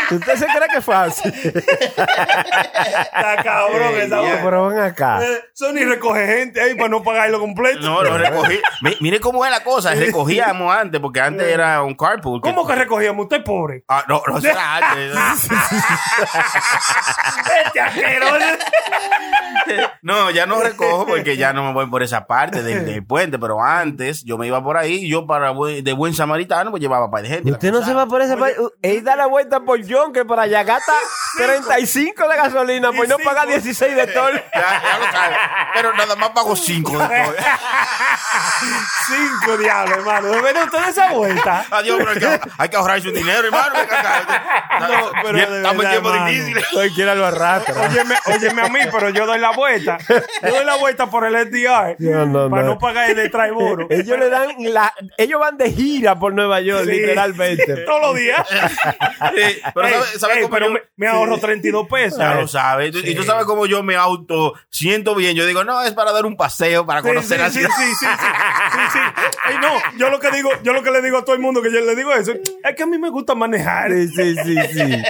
¿Usted 0.09 0.35
se 0.37 0.45
cree 0.45 0.69
que 0.71 0.77
es 0.77 0.85
fácil? 0.85 1.33
Está 1.43 3.43
cabrón 3.43 3.93
esa. 3.97 4.21
Pero 4.41 4.67
ven 4.69 4.79
acá. 4.79 5.21
Eh, 5.21 5.41
Eso 5.53 5.73
ni 5.73 5.83
recoge 5.83 6.25
gente 6.27 6.61
ahí 6.61 6.75
para 6.75 6.87
no 6.87 7.03
pagarlo 7.03 7.41
completo. 7.41 7.81
No, 7.81 8.01
lo 8.03 8.17
recogí. 8.17 8.61
Mi- 8.81 8.95
Mire 9.01 9.19
cómo 9.19 9.43
es 9.43 9.51
la 9.51 9.61
cosa. 9.61 9.93
Recogíamos 9.93 10.73
antes, 10.73 11.01
porque 11.01 11.19
antes 11.19 11.45
era 11.45 11.83
un 11.83 11.95
carpool. 11.95 12.41
que- 12.41 12.49
¿Cómo 12.53 12.65
que 12.65 12.73
recogíamos? 12.75 13.23
Usted 13.25 13.39
es 13.39 13.43
pobre. 13.43 13.83
Ah, 13.89 14.05
no, 14.07 14.23
no 14.25 14.39
será 14.39 14.77
antes. 14.77 15.13
Este 17.65 17.81
asqueroso. 17.81 18.45
No, 20.01 20.31
ya 20.31 20.45
no 20.45 20.61
recojo 20.61 21.05
porque 21.05 21.37
ya 21.37 21.53
no 21.53 21.63
me 21.63 21.73
voy 21.73 21.80
por 21.89 22.03
esa 22.03 22.25
parte 22.27 22.61
del, 22.63 22.85
del 22.91 23.05
puente, 23.05 23.39
pero 23.39 23.61
antes 23.63 24.23
yo 24.23 24.37
me 24.37 24.47
iba 24.47 24.63
por 24.63 24.77
ahí 24.77 25.05
y 25.05 25.09
yo 25.09 25.25
para 25.25 25.51
buen- 25.51 25.83
de 25.83 25.93
buen 25.93 26.13
samaritano 26.13 26.69
pues 26.71 26.81
llevaba 26.81 27.09
para 27.09 27.23
de 27.23 27.29
gente. 27.29 27.51
Usted 27.51 27.71
no 27.71 27.83
se 27.83 27.93
va 27.93 28.05
por 28.05 28.21
ese 28.21 28.37
país. 28.37 28.55
Él 28.81 29.03
da 29.03 29.15
la 29.15 29.25
vuelta 29.27 29.61
por 29.61 29.79
John, 29.89 30.13
que 30.13 30.25
para 30.25 30.43
allá 30.43 30.63
gasta 30.63 30.93
35 31.37 32.27
de 32.27 32.35
gasolina, 32.37 32.91
pues 32.91 33.09
no 33.09 33.17
paga 33.19 33.45
16 33.45 33.95
de 33.95 34.07
todo. 34.07 34.29
Ya, 34.53 34.81
ya 34.83 34.99
lo 34.99 35.11
sabes. 35.11 35.37
Pero 35.73 35.93
nada 35.93 36.15
más 36.15 36.29
pago 36.31 36.55
cinco 36.55 36.91
de 36.99 37.07
todo. 37.07 37.35
Cinco 39.07 39.57
diablos, 39.57 39.97
hermano. 39.97 40.41
¿Ven 40.41 40.57
ustedes 40.57 40.87
esa 40.89 41.11
vuelta? 41.11 41.65
Adiós, 41.71 41.97
pero 41.99 42.11
hay 42.11 42.19
que, 42.19 42.39
hay 42.57 42.69
que 42.69 42.75
ahorrar 42.77 43.01
su 43.01 43.11
dinero, 43.11 43.45
hermano. 43.47 43.73
No, 44.79 45.11
pero 45.23 45.37
de 45.37 45.43
Estamos 45.57 45.71
en 45.71 45.77
verdad, 45.77 45.91
tiempos 45.91 46.11
hermano. 46.13 46.31
difíciles. 46.31 46.65
Cualquiera 46.71 47.15
lo 47.15 47.25
arrastra. 47.25 47.81
Óyeme, 47.89 48.15
óyeme 48.27 48.61
a 48.61 48.69
mí, 48.69 48.79
pero 48.91 49.09
yo 49.09 49.25
doy 49.25 49.39
la 49.39 49.51
vuelta. 49.51 49.97
Yo 50.07 50.49
doy 50.55 50.65
la 50.65 50.75
vuelta 50.75 51.07
por 51.07 51.25
el 51.25 51.35
SDR 51.71 51.97
No, 51.99 52.25
no, 52.25 52.49
para 52.49 52.63
no. 52.63 52.67
no 52.69 52.77
pagar 52.79 53.09
el 53.09 53.15
de 53.15 53.29
triburo. 53.29 53.87
Ellos 53.89 54.19
le 54.19 54.29
dan 54.29 54.49
la, 54.59 54.93
ellos 55.17 55.39
van 55.39 55.57
de 55.57 55.71
gira 55.71 56.17
por 56.19 56.33
Nueva 56.33 56.61
York, 56.61 56.85
Sí. 56.85 56.91
literalmente. 56.91 57.75
Todos 57.85 58.01
los 58.01 58.15
días. 58.15 58.45
Sí, 59.35 59.61
pero 59.73 59.87
Ey, 59.87 59.93
¿sabes 59.93 60.19
sabe 60.19 60.33
ey, 60.35 60.41
cómo 60.41 60.53
pero 60.53 60.67
yo- 60.67 60.73
me, 60.73 60.79
me 60.97 61.07
ahorro 61.07 61.37
32 61.37 61.87
pesos. 61.87 62.17
Ya 62.19 62.33
lo 62.35 62.47
sabes. 62.47 62.89
Y 62.89 62.91
tú- 62.91 62.99
Y 63.07 63.15
tú 63.15 63.23
sabes 63.23 63.45
cómo 63.45 63.65
yo 63.65 63.83
me 63.83 63.95
auto 63.95 64.53
siento 64.69 65.15
bien. 65.15 65.35
Yo 65.35 65.45
digo, 65.45 65.63
no, 65.63 65.81
es 65.83 65.91
para 65.93 66.11
dar 66.11 66.25
un 66.25 66.35
paseo, 66.35 66.85
para 66.85 67.01
conocer 67.01 67.37
sí, 67.37 67.43
la 67.43 67.49
sí, 67.49 67.59
ciudad. 67.59 67.69
sí, 67.77 67.83
sí, 67.85 68.05
sí, 68.05 68.05
sí, 68.71 68.89
sí. 68.93 68.99
Ey, 69.51 69.57
no, 69.61 69.97
yo 69.97 70.09
lo 70.09 70.19
que 70.19 70.31
digo, 70.31 70.49
yo 70.63 70.73
lo 70.73 70.81
que 70.83 70.91
le 70.91 71.01
digo 71.01 71.17
a 71.19 71.23
todo 71.25 71.35
el 71.35 71.41
mundo 71.41 71.61
que 71.61 71.71
yo 71.71 71.79
le 71.81 71.95
digo 71.95 72.11
eso, 72.13 72.31
es 72.33 72.75
que 72.75 72.83
a 72.83 72.85
mí 72.87 72.97
me 72.97 73.09
gusta 73.09 73.35
manejar. 73.35 73.91
Sí, 73.91 74.07
sí, 74.09 74.35
sí, 74.43 74.55
sí. 74.73 75.03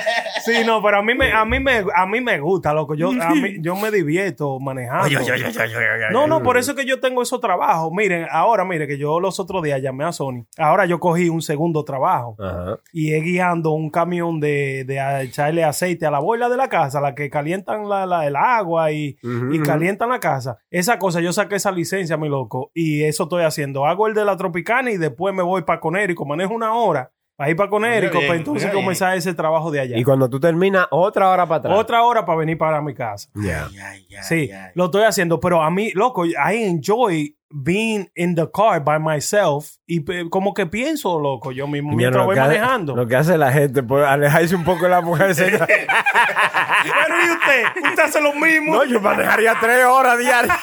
Sí, 0.45 0.63
no, 0.65 0.81
pero 0.83 0.97
a 0.97 1.01
mí 1.03 1.13
me, 1.15 1.31
a 1.31 1.45
mí 1.45 1.59
me, 1.59 1.83
a 1.95 2.05
mí 2.05 2.21
me 2.21 2.39
gusta, 2.39 2.73
loco. 2.73 2.95
Yo, 2.95 3.09
a 3.11 3.29
mí, 3.35 3.57
yo 3.59 3.75
me 3.75 3.91
divierto 3.91 4.59
manejando. 4.59 5.05
Oye, 5.05 5.17
oye, 5.17 5.31
oye, 5.33 5.45
oye, 5.47 5.59
oye, 5.63 5.75
oye. 5.75 6.05
No, 6.11 6.27
no, 6.27 6.41
por 6.51 6.57
eso 6.57 6.71
es 6.71 6.77
que 6.77 6.85
yo 6.85 6.99
tengo 6.99 7.21
esos 7.21 7.39
trabajos. 7.39 7.91
Miren, 7.91 8.27
ahora, 8.31 8.65
mire, 8.65 8.87
que 8.87 8.97
yo 8.97 9.19
los 9.19 9.39
otros 9.39 9.63
días 9.63 9.81
llamé 9.81 10.03
a 10.05 10.11
Sony. 10.11 10.45
Ahora 10.57 10.85
yo 10.85 10.99
cogí 10.99 11.29
un 11.29 11.41
segundo 11.41 11.83
trabajo. 11.83 12.35
Ajá. 12.39 12.79
Y 12.93 13.13
es 13.13 13.23
guiando 13.23 13.71
un 13.71 13.89
camión 13.89 14.39
de, 14.39 14.83
de 14.85 14.99
a- 14.99 15.21
echarle 15.21 15.63
aceite 15.63 16.05
a 16.05 16.11
la 16.11 16.19
boila 16.19 16.49
de 16.49 16.57
la 16.57 16.67
casa, 16.69 16.99
la 17.01 17.15
que 17.15 17.29
calientan 17.29 17.87
la, 17.89 18.05
la- 18.05 18.25
el 18.27 18.35
agua 18.35 18.91
y, 18.91 19.17
y 19.51 19.59
calientan 19.59 20.09
la 20.09 20.19
casa. 20.19 20.57
Esa 20.69 20.99
cosa, 20.99 21.21
yo 21.21 21.33
saqué 21.33 21.55
esa 21.55 21.71
licencia, 21.71 22.17
mi 22.17 22.29
loco, 22.29 22.71
y 22.73 23.03
eso 23.03 23.23
estoy 23.23 23.43
haciendo. 23.43 23.85
Hago 23.85 24.07
el 24.07 24.13
de 24.13 24.25
la 24.25 24.37
Tropicana 24.37 24.91
y 24.91 24.97
después 24.97 25.33
me 25.33 25.43
voy 25.43 25.63
para 25.63 25.79
Conérico. 25.79 26.25
Manejo 26.25 26.53
una 26.53 26.73
hora 26.73 27.11
para 27.35 27.49
ir 27.49 27.55
para 27.55 27.69
Conérico, 27.69 28.17
bien, 28.19 28.27
para 28.27 28.37
entonces 28.37 28.71
bien. 28.71 28.83
comenzar 28.83 29.17
ese 29.17 29.33
trabajo 29.33 29.71
de 29.71 29.79
allá. 29.79 29.97
Y 29.97 30.03
cuando 30.03 30.29
tú 30.29 30.39
terminas, 30.39 30.87
otra 30.91 31.29
hora 31.29 31.45
para 31.47 31.59
atrás. 31.59 31.77
Otra 31.77 32.03
hora 32.03 32.25
para 32.25 32.37
venir 32.39 32.57
para 32.57 32.81
mi 32.81 32.93
casa. 32.93 33.29
Ya. 33.35 33.65
Ay, 33.67 34.05
ay, 34.11 34.23
Sí, 34.23 34.49
lo 34.75 34.85
estoy 34.85 35.03
haciendo, 35.03 35.39
pero 35.39 35.61
a 35.61 35.71
mí, 35.71 35.91
loco, 35.93 36.25
I 36.25 36.63
enjoy 36.63 37.35
being 37.53 38.07
in 38.15 38.35
the 38.35 38.49
car 38.51 38.83
by 38.83 38.99
myself 38.99 39.75
y 39.85 40.03
como 40.29 40.53
que 40.53 40.65
pienso, 40.65 41.19
loco, 41.19 41.51
yo 41.51 41.67
mismo 41.67 41.89
Mira, 41.91 42.09
mientras 42.09 42.25
voy 42.25 42.37
hace- 42.37 42.57
manejando. 42.59 42.95
Lo 42.95 43.07
que 43.07 43.15
hace 43.15 43.37
la 43.37 43.51
gente 43.51 43.83
por 43.83 44.03
alejarse 44.03 44.55
un 44.55 44.63
poco 44.63 44.83
de 44.83 44.89
la 44.89 45.01
mujer. 45.01 45.35
Pero 45.35 47.15
¿y 47.25 47.29
usted? 47.31 47.89
¿Usted 47.89 48.03
hace 48.03 48.21
lo 48.21 48.33
mismo? 48.33 48.73
no, 48.73 48.85
yo 48.85 48.99
manejaría 48.99 49.53
tres 49.59 49.85
horas 49.85 50.17
diarias. 50.17 50.57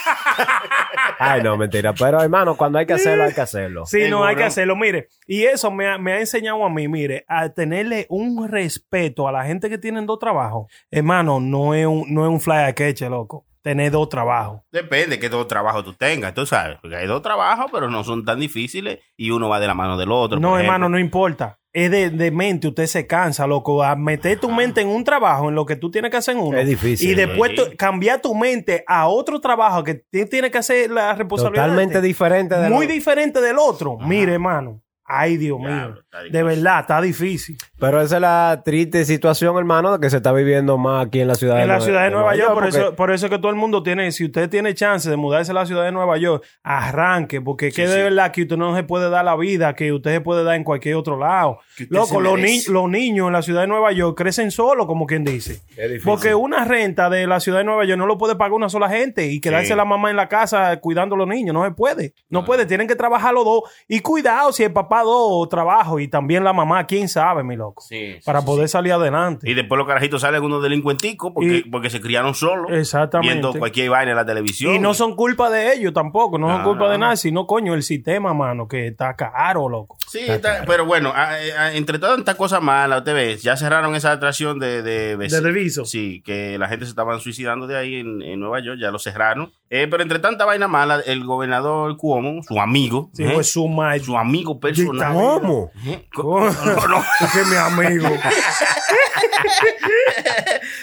Ay, 1.19 1.43
no, 1.43 1.57
mentira. 1.57 1.93
Pero, 1.93 2.21
hermano, 2.23 2.57
cuando 2.57 2.79
hay 2.79 2.87
que 2.87 2.95
hacerlo, 2.95 3.25
hay 3.25 3.33
que 3.35 3.41
hacerlo. 3.41 3.87
Sí, 3.87 4.09
no, 4.09 4.25
hay 4.25 4.37
que 4.37 4.45
hacerlo. 4.45 4.77
Mire, 4.77 5.09
y 5.27 5.45
eso 5.45 5.71
me 5.71 5.87
ha, 5.89 5.99
me 5.99 6.13
ha 6.15 6.21
enseñado 6.21 6.65
a 6.65 6.71
mí, 6.71 6.89
mire, 6.89 7.25
a 7.29 7.49
tenerle 7.51 8.07
un 8.09 8.49
respeto 8.49 9.29
a 9.29 9.33
la 9.33 9.45
gente 9.45 9.69
que 9.69 9.79
tienen 9.79 10.07
dos 10.07 10.19
trabajos. 10.19 10.67
Hermano, 10.91 11.41
no 11.41 11.75
es 11.75 11.87
un, 11.87 12.05
no 12.13 12.25
es 12.25 12.31
un 12.31 12.41
fly 12.41 12.65
a 12.65 12.73
queche, 12.75 13.09
loco. 13.09 13.45
Tener 13.63 13.91
dos 13.91 14.09
trabajos. 14.09 14.61
Depende 14.73 15.19
qué 15.19 15.29
dos 15.29 15.47
trabajos 15.49 15.85
tú 15.85 15.93
tengas, 15.95 16.33
tú 16.35 16.47
sabes. 16.47 16.79
Porque 16.81 16.97
hay 16.97 17.07
dos 17.07 17.23
trabajos, 17.23 17.67
pero 17.73 17.91
no 17.91 18.05
son 18.05 18.25
tan 18.25 18.39
difíciles 18.41 18.99
y 19.17 19.31
uno 19.31 19.49
va 19.49 19.61
de 19.61 19.67
la 19.67 19.75
mano 19.75 19.97
del 19.99 20.11
otro. 20.13 20.39
No, 20.41 20.59
hermano, 20.59 20.89
no 20.89 20.99
importa. 20.99 21.59
Es 21.73 21.91
de, 21.91 22.09
de 22.11 22.31
mente, 22.31 22.67
usted 22.69 22.87
se 22.87 23.07
cansa, 23.07 23.47
loco. 23.47 23.83
A 23.83 23.95
meter 23.95 24.41
tu 24.41 24.51
mente 24.51 24.81
en 24.81 24.89
un 24.89 25.05
trabajo, 25.05 25.49
en 25.51 25.55
lo 25.55 25.67
que 25.67 25.77
tú 25.77 25.91
tienes 25.91 26.11
que 26.11 26.17
hacer 26.17 26.35
en 26.37 26.43
uno. 26.43 26.59
Es 26.59 26.67
difícil. 26.67 27.11
Y 27.11 27.15
después 27.15 27.53
Sí. 27.55 27.77
cambiar 27.77 28.21
tu 28.23 28.35
mente 28.35 28.85
a 28.87 29.07
otro 29.09 29.39
trabajo 29.41 29.85
que 29.85 29.95
ti- 29.95 30.25
tiene 30.27 30.51
que 30.51 30.59
hacer 30.59 30.91
la 30.91 31.15
responsabilidad. 31.15 31.65
Totalmente 31.65 32.01
diferente 32.01 32.55
de 32.57 32.71
Muy 32.71 32.87
lo- 32.87 32.93
diferente 32.93 33.41
del 33.41 33.59
otro. 33.59 33.99
Mire, 33.99 34.33
hermano. 34.33 34.81
Ay, 35.11 35.39
Dios 35.39 35.59
mío. 35.59 35.95
De 36.31 36.43
verdad, 36.43 36.81
está 36.81 37.01
difícil. 37.01 37.57
Pero 37.79 38.03
esa 38.03 38.17
es 38.17 38.21
la 38.21 38.61
triste 38.63 39.07
situación, 39.07 39.57
hermano, 39.57 39.93
de 39.93 40.01
que 40.01 40.11
se 40.11 40.19
está 40.19 40.33
viviendo 40.33 40.77
más 40.77 41.07
aquí 41.07 41.21
en 41.21 41.29
la 41.29 41.35
ciudad 41.35 41.57
de 41.57 41.63
En 41.63 41.69
la 41.69 41.81
ciudad 41.81 42.05
de 42.05 42.11
Nueva 42.11 42.37
York, 42.37 42.53
por 42.53 42.63
porque- 42.65 42.79
eso, 42.79 42.95
por 42.95 43.11
eso 43.11 43.27
es 43.27 43.33
que 43.33 43.39
todo 43.39 43.49
el 43.51 43.57
mundo 43.57 43.83
tiene, 43.83 44.13
si 44.13 44.27
usted 44.27 44.51
tiene 44.51 44.75
chance 44.75 45.09
de 45.09 45.17
mudarse 45.17 45.53
a 45.53 45.55
la 45.55 45.65
ciudad 45.65 45.85
de 45.85 45.93
Nueva 45.93 46.19
York, 46.19 46.45
arranque, 46.63 47.41
porque 47.41 47.69
es 47.69 47.75
que 47.75 47.87
Sí, 47.87 47.89
de 47.93 47.97
sí. 47.97 48.03
verdad 48.03 48.33
que 48.33 48.43
usted 48.43 48.57
no 48.59 48.77
se 48.77 48.83
puede 48.83 49.09
dar 49.09 49.25
la 49.25 49.35
vida 49.37 49.75
que 49.75 49.93
usted 49.93 50.13
se 50.13 50.21
puede 50.21 50.45
dar 50.45 50.57
en 50.57 50.65
cualquier 50.65 50.97
otro 50.97 51.17
lado. 51.19 51.61
Loco, 51.89 52.21
los, 52.21 52.39
ni- 52.39 52.63
los 52.69 52.89
niños 52.91 53.29
en 53.29 53.33
la 53.33 53.43
ciudad 53.43 53.63
de 53.63 53.67
Nueva 53.69 53.93
York 53.93 54.17
crecen 54.17 54.51
solos, 54.51 54.87
como 54.87 55.07
quien 55.07 55.25
dice. 55.25 55.63
Es 55.77 55.89
difícil. 55.89 56.03
Porque 56.05 56.35
una 56.35 56.65
renta 56.65 57.09
de 57.09 57.27
la 57.27 57.41
ciudad 57.41 57.59
de 57.59 57.65
Nueva 57.65 57.85
York 57.85 57.99
no 57.99 58.07
lo 58.07 58.19
puede 58.19 58.37
pagar 58.37 58.53
una 58.53 58.69
sola 58.69 58.89
gente 58.91 59.27
y 59.27 59.41
quedarse 59.41 59.69
Sí. 59.69 59.75
la 59.75 59.85
mamá 59.87 60.11
en 60.11 60.17
la 60.17 60.29
casa 60.29 60.77
cuidando 60.81 61.15
a 61.15 61.19
los 61.19 61.29
niños. 61.29 61.55
No 61.55 61.65
se 61.65 61.71
puede. 61.71 62.13
No, 62.29 62.45
puede. 62.45 62.67
Tienen 62.67 62.87
que 62.89 62.97
trabajar 62.97 63.33
los 63.33 63.45
dos. 63.45 63.63
Y 63.89 64.01
cuidado 64.01 64.53
si 64.53 64.65
el 64.65 64.73
papá 64.73 64.98
dos 65.03 65.49
trabajo 65.49 65.99
y 66.01 66.09
también 66.09 66.45
la 66.45 66.53
mamá, 66.53 66.87
quién 66.87 67.09
sabe, 67.09 67.43
mi 67.43 67.57
loco. 67.57 67.83
Sí, 67.83 68.15
sí, 68.15 68.21
para 68.25 68.41
sí, 68.41 68.47
poder 68.47 68.69
salir 68.69 68.93
adelante. 68.93 69.49
Y 69.51 69.55
después 69.55 69.79
los 69.79 69.87
carajitos 69.87 70.21
salen 70.23 70.43
unos 70.43 70.63
delincuenticos 70.63 71.33
porque, 71.35 71.57
Y- 71.59 71.63
porque 71.71 71.91
se 71.91 72.01
criaron 72.01 72.35
solos. 72.35 72.71
Exactamente. 72.71 73.33
Viendo 73.33 73.53
cualquier 73.59 73.91
vaina 73.91 74.11
en 74.13 74.17
la 74.17 74.27
televisión. 74.27 74.75
Y 74.75 74.79
no 74.79 74.95
son 74.95 75.15
culpa 75.17 75.51
de 75.51 75.75
ellos 75.75 75.93
tampoco, 75.93 76.39
no, 76.39 76.49
son 76.49 76.59
No, 76.59 76.65
culpa 76.65 76.91
de 76.91 76.99
nada, 76.99 77.17
sino 77.17 77.47
coño, 77.47 77.75
el 77.75 77.83
sistema, 77.83 78.35
mano, 78.35 78.67
que 78.69 78.89
está 78.89 79.15
caro, 79.17 79.69
loco. 79.69 79.97
Sí, 80.07 80.21
está- 80.27 80.65
pero 80.67 80.85
bueno, 80.87 81.13
a- 81.15 81.31
a- 81.33 81.73
entre 81.75 81.99
todas 81.99 82.19
estas 82.19 82.37
cosas 82.37 82.63
malas, 82.63 82.99
usted 82.99 83.15
ve, 83.15 83.37
ya 83.37 83.57
cerraron 83.57 83.95
esa 83.95 84.13
atracción 84.13 84.59
de... 84.59 84.83
De, 84.83 85.17
De 85.17 85.41
Deviso. 85.41 85.85
Sí, 85.85 86.23
que 86.25 86.59
la 86.59 86.69
gente 86.69 86.85
se 86.85 86.91
estaban 86.91 87.21
suicidando 87.21 87.67
de 87.67 87.77
ahí 87.77 87.97
en, 87.97 88.23
en 88.23 88.41
Nueva 88.41 88.61
York, 88.61 88.79
ya 88.81 88.91
lo 88.91 88.99
cerraron. 88.99 89.51
Eh, 89.71 89.87
pero 89.91 90.03
entre 90.03 90.19
tanta 90.19 90.47
vaina 90.47 90.67
mala, 90.67 91.01
el 91.05 91.25
gobernador 91.25 91.97
Cuomo, 91.99 92.43
su 92.43 92.59
amigo, 92.59 93.11
Sí, 93.13 93.25
¿eh? 93.25 93.45
su 93.45 94.17
amigo 94.17 94.59
personal. 94.61 95.13
¿Cómo? 95.13 95.71
¿eh? 95.87 96.07
Co- 96.15 96.41
no, 96.41 96.87
no. 96.89 97.05
que 97.33 97.45
mi 97.51 97.57
amigo. 97.57 98.09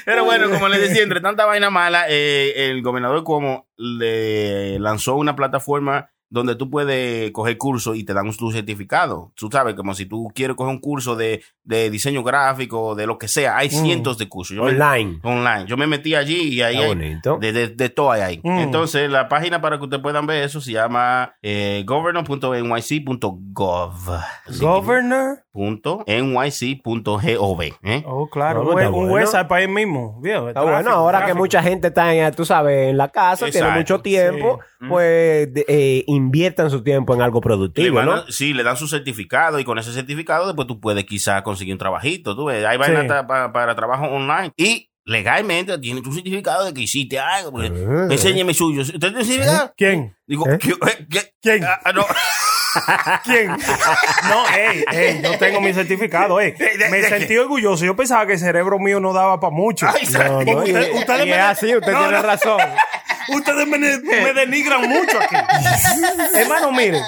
Pero 0.06 0.24
bueno, 0.26 0.50
como 0.50 0.68
les 0.68 0.82
decía, 0.82 1.04
entre 1.04 1.22
tanta 1.22 1.46
vaina 1.46 1.70
mala, 1.70 2.06
eh, 2.10 2.54
el 2.70 2.82
gobernador 2.82 3.24
Cuomo 3.24 3.68
le 3.78 4.80
lanzó 4.80 5.16
una 5.16 5.36
plataforma 5.36 6.10
donde 6.30 6.56
tú 6.56 6.70
puedes 6.70 7.32
coger 7.32 7.58
cursos 7.58 7.96
y 7.96 8.04
te 8.04 8.14
dan 8.14 8.32
tu 8.36 8.52
certificado. 8.52 9.32
Tú 9.36 9.50
sabes, 9.52 9.76
como 9.76 9.94
si 9.94 10.06
tú 10.06 10.32
quieres 10.36 10.56
coger 10.56 10.74
un 10.74 10.80
curso 10.82 11.16
de, 11.16 11.44
de 11.64 11.90
diseño 11.90 12.24
gráfico, 12.24 12.96
de 12.96 13.08
lo 13.08 13.18
que 13.18 13.28
sea, 13.28 13.58
hay 13.58 13.68
Mm. 13.68 13.84
cientos 13.84 14.18
de 14.18 14.28
cursos. 14.28 14.56
Yo 14.58 14.64
me- 14.64 14.72
Online. 14.72 15.20
online. 15.24 15.66
Yo 15.68 15.78
me 15.78 15.88
metí 15.88 16.16
allí 16.16 16.54
y 16.56 16.62
ahí 16.62 16.76
Está 16.76 16.88
hay 16.88 16.96
bonito. 16.96 17.38
de, 17.40 17.52
de, 17.54 17.68
de 17.70 17.90
todo 17.90 18.12
hay 18.12 18.22
ahí. 18.22 18.42
Mm. 18.44 18.60
Entonces, 18.60 19.10
la 19.10 19.28
página 19.30 19.62
para 19.62 19.78
que 19.78 19.84
ustedes 19.84 20.02
puedan 20.04 20.26
ver 20.26 20.44
eso 20.44 20.60
se 20.62 20.72
llama 20.72 21.36
eh, 21.42 21.84
governor.nyc.gov. 21.86 23.94
Governor. 24.60 25.40
Punto 25.52 26.04
nyc.gov. 26.08 27.62
¿eh? 27.62 28.04
Oh, 28.06 28.30
claro. 28.30 28.64
No, 28.64 28.72
un, 28.72 28.86
un 28.86 28.92
bueno. 28.92 29.14
website 29.14 29.48
para 29.48 29.64
él 29.64 29.70
mismo. 29.70 30.20
viejo, 30.22 30.50
Está 30.50 30.62
tráfico, 30.62 30.84
bueno, 30.84 30.98
ahora 30.98 31.26
que 31.26 31.34
mucha 31.34 31.64
gente 31.64 31.88
está, 31.88 32.14
en, 32.14 32.34
tú 32.34 32.44
sabes, 32.44 32.90
en 32.90 32.98
la 32.98 33.08
casa, 33.08 33.50
tiene 33.50 33.72
mucho 33.72 34.02
tiempo, 34.02 34.60
sí. 34.62 34.75
Pues 34.88 35.54
de- 35.54 35.66
eh, 35.68 36.04
inviertan 36.08 36.70
su 36.70 36.84
tiempo 36.84 37.14
en 37.16 37.22
algo 37.22 37.40
Le 37.40 37.44
productivo, 37.44 38.02
¿no? 38.04 38.28
Sí, 38.30 38.54
le 38.54 38.64
dan 38.64 38.78
su 38.78 38.88
certificado 38.88 39.60
y 39.60 39.64
con 39.66 39.78
ese 39.80 39.92
certificado 39.94 40.46
después 40.48 40.68
tú 40.68 40.80
puedes 40.80 41.04
quizás 41.06 41.42
conseguir 41.44 41.74
un 41.74 41.80
trabajito. 41.80 42.36
Tú 42.36 42.46
ves, 42.46 42.66
hay 42.66 42.78
vainas 42.78 43.04
Sí. 43.04 43.08
ta- 43.08 43.28
pa- 43.28 43.52
para 43.52 43.76
trabajo 43.76 44.06
online. 44.06 44.52
Y 44.58 44.90
legalmente 45.06 45.78
tienes 45.78 46.02
tu 46.04 46.12
certificado 46.12 46.66
de 46.66 46.74
que 46.74 46.82
hiciste 46.82 47.20
algo. 47.20 47.52
porque- 47.52 47.72
Ah. 47.88 48.08
Enséñeme 48.10 48.54
suyo. 48.54 48.82
¿Usted 48.82 49.00
tiene 49.00 49.24
certificado? 49.24 49.74
¿Quién? 49.78 50.16
Digo, 50.26 50.48
¿Eh? 50.50 50.58
¿qué- 50.60 50.72
eh? 50.72 51.34
¿Quién? 51.42 51.64
Ah, 51.64 51.80
ah, 51.84 51.92
no. 51.94 52.06
¿Quién? 53.24 53.48
No, 53.48 54.50
ey, 54.54 54.84
ey, 54.92 55.22
yo 55.24 55.38
tengo 55.38 55.62
mi 55.62 55.74
certificado, 55.74 56.40
ey. 56.42 56.54
Me 56.92 57.04
sentí 57.04 57.38
orgulloso. 57.38 57.86
Yo 57.86 57.96
pensaba 57.96 58.26
que 58.26 58.34
el 58.34 58.40
cerebro 58.40 58.80
mío 58.80 59.00
no 59.00 59.14
daba 59.14 59.40
para 59.40 59.52
mucho. 59.56 59.88
Ay, 59.88 60.08
No, 60.12 60.42
no, 60.44 60.68
y- 60.68 60.74
Usted- 60.74 60.94
ustedes 60.96 61.26
y 61.26 61.30
me- 61.30 61.36
es 61.36 61.42
así, 61.42 61.76
usted 61.76 61.92
No, 61.94 62.00
tiene 62.00 62.14
no. 62.18 62.22
razón. 62.24 62.60
Ustedes 63.30 63.68
me, 63.68 63.78
me 63.80 64.34
denigran 64.34 64.82
mucho 64.90 65.20
aquí. 65.20 65.36
Hermano, 66.36 66.72
miren, 66.72 67.02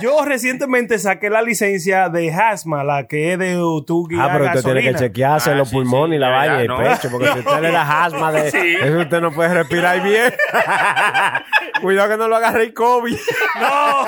yo 0.00 0.24
recientemente 0.24 0.98
saqué 0.98 1.30
la 1.30 1.42
licencia 1.42 2.08
de 2.08 2.32
Hazma, 2.32 2.84
la 2.84 3.06
que 3.06 3.32
es 3.32 3.38
de 3.38 3.54
tu 3.86 4.06
guiar 4.08 4.28
Ah, 4.30 4.32
pero 4.32 4.44
usted 4.46 4.62
tiene 4.64 4.82
que 4.82 4.94
chequearse 4.94 5.50
Ah, 5.50 5.54
los 5.54 5.68
sí, 5.70 5.74
pulmones 5.76 6.10
sí, 6.14 6.16
y 6.16 6.18
la 6.18 6.28
vaina 6.28 6.58
y 6.58 6.62
el 6.62 6.68
no. 6.68 6.76
pecho, 6.78 7.08
porque 7.10 7.32
si 7.32 7.38
usted 7.38 7.60
le 7.60 7.70
da 7.72 8.04
asma 8.04 8.32
de 8.32 8.50
Sí. 8.50 8.58
eso, 8.82 8.98
usted 8.98 9.20
no 9.20 9.32
puede 9.32 9.54
respirar 9.54 10.02
bien. 10.02 10.32
Cuidado 11.82 12.08
que 12.10 12.16
no 12.16 12.28
lo 12.28 12.36
agarre 12.36 12.64
el 12.64 12.74
COVID. 12.74 13.16
No, 13.60 14.06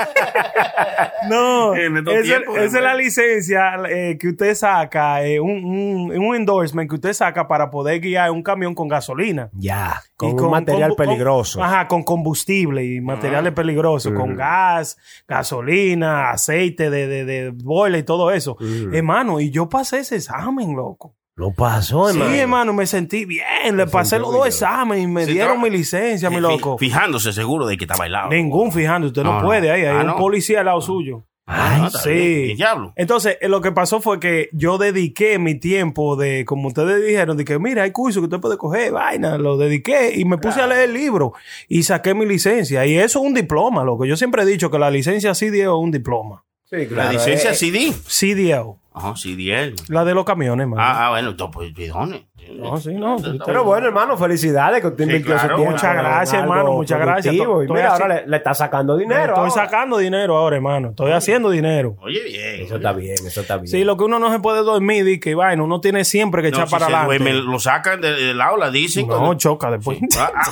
no. 1.29 1.75
Eh, 1.77 1.87
esa, 1.87 2.23
tiempo, 2.23 2.57
esa 2.57 2.79
es 2.79 2.83
la 2.85 2.95
licencia 2.95 3.75
eh, 3.89 4.17
que 4.19 4.29
usted 4.29 4.55
saca, 4.55 5.23
eh, 5.25 5.39
un, 5.41 5.65
un, 5.65 6.19
un 6.19 6.35
endorsement 6.37 6.89
que 6.89 6.97
usted 6.97 7.13
saca 7.13 7.47
para 7.47 7.71
poder 7.71 8.01
guiar 8.01 8.31
un 8.31 8.43
camión 8.43 8.75
con 8.75 8.89
gasolina. 8.89 9.49
Ya, 9.53 10.03
Y 10.21 10.35
con, 10.35 10.45
un 10.47 10.51
material 10.51 10.91
con- 10.91 10.97
peligroso. 10.97 11.30
Ajá, 11.63 11.89
con 11.89 12.03
combustible 12.03 12.85
y 12.85 13.01
materiales 13.01 13.53
peligrosos, 13.53 14.13
con 14.13 14.35
gas, 14.37 14.97
gasolina, 15.29 16.31
aceite 16.31 16.91
de, 16.91 17.07
de, 17.07 17.25
de 17.25 17.51
boiler 17.51 18.01
y 18.01 18.05
todo 18.05 18.31
eso. 18.31 18.57
Hermano, 18.93 19.41
y 19.41 19.51
yo 19.51 19.69
pasé 19.69 19.99
ese 20.01 20.17
examen, 20.17 20.75
loco. 20.77 21.17
Lo 21.37 21.53
pasó, 21.55 22.11
hermano. 22.11 22.31
Sí, 22.31 22.39
hermano, 22.39 22.73
me 22.75 22.87
sentí 22.87 23.25
bien. 23.25 23.77
Le 23.77 23.87
pasé 23.87 24.19
los 24.19 24.31
dos 24.31 24.47
exámenes 24.47 25.05
y 25.05 25.07
me 25.07 25.25
Sí, 25.25 25.33
dieron 25.33 25.63
mi 25.63 25.71
licencia, 25.71 26.29
mi 26.29 26.37
Fi- 26.37 26.43
loco. 26.43 26.77
Fijándose 26.77 27.33
seguro 27.33 27.67
de 27.67 27.79
que 27.79 27.85
está 27.85 27.97
bailado. 27.97 28.29
Ningún 28.29 28.71
fijando, 28.73 29.07
usted 29.07 29.23
no, 29.25 29.41
puede 29.43 29.71
ahí. 29.71 29.83
Hay 29.83 29.97
Ah, 29.97 30.01
un 30.01 30.07
no. 30.09 30.17
policía 30.17 30.61
al 30.61 30.67
lado 30.67 30.81
suyo. 30.83 31.25
Ah, 31.53 31.89
está 31.93 32.09
bien. 32.09 32.57
Sí. 32.57 32.65
Entonces, 32.97 33.39
eh, 33.41 33.49
lo 33.49 33.61
que 33.61 33.73
pasó 33.73 34.01
fue 34.01 34.21
que 34.21 34.49
yo 34.53 34.79
dediqué 34.79 35.39
mi 35.39 35.57
tiempo 35.57 36.15
de, 36.15 36.45
como 36.45 36.69
ustedes 36.69 37.05
dijeron, 37.05 37.37
de 37.37 37.45
que 37.45 37.59
mira, 37.59 37.83
hay 37.83 37.91
cursos 37.91 38.21
que 38.21 38.27
usted 38.27 38.41
puede 38.41 38.57
coger, 38.57 38.93
vaina, 38.93 39.37
lo 39.37 39.57
dediqué 39.57 40.13
y 40.15 40.25
me 40.25 40.39
puse 40.39 40.61
a 40.61 40.67
leer 40.67 40.89
el 40.89 40.95
libro 40.95 41.33
y 41.69 41.83
saqué 41.83 42.15
mi 42.15 42.25
licencia. 42.25 42.87
Y 42.87 42.97
eso 42.97 43.19
es 43.21 43.27
un 43.27 43.35
diploma, 43.35 43.83
loco. 43.83 44.05
Yo 44.05 44.17
siempre 44.17 44.43
he 44.43 44.47
dicho 44.47 44.71
que 44.71 44.79
la 44.79 44.91
licencia 44.91 45.33
CDL 45.33 45.61
es 45.61 45.69
un 45.69 45.91
diploma. 45.91 46.45
Sí, 46.71 46.87
La 46.91 47.11
licencia 47.11 47.53
CD. 47.53 47.93
CDL, 48.07 48.77
Ajá, 48.95 49.15
CDL. 49.17 49.75
la 49.89 50.05
de 50.05 50.15
los 50.15 50.25
camiones, 50.25 50.69
man. 50.69 50.79
Ah, 50.81 51.07
ah, 51.07 51.11
bueno, 51.11 51.31
entonces, 51.31 51.73
pues, 51.75 51.89
¿dónde? 51.89 52.27
No, 52.53 52.77
sí, 52.79 52.93
no. 52.95 53.17
Pero 53.45 53.65
bueno, 53.65 53.89
hermano, 53.89 54.17
felicidades 54.17 54.81
que 54.81 54.87
usted 54.89 55.05
Sí, 55.05 55.11
invirtió 55.11 55.35
claro. 55.35 55.49
su 55.49 55.55
tiempo. 55.57 55.73
Muchas 55.73 55.95
gracias, 55.95 56.43
hermano, 56.43 56.73
muchas 56.73 57.01
gracias. 57.01 57.35
Y 57.35 57.41
mira, 57.41 57.93
ahora 57.93 58.09
le, 58.09 58.27
le 58.29 58.37
está 58.37 58.55
sacando 58.55 58.97
dinero. 58.97 59.21
Estoy 59.35 59.39
ahora. 59.39 59.51
sacando 59.51 59.99
dinero 59.99 60.37
ahora, 60.37 60.57
hermano. 60.57 60.91
Estoy 60.91 61.11
haciendo 61.13 61.51
dinero. 61.51 61.97
Oye, 62.01 62.23
bien. 62.25 62.61
Eso 62.67 62.77
está 62.77 62.93
bien, 62.93 63.17
eso 63.27 63.41
está 63.41 63.57
bien. 63.57 63.69
Sí, 63.69 63.83
lo 63.85 63.97
que 63.97 64.05
uno 64.05 64.19
no 64.21 64.33
se 64.33 64.39
puede 64.41 64.63
dormir 64.63 65.07
y 65.09 65.19
que 65.21 65.35
vaina, 65.35 65.63
uno 65.63 65.81
tiene 65.81 66.05
siempre 66.05 66.41
que 66.43 66.51
No, 66.51 66.57
echar 66.57 66.69
si 66.69 66.73
para 66.73 66.87
se 66.87 66.93
adelante. 66.95 67.19
duerme, 67.25 67.41
lo 67.43 67.59
sacan 67.61 68.01
del, 68.01 68.17
del 68.17 68.41
aula, 68.41 68.71
dicen. 68.71 69.07
No, 69.09 69.17
cuando- 69.19 69.35
choca 69.35 69.71
después. 69.73 69.99
Ah, 70.19 70.31
ah. 70.35 70.51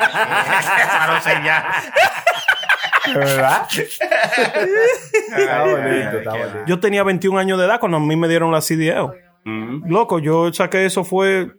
Para 1.06 1.20
señal. 1.20 1.64
¿Verdad? 3.14 3.66
está 3.70 5.64
bonito, 5.64 6.18
está 6.18 6.30
bonito. 6.30 6.64
Yo 6.66 6.80
tenía 6.80 7.02
21 7.02 7.38
años 7.38 7.58
de 7.58 7.66
edad 7.66 7.80
cuando 7.80 7.98
a 7.98 8.00
mí 8.00 8.16
me 8.16 8.28
dieron 8.28 8.52
la 8.52 8.60
CDL. 8.60 9.12
Mm. 9.44 9.90
Loco, 9.90 10.18
yo 10.18 10.52
saqué 10.52 10.84
eso 10.84 11.04
fue 11.04 11.52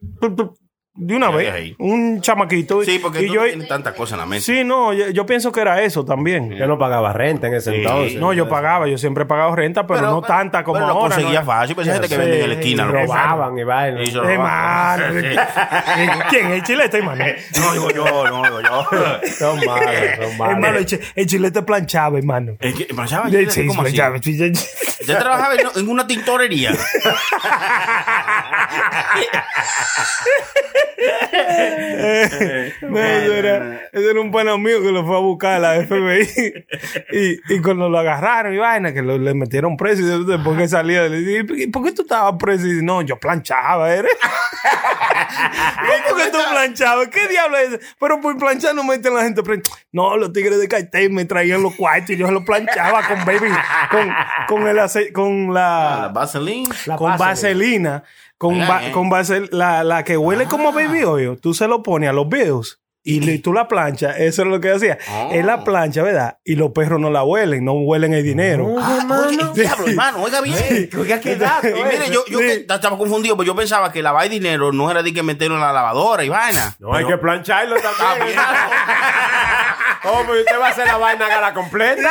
de 0.94 1.16
una 1.16 1.30
vez. 1.32 1.52
ahí. 1.54 1.76
Un 1.80 2.20
chamaquito. 2.22 2.84
Sí, 2.84 3.00
porque 3.00 3.22
y 3.24 3.28
tú 3.28 3.34
yo, 3.36 3.42
no 3.42 3.48
tienes 3.48 3.68
tantas 3.70 3.94
cosas 3.96 4.14
en 4.14 4.20
la 4.20 4.26
mente. 4.26 4.44
Sí, 4.46 4.64
no, 4.66 4.92
yo, 4.94 5.10
yo 5.10 5.26
pienso 5.26 5.52
que 5.52 5.62
era 5.62 5.82
eso 5.82 6.04
también. 6.04 6.52
Yo 6.52 6.68
no 6.68 6.78
pagaba 6.78 7.14
renta 7.14 7.48
en 7.48 7.54
ese 7.56 7.72
Sí. 7.72 7.78
entonces. 7.78 8.20
No, 8.20 8.34
yo 8.34 8.50
pagaba, 8.50 8.88
yo 8.88 8.98
siempre 8.98 9.24
he 9.24 9.26
pagado 9.26 9.56
renta, 9.56 9.88
pero, 9.88 10.02
no 10.02 10.22
tanta 10.22 10.64
como 10.66 10.76
pero 10.76 10.88
lo 10.88 10.94
ahora. 10.94 11.16
conseguía 11.16 11.40
¿no? 11.40 11.46
fácil, 11.46 11.76
pues 11.76 11.88
hay 11.88 11.94
gente 11.94 12.10
que 12.10 12.18
vende 12.18 12.42
en 12.44 12.50
la 12.50 12.56
esquina. 12.56 12.86
lo 12.86 12.92
robaban 12.92 13.58
y 13.58 13.64
vaina. 13.64 14.04
Y 14.04 14.08
se 14.12 14.20
robaban. 14.20 15.02
Hermano, 15.02 16.24
¿quién? 16.30 16.52
El 16.52 16.64
chilete, 16.64 16.98
hermano. 16.98 17.24
No 17.60 17.72
digo 17.74 17.90
yo, 17.92 18.28
no 18.28 18.44
digo 18.44 18.62
yo. 18.62 18.88
Son 19.40 19.60
malos, 19.66 19.90
son 20.22 20.38
malos. 20.38 20.54
Hermano, 20.56 20.78
el, 20.78 20.86
chi- 20.86 21.00
el 21.16 21.26
chilete 21.26 21.62
planchaba, 21.64 22.18
hermano. 22.18 22.58
Que, 22.60 22.86
planchaba, 22.94 23.30
Sí, 23.30 23.38
¿cómo 23.46 23.50
sí, 23.50 23.60
así? 23.62 23.78
planchaba. 23.96 24.18
Sí, 24.22 24.38
sí. 24.38 24.52
Yo 25.08 25.18
trabajaba 25.18 25.56
en, 25.56 25.62
en 25.78 25.88
una 25.90 26.06
tintorería. 26.06 26.74
No, 32.82 33.00
eso 33.00 33.34
era, 33.34 33.82
eso 33.92 34.10
era 34.12 34.22
un 34.22 34.32
pana 34.32 34.58
mío 34.58 34.82
que 34.82 34.92
lo 34.92 35.06
fue 35.06 35.16
a 35.16 35.20
buscar 35.20 35.54
a 35.54 35.60
la 35.60 35.74
FBI. 35.86 36.66
Y, 37.14 37.56
y 37.56 37.62
cuando 37.62 37.90
lo 37.90 38.00
agarraron 38.00 38.54
y 38.54 38.58
vaina, 38.58 38.94
que 38.94 39.02
lo- 39.02 39.18
le 39.18 39.34
metieron 39.34 39.76
preso, 39.78 40.02
y 40.02 40.26
después 40.26 40.58
que 40.58 40.68
salía, 40.68 41.04
le 41.10 41.20
dije, 41.20 41.46
"¿Y 41.64 41.68
¿por 41.68 41.84
qué 41.84 41.92
tú 41.92 42.04
estabas 42.04 42.36
preso? 42.40 42.66
Y 42.66 42.72
dice, 42.74 42.84
no, 42.84 43.02
yo 43.02 43.18
planchaba, 43.20 43.94
¿eres? 43.94 44.12
¿Cómo 46.08 46.18
que 46.18 46.30
tú 46.32 46.38
planchabas? 46.52 47.08
¿Qué 47.10 47.28
diablo 47.28 47.58
es? 47.58 47.74
eso? 47.74 47.80
Pero 48.00 48.22
por 48.22 48.38
planchar 48.38 48.76
no 48.76 48.84
meten 48.84 49.14
a 49.14 49.18
la 49.18 49.24
gente 49.24 49.44
presa. 49.44 49.62
No, 49.92 50.16
los 50.18 50.32
tigres 50.34 50.60
de 50.60 50.68
Caitén 50.68 51.14
me 51.14 51.26
traían 51.26 51.62
los 51.62 51.76
cuartos 51.76 52.12
y 52.12 52.18
yo 52.18 52.28
se 52.28 52.34
los 52.34 52.44
planchaba 52.44 53.04
con 53.08 53.26
baby, 53.26 53.50
con, 53.92 54.10
con 54.48 54.68
el 54.68 54.80
ace- 54.80 55.12
con 55.12 55.54
La 55.54 56.00
la, 56.04 56.08
Vaseline. 56.14 56.70
con 56.98 57.18
vaselina, 57.18 58.04
con, 58.42 58.56
Oigan, 58.56 58.68
va- 58.72 58.88
eh. 58.88 58.92
con 58.92 59.12
vasel- 59.12 59.50
la, 59.52 59.84
la 59.84 60.04
que 60.04 60.18
huele 60.18 60.46
como 60.46 60.72
baby 60.74 61.04
oil, 61.04 61.40
tú 61.40 61.54
se 61.54 61.68
lo 61.68 61.84
pones 61.84 62.10
a 62.10 62.14
los 62.14 62.28
bills 62.28 62.80
y 63.04 63.20
le- 63.20 63.38
tú 63.38 63.54
la 63.54 63.68
planchas, 63.68 64.16
eso 64.20 64.42
es 64.42 64.48
lo 64.48 64.60
que 64.60 64.72
hacía. 64.72 64.98
Es 65.32 65.46
la 65.46 65.64
plancha, 65.64 66.02
¿verdad? 66.02 66.40
Y 66.44 66.56
los 66.56 66.72
perros 66.72 67.00
no 67.00 67.12
la 67.12 67.24
huelen, 67.24 67.64
no 67.64 67.74
huelen 67.74 68.14
el 68.16 68.24
dinero. 68.24 68.76
Ah, 68.80 69.26
oye, 69.28 69.38
diablo, 69.54 69.88
hermano, 69.88 70.24
oiga 70.24 70.42
bien. 70.42 70.90
Oiga, 71.00 71.20
qué 71.20 71.36
dato, 71.36 71.68
Y 71.70 71.74
mire, 71.84 71.98
ese. 71.98 72.12
yo, 72.12 72.24
yo 72.28 72.40
Sí. 72.40 72.46
que 72.46 72.54
estaba 72.68 72.98
confundido, 72.98 73.36
pues 73.36 73.46
yo 73.46 73.56
pensaba 73.56 73.92
que 73.92 74.02
lavar 74.02 74.28
dinero 74.28 74.72
no 74.72 74.90
era 74.90 75.04
de 75.04 75.14
que 75.14 75.22
meterlo 75.22 75.54
en 75.56 75.62
la 75.62 75.72
lavadora 75.72 76.24
y 76.24 76.30
vaina. 76.30 76.76
No, 76.80 76.96
hay 76.96 77.06
que 77.06 77.18
plancharlo 77.20 77.76
también. 77.76 78.38
Oh, 80.04 80.24
pues 80.26 80.40
usted 80.40 80.60
va 80.60 80.68
a 80.68 80.70
hacer 80.72 80.88
la 80.88 80.98
vaina 80.98 81.26
a 81.38 81.42
la 81.42 81.54
completa. 81.54 82.10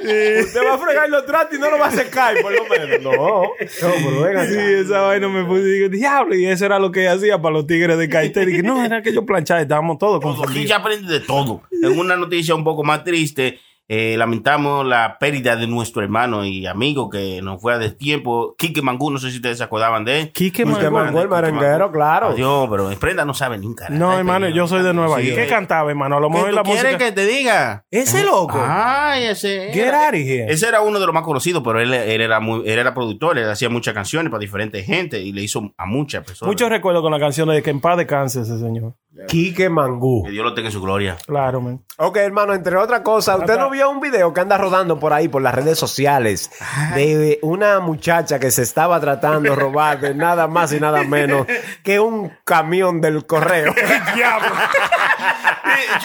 Usted 0.00 0.60
va 0.64 0.74
a 0.74 0.78
fregar 0.78 1.08
los 1.08 1.26
tratos 1.26 1.56
y 1.56 1.60
no 1.60 1.70
lo 1.70 1.78
va 1.78 1.86
a 1.86 1.90
secar, 1.90 2.36
por 2.40 2.52
lo 2.52 2.64
menos. 2.66 3.00
No, 3.02 3.12
no, 3.12 3.50
pero 3.58 4.20
venga. 4.22 4.46
Sí, 4.46 4.56
esa 4.56 5.00
vaina 5.00 5.28
me 5.28 5.44
puse 5.44 5.62
y 5.62 5.64
dije, 5.72 5.88
diablo, 5.88 6.34
y 6.36 6.46
eso 6.46 6.64
era 6.64 6.78
lo 6.78 6.92
que 6.92 7.08
hacía 7.08 7.40
para 7.40 7.54
los 7.54 7.66
tigres 7.66 7.98
de 7.98 8.08
Caitén. 8.08 8.44
Y 8.44 8.46
dije, 8.52 8.62
no, 8.62 8.84
era 8.84 9.02
que 9.02 9.12
yo 9.12 9.24
planchaba, 9.26 9.60
estábamos 9.60 9.98
todos 9.98 10.20
Todo, 10.20 10.30
aquí 10.30 10.38
confundidos. 10.38 10.68
ya 10.68 10.76
aprende 10.76 11.12
de 11.12 11.20
todo. 11.20 11.62
En 11.82 11.98
una 11.98 12.16
noticia 12.16 12.54
un 12.54 12.64
poco 12.64 12.84
más 12.84 13.02
triste, 13.04 13.58
Eh, 13.88 14.16
lamentamos 14.18 14.84
la 14.84 15.16
pérdida 15.18 15.54
de 15.54 15.66
nuestro 15.68 16.02
hermano 16.02 16.44
y 16.44 16.66
amigo 16.66 17.08
que 17.08 17.40
nos 17.42 17.60
fue 17.62 17.74
a 17.74 17.78
destiempo. 17.78 18.54
Quique 18.58 18.82
Mangú, 18.82 19.10
no 19.12 19.18
sé 19.18 19.30
si 19.30 19.36
ustedes 19.36 19.58
se 19.58 19.64
acordaban 19.64 20.04
de 20.04 20.20
él. 20.22 20.32
Quique 20.32 20.64
Quique 20.64 20.90
Mangú, 20.90 21.20
el 21.20 21.28
merenguero, 21.28 21.92
claro. 21.92 22.28
Adiós, 22.30 22.66
pero 22.70 22.90
Prenda 22.98 23.24
no 23.24 23.32
sabe 23.34 23.58
ni 23.58 23.66
un 23.66 23.74
carajo. 23.74 23.96
No, 23.98 24.16
hermano, 24.18 24.48
yo 24.48 24.66
soy 24.66 24.82
de 24.82 24.92
Nueva 24.92 25.20
Sí. 25.20 25.28
York. 25.28 25.38
¿Qué 25.40 25.46
cantaba, 25.46 25.88
hermano? 25.90 26.16
A 26.16 26.20
lo 26.20 26.28
¿Qué 26.28 26.34
mejor 26.34 26.52
la 26.54 26.62
quieres 26.62 26.82
música. 26.84 26.98
que 27.04 27.12
te 27.12 27.26
diga? 27.26 27.84
Ese 27.90 28.24
loco. 28.24 28.58
Ay, 28.60 29.24
ese. 29.26 29.70
Get 29.72 29.86
era- 29.88 30.06
out 30.06 30.14
of 30.14 30.20
here. 30.20 30.52
Ese 30.52 30.66
era 30.66 30.80
uno 30.80 30.98
de 30.98 31.06
los 31.06 31.14
más 31.14 31.22
conocidos, 31.22 31.62
pero 31.64 31.80
él, 31.80 31.94
él 31.94 32.20
era 32.20 32.40
muy, 32.40 32.62
él 32.68 32.78
era 32.78 32.92
productor, 32.92 33.38
él 33.38 33.48
hacía 33.48 33.68
muchas 33.68 33.94
canciones 33.94 34.30
para 34.30 34.40
diferentes 34.40 34.84
gente 34.84 35.20
y 35.20 35.32
le 35.32 35.42
hizo 35.42 35.72
a 35.76 35.86
muchas 35.86 36.24
personas. 36.24 36.48
Muchos 36.50 36.68
recuerdo 36.70 37.02
con 37.02 37.12
la 37.12 37.20
canción 37.20 37.48
de 37.48 37.62
que 37.62 37.70
en 37.70 37.80
paz 37.80 37.96
descanse 37.98 38.40
ese 38.40 38.58
señor. 38.58 38.94
Quique 39.28 39.70
Mangú. 39.70 40.24
Que 40.24 40.30
Dios 40.30 40.44
lo 40.44 40.52
tenga 40.52 40.68
en 40.68 40.72
su 40.72 40.82
gloria. 40.82 41.16
Claro, 41.26 41.60
man. 41.62 41.80
Ok, 41.96 42.16
hermano, 42.18 42.52
entre 42.52 42.76
otras 42.76 43.00
cosas, 43.00 43.38
¿usted 43.38 43.58
no 43.58 43.70
vio 43.76 43.90
un 43.90 44.00
video 44.00 44.32
que 44.32 44.40
anda 44.40 44.56
rodando 44.56 44.98
por 44.98 45.12
ahí, 45.12 45.28
por 45.28 45.42
las 45.42 45.54
redes 45.54 45.78
sociales, 45.78 46.50
de 46.94 47.38
una 47.42 47.78
muchacha 47.80 48.38
que 48.38 48.50
se 48.50 48.62
estaba 48.62 48.98
tratando 49.00 49.50
de 49.50 49.54
robar 49.54 50.00
de 50.00 50.14
nada 50.14 50.46
más 50.46 50.72
y 50.72 50.80
nada 50.80 51.02
menos 51.02 51.46
que 51.82 52.00
un 52.00 52.32
camión 52.44 53.02
del 53.02 53.26
correo? 53.26 53.74
Diablo. 54.14 54.48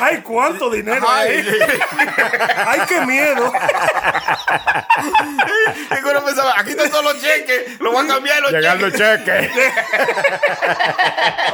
Ay, 0.01 0.17
cuánto 0.21 0.69
dinero 0.69 1.07
hay. 1.09 1.45
Ay, 2.67 2.79
qué 2.89 3.05
miedo. 3.05 3.53
Y 5.91 6.09
uno 6.09 6.25
pensaba, 6.25 6.53
aquí 6.57 6.71
están 6.71 6.89
todos 6.89 7.05
los 7.05 7.21
cheques, 7.21 7.79
lo 7.79 7.93
van 7.93 8.09
a 8.11 8.15
cambiar 8.15 8.41
los 8.41 8.51
Llegando 8.51 8.89
cheque. 8.89 9.49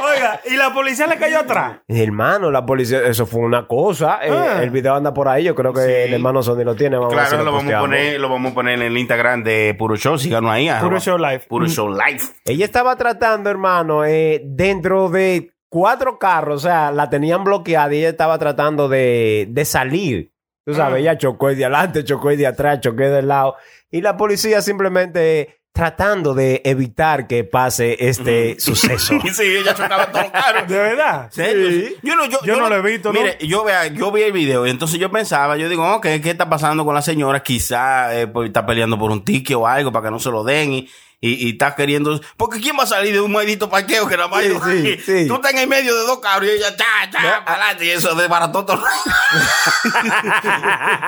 Oiga, 0.02 0.40
y 0.46 0.56
la 0.56 0.72
policía 0.72 1.06
le 1.06 1.16
cayó 1.16 1.38
atrás. 1.40 1.74
Hermano, 1.86 2.50
la 2.50 2.66
policía, 2.66 3.00
eso 3.06 3.24
fue 3.26 3.40
una 3.40 3.68
cosa. 3.68 4.18
Eh, 4.22 4.30
Ah. 4.32 4.62
el 4.62 4.70
video 4.70 4.94
anda 4.94 5.12
por 5.14 5.28
ahí, 5.28 5.44
yo 5.44 5.54
creo 5.54 5.72
que 5.72 6.07
el 6.08 6.14
hermano 6.14 6.42
Sony 6.42 6.64
lo 6.64 6.74
tiene. 6.74 6.96
Vamos 6.96 7.12
a 7.14 7.16
Claro, 7.28 7.44
lo 7.44 7.52
vamos, 7.52 7.72
a 7.72 7.80
poner, 7.80 8.20
lo 8.20 8.28
vamos 8.28 8.52
a 8.52 8.54
poner 8.54 8.74
en 8.74 8.82
el 8.86 8.98
Instagram 8.98 9.42
de 9.44 9.74
Puro 9.78 9.96
Show, 9.96 10.18
síganos 10.18 10.50
ahí. 10.50 10.66
Puro 10.66 10.76
arroba- 10.78 11.00
Show 11.00 11.18
Live. 11.18 11.40
Puro 11.48 11.66
Show 11.68 11.88
Live. 11.90 12.20
Ella 12.44 12.64
estaba 12.64 12.96
tratando, 12.96 13.50
hermano, 13.50 14.04
eh, 14.04 14.40
dentro 14.44 15.08
de 15.08 15.52
cuatro 15.68 16.18
carros, 16.18 16.64
o 16.64 16.68
sea, 16.68 16.90
la 16.90 17.10
tenían 17.10 17.44
bloqueada 17.44 17.94
y 17.94 17.98
ella 17.98 18.08
estaba 18.10 18.38
tratando 18.38 18.88
de, 18.88 19.46
de 19.50 19.64
salir. 19.64 20.32
Tú 20.64 20.74
sabes, 20.74 20.96
Ah. 20.96 20.98
ella 21.00 21.18
chocó 21.18 21.48
de 21.48 21.64
adelante, 21.64 22.04
chocó 22.04 22.28
de 22.28 22.46
atrás, 22.46 22.80
chocó 22.80 23.02
del 23.02 23.28
lado. 23.28 23.56
Y 23.90 24.02
la 24.02 24.16
policía 24.18 24.60
simplemente 24.60 25.57
tratando 25.78 26.34
de 26.34 26.60
evitar 26.64 27.28
que 27.28 27.44
pase 27.44 27.96
este 28.00 28.58
suceso. 28.58 29.14
sí, 29.32 29.42
ella 29.44 29.76
chocaba 29.76 30.10
todos 30.10 30.24
los 30.24 30.32
carros. 30.32 30.66
¿De 30.66 30.76
verdad? 30.76 31.30
¿Serio? 31.30 31.90
Yo 32.02 32.16
no, 32.16 32.26
yo, 32.26 32.40
Yo 32.44 32.58
no 32.58 32.68
lo 32.68 32.74
he 32.74 32.82
visto, 32.82 33.12
¿no? 33.12 33.20
Mire, 33.20 33.38
yo, 33.46 33.62
vea, 33.62 33.86
yo 33.86 34.10
vi 34.10 34.22
el 34.22 34.32
video 34.32 34.66
y 34.66 34.70
entonces 34.70 34.98
yo 34.98 35.08
pensaba, 35.08 35.56
yo 35.56 35.68
digo, 35.68 35.88
ok, 35.94 36.02
¿qué 36.20 36.30
está 36.30 36.48
pasando 36.50 36.84
con 36.84 36.96
la 36.96 37.02
señora? 37.02 37.44
Quizá 37.44 38.12
eh, 38.18 38.26
pues, 38.26 38.48
está 38.48 38.66
peleando 38.66 38.98
por 38.98 39.12
un 39.12 39.24
ticket 39.24 39.56
o 39.56 39.68
algo 39.68 39.92
para 39.92 40.06
que 40.06 40.10
no 40.10 40.18
se 40.18 40.32
lo 40.32 40.42
den 40.42 40.72
y, 40.72 40.88
y, 41.20 41.48
y 41.48 41.50
está 41.50 41.74
queriendo... 41.74 42.20
Porque 42.36 42.60
¿quién 42.60 42.76
va 42.78 42.84
a 42.84 42.86
salir 42.86 43.12
de 43.12 43.20
un 43.20 43.32
maldito 43.32 43.68
parqueo 43.68 44.06
que 44.06 44.16
nada 44.16 44.28
más... 44.28 44.44
Sí, 44.44 44.52
sí, 44.64 44.98
sí. 45.04 45.26
Tú 45.26 45.34
estás 45.34 45.52
en 45.52 45.58
el 45.58 45.68
medio 45.68 45.94
de 45.96 46.02
dos 46.02 46.20
carros 46.20 46.48
y 46.48 46.52
ella, 46.52 46.76
cha, 46.76 47.10
cha, 47.10 47.44
para 47.44 47.64
adelante 47.64 47.86
y 47.86 47.90
eso 47.90 48.14
desbarató 48.14 48.64
todo. 48.64 48.80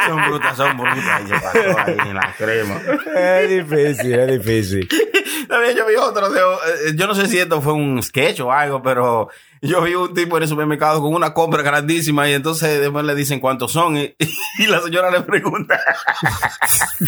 son 0.07 0.27
brutas, 0.29 0.57
son 0.57 0.77
brutas. 0.77 1.23
Y 1.25 1.29
se 1.29 1.35
pasó 1.35 1.79
ahí 1.79 1.97
en 2.09 2.15
la 2.15 2.35
crema. 2.37 2.81
es 3.15 3.49
difícil, 3.51 4.15
es 4.15 4.45
difícil. 4.45 4.89
También 5.49 5.77
yo 5.77 5.87
vi 5.87 5.95
otro, 5.95 6.27
eh, 6.35 6.93
yo 6.95 7.07
no 7.07 7.15
sé 7.15 7.29
si 7.29 7.39
esto 7.39 7.63
fue 7.63 7.73
un 7.73 8.03
sketch 8.03 8.41
o 8.41 8.53
algo, 8.53 8.83
pero 8.83 9.31
yo 9.69 9.83
vi 9.83 9.95
un 9.95 10.15
tipo 10.15 10.37
en 10.37 10.43
el 10.45 10.49
supermercado 10.49 11.01
con 11.03 11.15
una 11.15 11.35
compra 11.35 11.63
grandísima 11.63 12.29
y 12.29 12.33
entonces 12.35 12.81
después 12.81 13.05
le 13.05 13.15
dicen 13.15 13.41
cuántos 13.41 13.73
son 13.73 13.97
y, 13.97 14.15
y 14.59 14.67
la 14.67 14.81
señora 14.81 15.11
le 15.11 15.21
pregunta, 15.23 15.79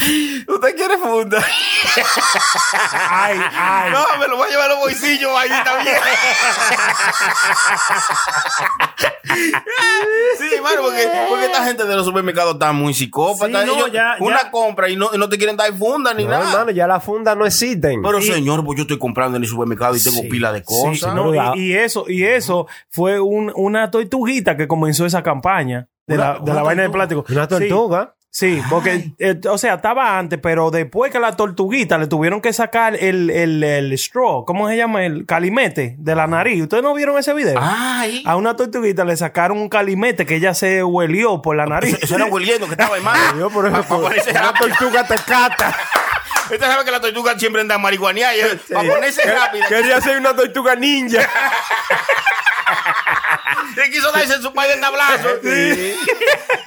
¿usted 0.47 0.75
quiere 0.75 0.97
funda? 0.97 1.43
Ay, 3.09 3.39
ay. 3.55 3.91
No, 3.91 4.05
me 4.19 4.27
lo 4.27 4.37
voy 4.37 4.47
a 4.47 4.51
llevar 4.51 4.65
a 4.65 4.73
los 4.73 4.79
bolsillos 4.79 5.31
ahí 5.37 5.49
también. 5.63 5.97
sí, 10.37 10.45
hermano, 10.55 10.81
porque, 10.83 11.09
porque 11.29 11.45
esta 11.45 11.63
gente 11.65 11.85
de 11.85 11.95
los 11.95 12.05
supermercados 12.05 12.53
está 12.53 12.71
muy 12.71 12.93
psicópata. 12.93 13.61
Sí, 13.61 13.67
no, 13.67 13.73
Ellos- 13.75 13.91
ya- 13.91 14.15
una 14.19 14.43
ya. 14.43 14.51
compra 14.51 14.89
y 14.89 14.95
no, 14.95 15.09
y 15.13 15.17
no 15.17 15.29
te 15.29 15.37
quieren 15.37 15.57
dar 15.57 15.73
funda 15.77 16.13
ni 16.13 16.23
No, 16.25 16.31
nada. 16.31 16.51
hermano, 16.51 16.71
ya 16.71 16.87
las 16.87 17.03
fundas 17.03 17.35
no 17.37 17.45
existen. 17.45 18.01
Pero 18.01 18.21
señor, 18.21 18.63
pues 18.63 18.77
yo 18.77 18.83
estoy 18.83 18.97
comprando 18.99 19.37
en 19.37 19.43
el 19.43 19.49
supermercado 19.49 19.95
y 19.95 20.03
tengo 20.03 20.21
pila 20.29 20.51
de 20.51 20.59
Sí, 20.59 20.65
cosas. 20.65 21.13
no, 21.15 21.33
y, 21.55 21.61
y 21.61 21.73
eso, 21.73 22.05
y 22.07 22.23
eso 22.23 22.42
fue 22.89 23.19
un- 23.19 23.51
una 23.55 23.89
tortuguita 23.91 24.55
que 24.57 24.67
comenzó 24.67 25.05
esa 25.05 25.23
campaña 25.23 25.87
de 26.07 26.15
Una- 26.15 26.33
la, 26.33 26.39
de 26.39 26.53
la 26.53 26.63
vaina 26.63 26.83
de 26.83 26.89
plástico. 26.89 27.25
Una 27.29 27.47
tortuga. 27.47 28.15
Sí, 28.35 28.55
sí, 28.55 28.63
porque, 28.67 29.11
eh, 29.19 29.39
o 29.47 29.59
sea, 29.59 29.75
estaba 29.75 30.17
antes, 30.17 30.39
pero 30.41 30.71
después 30.71 31.11
que 31.11 31.19
la 31.19 31.35
tortuguita 31.35 31.99
le 31.99 32.07
tuvieron 32.07 32.41
que 32.41 32.51
sacar 32.51 32.95
el, 32.95 33.29
el, 33.29 33.63
el 33.63 33.93
straw, 33.93 34.43
¿cómo 34.43 34.67
se 34.67 34.75
llama? 34.75 35.05
El 35.05 35.27
calimete 35.27 35.95
de 35.99 36.15
la 36.15 36.25
nariz. 36.25 36.63
¿Ustedes 36.63 36.81
no 36.81 36.95
vieron 36.95 37.15
ese 37.19 37.31
video? 37.35 37.59
Ay. 37.61 38.23
A 38.25 38.35
una 38.35 38.55
tortuguita 38.55 39.05
le 39.05 39.15
sacaron 39.17 39.59
un 39.59 39.69
calimete 39.69 40.25
que 40.25 40.37
ella 40.37 40.55
se 40.55 40.83
huelió 40.83 41.43
por 41.43 41.55
la 41.55 41.67
nariz. 41.67 41.93
Eso, 41.93 42.05
eso 42.05 42.15
era 42.15 42.25
hueliendo 42.25 42.65
que 42.65 42.71
estaba. 42.71 42.97
Yo 43.37 43.49
por 43.51 43.67
eso 43.67 43.83
ponerse 43.83 44.31
una 44.31 44.41
rápido. 44.41 44.67
tortuga 44.79 45.03
te 45.07 45.15
cata. 45.15 45.75
Usted 46.53 46.67
sabe 46.67 46.85
que 46.85 46.91
la 46.91 47.01
tortuga 47.01 47.37
siempre 47.39 47.61
anda 47.61 47.77
marihuanía 47.77 48.35
y 48.35 48.41
para 48.73 48.87
ponerse 48.89 49.21
rápido. 49.31 49.65
Quería 49.67 49.99
ser 50.01 50.17
una 50.17 50.35
tortuga 50.35 50.75
ninja. 50.75 51.19
Le 53.75 53.89
quiso 53.89 54.11
darse 54.11 54.39
su 54.41 54.53
padre 54.53 54.75
de 54.75 54.81
tablazo. 54.81 55.29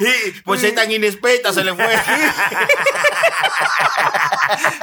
Y 0.01 0.41
pues 0.45 0.63
es 0.65 0.75
tan 0.75 0.91
inexperta 0.91 1.53
se 1.53 1.63
le 1.63 1.73
fue. 1.75 1.85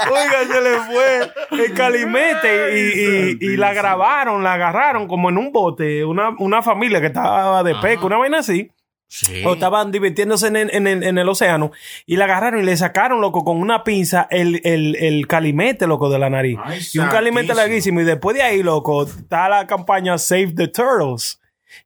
Oiga, 0.10 0.46
se 0.48 0.62
le 0.62 0.78
fue 0.82 1.32
el 1.52 1.74
calimete 1.74 2.80
y, 2.80 2.80
y- 3.02 3.38
y 3.54 3.58
la 3.58 3.74
grabaron, 3.74 4.42
la 4.44 4.54
agarraron 4.54 5.08
como 5.08 5.30
en 5.30 5.38
un 5.38 5.52
bote, 5.52 6.06
una, 6.06 6.30
una 6.40 6.62
familia 6.62 7.02
que 7.02 7.08
estaba 7.08 7.62
de 7.64 7.76
pesca, 7.76 8.06
una 8.06 8.18
vaina 8.18 8.40
así. 8.40 8.72
Sí. 9.16 9.44
O 9.46 9.54
estaban 9.54 9.92
divirtiéndose 9.92 10.48
en, 10.48 10.56
el- 10.56 10.72
en 10.74 10.88
en 10.88 11.18
el 11.20 11.30
océano 11.30 11.72
y 12.08 12.16
la 12.16 12.26
agarraron 12.26 12.60
y 12.62 12.64
le 12.64 12.76
sacaron, 12.76 13.22
loco, 13.22 13.44
con 13.44 13.58
una 13.58 13.84
pinza 13.84 14.28
el, 14.32 14.60
el, 14.64 14.96
el 14.96 15.28
calimete, 15.28 15.86
loco, 15.86 16.10
de 16.10 16.18
la 16.18 16.32
nariz. 16.32 16.58
Ay, 16.64 16.80
y 16.94 16.98
un 16.98 17.06
calimete 17.10 17.54
larguísimo. 17.54 18.02
Y 18.02 18.06
después 18.06 18.36
de 18.36 18.42
ahí, 18.42 18.64
loco, 18.64 19.04
está 19.04 19.48
la 19.50 19.68
campaña 19.68 20.18
Save 20.18 20.54
the 20.56 20.68
Turtles. 20.68 21.40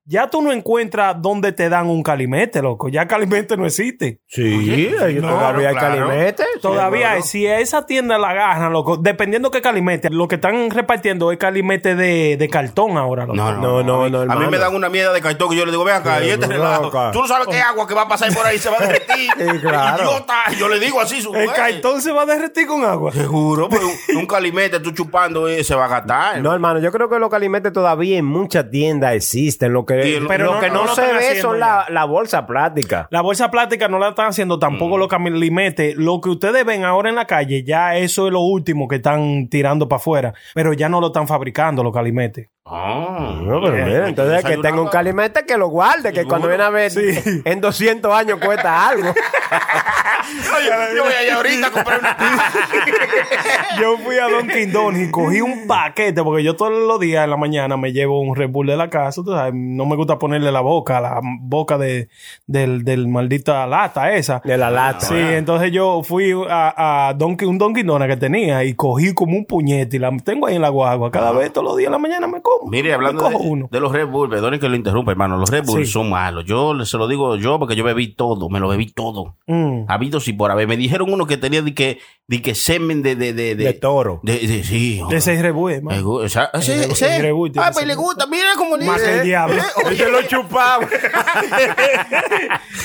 Ya 0.06 0.30
tú 0.30 0.42
no 0.42 0.52
encuentras 0.52 1.16
dónde 1.22 1.52
te 1.52 1.70
dan 1.70 1.88
un 1.88 2.02
calimete, 2.04 2.62
loco. 2.62 2.88
Ya 2.90 3.08
calimete 3.08 3.58
no 3.58 3.66
existe. 3.66 4.22
Sí, 4.28 4.90
No, 5.22 5.28
todavía 5.30 5.70
hay 5.70 5.76
claro. 5.76 6.08
calimete. 6.08 6.44
Todavía 6.62 7.12
hay. 7.12 7.22
Si 7.24 7.46
a 7.46 7.60
esa 7.60 7.86
tienda 7.86 8.18
la 8.18 8.30
agarran, 8.30 8.72
loco, 8.72 8.98
dependiendo 8.98 9.52
qué 9.52 9.62
calimete, 9.62 10.10
lo 10.10 10.28
que 10.28 10.36
están 10.36 10.70
repartiendo 10.70 11.32
es 11.32 11.38
calimete 11.38 11.96
de, 11.96 12.38
de 12.38 12.50
cartón 12.50 12.98
ahora, 12.98 13.24
loco. 13.26 13.36
No, 13.36 13.52
No, 13.54 13.84
no, 13.84 14.10
no, 14.10 14.32
A 14.32 14.36
mí 14.36 14.46
me 14.50 14.58
dan 14.58 14.74
una 14.76 14.90
mierda 14.90 15.12
de 15.14 15.22
cartón 15.22 15.50
que 15.50 15.56
yo 15.58 15.66
le 15.66 15.72
digo, 15.72 15.84
ven 15.84 15.96
acá, 15.96 16.24
y 16.24 16.30
este 16.30 16.48
relajo. 16.48 16.92
Tú 17.12 17.22
no 17.22 17.28
sabes 17.28 17.48
qué 17.50 17.60
agua 17.60 17.88
que 17.88 17.94
va 17.94 18.04
a 18.04 18.08
pasar 18.08 18.34
por 18.34 18.46
ahí 18.46 18.58
se 18.58 18.70
va 18.70 18.78
a 18.78 18.82
derretir. 18.86 19.30
Sí, 19.38 19.60
claro. 19.60 20.04
Idiota. 20.04 20.34
Yo 20.58 20.68
le 20.68 20.80
digo 20.80 21.00
así, 21.00 21.22
su 21.22 21.34
El 21.34 21.52
cartón 21.52 22.02
se 22.02 22.12
va 22.12 22.24
a 22.24 22.26
derretir 22.26 22.66
con 22.68 22.84
agua. 22.84 23.12
Te 23.12 23.24
juro, 23.26 23.70
pero 23.70 23.88
un, 23.88 24.18
un 24.18 24.26
calimete 24.26 24.80
tú 24.80 24.92
chupando 24.92 25.48
eh, 25.48 25.64
se 25.64 25.76
va 25.76 25.86
a 25.86 25.88
gastar. 25.88 26.42
No, 26.42 26.54
hermano, 26.54 26.80
yo 26.80 26.92
creo 26.92 27.10
que 27.10 27.20
los 27.20 27.30
calimetes 27.30 27.72
todavía 27.74 28.18
en 28.18 28.26
muchas 28.26 28.70
tiendas 28.70 29.14
existen. 29.14 29.74
Lo 29.78 29.86
que, 29.86 30.02
Sí, 30.02 30.20
lo 30.20 30.28
pero 30.28 30.56
no- 30.56 30.60
que 30.60 30.72
no, 30.72 30.88
se 30.88 31.14
ve 31.14 31.40
son 31.40 31.60
la, 31.60 31.86
la 31.90 32.06
bolsa 32.06 32.48
plástica. 32.48 33.08
La 33.12 33.22
bolsa 33.22 33.52
plástica 33.52 33.88
no 33.88 34.00
la 34.00 34.10
están 34.10 34.30
haciendo 34.30 34.58
tampoco 34.58 34.98
los 34.98 35.08
calimetes. 35.08 35.96
Lo 35.98 36.20
que 36.20 36.30
ustedes 36.30 36.66
ven 36.66 36.84
ahora 36.84 37.10
en 37.10 37.16
la 37.16 37.26
calle, 37.26 37.64
ya 37.64 37.96
eso 37.96 38.26
es 38.26 38.34
lo 38.34 38.40
último 38.40 38.88
que 38.88 38.96
están 38.96 39.50
tirando 39.50 39.88
para 39.88 39.98
afuera. 39.98 40.34
Pero 40.56 40.74
ya 40.74 40.90
no 40.90 41.00
lo 41.00 41.08
están 41.08 41.28
fabricando 41.28 41.84
los 41.84 41.94
calimetes. 41.94 42.50
Ah. 42.70 43.40
No, 43.42 43.62
pero 43.62 43.86
mira, 43.86 44.10
entonces 44.10 44.44
que 44.44 44.58
tenga 44.58 44.82
un 44.82 44.88
calimete 44.90 45.46
que 45.46 45.58
lo 45.58 45.68
guarde, 45.68 46.12
que 46.12 46.26
cuando 46.26 46.48
viene 46.48 46.64
a 46.64 46.70
ver 46.70 46.92
en 47.46 47.62
200 47.62 48.14
años 48.14 48.40
cuesta 48.44 48.90
algo. 48.90 49.10
Oye, 50.58 50.70
yo 50.96 51.04
voy 51.04 51.14
allá 51.14 51.36
ahorita 51.36 51.68
a 51.68 51.72
comprar 51.72 52.00
una 52.00 52.18
Yo 53.80 53.98
fui 54.00 54.18
a 54.18 54.28
Dunkin' 54.28 54.72
Donuts 54.72 55.08
y 55.08 55.12
cogí 55.12 55.42
un 55.42 55.68
paquete, 55.68 56.22
porque 56.24 56.44
yo 56.44 56.56
todos 56.56 56.74
los 56.74 57.00
días 57.00 57.24
en 57.24 57.30
la 57.30 57.38
mañana 57.38 57.78
me 57.78 57.94
llevo 57.94 58.20
un 58.20 58.36
Red 58.36 58.50
Bull 58.50 58.68
de 58.68 58.76
la 58.76 58.90
casa. 58.90 59.22
tú 59.24 59.32
sabes, 59.32 59.54
no 59.56 59.86
me 59.86 59.96
gusta 59.96 60.20
ponerle 60.20 60.52
la 60.52 60.62
boca, 60.62 61.00
la 61.00 61.22
boca 61.42 61.78
de, 61.78 62.10
del, 62.46 62.84
del 62.84 63.08
maldita 63.08 63.66
lata 63.68 64.14
esa. 64.14 64.42
De 64.44 64.58
la 64.58 64.70
lata. 64.70 65.06
Sí, 65.06 65.16
entonces 65.16 65.72
yo 65.72 66.04
fui 66.04 66.34
a, 66.50 67.08
a 67.10 67.14
Dunkin', 67.14 67.48
un 67.48 67.58
Dunkin' 67.58 67.88
Donuts 67.88 68.10
que 68.10 68.18
tenía 68.18 68.64
y 68.64 68.74
cogí 68.74 69.14
como 69.14 69.38
un 69.38 69.46
puñete 69.46 69.96
y 69.96 70.00
la 70.00 70.12
tengo 70.24 70.48
ahí 70.48 70.56
en 70.56 70.62
la 70.62 70.70
guagua. 70.70 71.12
Cada 71.12 71.32
vez, 71.32 71.54
todos 71.54 71.66
los 71.66 71.78
días 71.78 71.88
en 71.88 71.94
la 71.94 72.00
mañana 72.00 72.28
me 72.28 72.42
Mire, 72.70 72.94
hablando 72.94 73.30
de, 73.30 73.36
uno. 73.36 73.68
de 73.72 73.80
los 73.80 73.92
Red 73.92 74.08
Bull, 74.08 74.30
perdone 74.30 74.60
que 74.60 74.68
lo 74.70 74.76
interrumpa, 74.76 75.12
hermano. 75.12 75.38
Los 75.38 75.50
Red 75.50 75.64
Bull 75.66 75.86
Sí. 75.86 75.92
son 75.92 76.10
malos. 76.10 76.46
Yo 76.46 76.74
se 76.86 76.98
lo 76.98 77.08
digo 77.08 77.36
yo 77.38 77.60
porque 77.60 77.76
yo 77.76 77.84
bebí 77.84 78.14
todo, 78.16 78.50
me 78.50 78.60
lo 78.60 78.68
bebí 78.68 78.92
todo. 78.92 79.36
Mm. 79.48 79.84
Habido 79.88 80.20
y 80.26 80.34
por 80.34 80.52
haber. 80.52 80.68
Me 80.68 80.78
dijeron 80.78 81.12
uno 81.14 81.26
que 81.26 81.38
tenía 81.38 81.62
de 81.62 81.74
que, 81.74 82.00
de 82.28 82.42
que 82.42 82.56
semen 82.56 83.02
de, 83.04 83.16
de, 83.16 83.34
de, 83.34 83.56
De 83.56 83.74
toro. 83.74 84.20
de- 84.24 84.40
de- 84.40 84.64
sí. 84.64 85.02
Ese 85.12 85.34
es 85.36 85.42
rebue, 85.42 85.82
Me 85.82 86.02
gu- 86.02 86.26
o 86.26 86.30
sea, 86.30 86.50
ese- 86.54 86.84
El- 86.86 86.92
ese- 86.92 87.16
el 87.18 87.22
Red 87.22 87.34
Bull 87.34 87.52
ah, 87.58 87.70
pues 87.72 87.78
ese- 87.78 87.86
le 87.86 87.96
gusta, 87.96 88.26
mira 88.28 88.50
cómo 88.58 88.78
Más 88.78 89.00
dice. 89.00 89.06
que 89.12 89.18
el 89.20 89.24
diablo. 89.26 89.62
Yo 89.98 90.10
lo 90.10 90.22
chupaba. 90.24 90.88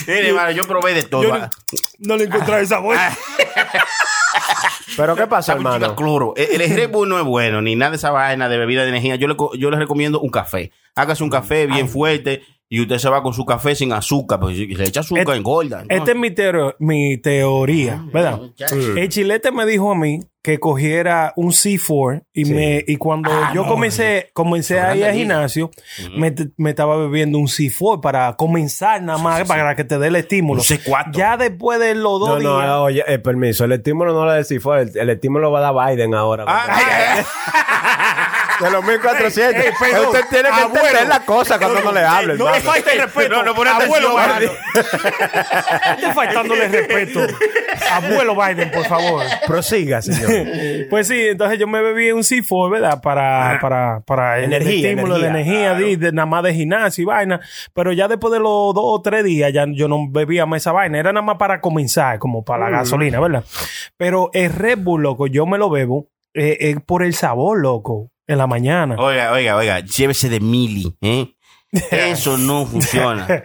Mire, 0.06 0.28
hermano, 0.28 0.50
yo 0.52 0.64
probé 0.66 0.94
de 0.94 1.02
todo. 1.04 1.22
Yo 1.22 1.38
no, 1.38 1.48
no 1.98 2.16
le 2.16 2.24
encontré 2.24 2.60
esa 2.60 2.78
vuelta. 2.78 3.16
Pero 4.96 5.14
¿qué 5.16 5.22
chica 5.22 5.52
hermano? 5.52 5.96
cloro. 5.96 6.34
El, 6.36 6.60
el 6.60 6.74
Red 6.76 6.90
Bull 6.90 7.08
no 7.08 7.18
es 7.18 7.24
bueno, 7.24 7.62
ni 7.62 7.76
nada 7.76 7.92
de 7.92 7.96
esa 7.96 8.10
vaina 8.10 8.48
de 8.48 8.58
bebida 8.58 8.82
de 8.82 8.90
energía. 8.90 9.16
Yo 9.16 9.26
le, 9.28 9.36
yo 9.62 9.70
le 9.70 9.78
recomiendo 9.78 10.20
un 10.20 10.30
café. 10.30 10.70
Hágase 10.94 11.24
un 11.24 11.30
café 11.30 11.66
bien 11.66 11.88
fuerte 11.88 12.42
y 12.68 12.80
usted 12.80 12.98
se 12.98 13.08
va 13.08 13.22
con 13.22 13.32
su 13.34 13.44
café 13.44 13.74
sin 13.74 13.92
azúcar, 13.92 14.40
porque 14.40 14.56
si 14.56 14.66
le 14.66 14.84
echa 14.84 15.00
azúcar, 15.00 15.22
Et- 15.28 15.36
engorda. 15.36 15.82
¿no? 15.82 15.86
Esta 15.88 16.10
es 16.12 16.16
mi, 16.16 16.30
teo- 16.30 16.74
mi 16.78 17.18
teoría, 17.18 18.02
¿verdad? 18.12 18.40
El 18.96 19.08
chilete 19.10 19.50
me 19.52 19.64
dijo 19.66 19.92
a 19.92 19.94
mí 19.94 20.20
que 20.42 20.58
cogiera 20.58 21.32
un 21.36 21.50
C4 21.52 22.24
y 22.32 22.46
me 22.46 22.82
y 22.86 22.96
cuando 22.96 23.30
Ah, 23.30 23.52
yo 23.54 23.64
comencé 23.64 24.30
comencé 24.32 24.80
a 24.80 24.96
ir 24.96 25.04
al 25.04 25.14
gimnasio, 25.14 25.70
me, 26.16 26.34
me 26.56 26.70
estaba 26.70 26.96
bebiendo 26.96 27.38
un 27.38 27.46
C4 27.46 28.00
para 28.00 28.32
comenzar 28.36 29.00
nada 29.02 29.18
más, 29.18 29.46
para 29.46 29.76
que 29.76 29.84
te 29.84 29.98
dé 29.98 30.08
el 30.08 30.16
estímulo. 30.16 30.60
Un 30.62 30.66
C4. 30.66 31.12
Ya 31.12 31.36
después 31.36 31.78
de 31.78 31.94
los 31.94 32.18
dos 32.20 32.42
No, 32.42 32.56
días... 32.56 32.66
no, 32.68 32.82
oye, 32.84 33.04
eh, 33.06 33.18
permiso. 33.20 33.64
El 33.66 33.72
estímulo 33.72 34.12
no 34.14 34.24
lo 34.24 34.32
decía 34.32 34.58
fue. 34.60 34.82
El, 34.82 34.96
el 34.98 35.10
estímulo 35.10 35.44
lo 35.44 35.52
va 35.52 35.68
a 35.68 35.72
dar 35.72 35.94
Biden 35.94 36.14
ahora. 36.14 36.44
de 38.62 38.70
los 38.70 38.84
1400. 38.84 39.64
Ey, 39.64 39.70
perdón, 39.78 40.06
Usted 40.06 40.24
tiene 40.30 40.48
que 40.48 40.54
abuelo. 40.54 40.86
entender 40.86 41.08
la 41.08 41.24
cosa 41.24 41.58
cuando 41.58 41.80
no, 41.80 41.92
le 41.92 42.00
hable. 42.00 42.34
No 42.36 42.50
le 42.50 42.60
falte 42.60 42.92
el 42.92 43.02
respeto. 43.02 43.34
No, 43.36 43.42
no 43.42 43.54
pone 43.54 43.70
abuelo 43.70 44.18
atención, 44.18 44.50
Biden. 44.74 44.84
Estoy 45.96 46.12
faltándole 46.14 46.68
respeto. 46.68 47.20
Abuelo 47.90 48.34
Biden, 48.36 48.70
por 48.70 48.84
favor. 48.86 49.24
Prosiga, 49.46 50.02
señor. 50.02 50.30
Pues 50.90 51.08
sí, 51.08 51.28
entonces 51.28 51.58
yo 51.58 51.66
me 51.66 51.80
bebí 51.80 52.12
un 52.12 52.22
C4, 52.22 52.70
¿verdad? 52.70 53.00
Para, 53.02 53.58
para, 53.60 54.00
para 54.00 54.38
el 54.38 54.44
Energía, 54.44 54.90
estímulo 54.90 55.18
de 55.18 55.28
energía, 55.28 55.74
de, 55.74 55.96
de 55.96 56.12
nada 56.12 56.26
más 56.26 56.42
de 56.42 56.54
gimnasio 56.54 57.02
y 57.02 57.04
vaina. 57.04 57.40
Pero 57.72 57.92
ya 57.92 58.08
después 58.08 58.32
de 58.32 58.38
los 58.38 58.74
dos 58.74 58.84
o 58.84 59.00
tres 59.02 59.24
días 59.24 59.52
ya 59.52 59.64
yo 59.68 59.88
no 59.88 60.08
bebía 60.10 60.44
más 60.46 60.62
esa 60.62 60.72
vaina. 60.72 60.98
Era 60.98 61.12
nada 61.12 61.24
más 61.24 61.36
para 61.36 61.60
comenzar, 61.60 62.18
como 62.18 62.44
para 62.44 62.70
la 62.70 62.78
gasolina, 62.78 63.20
¿verdad? 63.20 63.44
Pero 63.96 64.30
el 64.34 64.52
Red 64.52 64.78
Bull, 64.78 65.02
loco, 65.02 65.26
yo 65.26 65.46
me 65.46 65.58
lo 65.58 65.70
bebo 65.70 66.08
eh, 66.34 66.56
eh, 66.60 66.76
por 66.84 67.02
el 67.02 67.14
sabor, 67.14 67.60
loco, 67.60 68.10
en 68.26 68.38
la 68.38 68.46
mañana. 68.46 68.96
Oiga, 68.98 69.32
oiga, 69.32 69.56
oiga, 69.56 69.80
llévese 69.80 70.28
de 70.28 70.40
mili, 70.40 70.94
¿eh? 71.00 71.34
Eso 71.90 72.38
no 72.38 72.66
funciona. 72.66 73.26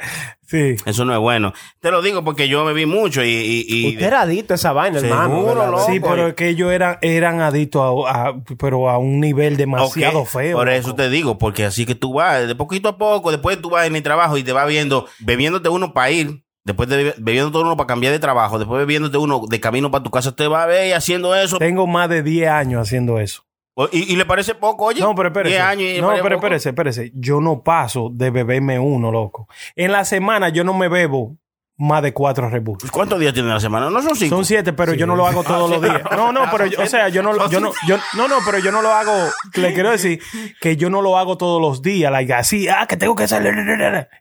Sí. 0.50 0.78
Eso 0.86 1.04
no 1.04 1.12
es 1.14 1.20
bueno. 1.20 1.52
Te 1.82 1.92
lo 1.92 2.02
digo 2.02 2.24
porque 2.24 2.48
yo 2.48 2.64
bebí 2.64 2.86
mucho 2.86 3.22
y... 3.22 3.28
y, 3.28 3.66
y- 3.68 3.88
Usted 3.90 4.06
era 4.08 4.22
adicto 4.22 4.54
a 4.54 4.56
esa 4.56 4.72
vaina, 4.72 5.02
Seguro, 5.02 5.18
hermano. 5.52 5.72
loco. 5.72 5.86
Sí, 5.92 6.00
pero 6.00 6.28
es 6.30 6.36
que 6.36 6.48
ellos 6.48 6.72
eran, 6.72 7.00
eran 7.02 7.42
adictos 7.42 8.06
a, 8.08 8.28
a- 8.30 8.34
pero 8.58 8.90
a 8.90 8.98
un 8.98 9.20
nivel 9.20 9.58
demasiado 9.58 10.24
feo. 10.24 10.56
Por 10.56 10.68
loco. 10.68 10.78
eso 10.78 10.96
te 10.96 11.10
digo, 11.10 11.38
porque 11.38 11.66
así 11.66 11.86
que 11.86 11.96
tú 11.96 12.14
vas 12.14 12.48
de 12.48 12.56
poquito 12.56 12.88
a 12.88 12.98
poco, 12.98 13.32
después 13.32 13.62
tú 13.62 13.70
vas 13.72 13.88
en 13.88 13.98
el 13.98 14.04
trabajo 14.04 14.38
y 14.38 14.44
te 14.44 14.54
vas 14.54 14.70
viendo, 14.70 15.06
bebiéndote 15.20 15.68
uno 15.68 15.92
para 15.92 16.12
ir, 16.12 16.42
después 16.64 16.88
de 16.88 17.14
bebiéndote 17.18 17.58
uno 17.58 17.76
para 17.76 17.88
cambiar 17.88 18.14
de 18.14 18.20
trabajo, 18.20 18.58
después 18.58 18.80
bebiéndote 18.80 19.18
uno 19.18 19.42
de 19.50 19.60
camino 19.60 19.92
para 19.92 20.06
tu 20.06 20.12
casa, 20.12 20.34
te 20.34 20.48
va 20.48 20.64
a 20.64 20.66
ver 20.66 20.88
y 20.88 20.94
haciendo 20.94 21.36
eso. 21.36 21.58
Tengo 21.58 21.88
más 21.88 22.08
de 22.08 22.24
10 22.24 22.48
años 22.50 22.88
haciendo 22.88 23.20
eso. 23.20 23.44
Y, 23.92 24.12
y 24.14 24.16
le 24.16 24.26
parece 24.26 24.56
poco, 24.56 24.86
oye. 24.86 25.02
No, 25.02 25.14
pero 25.16 25.30
espérese. 25.30 25.56
10 25.56 25.66
años 25.68 26.02
no, 26.02 26.14
pero 26.24 26.36
espérese, 26.36 26.70
espérese. 26.70 27.12
Yo 27.16 27.40
no 27.42 27.62
paso 27.64 28.10
de 28.12 28.32
beberme 28.32 28.80
uno, 28.80 29.12
loco. 29.12 29.48
En 29.76 29.92
la 29.92 30.04
semana 30.06 30.50
yo 30.50 30.64
no 30.64 30.74
me 30.74 30.88
bebo 30.88 31.38
más 31.80 32.02
de 32.02 32.12
cuatro 32.12 32.50
Red 32.50 32.64
Bull. 32.64 32.80
¿Cuántos 32.92 33.20
días 33.20 33.36
tiene 33.36 33.50
la 33.50 33.60
semana? 33.60 33.92
No 33.92 34.02
son 34.02 34.16
cinco. 34.16 34.36
Son 34.36 34.46
siete, 34.46 34.74
pero 34.74 34.96
yo 34.96 35.06
no 35.06 35.16
lo 35.16 35.28
hago 35.28 35.44
todos 35.44 35.70
los 35.70 35.80
días. 35.84 36.02
No, 36.12 36.32
no, 36.32 36.46
pero 36.52 36.66
yo- 36.66 36.82
o 36.82 36.88
sea, 36.88 37.10
yo 37.10 37.22
no, 37.22 37.34
lo- 37.34 37.48
yo 37.52 37.60
no, 37.60 37.72
yo, 37.88 37.98
no, 38.16 38.28
no, 38.28 38.38
pero 38.44 38.58
yo 38.58 38.72
no 38.72 38.82
lo 38.82 38.92
hago. 38.92 39.14
Le 39.54 39.74
quiero 39.76 39.92
decir 39.92 40.20
que 40.60 40.76
yo 40.76 40.90
no 40.90 41.04
lo 41.04 41.20
hago 41.20 41.38
todos 41.38 41.62
los 41.62 41.84
días, 41.84 42.12
like 42.12 42.34
así, 42.34 42.68
ah, 42.68 42.88
que 42.88 42.98
tengo 42.98 43.16
que 43.16 43.28
salir. 43.28 43.54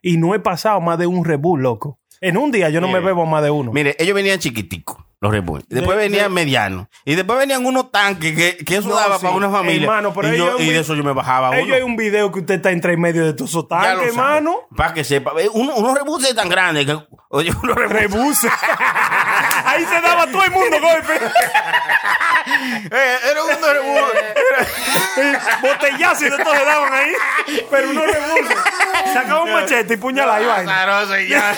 Y 0.03 0.17
no 0.17 0.35
he 0.35 0.39
pasado 0.39 0.79
más 0.81 0.99
de 0.99 1.07
un 1.07 1.25
Red 1.25 1.39
Bull, 1.39 1.63
loco. 1.63 1.99
En 2.21 2.37
un 2.37 2.51
día 2.51 2.69
yo 2.69 2.79
no 2.79 2.87
me 2.89 2.99
bebo 2.99 3.25
más 3.25 3.41
de 3.43 3.49
uno. 3.49 3.71
Mire, 3.71 3.95
ellos 3.97 4.13
venían 4.13 4.37
chiquiticos, 4.37 4.97
los 5.19 5.31
Red 5.31 5.43
Bull. 5.43 5.63
Después 5.67 5.97
De- 5.97 6.03
venían 6.03 6.23
de- 6.25 6.29
medianos. 6.29 6.87
Y 7.05 7.15
después 7.15 7.39
venían 7.39 7.65
unos 7.65 7.91
tanques 7.91 8.35
que, 8.35 8.57
que 8.63 8.75
eso 8.77 8.89
No, 8.89 8.95
daba 8.95 9.17
sí. 9.17 9.25
para 9.25 9.35
una 9.35 9.49
familia. 9.49 9.87
Hermano, 9.87 10.13
pero 10.13 10.33
y, 10.33 10.37
yo- 10.37 10.47
ellos- 10.49 10.61
y 10.61 10.69
de 10.69 10.79
eso 10.79 10.93
yo 10.95 11.03
me 11.03 11.13
bajaba 11.13 11.49
uno. 11.49 11.59
Ellos 11.59 11.75
hay 11.75 11.81
un 11.81 11.95
video 11.95 12.31
que 12.31 12.39
usted 12.39 12.55
está 12.55 12.69
entre 12.71 12.95
medio 12.97 13.25
de 13.25 13.33
todos 13.33 13.49
esos 13.49 13.67
tanques, 13.67 14.09
hermano. 14.09 14.55
Para 14.75 14.93
que 14.93 15.03
sepa. 15.03 15.31
Uno, 15.53 15.73
unos 15.75 15.97
rebuses 15.97 16.35
tan 16.35 16.49
grandes 16.49 16.85
que. 16.85 16.97
Oye, 17.29 17.51
unos 17.63 17.75
rebuses. 17.75 17.97
Rebuse. 17.97 18.47
Ahí 19.65 19.83
se 19.85 19.99
daba 20.01 20.27
todo 20.27 20.43
el 20.43 20.51
mundo 20.51 20.77
golpe. 20.81 21.19
Eh, 22.49 23.17
era 23.29 23.43
unos 23.43 23.59
rebuses. 23.59 24.23
Botellazo 25.61 26.25
y 26.25 26.29
de 26.29 26.37
todo 26.37 26.53
se 26.55 26.63
daban 26.65 26.93
ahí. 26.93 27.11
Pero 27.69 27.89
uno 27.89 28.01
rebuse. 28.05 28.55
Sacaba 29.13 29.43
un 29.43 29.51
machete 29.53 29.95
y 29.95 29.97
puñalaba 29.97 30.41
y 30.41 30.45
vaina. 30.45 31.53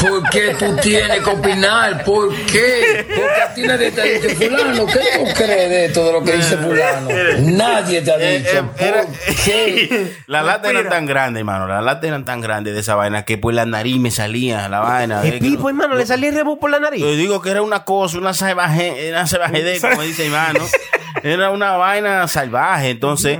¿Por 0.00 0.28
qué 0.30 0.54
tú 0.58 0.76
tienes 0.76 1.22
que 1.22 1.30
opinar? 1.30 2.02
¿Por 2.04 2.21
qué? 2.50 3.06
Porque 3.08 3.40
a 3.42 3.54
ti 3.54 3.62
nadie 3.62 3.90
te 3.90 4.00
ha 4.00 4.04
dicho 4.04 4.28
fulano. 4.36 4.86
¿Qué 4.86 5.00
tú 5.18 5.24
crees 5.34 5.70
de 5.70 5.84
esto 5.86 6.04
de 6.06 6.12
lo 6.12 6.22
que 6.24 6.32
dice 6.32 6.56
fulano? 6.56 7.08
Nadie 7.40 8.02
te 8.02 8.10
ha 8.12 8.16
Eh, 8.18 8.38
dicho. 8.38 8.70
eh, 8.78 8.92
¿Por 9.26 9.34
qué? 9.44 10.12
Las 10.26 10.44
latas 10.44 10.70
eran 10.70 10.88
tan 10.88 11.06
grandes, 11.06 11.40
hermano. 11.40 11.66
Las 11.66 11.82
latas 11.84 12.04
eran 12.08 12.24
tan 12.24 12.40
grandes 12.40 12.74
de 12.74 12.80
esa 12.80 12.94
vaina 12.94 13.24
que 13.24 13.38
por 13.38 13.54
la 13.54 13.66
nariz 13.66 13.98
me 13.98 14.10
salía 14.10 14.68
la 14.68 14.80
vaina. 14.80 15.22
El 15.22 15.38
pipo, 15.38 15.68
hermano, 15.68 15.94
le 15.96 16.06
salía 16.06 16.28
el 16.30 16.34
rebú 16.34 16.58
por 16.58 16.70
la 16.70 16.80
nariz. 16.80 17.00
Yo 17.00 17.10
digo 17.14 17.40
que 17.42 17.50
era 17.50 17.62
una 17.62 17.84
cosa, 17.84 18.18
una 18.18 18.34
salvaje, 18.34 19.08
una 19.10 19.26
salvajede, 19.26 19.80
como 19.80 20.02
dice 20.02 20.26
hermano. 20.26 20.60
Era 21.22 21.50
una 21.50 21.76
vaina 21.76 22.26
salvaje. 22.26 22.90
Entonces, 22.90 23.38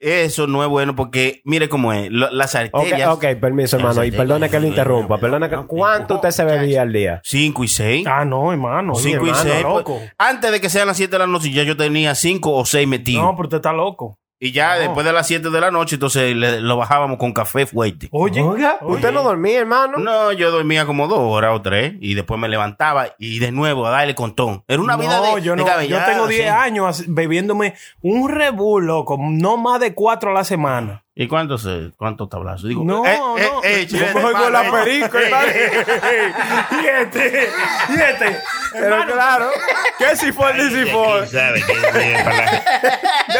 eso 0.00 0.46
no 0.46 0.62
es 0.62 0.68
bueno 0.68 0.96
porque, 0.96 1.42
mire 1.44 1.68
cómo 1.68 1.92
es. 1.92 2.10
lo- 2.10 2.30
las 2.30 2.54
arterias. 2.54 3.08
ok, 3.10 3.24
permiso, 3.40 3.76
hermano. 3.76 4.02
Y 4.04 4.10
perdone 4.10 4.48
que 4.48 4.58
lo 4.58 4.66
interrumpa. 4.66 5.18
Perdone 5.18 5.48
que... 5.50 5.56
¿Cuánto 5.66 6.16
usted 6.16 6.30
se 6.30 6.44
bebía 6.44 6.82
al 6.82 6.92
día? 6.92 7.20
5 7.24 7.64
y 7.64 7.68
6. 7.68 8.06
Ah, 8.08 8.24
no, 8.24 8.50
hermano. 8.52 8.94
5 8.94 9.26
y 9.26 9.28
hermano, 9.30 9.50
6. 9.50 9.62
loco. 9.62 10.00
Antes 10.18 10.52
de 10.52 10.60
que 10.60 10.70
sean 10.70 10.86
las 10.86 10.96
7 10.96 11.10
de 11.12 11.18
la 11.18 11.26
noche, 11.26 11.50
ya 11.52 11.62
yo 11.62 11.76
tenía 11.76 12.14
5 12.14 12.52
o 12.52 12.64
6 12.64 12.88
metidos. 12.88 13.22
No, 13.24 13.32
pero 13.36 13.44
usted 13.48 13.56
está 13.58 13.72
loco. 13.72 14.18
Y 14.42 14.52
ya 14.52 14.78
después 14.78 15.04
de 15.06 15.12
las 15.12 15.26
7 15.26 15.50
de 15.50 15.60
la 15.60 15.70
noche, 15.70 15.96
entonces 15.96 16.34
le- 16.34 16.60
lo 16.62 16.76
bajábamos 16.78 17.18
con 17.18 17.32
café 17.34 17.66
fuerte. 17.66 18.08
Oye, 18.10 18.40
Oiga, 18.40 18.78
¿usted 18.80 19.12
no 19.12 19.22
dormía, 19.22 19.60
hermano? 19.60 19.98
No, 19.98 20.32
yo 20.32 20.50
dormía 20.50 20.86
como 20.86 21.06
dos 21.08 21.18
horas 21.20 21.52
o 21.54 21.60
tres 21.60 21.92
y 22.00 22.14
después 22.14 22.40
me 22.40 22.48
levantaba 22.48 23.14
y 23.18 23.38
de 23.38 23.52
nuevo 23.52 23.86
a 23.86 23.90
darle 23.90 24.14
contón. 24.14 24.64
Era 24.66 24.80
una 24.80 24.96
vida 24.96 25.18
no, 25.18 25.36
de, 25.36 25.42
yo 25.42 25.54
de 25.54 25.62
no. 25.62 25.82
Yo 25.82 25.98
tengo 26.06 26.26
10 26.26 26.42
sí. 26.42 26.48
años 26.48 27.04
bebiéndome 27.06 27.74
un 28.00 28.30
Bull, 28.54 28.86
loco. 28.86 29.18
No 29.20 29.58
más 29.58 29.78
de 29.80 29.94
4 29.94 30.30
a 30.30 30.34
la 30.34 30.44
semana. 30.44 31.04
¿Y 31.12 31.26
cuántos 31.26 31.66
eh, 31.66 31.90
cuántos 31.96 32.28
tablazos? 32.28 32.68
Digo, 32.68 32.84
No, 32.84 33.04
eh, 33.04 33.16
no. 33.18 33.36
eh, 33.38 33.50
eh, 33.64 33.88
hermano, 34.14 34.48
la 34.48 34.66
eh. 34.66 34.70
perico, 34.72 35.18
hermano. 35.18 35.48
y 36.82 36.86
este, 36.86 37.50
y 37.88 37.94
este. 38.00 38.40
Pero 38.72 39.04
claro, 39.06 39.50
¿qué 39.98 40.16
si 40.16 40.30
fue 40.32 40.54
ni 40.54 40.70
si 40.70 40.84
fue? 40.90 41.26
¿Sabe 41.26 41.62
qué 41.66 41.72
es 41.72 41.94
bien 41.94 42.24
para 42.24 42.36
la- 42.36 42.62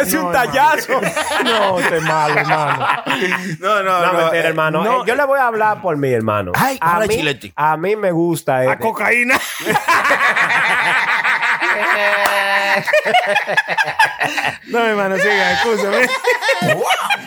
Dese 0.00 0.18
un 0.18 0.32
tallazo. 0.32 1.00
No, 1.44 1.78
este 1.78 1.96
es 1.98 2.02
malo, 2.02 2.34
hermano. 2.40 2.86
No, 3.60 3.82
no, 3.84 4.00
No, 4.00 4.12
no. 4.12 4.18
mentira, 4.18 4.42
eh, 4.44 4.48
hermano. 4.48 4.84
no, 4.84 5.02
Eh, 5.02 5.04
yo 5.06 5.14
le 5.14 5.24
voy 5.24 5.38
a 5.38 5.46
hablar 5.46 5.80
por 5.80 5.96
mí, 5.96 6.10
hermano. 6.10 6.50
Ay, 6.56 6.76
a 6.80 6.98
mí, 7.00 7.08
chilete. 7.08 7.52
a 7.54 7.76
mí 7.76 7.94
me 7.96 8.10
gusta. 8.10 8.56
A 8.56 8.64
este- 8.72 8.78
cocaína. 8.84 9.38
no, 14.68 14.86
hermano, 14.86 15.16
siga, 15.16 15.52
escúchame. 15.52 16.06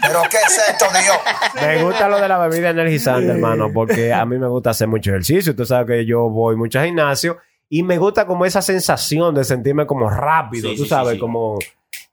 ¿Pero 0.01 0.21
qué 0.29 0.37
es 0.37 0.69
esto, 0.69 0.85
Dios? 0.91 1.17
Me 1.61 1.83
gusta 1.83 2.07
lo 2.07 2.19
de 2.19 2.27
la 2.27 2.37
bebida 2.47 2.69
energizante, 2.69 3.31
hermano, 3.31 3.71
porque 3.73 4.13
a 4.13 4.25
mí 4.25 4.37
me 4.37 4.47
gusta 4.47 4.71
hacer 4.71 4.87
mucho 4.87 5.11
ejercicio. 5.11 5.55
Tú 5.55 5.65
sabes 5.65 5.87
que 5.87 6.05
yo 6.05 6.29
voy 6.29 6.55
mucho 6.55 6.79
al 6.79 6.85
gimnasio 6.85 7.37
y 7.69 7.83
me 7.83 7.97
gusta 7.97 8.25
como 8.25 8.45
esa 8.45 8.61
sensación 8.61 9.33
de 9.33 9.43
sentirme 9.43 9.85
como 9.87 10.09
rápido, 10.09 10.69
Sí, 10.69 10.77
tú 10.77 10.83
sí, 10.83 10.89
sabes, 10.89 11.11
sí, 11.11 11.15
sí. 11.15 11.19
como 11.19 11.57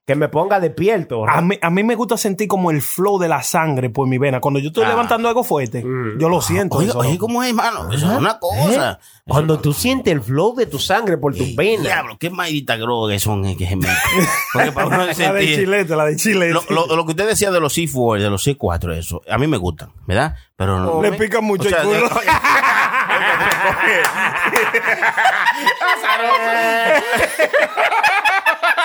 que 0.06 0.16
me 0.16 0.28
ponga 0.28 0.58
despierto. 0.58 1.24
A 1.28 1.40
mí, 1.40 1.56
a 1.62 1.70
mí 1.70 1.84
me 1.84 1.94
gusta 1.94 2.16
sentir 2.16 2.48
como 2.48 2.72
el 2.72 2.82
flow 2.82 3.20
de 3.20 3.28
la 3.28 3.44
sangre 3.44 3.90
por 3.90 4.08
mi 4.08 4.18
vena. 4.18 4.40
Cuando 4.40 4.58
yo 4.58 4.68
estoy 4.68 4.82
Ah. 4.84 4.88
levantando 4.88 5.28
algo 5.28 5.44
fuerte, 5.44 5.84
yo 6.18 6.28
lo 6.28 6.40
siento. 6.42 6.78
Oiga, 6.78 6.90
eso, 6.90 6.98
oye, 6.98 7.12
loco. 7.12 7.26
¿cómo 7.26 7.44
es, 7.44 7.50
hermano? 7.50 7.92
Eso 7.92 8.10
es 8.10 8.18
una 8.18 8.38
cosa. 8.40 8.98
Cuando 9.26 9.60
tú 9.60 9.72
sientes 9.72 10.12
el 10.12 10.20
flow 10.20 10.56
de 10.56 10.66
tu 10.66 10.80
sangre 10.80 11.16
por 11.16 11.36
tus 11.36 11.54
venas. 11.54 11.84
Diablo, 11.84 12.16
qué 12.18 12.28
maldita 12.30 12.76
droga 12.76 13.16
son 13.20 13.44
eh, 13.46 13.56
que. 13.56 13.68
Porque 14.52 14.72
para 14.72 14.86
uno 14.88 14.96
La 14.98 15.06
de 15.06 15.14
sentir- 15.14 15.54
chilete, 15.54 15.94
la 15.94 16.04
de 16.06 16.16
chilete. 16.16 16.54
Lo, 16.54 16.64
lo- 16.70 16.96
lo 16.96 17.04
que 17.04 17.10
usted 17.12 17.28
decía 17.28 17.52
de 17.52 17.60
los 17.60 17.78
C4, 17.78 18.20
de 18.20 18.30
los 18.30 18.44
C4, 18.44 18.96
eso, 18.96 19.22
a 19.30 19.38
mí 19.38 19.46
me 19.46 19.58
gustan, 19.58 19.92
¿verdad? 20.08 20.34
Pero 20.56 20.80
no. 20.80 21.00
Le 21.02 21.12
pica 21.12 21.40
mucho 21.40 21.68
O 21.68 21.70
sea, 21.70 21.82
el 21.82 21.86
culo. 21.86 22.10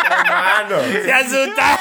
Hermano. 0.06 0.82
Se 1.03 1.12
asusta. 1.14 1.80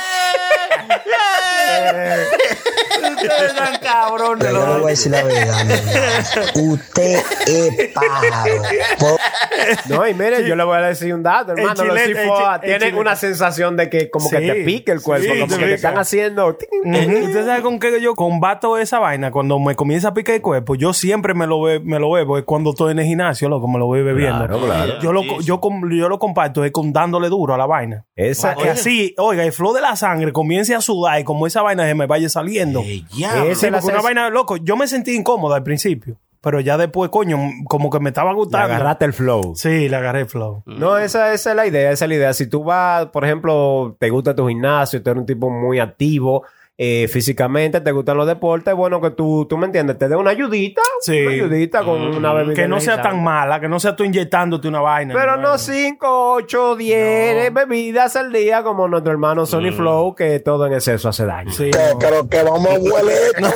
Ustedes 3.11 3.43
están 3.53 3.78
cabrones. 3.80 4.47
Pero 4.47 4.61
yo 4.61 4.66
le 4.74 4.80
voy 4.80 4.87
a 4.87 4.91
decir 4.91 5.12
la 5.12 5.22
verdad, 5.24 5.64
mi. 5.64 6.62
Usted 6.72 7.22
es 7.47 7.93
pájaro. 7.93 8.62
Po- 8.99 9.16
No, 9.89 10.07
y 10.07 10.12
mire, 10.14 10.47
yo 10.47 10.57
le 10.57 10.64
voy 10.64 10.76
a 10.76 10.80
decir 10.82 11.14
un 11.14 11.22
dato, 11.22 11.53
hermano. 11.53 11.85
Los 11.85 11.97
chilete- 11.97 12.05
el 12.11 12.16
cifoas 12.16 12.41
chi- 12.43 12.55
el 12.55 12.61
tienen 12.61 12.78
chilete. 12.80 12.99
una 13.01 13.16
sensación 13.16 13.76
de 13.76 13.89
que 13.89 14.11
como 14.11 14.28
que 14.28 14.39
Sí. 14.39 14.47
te 14.47 14.55
pique 14.64 14.93
el 14.93 15.01
cuerpo, 15.01 15.32
Sí, 15.32 15.41
como 15.41 15.57
que 15.57 15.64
te 15.64 15.74
están 15.74 15.97
haciendo. 15.99 16.47
Ujú. 16.49 16.57
¿Usted 16.91 17.47
sabe 17.47 17.62
con 17.62 17.78
qué 17.78 18.01
yo 18.01 18.14
combato 18.14 18.76
esa 18.78 18.99
vaina? 18.99 19.30
Cuando 19.30 19.59
me 19.59 19.74
comienza 19.74 20.09
a 20.09 20.14
picar 20.14 20.35
el 20.35 20.43
cuerpo, 20.43 20.74
yo 20.74 20.93
siempre 20.93 21.32
me 21.35 21.47
lo, 21.47 21.62
be- 21.62 21.80
me 21.80 21.99
lo 21.99 22.11
bebo. 22.11 22.37
Es 22.39 22.45
cuando 22.45 22.70
estoy 22.70 22.93
en 22.93 22.99
el 22.99 23.07
gimnasio, 23.07 23.49
loco, 23.49 23.66
me 23.68 23.78
lo 23.78 23.87
voy 23.87 24.03
bebiendo. 24.03 24.47
Claro, 24.47 24.61
claro. 24.61 25.01
Yo, 25.01 25.12
lo, 25.12 25.41
yo, 25.41 25.61
com- 25.61 25.89
yo 25.91 26.09
lo 26.09 26.18
comparto 26.18 26.64
es 26.64 26.72
con 26.72 26.93
dándole 26.93 27.28
duro 27.28 27.55
a 27.55 27.59
la 27.59 27.66
vaina. 27.66 28.05
Esa 28.16 28.55
Para 28.55 28.62
que 28.64 28.70
así, 28.70 29.14
oiga, 29.18 29.45
el 29.45 29.53
flow 29.53 29.72
de 29.72 29.80
la 29.80 29.97
sangre 29.97 30.32
comience 30.32 30.74
a 30.75 30.81
sudar 30.81 31.20
y 31.20 31.25
como 31.25 31.47
esa 31.47 31.62
vaina 31.62 31.85
se 31.87 31.95
me 31.95 32.07
vaya 32.07 32.29
saliendo. 32.29 32.83
diablo. 32.83 33.45
Sí, 33.45 33.51
Esa 33.51 33.66
es 33.66 33.72
la 33.72 33.81
porque 33.81 33.95
una 33.95 34.03
vaina, 34.03 34.31
loco, 34.31 34.57
yo 34.57 34.77
me 34.77 34.87
sentí 34.87 35.14
incómodo 35.14 35.55
al 35.55 35.62
principio. 35.62 36.16
Pero 36.41 36.61
ya 36.61 36.77
después, 36.77 37.09
coño, 37.11 37.39
como 37.66 37.89
que 37.89 38.01
me 38.01 38.11
estaba 38.11 38.31
Le 38.31 38.37
gustando. 38.37 38.66
agarraste 38.66 39.07
el 39.07 39.14
flow. 39.14 39.55
Sí, 39.57 39.89
le 39.89 39.97
agarré 39.97 40.20
el 40.20 40.27
flow. 40.27 40.62
No, 40.66 40.99
esa, 40.99 41.33
esa 41.33 41.51
es 41.51 41.57
la 41.57 41.66
idea, 41.66 41.91
esa 41.91 42.05
es 42.05 42.09
la 42.11 42.14
idea. 42.16 42.35
Si 42.35 42.47
tú 42.47 42.62
vas, 42.64 43.07
por 43.07 43.25
ejemplo, 43.25 43.97
te 43.99 44.11
gusta 44.11 44.35
tu 44.35 44.47
gimnasio, 44.47 45.03
tú 45.03 45.09
eres 45.11 45.20
un 45.22 45.27
tipo 45.27 45.49
muy 45.49 45.79
activo 45.79 46.45
eh, 46.77 47.07
físicamente, 47.09 47.81
te 47.81 47.93
gustan 47.93 48.16
los 48.16 48.27
deportes, 48.27 48.72
es 48.72 48.77
bueno 48.77 49.01
que 49.01 49.11
tú, 49.11 49.47
tú 49.49 49.57
me 49.57 49.66
entiendes, 49.66 49.97
te 49.97 50.09
dé 50.09 50.16
una 50.16 50.31
ayudita, 50.31 50.83
Sí. 51.01 51.20
una 51.20 51.31
ayudita 51.35 51.85
con 51.85 52.01
una 52.03 52.33
bebida. 52.33 52.55
Que 52.55 52.66
no 52.66 52.81
sea 52.81 53.01
tan 53.01 53.22
mala, 53.22 53.61
que 53.61 53.68
no 53.68 53.79
sea 53.79 53.95
tú 53.95 54.03
inyectándote 54.03 54.66
una 54.66 54.81
vaina. 54.81 55.14
Pero 55.14 55.37
no 55.37 55.57
5, 55.57 56.33
8, 56.35 56.75
10 56.77 57.55
bebidas 57.55 58.16
al 58.16 58.33
día 58.33 58.62
como 58.64 58.89
nuestro 58.89 59.12
hermano 59.12 59.47
Sony 59.47 59.70
Flow, 59.72 60.14
que 60.16 60.41
todo 60.41 60.66
en 60.66 60.72
exceso 60.72 61.09
hace 61.09 61.25
daño. 61.27 61.53
Sí, 61.53 61.70
Pero 62.01 62.29
que 62.29 62.43
vamos 62.43 62.66
a 62.68 62.79
huele 62.79 63.12
esto, 63.27 63.47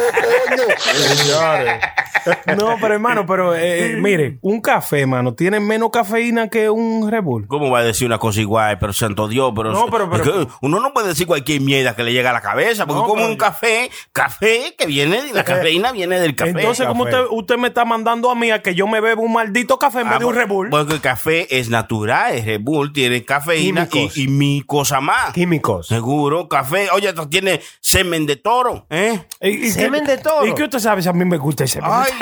No, 2.58 2.76
pero 2.80 2.94
hermano, 2.94 3.24
pero 3.26 3.54
eh, 3.54 3.96
mire, 3.98 4.38
un 4.42 4.60
café, 4.60 5.06
mano, 5.06 5.34
tiene 5.34 5.60
menos 5.60 5.90
cafeína 5.90 6.48
que 6.48 6.68
un 6.70 7.10
Red 7.10 7.22
Bull. 7.22 7.46
¿Cómo 7.46 7.70
va 7.70 7.80
a 7.80 7.84
decir 7.84 8.06
una 8.06 8.18
cosa 8.18 8.40
igual? 8.40 8.78
Pero 8.78 8.92
santo 8.92 9.28
Dios, 9.28 9.52
pero, 9.54 9.72
No, 9.72 9.86
pero- 9.90 10.08
pero- 10.10 10.22
es 10.24 10.46
que 10.46 10.52
uno 10.62 10.80
no 10.80 10.92
puede 10.92 11.08
decir 11.08 11.26
cualquier 11.26 11.60
mierda 11.60 11.94
que 11.94 12.02
le 12.02 12.12
llega 12.12 12.30
a 12.30 12.32
la 12.32 12.40
cabeza, 12.40 12.86
porque 12.86 13.02
No, 13.02 13.06
como 13.08 13.26
un 13.26 13.36
café, 13.36 13.90
café 14.12 14.74
que 14.78 14.86
viene, 14.86 15.32
la 15.32 15.44
cafeína 15.72 15.92
viene 15.92 16.18
del 16.20 16.34
café. 16.34 16.50
Entonces, 16.50 16.86
¿cómo 16.86 17.04
Café. 17.04 17.16
usted, 17.22 17.36
usted 17.36 17.56
me 17.58 17.68
está 17.68 17.84
mandando 17.84 18.30
a 18.30 18.34
mí 18.34 18.50
a 18.50 18.62
que 18.62 18.74
yo 18.74 18.86
me 18.86 19.00
beba 19.00 19.20
un 19.20 19.32
maldito 19.32 19.78
café 19.78 20.00
en 20.00 20.08
vez 20.08 20.16
Ah, 20.16 20.18
de 20.20 20.24
un 20.24 20.34
Red 20.34 20.48
Bull? 20.48 20.70
Porque 20.70 20.94
el 20.94 21.00
café 21.00 21.58
es 21.58 21.68
natural, 21.70 22.34
el 22.34 22.44
Red 22.44 22.60
Bull 22.62 22.92
tiene 22.92 23.24
cafeína 23.24 23.88
y, 23.92 24.22
y 24.24 24.28
mi 24.28 24.62
cosa 24.66 25.00
más. 25.00 25.32
Químicos. 25.32 25.86
Seguro, 25.88 26.48
café, 26.48 26.88
oye, 26.92 27.08
esto 27.08 27.28
tiene 27.28 27.60
semen 27.80 28.26
de 28.26 28.36
toro, 28.36 28.86
¿eh? 28.90 29.20
¿Y, 29.40 29.48
y 29.66 29.70
Semen 29.70 30.04
de 30.04 30.18
toro. 30.18 30.46
¿Y 30.46 30.54
qué 30.54 30.64
usted 30.64 30.78
sabe 30.78 31.02
si 31.02 31.08
a 31.08 31.12
mí 31.12 31.24
me 31.24 31.36
gusta 31.38 31.64
ese 31.64 31.74
semen? 31.74 31.90
Ay, 31.92 32.10
ay, 32.12 32.17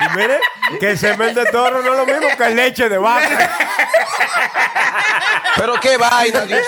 Y 0.00 0.08
mire, 0.16 0.40
que 0.78 0.90
el 0.90 0.98
semen 0.98 1.34
de 1.34 1.44
toro 1.46 1.82
no 1.82 1.92
es 1.92 1.98
lo 1.98 2.06
mismo 2.06 2.28
que 2.36 2.50
leche 2.50 2.88
de 2.88 2.98
vaca. 2.98 3.50
Pero 5.56 5.80
qué 5.80 5.96
vaina, 5.96 6.40
Dios. 6.46 6.60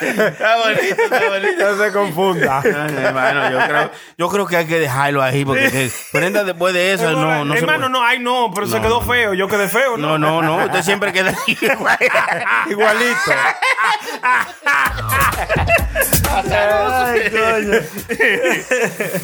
Está 0.00 0.56
bonito, 0.56 1.02
está 1.02 1.28
bonito. 1.28 1.76
No 1.76 1.84
se 1.84 1.92
confunda. 1.92 2.60
Ay, 2.60 2.94
hermano, 2.98 3.50
yo 3.50 3.58
creo, 3.66 3.90
yo 4.18 4.28
creo 4.28 4.46
que 4.46 4.56
hay 4.56 4.66
que 4.66 4.78
dejarlo 4.78 5.22
ahí, 5.22 5.44
porque 5.44 5.70
que 5.70 5.90
Brenda 6.12 6.44
después 6.44 6.74
de 6.74 6.92
eso, 6.92 7.10
no, 7.12 7.44
no 7.44 7.54
hermano, 7.54 7.88
no, 7.88 8.02
ay, 8.02 8.18
no, 8.18 8.50
pero 8.54 8.66
se 8.66 8.80
quedó 8.80 9.00
feo. 9.00 9.34
Yo 9.34 9.48
quedé 9.48 9.68
feo, 9.68 9.96
¿no? 9.96 10.18
No, 10.18 10.42
no, 10.42 10.42
no, 10.42 10.64
usted 10.66 10.82
siempre 10.82 11.12
queda 11.12 11.34
Igualito. 11.46 13.32
Ay, 16.52 17.30
coño. 17.30 17.78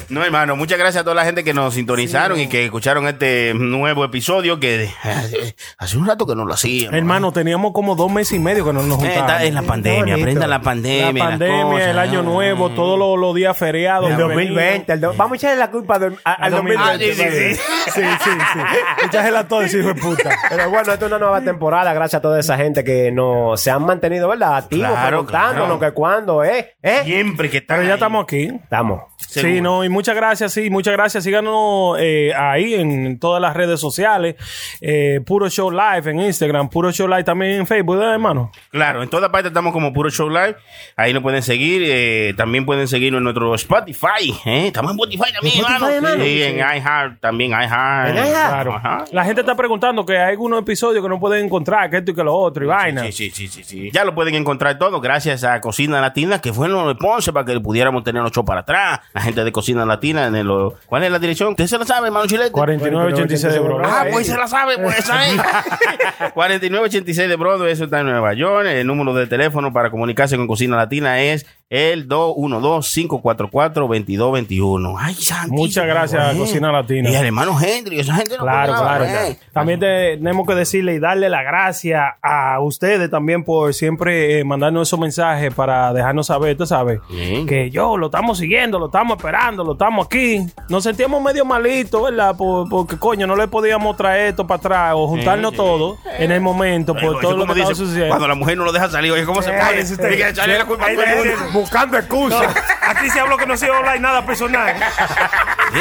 No, 0.09 0.23
hermano, 0.23 0.55
muchas 0.55 0.77
gracias 0.77 1.01
a 1.01 1.03
toda 1.03 1.15
la 1.15 1.25
gente 1.25 1.43
que 1.43 1.53
nos 1.53 1.73
sintonizaron 1.73 2.39
y 2.39 2.47
que 2.47 2.65
escucharon 2.65 3.07
este 3.07 3.53
nuevo 3.53 4.05
episodio 4.05 4.59
que 4.59 4.89
eh, 5.03 5.55
hace 5.77 5.97
un 5.97 6.07
rato 6.07 6.25
que 6.25 6.35
no 6.35 6.45
lo 6.45 6.53
hacíamos. 6.53 6.95
Hermano, 6.95 7.31
teníamos 7.31 7.73
como 7.73 7.95
dos 7.95 8.11
meses 8.11 8.33
y 8.33 8.39
medio 8.39 8.65
que 8.65 8.73
no 8.73 8.83
nos. 8.83 9.02
Está 9.07 9.43
en 9.43 9.53
la 9.55 9.61
pandemia, 9.61 10.15
aprendan 10.15 10.49
la 10.49 10.61
pandemia. 10.61 11.13
la 11.23 11.29
pandemia, 11.31 11.63
cosas, 11.63 11.87
el 11.87 11.99
año 11.99 12.23
¿no? 12.23 12.31
nuevo, 12.33 12.69
todos 12.71 12.97
los, 12.99 13.17
los 13.19 13.35
días 13.35 13.57
feriados. 13.57 14.09
El 14.09 14.15
que 14.17 14.21
2020. 14.23 14.93
el 14.93 15.01
do- 15.01 15.13
vamos 15.15 15.33
a 15.33 15.35
echarle 15.37 15.57
la 15.59 15.71
culpa 15.71 15.99
del- 15.99 16.17
a- 16.23 16.33
al 16.33 16.51
2020. 16.51 16.83
Ah, 16.83 16.97
sí, 16.97 17.13
sí, 17.13 17.29
sí. 17.29 17.55
Sí, 17.93 18.01
sí, 18.23 18.29
sí. 18.53 18.59
Échasela 19.05 19.47
todo 19.47 19.61
ese 19.61 19.79
hijo 19.79 19.89
de 19.89 19.95
puta. 19.95 20.29
Pero 20.49 20.69
bueno, 20.69 20.91
esta 20.93 21.05
es 21.05 21.11
una 21.11 21.19
nueva 21.19 21.41
temporada, 21.41 21.93
gracias 21.93 22.19
a 22.19 22.21
toda 22.21 22.39
esa 22.39 22.57
gente 22.57 22.83
que 22.83 23.11
no 23.11 23.55
se 23.57 23.71
han 23.71 23.85
mantenido, 23.85 24.27
¿verdad? 24.29 24.55
Activos, 24.57 24.87
Claro, 24.89 25.07
preguntándonos 25.07 25.77
claro. 25.77 25.79
que 25.79 25.91
cuándo, 25.93 26.43
¿eh? 26.43 26.75
¿Eh? 26.81 27.01
Siempre 27.03 27.49
que 27.49 27.57
está. 27.57 27.75
Pero 27.75 27.87
ya 27.87 27.93
estamos 27.95 28.23
aquí. 28.23 28.47
Estamos. 28.63 29.01
Sí, 29.17 29.39
Seguro. 29.41 29.61
no, 29.63 29.83
y 29.83 29.89
muchas 29.89 30.15
gracias, 30.15 30.53
sí, 30.53 30.69
muchas 30.69 30.93
gracias. 30.93 31.23
Síganos 31.23 31.97
eh, 31.99 32.33
ahí 32.35 32.75
en 32.75 33.17
todas 33.19 33.41
las 33.41 33.55
redes 33.55 33.79
sociales. 33.79 34.35
Eh, 34.81 35.21
Puro 35.25 35.49
Show 35.49 35.71
Live 35.71 36.11
en 36.11 36.19
Instagram, 36.19 36.69
Puro 36.69 36.91
Show 36.91 37.07
Live 37.07 37.23
también 37.23 37.53
en 37.61 37.67
Facebook, 37.67 37.97
¿verdad, 37.97 38.13
hermano? 38.13 38.51
Claro, 38.69 38.82
en 38.91 39.09
toda 39.09 39.31
parte 39.31 39.47
estamos 39.47 39.73
como 39.73 39.93
Puro 39.93 40.09
Show 40.09 40.29
Live. 40.29 40.55
Ahí 40.95 41.13
nos 41.13 41.23
pueden 41.23 41.41
seguir. 41.41 41.81
eh, 41.85 42.33
también 42.37 42.65
pueden 42.65 42.87
seguirnos 42.87 43.19
en 43.19 43.23
nuestro 43.23 43.55
Spotify. 43.55 44.33
¿eh? 44.45 44.67
Estamos 44.67 44.91
en 44.91 44.97
Spotify 44.99 45.33
también, 45.33 45.55
Spotify, 45.59 45.93
hermano. 45.93 46.23
Sí, 46.23 46.43
en 46.43 46.57
iHeart 46.57 47.19
también, 47.19 47.51
iHeart. 47.51 48.09
En 48.09 48.15
iHeart. 48.17 48.49
Claro. 48.49 48.73
Ajá. 48.75 49.05
La 49.11 49.23
gente 49.25 49.41
está 49.41 49.55
preguntando 49.55 50.05
que 50.05 50.17
hay 50.17 50.31
algunos 50.31 50.59
episodios 50.61 51.01
que 51.03 51.09
no 51.09 51.19
pueden 51.19 51.45
encontrar, 51.45 51.89
que 51.89 51.97
esto 51.97 52.11
y 52.11 52.15
que 52.15 52.23
lo 52.23 52.33
otro, 52.35 52.63
y 52.63 52.67
vaina. 52.67 53.03
Sí, 53.03 53.11
sí, 53.11 53.29
sí, 53.31 53.47
sí, 53.47 53.63
sí. 53.63 53.89
Ya 53.91 54.03
lo 54.05 54.13
pueden 54.15 54.35
encontrar 54.35 54.77
todo 54.77 54.99
gracias 55.01 55.43
a 55.43 55.59
Cocina 55.61 56.01
Latina, 56.01 56.39
que 56.39 56.53
fue 56.53 56.67
los 56.69 56.93
sponsor 56.93 57.33
para 57.33 57.45
que 57.45 57.59
pudiéramos 57.59 58.03
tener 58.03 58.21
los 58.21 58.31
shows 58.31 58.45
para 58.45 58.61
atrás. 58.61 58.99
La 59.13 59.21
gente 59.21 59.43
de 59.43 59.51
Cocina 59.51 59.85
Latina, 59.85 60.27
en 60.27 60.35
el, 60.35 60.47
¿cuál 60.85 61.03
es 61.03 61.11
la 61.11 61.19
dirección? 61.19 61.49
¿Usted 61.49 61.67
se 61.67 61.77
la 61.77 61.85
sabe, 61.85 62.07
hermano 62.07 62.27
Chilete? 62.27 62.51
4986 62.51 63.53
de 63.53 63.59
bro. 63.59 63.81
Ah, 63.83 64.05
pues 64.11 64.27
se 64.27 64.37
la 64.37 64.47
sabe, 64.47 64.77
pues 64.77 64.99
esa 64.99 65.27
es. 65.27 65.33
4986 66.33 67.29
de 67.29 67.35
Broadway, 67.35 67.71
eso 67.71 67.85
está 67.85 67.99
en 67.99 68.07
Nueva 68.07 68.33
York. 68.33 68.65
El 68.79 68.87
número 68.87 69.13
de 69.13 69.27
teléfono 69.27 69.71
para 69.71 69.91
comunicarse 69.91 70.37
con 70.37 70.47
Cocina 70.47 70.75
Latina 70.75 71.21
es 71.21 71.45
el 71.75 72.07
212-544-2221. 72.07 74.95
Ay, 74.99 75.15
santísimo. 75.15 75.57
Muchas 75.57 75.85
gracias 75.87 76.21
a 76.21 76.33
eh. 76.33 76.37
Cocina 76.37 76.71
Latina. 76.71 77.09
Y 77.09 77.15
al 77.15 77.25
hermano 77.25 77.57
Henry, 77.59 77.99
esa 77.99 78.13
gente 78.13 78.37
no 78.37 78.43
Claro, 78.43 78.73
cobraba, 78.75 78.97
claro. 78.99 79.27
eh. 79.29 79.39
También 79.51 79.79
tenemos 79.79 80.45
que 80.47 80.53
decirle 80.55 80.93
y 80.93 80.99
darle 80.99 81.29
la 81.29 81.41
gracia 81.41 82.17
a 82.21 82.59
ustedes 82.59 83.09
también 83.09 83.43
por 83.43 83.73
siempre 83.73 84.39
eh, 84.39 84.43
mandarnos 84.43 84.87
esos 84.87 84.99
mensajes 84.99 85.51
para 85.53 85.91
dejarnos 85.93 86.27
saber, 86.27 86.55
tú 86.57 86.65
sabes, 86.67 86.99
Sí. 87.09 87.45
que 87.47 87.71
yo 87.71 87.97
lo 87.97 88.05
estamos 88.07 88.37
siguiendo, 88.37 88.77
lo 88.77 88.85
estamos 88.87 89.17
esperando, 89.17 89.63
lo 89.63 89.71
estamos 89.73 90.05
aquí. 90.05 90.45
Nos 90.69 90.83
sentíamos 90.83 91.21
medio 91.23 91.43
malitos, 91.43 92.03
¿verdad? 92.03 92.35
Por- 92.37 92.69
porque 92.69 92.97
coño, 92.97 93.25
no 93.25 93.35
le 93.35 93.47
podíamos 93.47 93.97
traer 93.97 94.27
esto 94.29 94.45
para 94.45 94.59
atrás 94.59 94.93
o 94.95 95.07
juntarnos 95.07 95.51
Sí, 95.51 95.57
sí. 95.57 95.63
todos 95.63 95.97
en 96.19 96.31
el 96.31 96.41
momento 96.41 96.93
por 96.93 97.19
todo 97.19 97.35
lo 97.35 97.47
que 97.47 97.55
dice. 97.55 98.07
Cuando 98.07 98.27
la 98.27 98.35
mujer 98.35 98.57
no 98.57 98.65
lo 98.65 98.71
deja 98.71 98.89
salir, 98.89 99.11
oye, 99.11 99.25
¿cómo 99.25 99.41
se 99.41 99.49
Eh, 99.49 99.53
pone? 99.59 100.07
Hay 100.09 100.17
que 100.17 100.29
echarle 100.29 100.57
la 100.57 100.65
culpa 100.65 100.85
a 100.85 100.93
todo 100.93 101.03
el 101.03 101.15
mundo. 101.29 101.62
Buscando 101.63 101.97
excusas. 101.97 102.53
Aquí 102.85 103.09
se 103.09 103.17
habló 103.19 103.37
que 103.37 103.45
no 103.45 103.55
se 103.55 103.67
iba 103.67 103.75
a 103.75 103.79
hablar 103.79 103.99
nada 104.01 104.25
personal. 104.25 104.75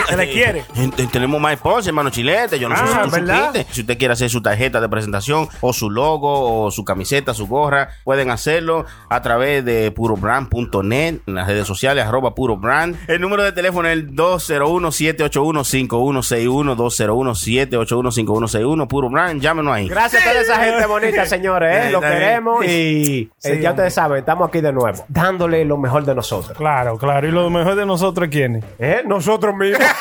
Se 0.08 0.16
le 0.16 0.30
quiere. 0.30 0.60
Eh, 0.76 0.90
eh, 0.96 1.08
Tenemos 1.12 1.40
más 1.40 1.58
sponsors, 1.58 1.88
hermano 1.88 2.10
Chilete. 2.10 2.56
Yo 2.58 2.68
no 2.68 2.76
sé 2.76 2.82
Ah, 2.86 3.00
si 3.04 3.10
tú 3.10 3.16
¿verdad? 3.16 3.46
supiste. 3.48 3.74
Si 3.74 3.80
usted 3.82 3.98
quiere 3.98 4.12
hacer 4.12 4.30
su 4.30 4.40
tarjeta 4.40 4.80
de 4.80 4.88
presentación, 4.88 5.48
o 5.60 5.72
su 5.72 5.90
logo, 5.90 6.64
o 6.64 6.70
su 6.70 6.84
camiseta, 6.84 7.34
su 7.34 7.46
gorra, 7.48 7.88
pueden 8.04 8.30
hacerlo 8.30 8.86
a 9.10 9.20
través 9.22 9.64
de 9.64 9.90
purobrand.net, 9.90 11.16
en 11.26 11.34
las 11.34 11.46
redes 11.48 11.66
sociales, 11.66 12.04
arroba 12.06 12.34
purobrand. 12.34 12.96
El 13.08 13.20
número 13.20 13.42
de 13.42 13.50
teléfono 13.52 13.88
es 13.88 13.94
el 13.94 14.14
201-781-5161, 14.14 16.76
201-781-5161, 16.76 18.86
Puro 18.88 19.10
Brand. 19.10 19.40
Llámenos 19.40 19.74
ahí. 19.74 19.88
Gracias 19.88 20.24
a 20.24 20.28
toda 20.30 20.40
esa 20.42 20.56
gente 20.64 20.86
bonita, 20.86 21.26
señores. 21.26 21.86
¿eh? 21.86 21.90
Lo 21.90 22.00
queremos 22.00 22.64
y 22.64 23.22
eh, 23.22 23.28
Sí, 23.38 23.60
ya 23.60 23.70
ustedes 23.70 23.94
saben, 23.94 24.18
estamos 24.18 24.48
aquí 24.48 24.60
de 24.60 24.72
nuevo, 24.72 25.04
dándole 25.08 25.64
lo 25.72 25.78
mejor 25.78 26.04
de 26.04 26.14
nosotros. 26.14 26.56
Claro, 26.56 26.98
claro. 26.98 27.26
Y 27.26 27.30
lo 27.30 27.48
mejor 27.48 27.74
de 27.74 27.86
nosotros, 27.86 28.28
¿quiénes? 28.30 28.62
¿Eh? 28.78 29.02
Nosotros 29.06 29.54
mismos. 29.56 29.80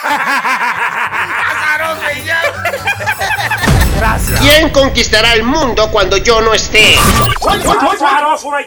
¿Quién 4.42 4.70
conquistará 4.72 5.34
el 5.34 5.44
mundo 5.44 5.90
cuando 5.92 6.18
yo 6.18 6.42
no 6.42 6.54
esté? 6.54 6.96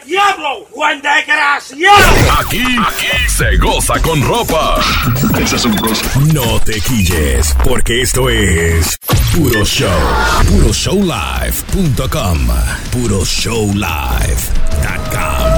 diablo! 0.05 0.65
¡Buen 0.73 1.01
desgraciado! 1.01 1.97
Aquí, 2.39 2.63
aquí 2.87 3.07
se 3.27 3.57
goza 3.57 4.01
con 4.01 4.25
ropa. 4.25 4.77
No 6.33 6.59
te 6.61 6.79
quilles, 6.81 7.53
porque 7.63 8.01
esto 8.01 8.29
es 8.29 8.97
Puro 9.35 9.65
Show. 9.65 9.89
PuroShowLive.com. 10.49 12.47
PuroShowLive.com. 12.91 15.54